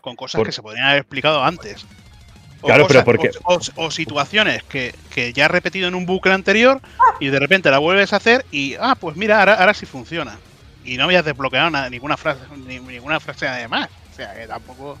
[0.00, 1.86] con cosas Por- que se podrían haber explicado antes.
[2.60, 6.04] O Claro, pero porque- o, o- o situaciones que, que ya has repetido en un
[6.04, 6.80] bucle anterior
[7.20, 10.36] y de repente la vuelves a hacer y, ah, pues mira, ahora, ahora sí funciona.
[10.84, 13.88] Y no habías desbloqueado nada- ninguna frase, ni- ninguna frase además.
[14.18, 14.98] O sea, que tampoco,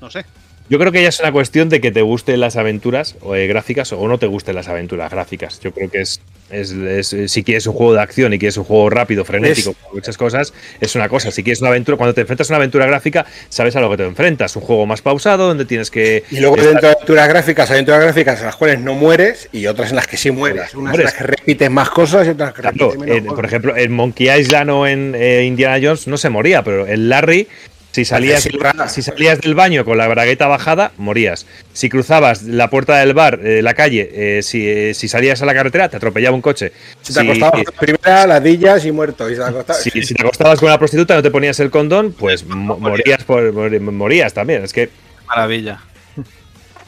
[0.00, 0.24] no sé.
[0.68, 3.46] yo creo que ya es una cuestión de que te gusten las aventuras o, eh,
[3.46, 5.58] gráficas o no te gusten las aventuras gráficas.
[5.60, 6.20] Yo creo que es,
[6.50, 9.94] es, es- si quieres un juego de acción y quieres un juego rápido, frenético, con
[9.94, 11.30] muchas cosas, es una cosa.
[11.30, 13.96] Si quieres una aventura, cuando te enfrentas a una aventura gráfica, sabes a lo que
[13.96, 14.54] te enfrentas.
[14.56, 18.00] Un juego más pausado donde tienes que Y luego estar- dentro de aventuras gráficas, aventuras
[18.02, 20.74] gráficas en las cuales no mueres y otras en las que sí mueres.
[20.74, 23.90] Unas en las que repites más cosas y otras que repites menos por ejemplo, en
[23.92, 27.48] Monkey Island o en eh, Indiana Jones no se moría, pero en Larry,
[27.90, 28.88] si salías, Sí, claro.
[28.88, 31.46] si salías del baño con la bragueta bajada, morías.
[31.72, 35.46] Si cruzabas la puerta del bar, eh, la calle, eh, si, eh, si salías a
[35.46, 36.72] la carretera, te atropellaba un coche.
[37.02, 39.28] Si te Si- acostabas con la primera, ladillas y muerto.
[39.30, 42.12] Y te si, si te acostabas con una prostituta y no te ponías el condón,
[42.12, 44.62] pues mo- morías, por, mor- morías también.
[44.64, 44.90] Es que,
[45.26, 45.80] Maravilla.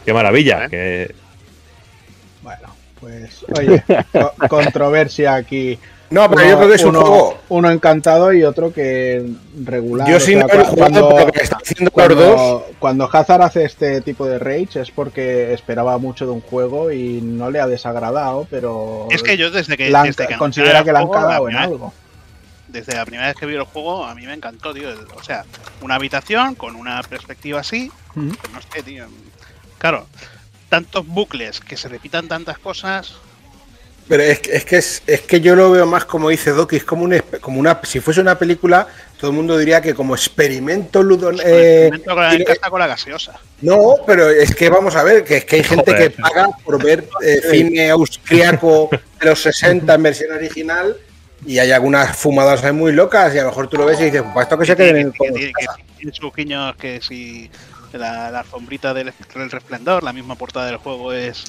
[0.05, 0.67] qué maravilla.
[0.67, 0.69] ¿Eh?
[0.71, 1.15] que-
[2.43, 3.83] Bueno, pues oye,
[4.13, 5.79] co- controversia aquí
[6.11, 7.39] No, pero yo creo que es un uno, juego.
[7.51, 9.25] uno encantado y otro que
[9.65, 10.09] regular.
[10.09, 12.63] Yo o sin sea, haber cu- jugado, por lo que está haciendo los cuando, dos.
[12.81, 17.21] cuando Hazard hace este tipo de rage es porque esperaba mucho de un juego y
[17.23, 20.83] no le ha desagradado, pero Es que yo desde que, la han- desde que considera
[20.83, 21.93] que le han cagado en primera- algo.
[22.67, 24.89] Desde la primera vez que vi el juego, a mí me encantó, tío.
[25.17, 25.45] O sea,
[25.81, 29.07] una habitación con una perspectiva así, pues no sé, tío.
[29.79, 30.07] Claro,
[30.69, 33.15] tantos bucles, que se repitan tantas cosas.
[34.11, 36.77] Pero es, que- es que es, es que yo lo veo más como dice Doki,
[36.77, 38.89] es como un como una si fuese una película,
[39.21, 42.45] todo el mundo diría que como experimento ludon Pues, eh, experimento con la- en y-
[42.45, 43.41] casa con la gaseosa.
[43.61, 46.13] no, pero es que vamos a ver, que es que hay gente Joder.
[46.13, 50.97] que paga por ver eh, cine austriaco de los 60 en versión original
[51.47, 54.07] y hay algunas fumadas ahí muy locas y a lo mejor tú lo ves y
[54.07, 55.79] dices, pues esto que se queden en el tiene- en que casa".
[55.97, 57.49] tiene sus guiños, que si
[57.93, 61.45] la, la alfombrita del, del resplandor, la misma portada del juego es.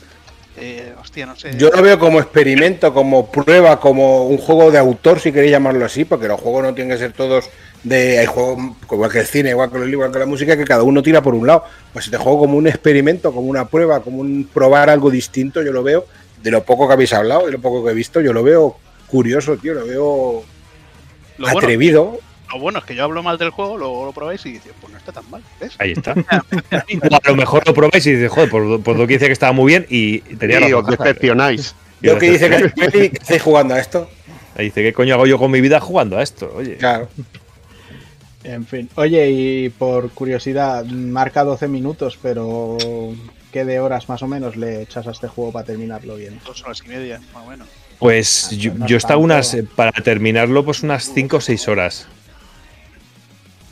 [0.57, 1.55] Eh, hostia, no sé.
[1.57, 5.85] Yo lo veo como experimento, como prueba, como un juego de autor, si queréis llamarlo
[5.85, 7.49] así, porque los juegos no tienen que ser todos
[7.83, 8.19] de.
[8.19, 10.65] Hay juegos igual que el cine, igual que los libros, igual que la música, que
[10.65, 11.63] cada uno tira por un lado.
[11.93, 15.71] Pues este juego como un experimento, como una prueba, como un probar algo distinto, yo
[15.71, 16.05] lo veo,
[16.43, 18.75] de lo poco que habéis hablado y lo poco que he visto, yo lo veo
[19.07, 20.43] curioso, tío, lo veo
[21.37, 22.19] lo, bueno, atrevido.
[22.53, 24.91] Lo bueno es que yo hablo mal del juego, luego lo probáis y dices, pues
[24.91, 25.41] no está tan mal.
[25.59, 25.73] ¿ves?
[25.79, 26.13] Ahí está.
[27.11, 29.33] O a lo mejor lo probáis y dices, joder, por, por lo que dice que
[29.33, 30.85] estaba muy bien y tenía Y razón.
[30.91, 31.75] os decepcionáis.
[32.01, 32.49] Yo que dice
[33.11, 34.09] que estáis jugando a esto.
[34.57, 36.51] Ahí dice, ¿qué coño hago yo con mi vida jugando a esto?
[36.55, 36.75] Oye.
[36.77, 37.07] Claro.
[38.43, 38.89] En fin.
[38.95, 42.77] Oye, y por curiosidad, marca 12 minutos, pero
[43.51, 46.39] ¿qué de horas más o menos le echas a este juego para terminarlo bien?
[46.45, 47.67] Dos horas y media, más o menos.
[47.99, 51.67] Pues Ah, yo, no yo estaba unas, eh, para terminarlo, pues unas 5 o 6
[51.67, 52.07] horas.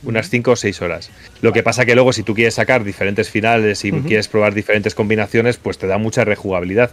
[0.04, 1.12] Unas 5 o 6 horas.
[1.42, 4.96] Lo que pasa que luego si tú quieres sacar diferentes finales y quieres probar diferentes
[4.96, 6.92] combinaciones, pues te da mucha rejugabilidad.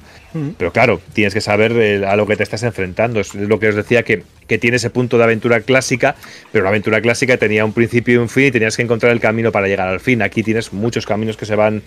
[0.59, 3.21] Pero claro, tienes que saber eh, a lo que te estás enfrentando.
[3.21, 6.17] Es lo que os decía que, que tiene ese punto de aventura clásica,
[6.53, 9.21] pero la aventura clásica tenía un principio y un fin y tenías que encontrar el
[9.21, 10.21] camino para llegar al fin.
[10.23, 11.83] Aquí tienes muchos caminos que se van,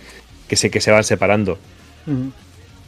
[0.47, 1.59] que se, que se van separando.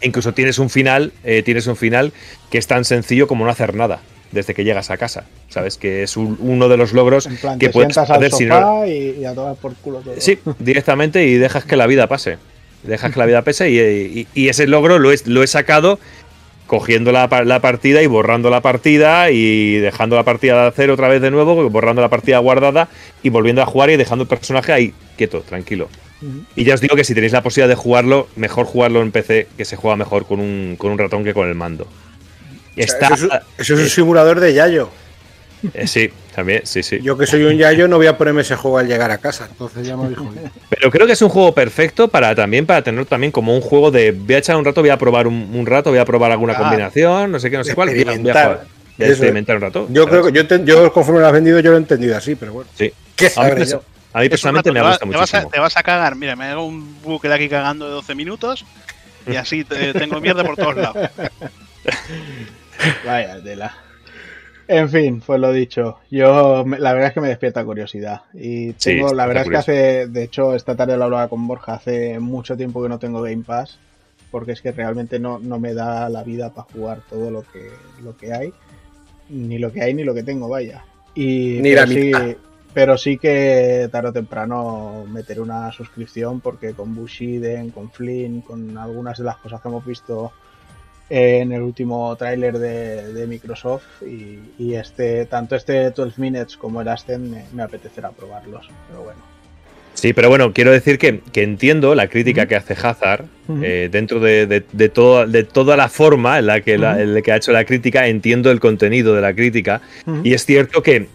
[0.02, 2.14] Incluso tienes un final, eh, tienes un final
[2.50, 4.02] que es tan sencillo como no hacer nada
[4.32, 5.26] desde que llegas a casa.
[5.50, 5.78] ¿Sabes?
[5.78, 8.46] Que es un- uno de los logros En plan, que te puedes al hacer si
[8.46, 8.56] no.
[8.56, 10.14] sofá y, y a tomar por culo todo.
[10.18, 12.38] Sí, directamente y dejas que la vida pase.
[12.84, 16.00] Dejas que la vida pase y, y- y ese logro lo he, lo he sacado
[16.68, 20.90] cogiendo la, pa- la partida y borrando la partida y dejando la partida de hacer
[20.90, 22.88] otra vez de nuevo, borrando la partida guardada
[23.22, 25.90] y volviendo a jugar y dejando el personaje ahí quieto, tranquilo.
[26.56, 29.48] Y ya os digo que si tenéis la posibilidad de jugarlo, mejor jugarlo en PC,
[29.58, 31.88] que se juega mejor con un, con un ratón que con el mando.
[32.72, 34.90] O sea, Está, eso, es, eso es un simulador de Yayo.
[35.74, 37.00] eh, sí, también, sí, sí.
[37.02, 39.48] Yo que soy un Yayo no voy a ponerme ese juego al llegar a casa.
[39.52, 40.28] Entonces ya me dijo.
[40.70, 43.92] Pero creo que es un juego perfecto para también para tener también como un juego
[43.92, 46.32] de voy a echar un rato, voy a probar un, un rato, voy a probar
[46.32, 47.90] alguna Ah, combinación, no sé qué, no sé cuál.
[47.90, 48.44] voy a- voy a experimentar.
[48.46, 48.58] jugar,
[48.98, 49.88] voy a Eso experimentar un rato.
[49.90, 52.36] Yo creo que yo, te- yo conforme lo has vendido, yo lo he entendido así,
[52.36, 52.70] pero bueno.
[52.76, 52.92] Sí.
[53.16, 53.84] ¿Qué A mí, sabré perso- yo?
[54.14, 55.52] a mí Es un personalmente rato, me gusta te vas a, muchísimo.
[55.52, 56.16] te vas a cagar.
[56.16, 58.66] Mira, me hago un bucle aquí cagando de 12 minutos
[59.28, 60.98] y así te- tengo mierda por todos lados.
[63.06, 63.74] Vaya tela.
[64.68, 66.00] En fin, pues lo dicho.
[66.10, 68.22] Yo, la verdad es que me despierta curiosidad.
[68.34, 71.46] Y Sí, tengo, la verdad es que hace, de hecho, esta tarde lo hablaba con
[71.46, 73.78] Borja, hace mucho tiempo que no tengo Game Pass,
[74.30, 77.70] porque es que realmente no, no me da la vida para jugar todo lo que,
[78.02, 78.54] lo que hay,
[79.30, 80.86] ni lo que hay ni lo que tengo, vaya.
[81.16, 82.28] Y, Ni pero la sí, mitad.
[82.74, 88.78] pero sí que tarde o temprano meteré una suscripción porque con Bushiden, con Flynn, con
[88.78, 90.32] algunas de las cosas que hemos visto
[91.10, 96.82] en el último tráiler de, de Microsoft y, y este tanto este 12 Minutes como
[96.82, 99.20] el Ascent me, me apetecerá probarlos, pero bueno.
[99.94, 103.26] Sí, pero bueno, quiero decir que, que entiendo la crítica que hace Hazard
[103.62, 107.14] eh, dentro de, de, de todo- de toda la forma en la que, la, en
[107.14, 109.82] la que ha hecho la crítica, entiendo el contenido de la crítica.
[110.24, 111.08] Y es cierto que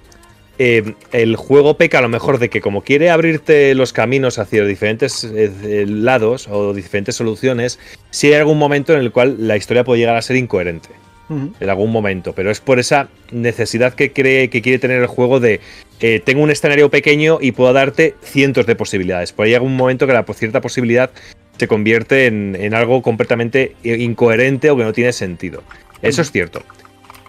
[0.59, 4.65] eh, el juego peca a lo mejor de que como quiere abrirte los caminos hacia
[4.65, 7.79] diferentes eh, eh, lados o diferentes soluciones,
[8.11, 10.89] sí hay algún momento en el cual la historia puede llegar a ser incoherente
[11.29, 15.41] en algún momento, pero es por esa necesidad que cree que quiere tener el juego
[15.41, 15.61] de
[16.01, 19.33] eh, tengo un escenario pequeño y puedo darte cientos de posibilidades.
[19.33, 21.11] Pero hay algún momento que la cierta posibilidad
[21.59, 25.63] se convierte en, en algo completamente incoherente o que no tiene sentido.
[26.03, 26.63] Eso es cierto.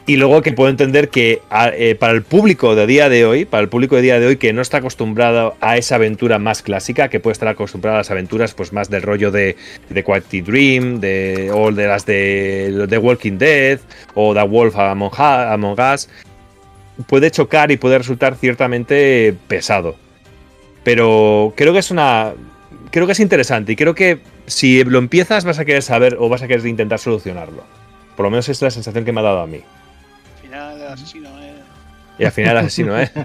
[0.08, 1.42] Y luego que puedo entender que
[1.74, 4.38] eh, para el público de día de hoy, para el público de día de hoy
[4.38, 8.10] que no está acostumbrado a esa aventura más clásica, que puede estar acostumbrado a las
[8.10, 9.58] aventuras pues más del rollo de,
[9.90, 13.82] de Quality Dream, de, o de las de, de Walking Dead,
[14.14, 16.08] o The Wolf Among, Among Us,
[17.08, 19.98] puede chocar y puede resultar ciertamente pesado.
[20.86, 22.34] Pero creo que es una.
[22.92, 26.30] Creo que es interesante y creo que si lo empiezas vas a querer saber o
[26.30, 27.66] vas a querer intentar solucionarlo.
[28.16, 29.62] Por lo menos es la sensación que me ha dado a mí.
[30.98, 31.54] Asesino, ¿eh?
[32.20, 33.12] Y al final el asesino, ¿eh?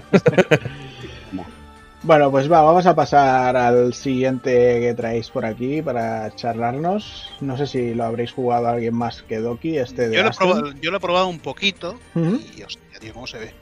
[2.03, 4.51] Bueno, pues va, vamos a pasar al siguiente
[4.81, 7.31] que traéis por aquí para charlarnos.
[7.39, 10.33] No sé si lo habréis jugado alguien más que Doki, este de Yo lo, he
[10.33, 13.53] probado, yo lo he probado un poquito y hostia, tío, cómo se ve.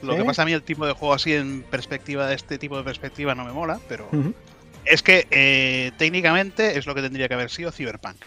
[0.00, 2.78] Lo que pasa a mí el tipo de juego así en perspectiva de este tipo
[2.78, 4.08] de perspectiva no me mola, pero
[4.86, 8.24] es que eh, técnicamente es lo que tendría que haber sido Cyberpunk.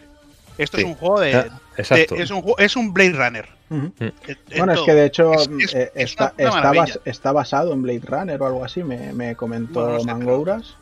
[0.59, 0.83] Esto Sí.
[0.83, 1.49] es un juego de, Ah, de-
[1.81, 2.15] Exacto.
[2.15, 3.45] es un es un Blade Runner.
[3.69, 6.83] Bueno, es que de hecho Es- es- eh, es está, está, maravilla.
[6.85, 10.05] bas- está basado en Blade Runner o algo así, me, me comentó Bueno, no sé,
[10.05, 10.75] Mangouras.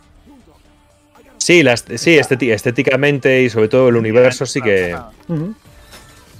[1.37, 4.97] Sí, las- sí estéti- estéticamente y sobre todo el universo sí que...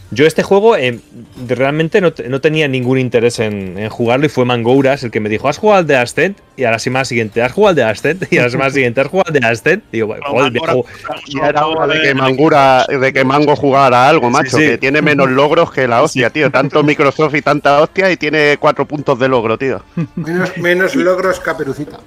[0.09, 0.99] Yo este juego eh,
[1.47, 5.27] realmente no, no tenía ningún interés en, en jugarlo y fue Mangouras el que me
[5.27, 6.37] dijo, ¿has jugado al de Ascent?
[6.55, 8.23] Y a la semana siguiente, ¿has jugado al de Ascent?
[8.31, 9.83] Y a la semana siguiente, ¿has jugado al de Ascent?
[9.91, 10.85] Digo, Pero joder, viejo,
[11.27, 14.63] Ya era hora de que Mangura, de que Mango jugara algo, macho, sí.
[14.65, 16.49] que tiene menos logros que la hostia, tío.
[16.51, 19.81] Tanto Microsoft y tanta hostia y tiene cuatro puntos de logro, tío.
[20.15, 21.99] Menos, menos logros caperucita.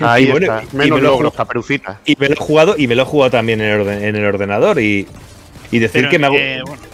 [0.00, 2.00] Ahí Y bueno, está, y- y menos me lo logros, caperucita.
[2.06, 4.16] y me lo he jugado y me lo he jugado también en el, orden- en
[4.16, 5.06] el ordenador y,
[5.70, 6.91] y decir Pero, que me ha, gu- eh, bueno, es verdad.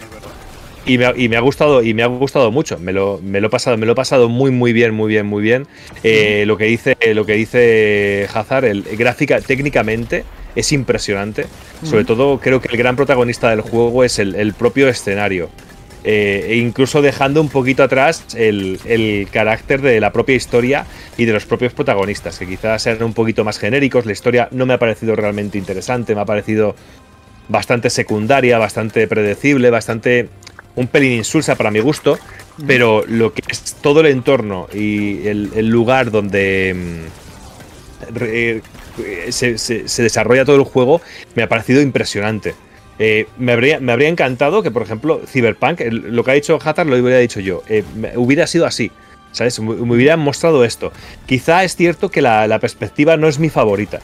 [0.85, 2.77] Y me, ha- y me ha gustado y me ha gustado mucho.
[2.79, 5.25] Me lo, me lo he pasado me lo he pasado muy muy bien muy bien
[5.25, 5.67] muy bien.
[6.03, 10.23] Eh, lo que dice lo que dice Hazard el gráfica técnicamente
[10.55, 11.45] es impresionante.
[11.83, 15.49] Sobre todo creo que el gran protagonista del juego es el, el propio escenario.
[16.05, 20.85] Eh, e incluso dejando un poquito atrás el, el carácter de la propia historia
[21.17, 24.05] y de los propios protagonistas que quizás sean un poquito más genéricos.
[24.05, 26.73] La historia no me ha parecido realmente interesante me ha parecido
[27.49, 30.29] bastante secundaria, bastante predecible, bastante
[30.79, 32.17] un pelín insulsa para mi gusto,
[32.65, 36.75] pero lo que es todo el entorno y el, el lugar donde
[38.11, 38.61] mm, re-
[39.03, 41.01] eh, se, se- se desarrolla todo el juego
[41.35, 42.55] me ha parecido impresionante.
[42.97, 46.87] Eh, me, habría, me habría encantado que, por ejemplo, Cyberpunk, lo que ha dicho Hazard
[46.87, 47.83] lo hubiera dicho yo, eh,
[48.15, 48.91] hubiera sido así.
[49.31, 49.59] ¿Sabes?
[49.59, 50.91] Me me hubieran mostrado esto.
[51.27, 54.01] Quizá es cierto que la, la perspectiva no es mi favorita.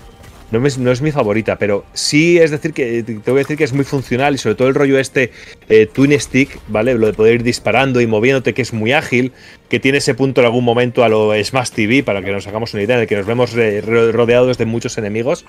[0.51, 3.57] No es, no es mi favorita, pero sí es decir que te voy a decir
[3.57, 5.32] que es muy funcional y sobre todo el rollo este
[5.69, 6.93] eh, twin stick, ¿vale?
[6.93, 9.32] Lo de poder ir disparando y moviéndote, que es muy ágil,
[9.69, 12.74] que tiene ese punto en algún momento a lo Smash TV, para que nos hagamos
[12.75, 15.45] una idea, en el que nos vemos eh, ro- rodeados de muchos enemigos,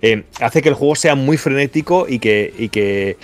[0.00, 3.16] eh, hace que el juego sea muy frenético y que, y que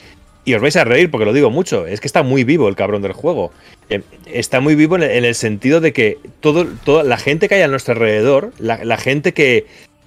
[0.44, 2.76] y os vais a reír porque lo digo mucho, es que está muy vivo el
[2.76, 3.50] cabrón del juego.
[3.88, 7.48] Eh, está muy vivo en el, en el sentido de que todo, toda la gente
[7.48, 9.64] que hay a nuestro alrededor, la gente que,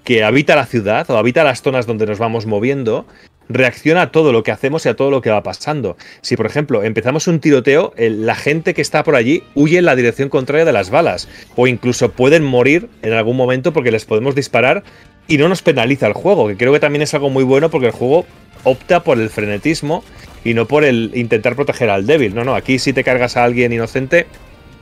[0.08, 3.06] que habita la ciudad o habita las zonas donde nos vamos moviendo,
[3.50, 5.98] reacciona a todo lo que hacemos y a todo lo que va pasando.
[6.22, 9.98] Si, por ejemplo, empezamos un tiroteo, la gente que está por allí huye en la
[9.98, 11.27] dirección contraria de las balas.
[11.58, 14.86] O incluso pueden morir en algún momento porque les podemos disparar
[15.27, 17.88] y no nos penaliza el juego, que creo que también es algo muy bueno porque
[17.88, 18.26] el juego
[18.64, 20.06] opta por el frenetismo
[20.45, 22.34] y no por el intentar proteger al débil.
[22.34, 24.26] No, no, aquí si te cargas a alguien inocente,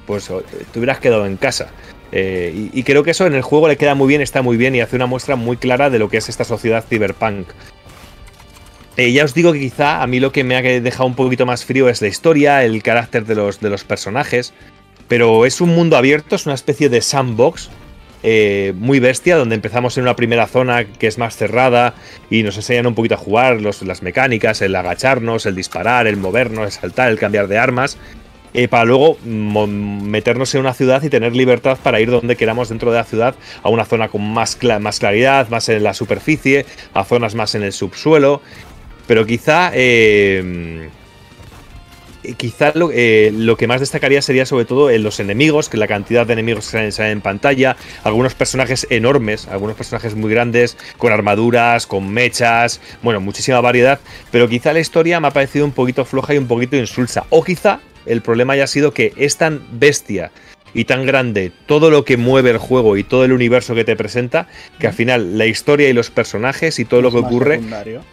[0.05, 0.29] pues
[0.71, 1.71] te hubieras quedado en casa.
[2.11, 4.75] Eh, y, creo que eso en el juego le queda muy bien, está muy bien
[4.75, 7.47] y hace una muestra muy clara de lo que es esta sociedad cyberpunk.
[8.97, 11.45] Eh, ya os digo que quizá a mí lo que me ha dejado un poquito
[11.45, 14.53] más frío es la historia, el carácter de los, de los personajes,
[15.09, 17.69] pero es un mundo abierto, es una especie de sandbox
[18.23, 21.93] eh, muy bestia, donde empezamos en una primera zona que es más cerrada
[22.29, 26.15] y nos enseñan un poquito a jugar los- las mecánicas, el agacharnos, el disparar, el
[26.17, 27.97] movernos, el saltar, el cambiar de armas,
[28.55, 32.69] eh, para luego mo- meternos en una ciudad y tener libertad para ir donde queramos
[32.69, 36.65] dentro de la ciudad, a una zona con más, más claridad, más en la superficie,
[36.93, 38.41] a zonas más en el subsuelo,
[39.07, 39.71] pero quizá...
[39.73, 40.89] eh,
[42.23, 45.77] eh, Quizá lo, eh, lo que más destacaría sería sobre todo en los enemigos, que
[45.77, 50.75] la cantidad de enemigos que salen en pantalla, algunos personajes enormes, algunos personajes muy grandes,
[50.97, 53.99] con armaduras, con mechas, bueno, muchísima variedad,
[54.31, 57.25] pero quizá la historia me ha parecido un poquito floja y un poquito insulsa.
[57.29, 60.31] O quizá el problema haya sido que es tan bestia
[60.73, 63.95] y tan grande todo lo que mueve el juego y todo el universo que te
[63.95, 64.47] presenta,
[64.79, 68.03] que al final la historia y los personajes y todo lo que ocurre secundario.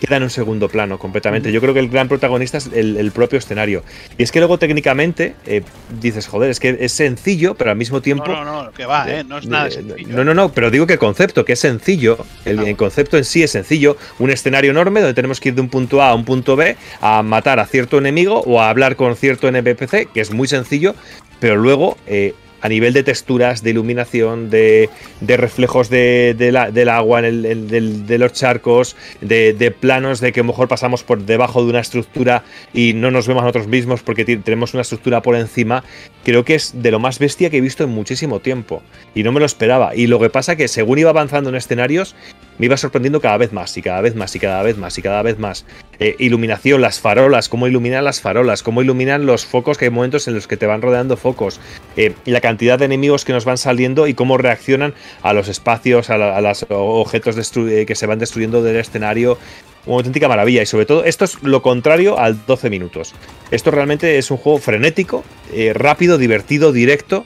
[0.00, 1.52] Queda en un segundo plano completamente.
[1.52, 3.84] Yo creo que el gran protagonista es el, el propio escenario.
[4.18, 5.62] Y es que luego técnicamente eh,
[6.00, 8.26] dices, joder, es que es sencillo, pero al mismo tiempo...
[8.28, 9.22] No, no, no, que va, ¿eh?
[9.24, 10.08] No es nada sencillo.
[10.08, 13.24] No, no, no, pero digo que el concepto, que es sencillo, el, el concepto en
[13.24, 16.14] sí es sencillo, un escenario enorme donde tenemos que ir de un punto A a
[16.14, 20.20] un punto B a matar a cierto enemigo o a hablar con cierto NPC, que
[20.20, 20.94] es muy sencillo,
[21.40, 24.88] pero luego eh, a nivel de texturas, de iluminación, de,
[25.20, 30.40] de reflejos de, la- del agua en el- de los charcos, de, planos de que
[30.40, 33.66] a lo mejor pasamos por debajo de una estructura y no nos vemos a nosotros
[33.68, 35.84] mismos porque tenemos una estructura por encima,
[36.24, 38.82] creo que es de lo más bestia que he visto en muchísimo tiempo.
[39.14, 39.94] Y no me lo esperaba.
[39.94, 42.14] Y lo que pasa que según iba avanzando en escenarios,
[42.60, 45.00] me iba sorprendiendo cada vez más y cada vez más y cada vez más y
[45.00, 45.64] cada vez más.
[45.98, 50.28] Eh, iluminación, las farolas, cómo iluminan las farolas, cómo iluminan los focos, que hay momentos
[50.28, 51.58] en los que te van rodeando focos,
[51.96, 56.10] eh, la cantidad de enemigos que nos van saliendo y cómo reaccionan a los espacios,
[56.10, 59.38] a, los objetos eh, que se van destruyendo del escenario.
[59.86, 63.14] Una auténtica maravilla y sobre todo esto es lo contrario al 12 minutos.
[63.50, 65.24] Esto realmente es un juego frenético,
[65.54, 67.24] eh, rápido, divertido, directo.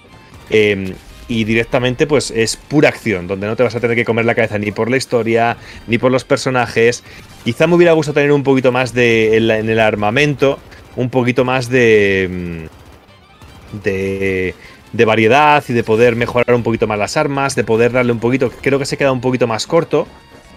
[1.28, 4.34] Y directamente pues es pura acción, donde no te vas a tener que comer la
[4.34, 7.02] cabeza ni por la historia, ni por los personajes.
[7.44, 10.58] Quizá me hubiera gustado tener un poquito más de en, el armamento,
[10.96, 14.54] un poquito más de mm, de
[14.94, 18.20] de variedad y de poder mejorar un poquito más las armas, de poder darle un
[18.20, 20.06] poquito, creo que se queda un poquito más corto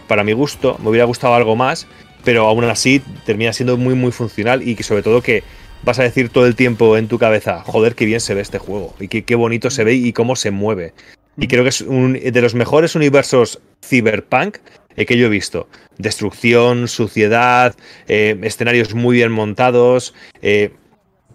[0.07, 1.87] para mi gusto, me hubiera gustado algo más,
[2.23, 5.43] pero aún así termina siendo muy muy funcional y que sobre todo que
[5.83, 8.57] vas a decir todo el tiempo en tu cabeza, joder, qué bien se ve este
[8.59, 10.93] juego y qué, qué bonito se ve y cómo se mueve.
[11.37, 14.57] Y creo que es un, de los mejores universos cyberpunk
[14.95, 15.67] eh, que yo he visto.
[15.99, 17.75] Destrucción, suciedad,
[18.07, 20.13] eh, escenarios muy bien montados.
[20.41, 20.71] eh,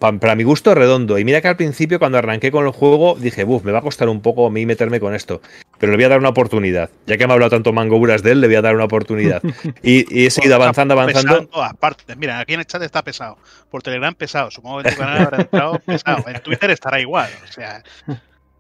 [0.00, 1.18] pa- para mi gusto, redondo.
[1.20, 3.82] Y mira que al principio, cuando arranqué con el juego, dije, buf, me va a
[3.82, 5.40] costar un poco a mí meterme con esto.
[5.83, 6.91] Pero le voy a dar una oportunidad.
[7.09, 9.43] Ya que me ha hablado tanto Mangoburas de él, le voy a dar una oportunidad.
[9.83, 11.39] Y, y he seguido avanzando, avanzando.
[11.39, 12.17] en todas partes.
[12.17, 13.36] Mira, aquí en el chat está pesado.
[13.69, 14.49] Por Telegram pesado.
[14.52, 16.25] Supongo que en tu canal habrá entrado pesado.
[16.28, 17.28] En Twitter estará igual.
[17.49, 17.83] O sea,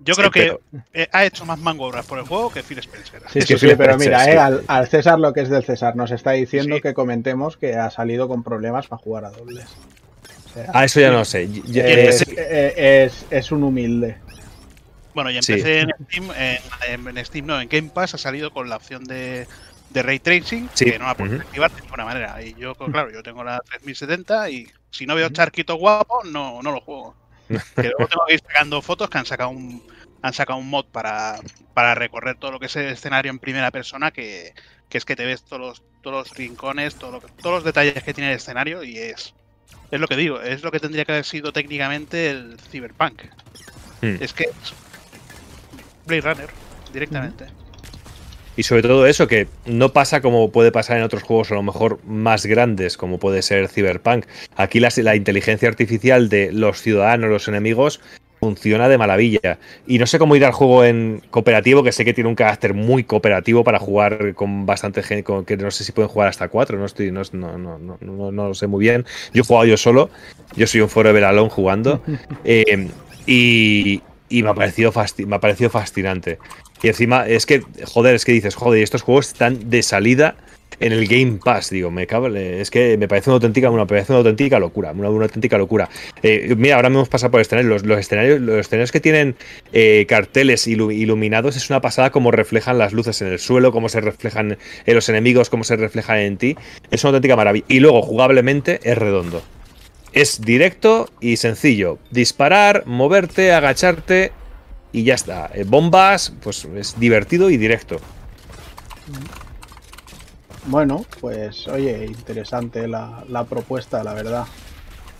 [0.00, 0.40] yo Sí, creo que
[0.72, 3.22] pero- eh, ha hecho más mango obras por el juego que Phil Spencer.
[3.32, 6.10] Sí, sí, sí, pero mira, eh, al, al César lo que es del César nos
[6.10, 6.82] está diciendo Sí.
[6.82, 9.66] que comentemos que ha salido con problemas para jugar a dobles.
[10.50, 11.44] O sea, Ah, eso ya no sé.
[11.72, 14.16] Es, eh, es- es un humilde.
[15.14, 15.52] Bueno, y Sí.
[15.52, 19.04] empecé en Steam, en, en Steam no, en Game Pass ha salido con la opción
[19.04, 19.46] de,
[19.90, 20.86] de Ray Tracing, Sí.
[20.86, 21.42] que no la puedes Ujú.
[21.42, 22.42] activar de ninguna manera.
[22.42, 26.62] Y yo, pues, claro, yo tengo la 3070 y si no veo charquito guapo, no,
[26.62, 27.14] no lo juego.
[27.76, 29.82] Que luego tengo que ir sacando fotos que han sacado un,
[30.22, 31.38] han sacado un mod para,
[31.74, 34.54] para recorrer todo lo que es el escenario en primera persona, que,
[34.88, 38.02] que es que te ves todos los, todos los rincones, todo lo todos los detalles
[38.02, 39.34] que tiene el escenario y es,
[39.90, 43.22] es lo que digo, es lo que tendría que haber sido técnicamente el Cyberpunk.
[44.00, 44.16] Hmm.
[44.20, 44.46] Es que
[46.06, 46.48] Blade Runner,
[46.92, 47.44] directamente.
[48.54, 51.62] Y sobre todo eso, que no pasa como puede pasar en otros juegos a lo
[51.62, 54.26] mejor más grandes, como puede ser Cyberpunk.
[54.56, 58.00] Aquí la, la inteligencia artificial de los ciudadanos, los enemigos,
[58.40, 59.58] funciona de maravilla.
[59.86, 62.74] Y no sé cómo ir al juego en cooperativo, que sé que tiene un carácter
[62.74, 66.48] muy cooperativo para jugar con bastante gente, con- que no sé si pueden jugar hasta
[66.48, 69.06] cuatro, no estoy, no, no, no, no, no- no lo sé muy bien.
[69.32, 70.10] Yo he jugado yo solo,
[70.56, 72.02] yo soy un forever alone jugando.
[72.44, 72.90] eh,
[73.26, 74.92] y, y me ha parecido
[75.26, 76.38] me ha parecido fascinante.
[76.82, 80.34] Y encima, es que, joder, es que dices, joder, estos juegos están de salida
[80.80, 84.10] en el Game Pass, digo, me cago, es que me parece una auténtica, una, parece
[84.10, 85.88] una auténtica locura, una, auténtica locura.
[86.24, 89.36] Eh, mira, ahora me hemos pasado por escenarios, los, los escenarios, los escenarios que tienen
[89.72, 93.88] eh, carteles ilu- iluminados es una pasada como reflejan las luces en el suelo, cómo
[93.88, 96.56] se reflejan en los enemigos, cómo se reflejan en ti,
[96.90, 97.66] es una auténtica maravilla.
[97.68, 99.42] Y luego, jugablemente, es redondo.
[100.12, 101.98] Es directo y sencillo.
[102.10, 104.32] Disparar, moverte, agacharte
[104.92, 105.50] y ya está.
[105.54, 107.98] Eh, bombas, pues es divertido y directo.
[110.66, 114.44] Bueno, pues oye, interesante la, la propuesta, la verdad.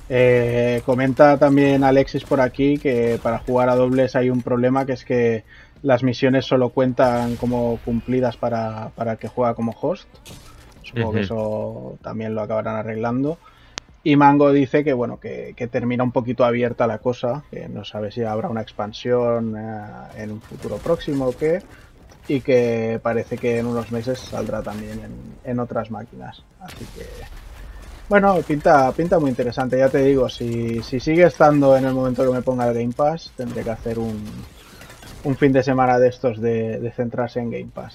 [0.08, 4.92] Eh, comenta también Alexis por aquí que para jugar a dobles hay un problema que
[4.92, 5.44] es que
[5.82, 10.06] las misiones solo cuentan como cumplidas para, para el que juega como host.
[10.82, 13.38] Supongo que eso también lo acabarán arreglando.
[14.04, 17.84] Y Mango dice que bueno, que, que termina un poquito abierta la cosa, que no
[17.84, 21.62] sabe si habrá una expansión eh, en un futuro próximo o qué,
[22.26, 26.42] y que parece que en unos meses saldrá también en, en otras máquinas.
[26.60, 27.06] Así que
[28.08, 32.24] bueno, pinta, pinta muy interesante, ya te digo, si, si sigue estando en el momento
[32.24, 34.22] que me ponga el Game Pass, tendré que hacer un,
[35.24, 37.94] un fin de semana de estos de, de centrarse en Game Pass.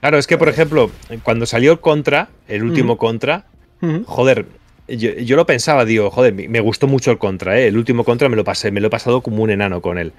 [0.00, 0.90] Claro, es que, por ejemplo,
[1.24, 2.96] cuando salió Contra, el último.
[2.96, 3.46] Contra,
[4.04, 4.46] joder,
[4.96, 7.68] yo, yo lo pensaba, digo, joder, me gustó mucho el Contra, ¿eh?
[7.68, 10.12] El último Contra me lo pasé, me lo he pasado como un enano con él.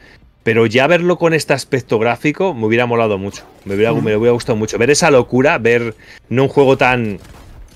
[0.43, 3.43] Pero ya verlo con este aspecto gráfico me hubiera molado mucho.
[3.63, 4.77] Me hubiera, me hubiera gustado mucho.
[4.77, 5.95] Ver esa locura, ver
[6.27, 7.19] no un juego tan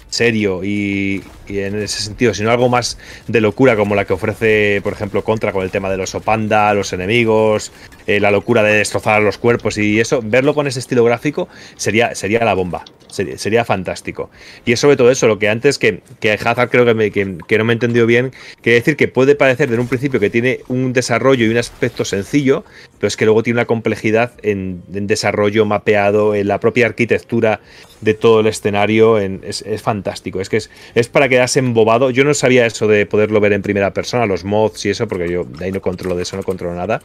[0.09, 4.81] serio y, y en ese sentido, sino algo más de locura como la que ofrece,
[4.83, 7.71] por ejemplo, Contra con el tema de los Opanda, los enemigos,
[8.05, 12.15] eh, la locura de destrozar los cuerpos y eso, verlo con ese estilo gráfico sería,
[12.15, 12.83] sería la bomba.
[13.09, 14.29] Sería, fantástico.
[14.65, 17.57] Y es sobre todo eso, lo que antes que, que Hazard creo que, que- que
[17.57, 20.59] no me he entendido bien, quiere decir que puede parecer de un principio que tiene
[20.67, 22.65] un desarrollo y un aspecto sencillo,
[22.99, 27.61] pero es que luego tiene una complejidad en, desarrollo mapeado, en la propia arquitectura
[28.01, 30.41] de todo el escenario, en- es, es fantástico.
[30.41, 32.09] Es que es, es para quedarse embobado.
[32.09, 35.29] Yo no sabía eso de poderlo ver en primera persona, los mods y eso, porque
[35.29, 37.01] yo de ahí no controlo de eso, no controlo nada.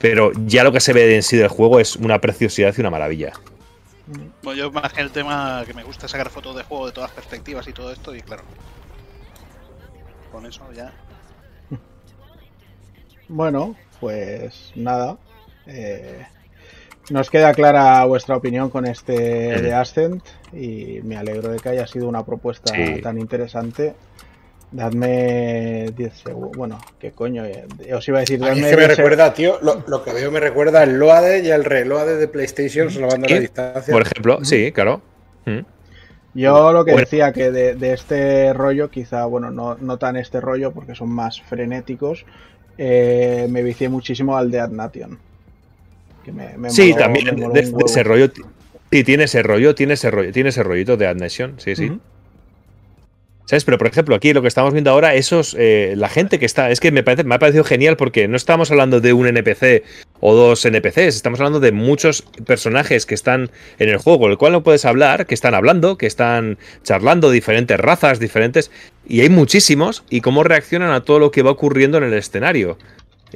[0.00, 2.90] Pero ya lo que se ve en sí del juego es una preciosidad y una
[2.90, 3.32] maravilla.
[4.42, 7.10] Bueno, yo más que el tema que me gusta sacar fotos de juego de todas
[7.10, 8.42] perspectivas y todo esto, y claro.
[10.32, 10.92] Con eso ya.
[13.28, 15.18] Bueno, pues nada.
[15.66, 16.24] eh,
[17.10, 19.12] nos queda clara vuestra opinión con este
[19.60, 20.24] de Ascent
[20.56, 23.00] y me alegro de que haya sido una propuesta Sí.
[23.02, 23.94] tan interesante.
[24.72, 26.56] Dadme 10 segundos.
[26.56, 27.44] Bueno, ¿qué coño?
[27.44, 29.58] Eh, Os iba a decir, A mí dadme es que me 10 seg- recuerda, tío,
[29.62, 33.34] lo, lo que veo me recuerda el Loade y el reloade de PlayStation salvando Sí,
[33.34, 33.92] la distancia.
[33.92, 35.00] Por ejemplo, sí, claro.
[35.44, 35.60] Mm.
[36.34, 40.40] Yo lo que decía que de, de este rollo, quizá, bueno, no, no tan este
[40.40, 42.26] rollo porque son más frenéticos,
[42.76, 45.18] eh, me vicié muchísimo al de Adnation.
[46.24, 47.86] Que me, me Sí, moló- también me de, de huevo.
[47.86, 48.28] ese rollo.
[48.90, 51.90] Sí, tiene ese rollo, tiene ese rollo, tiene ese rollito de Adnation, sí, sí.
[53.46, 53.64] ¿Sabes?
[53.64, 56.70] Pero por ejemplo, aquí lo que estamos viendo ahora, esos, eh, la gente que está,
[56.72, 59.84] es que me, parece, me ha parecido genial porque no estamos hablando de un NPC
[60.18, 64.36] o dos NPCs, estamos hablando de muchos personajes que están en el juego, con el
[64.36, 68.72] cual no puedes hablar, que están hablando, que están charlando, diferentes razas, diferentes,
[69.08, 72.78] y hay muchísimos, y cómo reaccionan a todo lo que va ocurriendo en el escenario.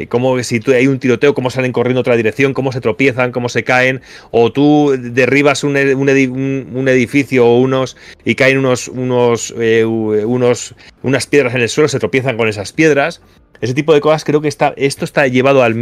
[0.00, 2.80] Y cómo si tú, hay un tiroteo, cómo salen corriendo en otra dirección, cómo se
[2.80, 7.96] tropiezan, cómo se caen, o tú derribas un, un edi- un- un edificio o unos
[8.24, 12.48] y caen unos, unos, eh, u- unos, unas piedras en el suelo, se tropiezan con
[12.48, 13.20] esas piedras.
[13.60, 15.74] Ese tipo de cosas creo que está, esto está llevado al,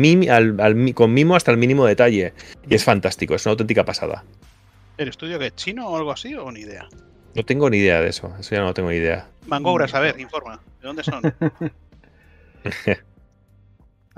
[0.94, 2.32] con mimo hasta el mínimo detalle.
[2.68, 4.24] Y es fantástico, es una auténtica pasada.
[4.96, 6.88] ¿El estudio que es chino o algo así o ni idea?
[7.36, 9.28] No tengo ni idea de eso, eso ya no tengo ni idea.
[9.46, 10.60] Mangouras, a ver, informa.
[10.80, 11.22] ¿De dónde son?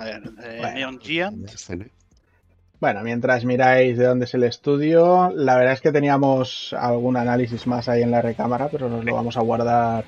[0.01, 0.75] A ver, eh, Bueno.
[0.75, 1.51] Neon Giant.
[2.81, 7.67] Bueno, mientras miráis de dónde es el estudio, la verdad es que teníamos algún análisis
[7.67, 10.05] más ahí en la recámara, pero nos lo vamos a guardar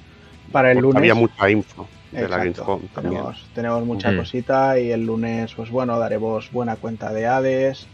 [0.50, 0.98] para el Porque lunes.
[0.98, 2.64] Había mucha info de la Exacto.
[2.64, 3.14] Gamescom también.
[3.22, 7.86] Tenemos, tenemos mucha cosita y el lunes, pues bueno, daremos buena cuenta de Hades.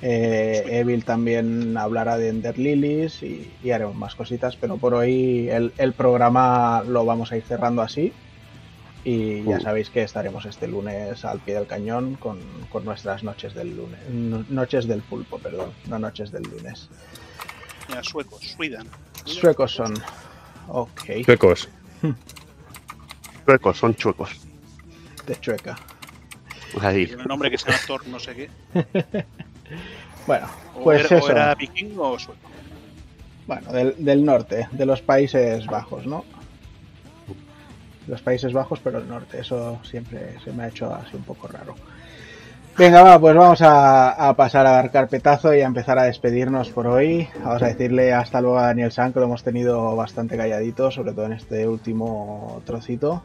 [0.00, 5.48] Eh, Evil también hablará de Ender Lilies y, y haremos más cositas, pero por hoy
[5.50, 8.12] el, el programa lo vamos a ir cerrando así.
[9.04, 12.38] Y ya sabéis que estaremos este lunes al pie del cañón con,
[12.70, 13.98] con nuestras noches del lunes.
[14.10, 16.88] no- Noches del pulpo, perdón, no noches del lunes.
[17.88, 18.88] Mira, suecos, Sweden.
[19.26, 19.92] Suecos son.
[20.68, 21.68] Ok, Suecos.
[23.46, 24.30] Chuecos, son chuecos.
[25.26, 25.76] de chueca.
[26.80, 27.06] Ahí.
[27.06, 28.50] Tiene el nombre que se llama Thor, no sé qué.
[30.26, 31.30] Bueno, O, pues era, o eso.
[31.30, 32.40] era vikingo o sueco.
[33.46, 36.24] Bueno, del, del norte, de los Países Bajos, ¿no?
[38.08, 41.48] Los Países Bajos, pero el norte, eso siempre se me ha hecho así un poco
[41.48, 41.74] raro.
[42.76, 46.70] Venga, va, pues vamos a, a pasar a dar carpetazo y a empezar a despedirnos
[46.70, 47.28] por hoy.
[47.44, 51.12] Vamos a decirle hasta luego a Daniel San, que lo hemos tenido bastante calladito, sobre
[51.12, 53.22] todo en este último trocito.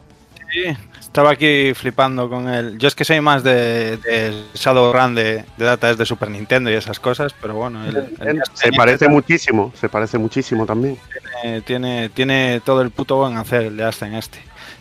[0.52, 0.64] Sí,
[1.00, 2.78] estaba aquí flipando con el.
[2.78, 6.70] Yo es que soy más de, de Shadowrun de, de Data es de Super Nintendo
[6.70, 10.96] y esas cosas, pero bueno, el- el- Se parece muchísimo, se parece muchísimo también.
[11.42, 14.38] tiene, tiene, tiene todo el puto buen hacer el de Aston este.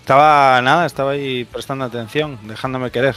[0.09, 3.15] Estaba nada, estaba ahí prestando atención, dejándome querer.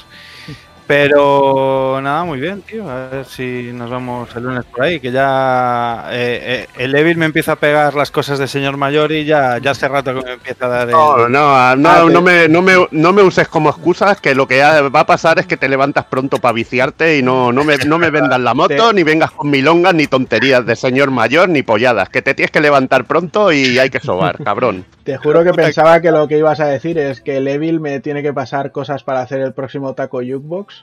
[0.93, 2.89] Pero nada, muy bien, tío.
[2.89, 5.01] A ver si nos vemos el lunes por ahí.
[5.01, 9.11] Que ya eh, eh, el Evil me empieza a pegar las cosas de señor mayor
[9.13, 10.93] y ya, ya hace rato que me empieza a dar el.
[10.93, 14.35] No, no, no, Ah, no, te- me, no, me, no me uses como excusas que
[14.35, 17.65] lo que va a pasar es que te levantas pronto para viciarte y no, no,
[17.65, 21.49] me, no me vendas la moto, ni vengas con milongas, ni tonterías de señor mayor,
[21.49, 22.09] ni polladas.
[22.09, 24.85] Que te tienes que levantar pronto y hay que sobar, cabrón.
[25.05, 27.99] Te juro que pensaba que lo que ibas a decir es que el Evil me
[28.01, 30.82] tiene que pasar cosas para hacer el próximo taco jukebox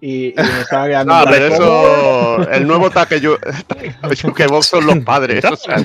[0.00, 3.38] y, y me estaba quedando plan, pero eso, el nuevo taque yu-
[4.48, 5.44] Box son los padres.
[5.44, 5.76] o sea,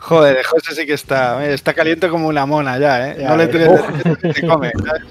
[0.00, 1.44] Joder, José sí que está.
[1.46, 3.16] eh, Está caliente como una mona ya, ¿eh?
[3.20, 3.80] Ya no le tienes
[4.34, 4.72] se come.
[4.84, 5.02] ¿sabes?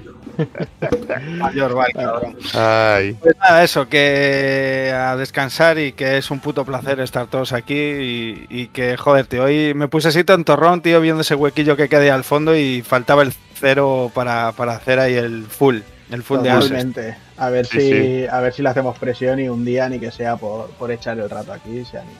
[1.38, 2.36] Mayor, vale, cabrón.
[2.54, 3.14] ay.
[3.20, 7.74] Pues nada, eso, que a descansar y que es un puto placer estar todos aquí
[7.74, 11.76] y, y que, joder, tío, hoy me puse así tan torrón, tío, viendo ese huequillo
[11.76, 15.78] que quedé al fondo y faltaba el cero para, para hacer ahí el full,
[16.12, 17.14] el full de.
[17.36, 18.26] A ver Sí, si sí.
[18.30, 21.18] a ver si le hacemos presión y un día ni que sea por, por echar
[21.18, 22.18] el rato aquí se anima.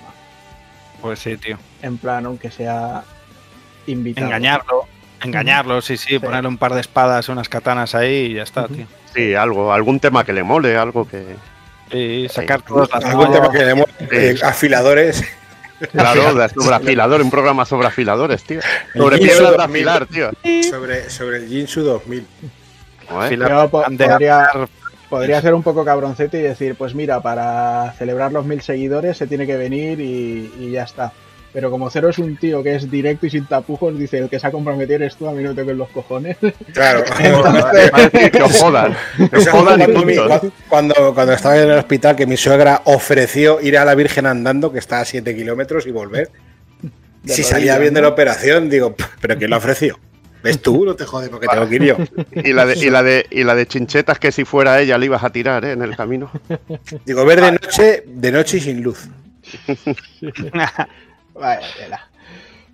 [1.01, 1.59] Pues sí, tío.
[1.83, 3.03] En plan, aunque sea
[3.87, 4.27] invitado.
[4.27, 4.85] Engañarlo,
[5.23, 8.87] engañarlo, sí, sí, ponerle un par de espadas, unas katanas ahí y ya está, tío.
[9.15, 11.37] Sí, algo, algún tema que le mole, algo que.
[11.91, 15.23] Y sacar todas las Algún tema que le mole, eh, afiladores.
[15.91, 16.23] Claro,
[16.55, 18.61] sobre afilador, un programa sobre afiladores, tío.
[18.95, 19.89] Sobre piedras de 2000.
[19.89, 20.31] afilar, tío.
[20.71, 22.27] Sobre, sobre el Jinsu 2000.
[23.21, 24.49] Afilar, Yo po- podría,
[25.11, 29.27] podría ser un poco cabroncete y decir, pues mira, para celebrar los mil seguidores se
[29.27, 31.13] tiene que venir y, y ya está.
[31.53, 34.41] Pero como Cero es un tío que es directo y sin tapujos, dice, el que
[34.41, 36.39] se ha comprometido eres tú, a mí no te ven los cojones.
[36.73, 37.05] Claro.
[38.33, 38.97] que os jodan.
[39.31, 40.53] Que os jodan y cuando, punto.
[40.71, 44.73] cuando, cuando estaba en el hospital, que mi suegra ofreció ir a la Virgen andando,
[44.73, 46.31] que está a 7 kilómetros, y volver.
[47.23, 49.99] De si rodillas, salía bien de la operación, digo, ¿pero quién lo ofreció?
[50.43, 50.85] ¿Ves tú?
[50.85, 51.97] No te jodes porque tengo que ir yo.
[52.45, 55.07] Y la, de, y, la de, y la de chinchetas que si fuera ella le
[55.07, 55.73] ibas a tirar ¿eh?
[55.73, 56.31] en el camino.
[57.07, 59.09] Digo, ver de noche, de noche y sin luz.
[61.79, 62.09] Tela.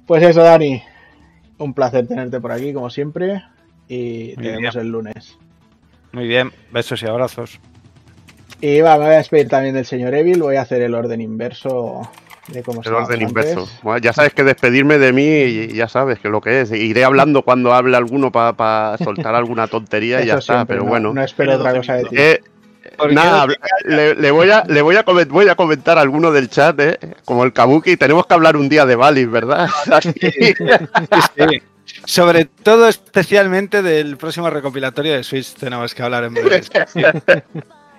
[0.06, 0.82] Pues eso, Dani.
[1.58, 3.42] Un placer tenerte por aquí, como siempre.
[3.88, 5.36] Y te vemos el lunes.
[6.12, 7.60] Muy bien, besos y abrazos.
[8.60, 10.42] Y va, me voy a despedir también del señor Evil.
[10.42, 12.08] Voy a hacer el orden inverso
[12.48, 13.68] de cómo El orden inverso.
[13.82, 16.70] Bueno, ya sabes que despedirme de mí y ya sabes que lo que es.
[16.72, 20.64] Iré hablando cuando hable alguno para soltar alguna tontería y ya está.
[20.64, 21.12] Pero no- bueno.
[21.14, 22.16] No espero otra 12 cosa de ti.
[22.18, 22.40] Eh,
[22.96, 23.46] ¿Por qué nada,
[23.84, 26.80] le, le voy a, le voy a, comen- voy a comentar a alguno del chat,
[26.80, 26.98] ¿eh?
[27.24, 27.96] como el Kabuki.
[27.96, 29.68] Tenemos que hablar un día de Valis, ¿verdad?
[30.02, 31.62] Sí.
[32.04, 36.62] Sobre todo, especialmente del próximo recopilatorio de Switch, tenemos que hablar en breve.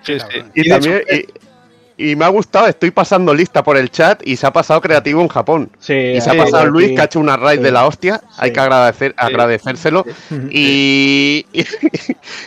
[0.02, 0.42] Sí, sí.
[0.54, 1.49] Y, también, hecho, y,
[2.10, 5.20] y me ha gustado, estoy pasando lista por el chat y se ha pasado creativo
[5.20, 5.70] en Japón.
[5.78, 7.64] Sí, Y se ha pasado aquí- Luis, que ha hecho una raid sí.
[7.64, 8.20] de la hostia.
[8.38, 10.04] Hay que agradecer, agradecérselo.
[10.50, 11.64] Y, y,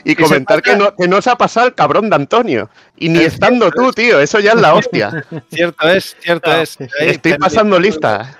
[0.03, 2.69] y comentar que no, que no se ha pasado el cabrón de Antonio.
[2.97, 4.19] Y ni estando tú, tío.
[4.19, 5.25] Eso ya es la hostia.
[5.51, 6.77] cierto es, cierto es.
[6.99, 8.37] Estoy pasando lista.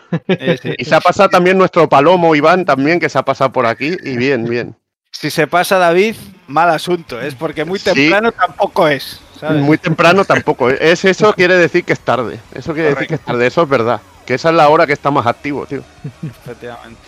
[0.78, 3.96] Y se ha pasado también nuestro Palomo Iván también, que se ha pasado por aquí.
[4.04, 4.76] Y bien, bien.
[5.12, 6.16] Si se pasa David,
[6.48, 7.86] mal asunto, es porque muy Sí.
[7.94, 9.20] temprano tampoco es.
[9.48, 9.62] ¿Sabes?
[9.62, 10.70] Muy temprano tampoco.
[10.70, 12.40] Es eso quiere decir que es tarde.
[12.54, 13.46] Eso quiere decir que es tarde.
[13.48, 14.02] Eso es verdad.
[14.26, 15.82] Que esa es la hora que está más activo, tío.
[16.26, 17.00] Efectivamente.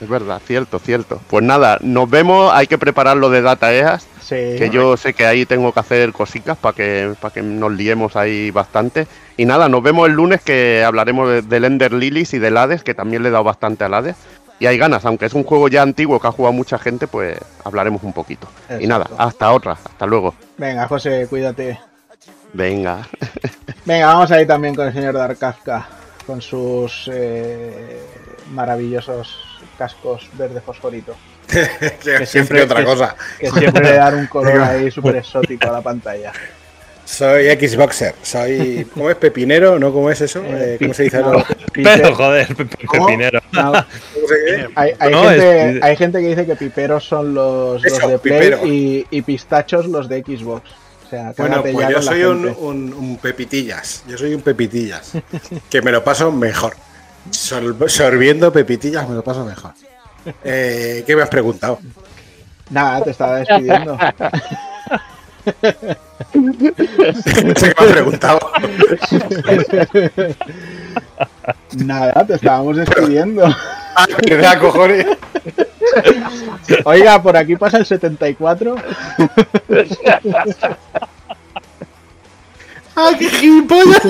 [0.00, 1.20] Es verdad, cierto, cierto.
[1.28, 2.50] Pues nada, nos vemos.
[2.54, 4.06] Hay que preparar lo de Data EAS.
[4.22, 7.70] Sí, que yo sé que ahí tengo que hacer cositas para que, para que nos
[7.72, 9.06] liemos ahí bastante.
[9.36, 12.82] Y nada, nos vemos el lunes que hablaremos de- del Ender Lilies y del Hades,
[12.82, 14.16] que también le he dado bastante al Hades.
[14.60, 17.36] Y hay ganas, aunque es un juego ya antiguo que ha jugado mucha gente, pues
[17.64, 18.46] hablaremos un poquito.
[18.78, 20.34] Y nada, hasta otra, hasta luego.
[20.58, 21.80] Venga, José, cuídate.
[22.52, 23.08] Venga.
[23.86, 25.88] Venga, vamos a ir también con el señor Dark Kafka,
[26.26, 28.04] con sus eh,
[28.50, 29.38] maravillosos
[29.78, 31.16] cascos verde fosforito.
[31.48, 31.64] que
[32.02, 33.16] siempre- siempre otra que- cosa.
[33.38, 36.32] Que siempre le dan un color ahí súper exótico a la pantalla.
[37.10, 38.14] Soy Xboxer.
[38.22, 38.86] Soy.
[38.94, 39.16] ¿Cómo es?
[39.16, 39.78] ¿Pepinero?
[39.80, 39.92] ¿No?
[39.92, 40.42] ¿Cómo es eso?
[40.46, 41.18] Eh, ¿Cómo se dice?
[41.18, 42.46] No, Pero joder.
[42.54, 43.40] Pepinero.
[44.76, 48.18] hay, hay No, gente, es- hay gente que dice que piperos son los, los de
[48.18, 50.70] Play y, y pistachos los de Xbox.
[51.06, 54.04] O sea, Bueno, pues yo soy un, un- un pepitillas.
[54.06, 55.12] Yo soy un pepitillas.
[55.68, 56.76] que me lo paso mejor.
[57.32, 59.72] Sol- sorbiendo pepitillas me lo paso mejor.
[60.44, 61.80] Eh, ¿Qué me has preguntado?
[62.70, 63.98] Nada, te estaba despidiendo.
[65.60, 68.38] Qué me has preguntado.
[71.76, 73.44] Nada, te estábamos despidiendo.
[73.46, 75.06] Ah, ¿verdad, cojones?
[76.84, 78.76] Oiga, por aquí pasa el 74.
[82.94, 84.04] ¡Ay, qué gilipollas!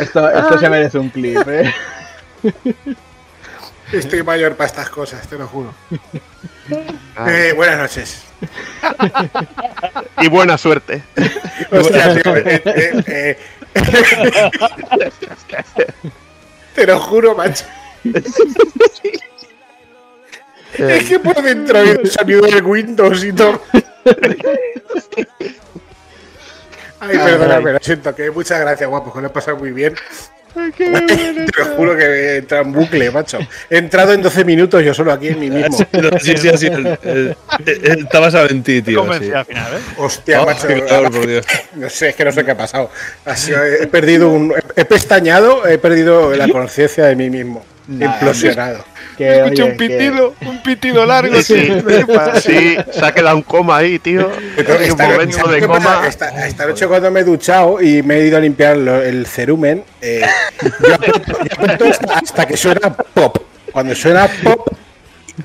[0.00, 1.74] Esto, esto se merece un clip, ¿eh?
[3.92, 5.74] Estoy mayor para estas cosas, te lo juro.
[7.26, 8.22] Eh, buenas noches.
[10.20, 11.02] Y buena suerte.
[11.70, 13.38] Hostia, tío, eh, eh, eh.
[16.74, 17.64] Te lo juro, macho.
[20.78, 23.62] Es que por dentro había el sonido de Windows y todo.
[27.00, 29.94] Ay, perdóname, lo siento, que muchas gracias, guapo, que lo he pasado muy bien.
[30.76, 33.38] Te lo juro que he entrado en bucle, macho.
[33.68, 35.76] He entrado en 12 minutos yo solo aquí en mí mismo.
[36.20, 36.66] Sí, sí, sí.
[36.66, 39.02] el- el- el- Está basado en ti, tío.
[39.10, 39.78] al final, ¿eh?
[39.98, 40.68] Hostia, Oh, macho.
[41.12, 41.46] por Dios.
[41.74, 42.90] No sé, es que no sé qué ha pasado.
[43.24, 44.54] Ha sido- he perdido un.
[44.76, 47.64] He pestañado, he perdido la conciencia de mí mismo.
[47.86, 48.84] Nada, implosionado.
[49.16, 51.68] Que, oye, un que- pitido, un pitido largo, Sí,
[52.42, 54.30] sí, se ha quedado un coma ahí, tío.
[54.56, 56.02] Entonces, un esta, momento ¿sabes de coma.
[56.06, 59.26] Esta, esta noche cuando me he duchado y me he ido a limpiar lo- el
[59.26, 60.22] cerumen, eh,
[60.80, 63.38] yo yo hasta que suena pop.
[63.72, 64.68] Cuando suena pop,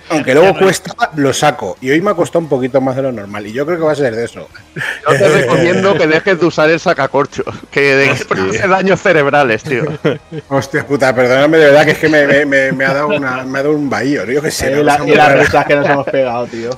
[0.10, 1.78] aunque luego cuesta, lo saco.
[1.82, 3.46] Y hoy me ha costado un poquito más de lo normal.
[3.48, 4.48] Y yo creo que va a ser de eso.
[4.76, 9.64] Yo te recomiendo que dejes de usar el sacacorcho, que de que produce daños cerebrales,
[9.64, 9.84] tío.
[10.50, 13.44] Hostia puta, perdóname de verdad que es que me, me- me- me ha dado una,
[13.44, 14.26] me ha dado un bahío.
[14.26, 14.72] Yo qué sé.
[14.80, 15.00] y, las
[15.34, 16.70] risas que nos hemos pegado, tío.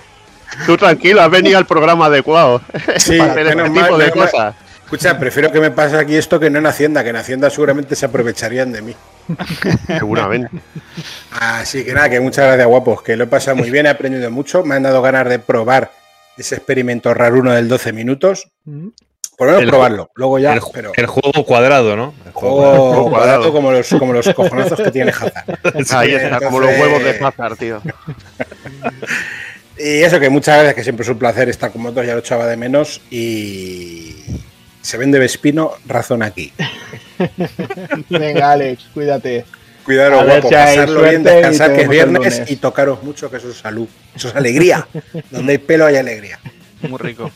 [0.66, 2.62] Tú tranquilo, has venido al programa adecuado
[2.98, 4.56] Sí, para hacer este tipo mal, de cosas.
[4.84, 7.96] Escucha, prefiero que me pase aquí esto que no en Hacienda, que en Hacienda seguramente
[7.96, 8.96] se aprovecharían de mí.
[9.88, 10.62] Seguramente.
[11.32, 14.30] Así que nada, que muchas gracias, guapos, que lo he pasado muy bien, he aprendido
[14.32, 15.92] mucho, me han dado ganas de probar
[16.38, 18.48] ese experimento raruno del 12 minutos,
[19.38, 20.12] por lo menos El probarlo.
[20.16, 22.14] Luego ya, el, pero el juego cuadrado, ¿no?
[22.26, 25.60] El juego cuadrado como los, como los cojonazos que tiene Hazard.
[25.96, 27.82] Ahí está, como los huevos de Hazard, tío.
[29.84, 32.20] Y eso que muchas veces que siempre es un placer estar con vosotros, ya lo
[32.20, 33.02] echaba de menos.
[33.10, 34.16] Y
[34.82, 36.52] se vende Vespino, razón aquí.
[38.10, 39.46] Venga, Alex, cuídate.
[39.84, 43.58] Cuidaros, A guapo, pasarlo bien, descansar que es viernes y tocaros mucho, que eso es
[43.58, 43.88] salud.
[44.16, 44.88] Eso es alegría.
[45.32, 46.40] Donde hay pelo hay alegría.
[46.88, 47.32] Muy rico.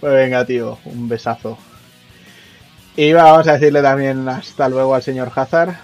[0.00, 1.58] Pues venga, tío, un besazo.
[2.96, 5.76] Y vamos a decirle también hasta luego al señor Hazard.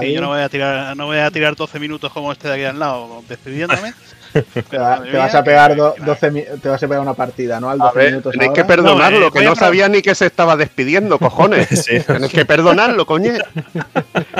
[0.00, 2.54] Y yo no voy a tirar, no voy a tirar 12 minutos como este de
[2.54, 3.92] aquí al lado, despidiéndome.
[4.70, 6.88] te, va- madre te vas a pegar que- do- que- 12 mi- te vas a
[6.88, 7.70] pegar una partida, ¿no?
[7.70, 10.02] Al A 12 ver, minutos tenéis que perdonarlo, No, eh, que a no sabía ni
[10.02, 11.68] que se estaba despidiendo, cojones.
[11.86, 12.00] Sí.
[12.00, 13.32] Tenéis que perdonarlo, coño.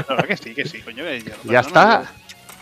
[0.06, 1.04] Claro que sí, que sí, coño.
[1.04, 2.04] que Ya está.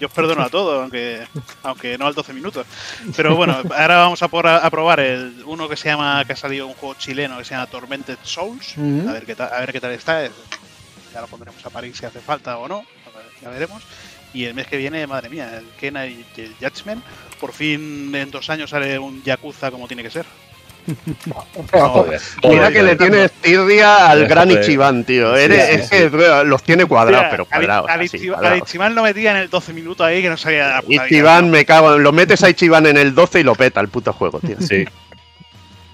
[0.01, 1.27] Yo, os perdono a todos, aunque,
[1.63, 2.67] aunque no al 12 minutos.
[3.15, 6.37] Pero bueno, ahora vamos a, por, a probar el, uno que se llama, que ha
[6.37, 8.79] salido un juego chileno que se llama Tormented Souls.
[8.79, 9.07] Ujú.
[9.09, 10.23] A ver qué tal, a ver qué tal está.
[10.25, 12.77] Ya lo pondremos a París si hace falta o no.
[12.79, 13.83] a ver, Ya veremos.
[14.33, 17.03] Y el mes que viene, madre mía, el Kena y el Judgment.
[17.41, 20.27] Por fin en dos años sale un Yakuza como tiene que ser.
[21.73, 24.29] Joder, Mira joder, que le tienes tirria al Joder.
[24.29, 25.37] gran Ichiban, tío.
[25.37, 27.91] Eres, sí, es que tío, los tiene cuadrados, Mira, pero cuadrados.
[27.91, 28.59] al, al cuadrados.
[28.69, 31.51] Ichiban lo metía en el 12 minutos ahí que no sabía la puta vida, Ichiban,
[31.51, 31.99] me cago.
[31.99, 34.57] Lo metes a Ichiban en el 12 y lo peta el puto juego, tío.
[34.61, 34.85] Sí.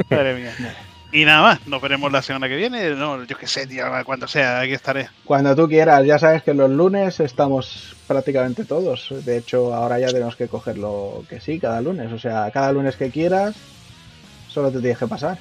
[0.08, 0.54] Madre mía.
[1.16, 2.90] Y nada más, nos veremos la semana que viene.
[2.90, 5.08] No, yo qué sé, tío, cuando sea, aquí estaré.
[5.24, 9.14] Cuando tú quieras, ya sabes que los lunes estamos prácticamente todos.
[9.24, 12.12] De hecho, ahora ya tenemos que cogerlo que sí, cada lunes.
[12.12, 13.56] O sea, cada lunes que quieras,
[14.46, 15.38] solo te tienes que pasar.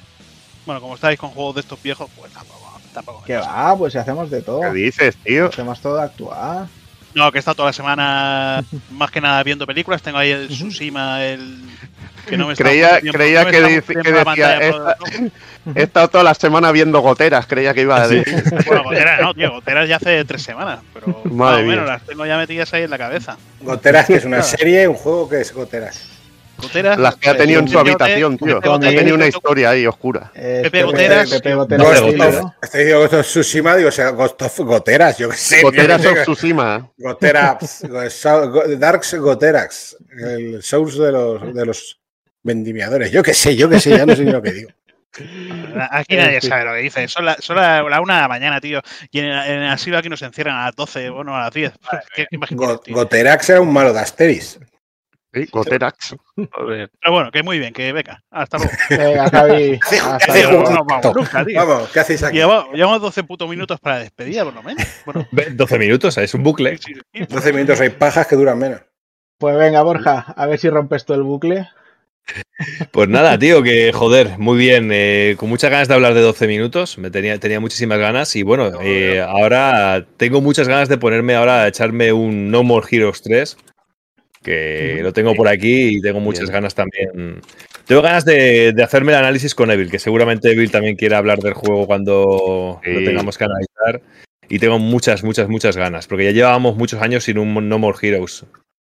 [0.64, 2.80] Bueno, como estáis con juegos de estos viejos, pues tampoco.
[2.94, 4.62] tampoco Que va, pues si hacemos de todo.
[4.62, 5.48] ¿Qué dices, tío?
[5.48, 6.68] Hacemos todo actuar.
[7.16, 8.62] No, que he estado toda la semana
[8.92, 10.02] más que nada viendo películas.
[10.02, 11.60] Tengo ahí el Tsushima, el.
[12.28, 14.96] Que no me está Creía- tiempo- creía no me que dice- que en la decía,
[15.74, 18.42] He estado toda la semana viendo goteras, creía que iba a decir.
[18.66, 21.92] Bueno, Goteras no, tío, Goteras ya hace tres semanas, pero más Madre o menos mía.
[21.94, 23.36] las tengo ya metidas ahí en la cabeza.
[23.60, 26.04] Goteras, que es una serie, un juego que es Goteras.
[26.60, 26.98] Goteras.
[26.98, 28.58] Las que ha tenido en su habitación, tío.
[28.62, 30.30] Ha tenido una historia ahí oscura.
[30.34, 31.30] Es Pepe Goteras.
[31.30, 31.86] Pepe Goteras.
[32.62, 35.62] Estoy diciendo Ghost of Tsushima, digo, o sea, Ghost of Goteras, yo qué sé.
[35.62, 36.90] Goteras of Tsushima.
[36.96, 42.00] Goteras, Go- Go- Darks Goterax, el Source de los, de los
[42.42, 43.10] vendimiadores.
[43.10, 44.70] Yo qué sé, yo qué sé, ya no sé ni lo que digo.
[45.90, 47.08] Aquí nadie sabe lo que dice.
[47.08, 48.80] Son la, son la, la una de la mañana, tío.
[49.10, 51.72] Y en, en el asilo aquí nos encierran a las 12, bueno, a las 10.
[52.14, 52.94] ¿Qué, qué imagen Go- tienes, tío?
[52.94, 54.58] Goterax era un malo de Asteris.
[55.36, 56.16] Sí, Goterax.
[56.34, 58.22] Pero bueno, que muy bien, que venga.
[58.30, 58.72] Hasta luego.
[58.90, 59.78] Venga, Javi.
[60.86, 61.66] Vamos nunca, tío.
[61.66, 62.38] Vamos, ¿qué hacéis aquí?
[62.38, 64.82] Llevamos, llevamos 12 putos minutos para despedida, por lo menos.
[65.04, 66.78] Bueno, Ve, 12 minutos, es un bucle.
[66.78, 67.26] sí, sí, sí.
[67.28, 68.80] 12 minutos hay pajas que duran menos.
[69.38, 71.68] Pues venga, Borja, a ver si rompes todo el bucle.
[72.90, 74.90] Pues nada, tío, que joder, muy bien.
[74.90, 76.96] eh, con muchas ganas de hablar de 12 minutos.
[76.96, 78.34] Me tenía, tenía muchísimas ganas.
[78.34, 82.86] Y bueno, eh, ahora tengo muchas ganas de ponerme ahora a echarme un No More
[82.90, 83.58] Heroes 3.
[84.46, 87.40] Que lo tengo por aquí y tengo muchas ganas también.
[87.84, 91.40] Tengo ganas de, de hacerme el análisis con Evil, que seguramente Evil también quiere hablar
[91.40, 92.92] del juego cuando Sí.
[92.92, 94.00] lo tengamos que analizar.
[94.48, 96.06] Y tengo muchas, muchas, muchas ganas.
[96.06, 98.46] Porque ya llevábamos muchos años sin un No More Heroes.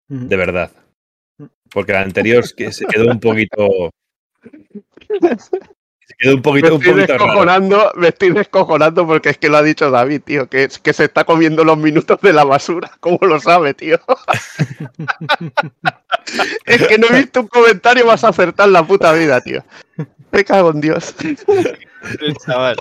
[0.09, 0.71] De verdad.
[1.71, 3.91] Porque el anterior se quedó un poquito.
[6.07, 6.95] Se quedó un Me un estoy raro.
[6.95, 11.05] descojonando, me estoy descojonando porque es que lo ha dicho David, tío, que, que se
[11.05, 12.91] está comiendo los minutos de la basura.
[12.99, 13.99] ¿Cómo lo sabe, tío?
[16.65, 19.63] es que no he visto un comentario más acertado en la puta vida, tío.
[20.31, 21.15] Me cago en Dios.
[22.21, 22.75] El chaval.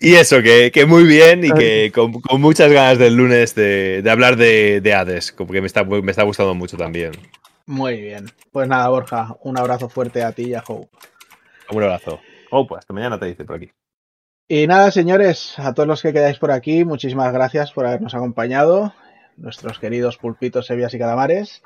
[0.00, 4.02] Y eso, que, que muy bien y que con, con muchas ganas del lunes de,
[4.02, 7.12] de hablar de, de Hades, como que me está, me está gustando mucho también.
[7.66, 8.26] Muy bien.
[8.52, 10.88] Pues nada, Borja, un abrazo fuerte a ti y a Hope.
[11.70, 12.20] Un abrazo.
[12.50, 13.70] Oh, pues hasta mañana te dice por aquí.
[14.48, 18.94] Y nada, señores, a todos los que quedáis por aquí, muchísimas gracias por habernos acompañado,
[19.36, 21.62] nuestros queridos pulpitos, sevias y calamares.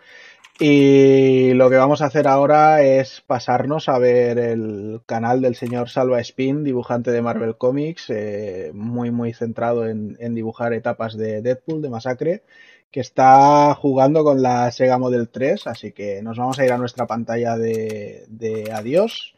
[0.59, 5.91] Y lo que vamos a hacer ahora es pasarnos a ver el canal del señor
[5.91, 11.83] Salva Spin, dibujante de Marvel Comics, eh, muy muy centrado en, dibujar etapas de Deadpool,
[11.83, 12.44] de Masacre,
[12.91, 16.78] que está jugando con la Sega Model 3, así que nos vamos a ir a
[16.78, 19.34] nuestra pantalla de adiós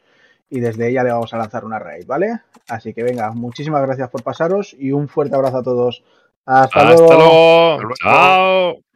[0.53, 2.41] y desde ella le vamos a lanzar una raid, ¿vale?
[2.67, 6.03] Así que venga, muchísimas gracias por pasaros y un fuerte abrazo a todos.
[6.45, 7.13] Hasta, Hasta luego.
[7.13, 7.71] luego.
[7.71, 7.95] Hasta luego.
[8.75, 8.92] Chao.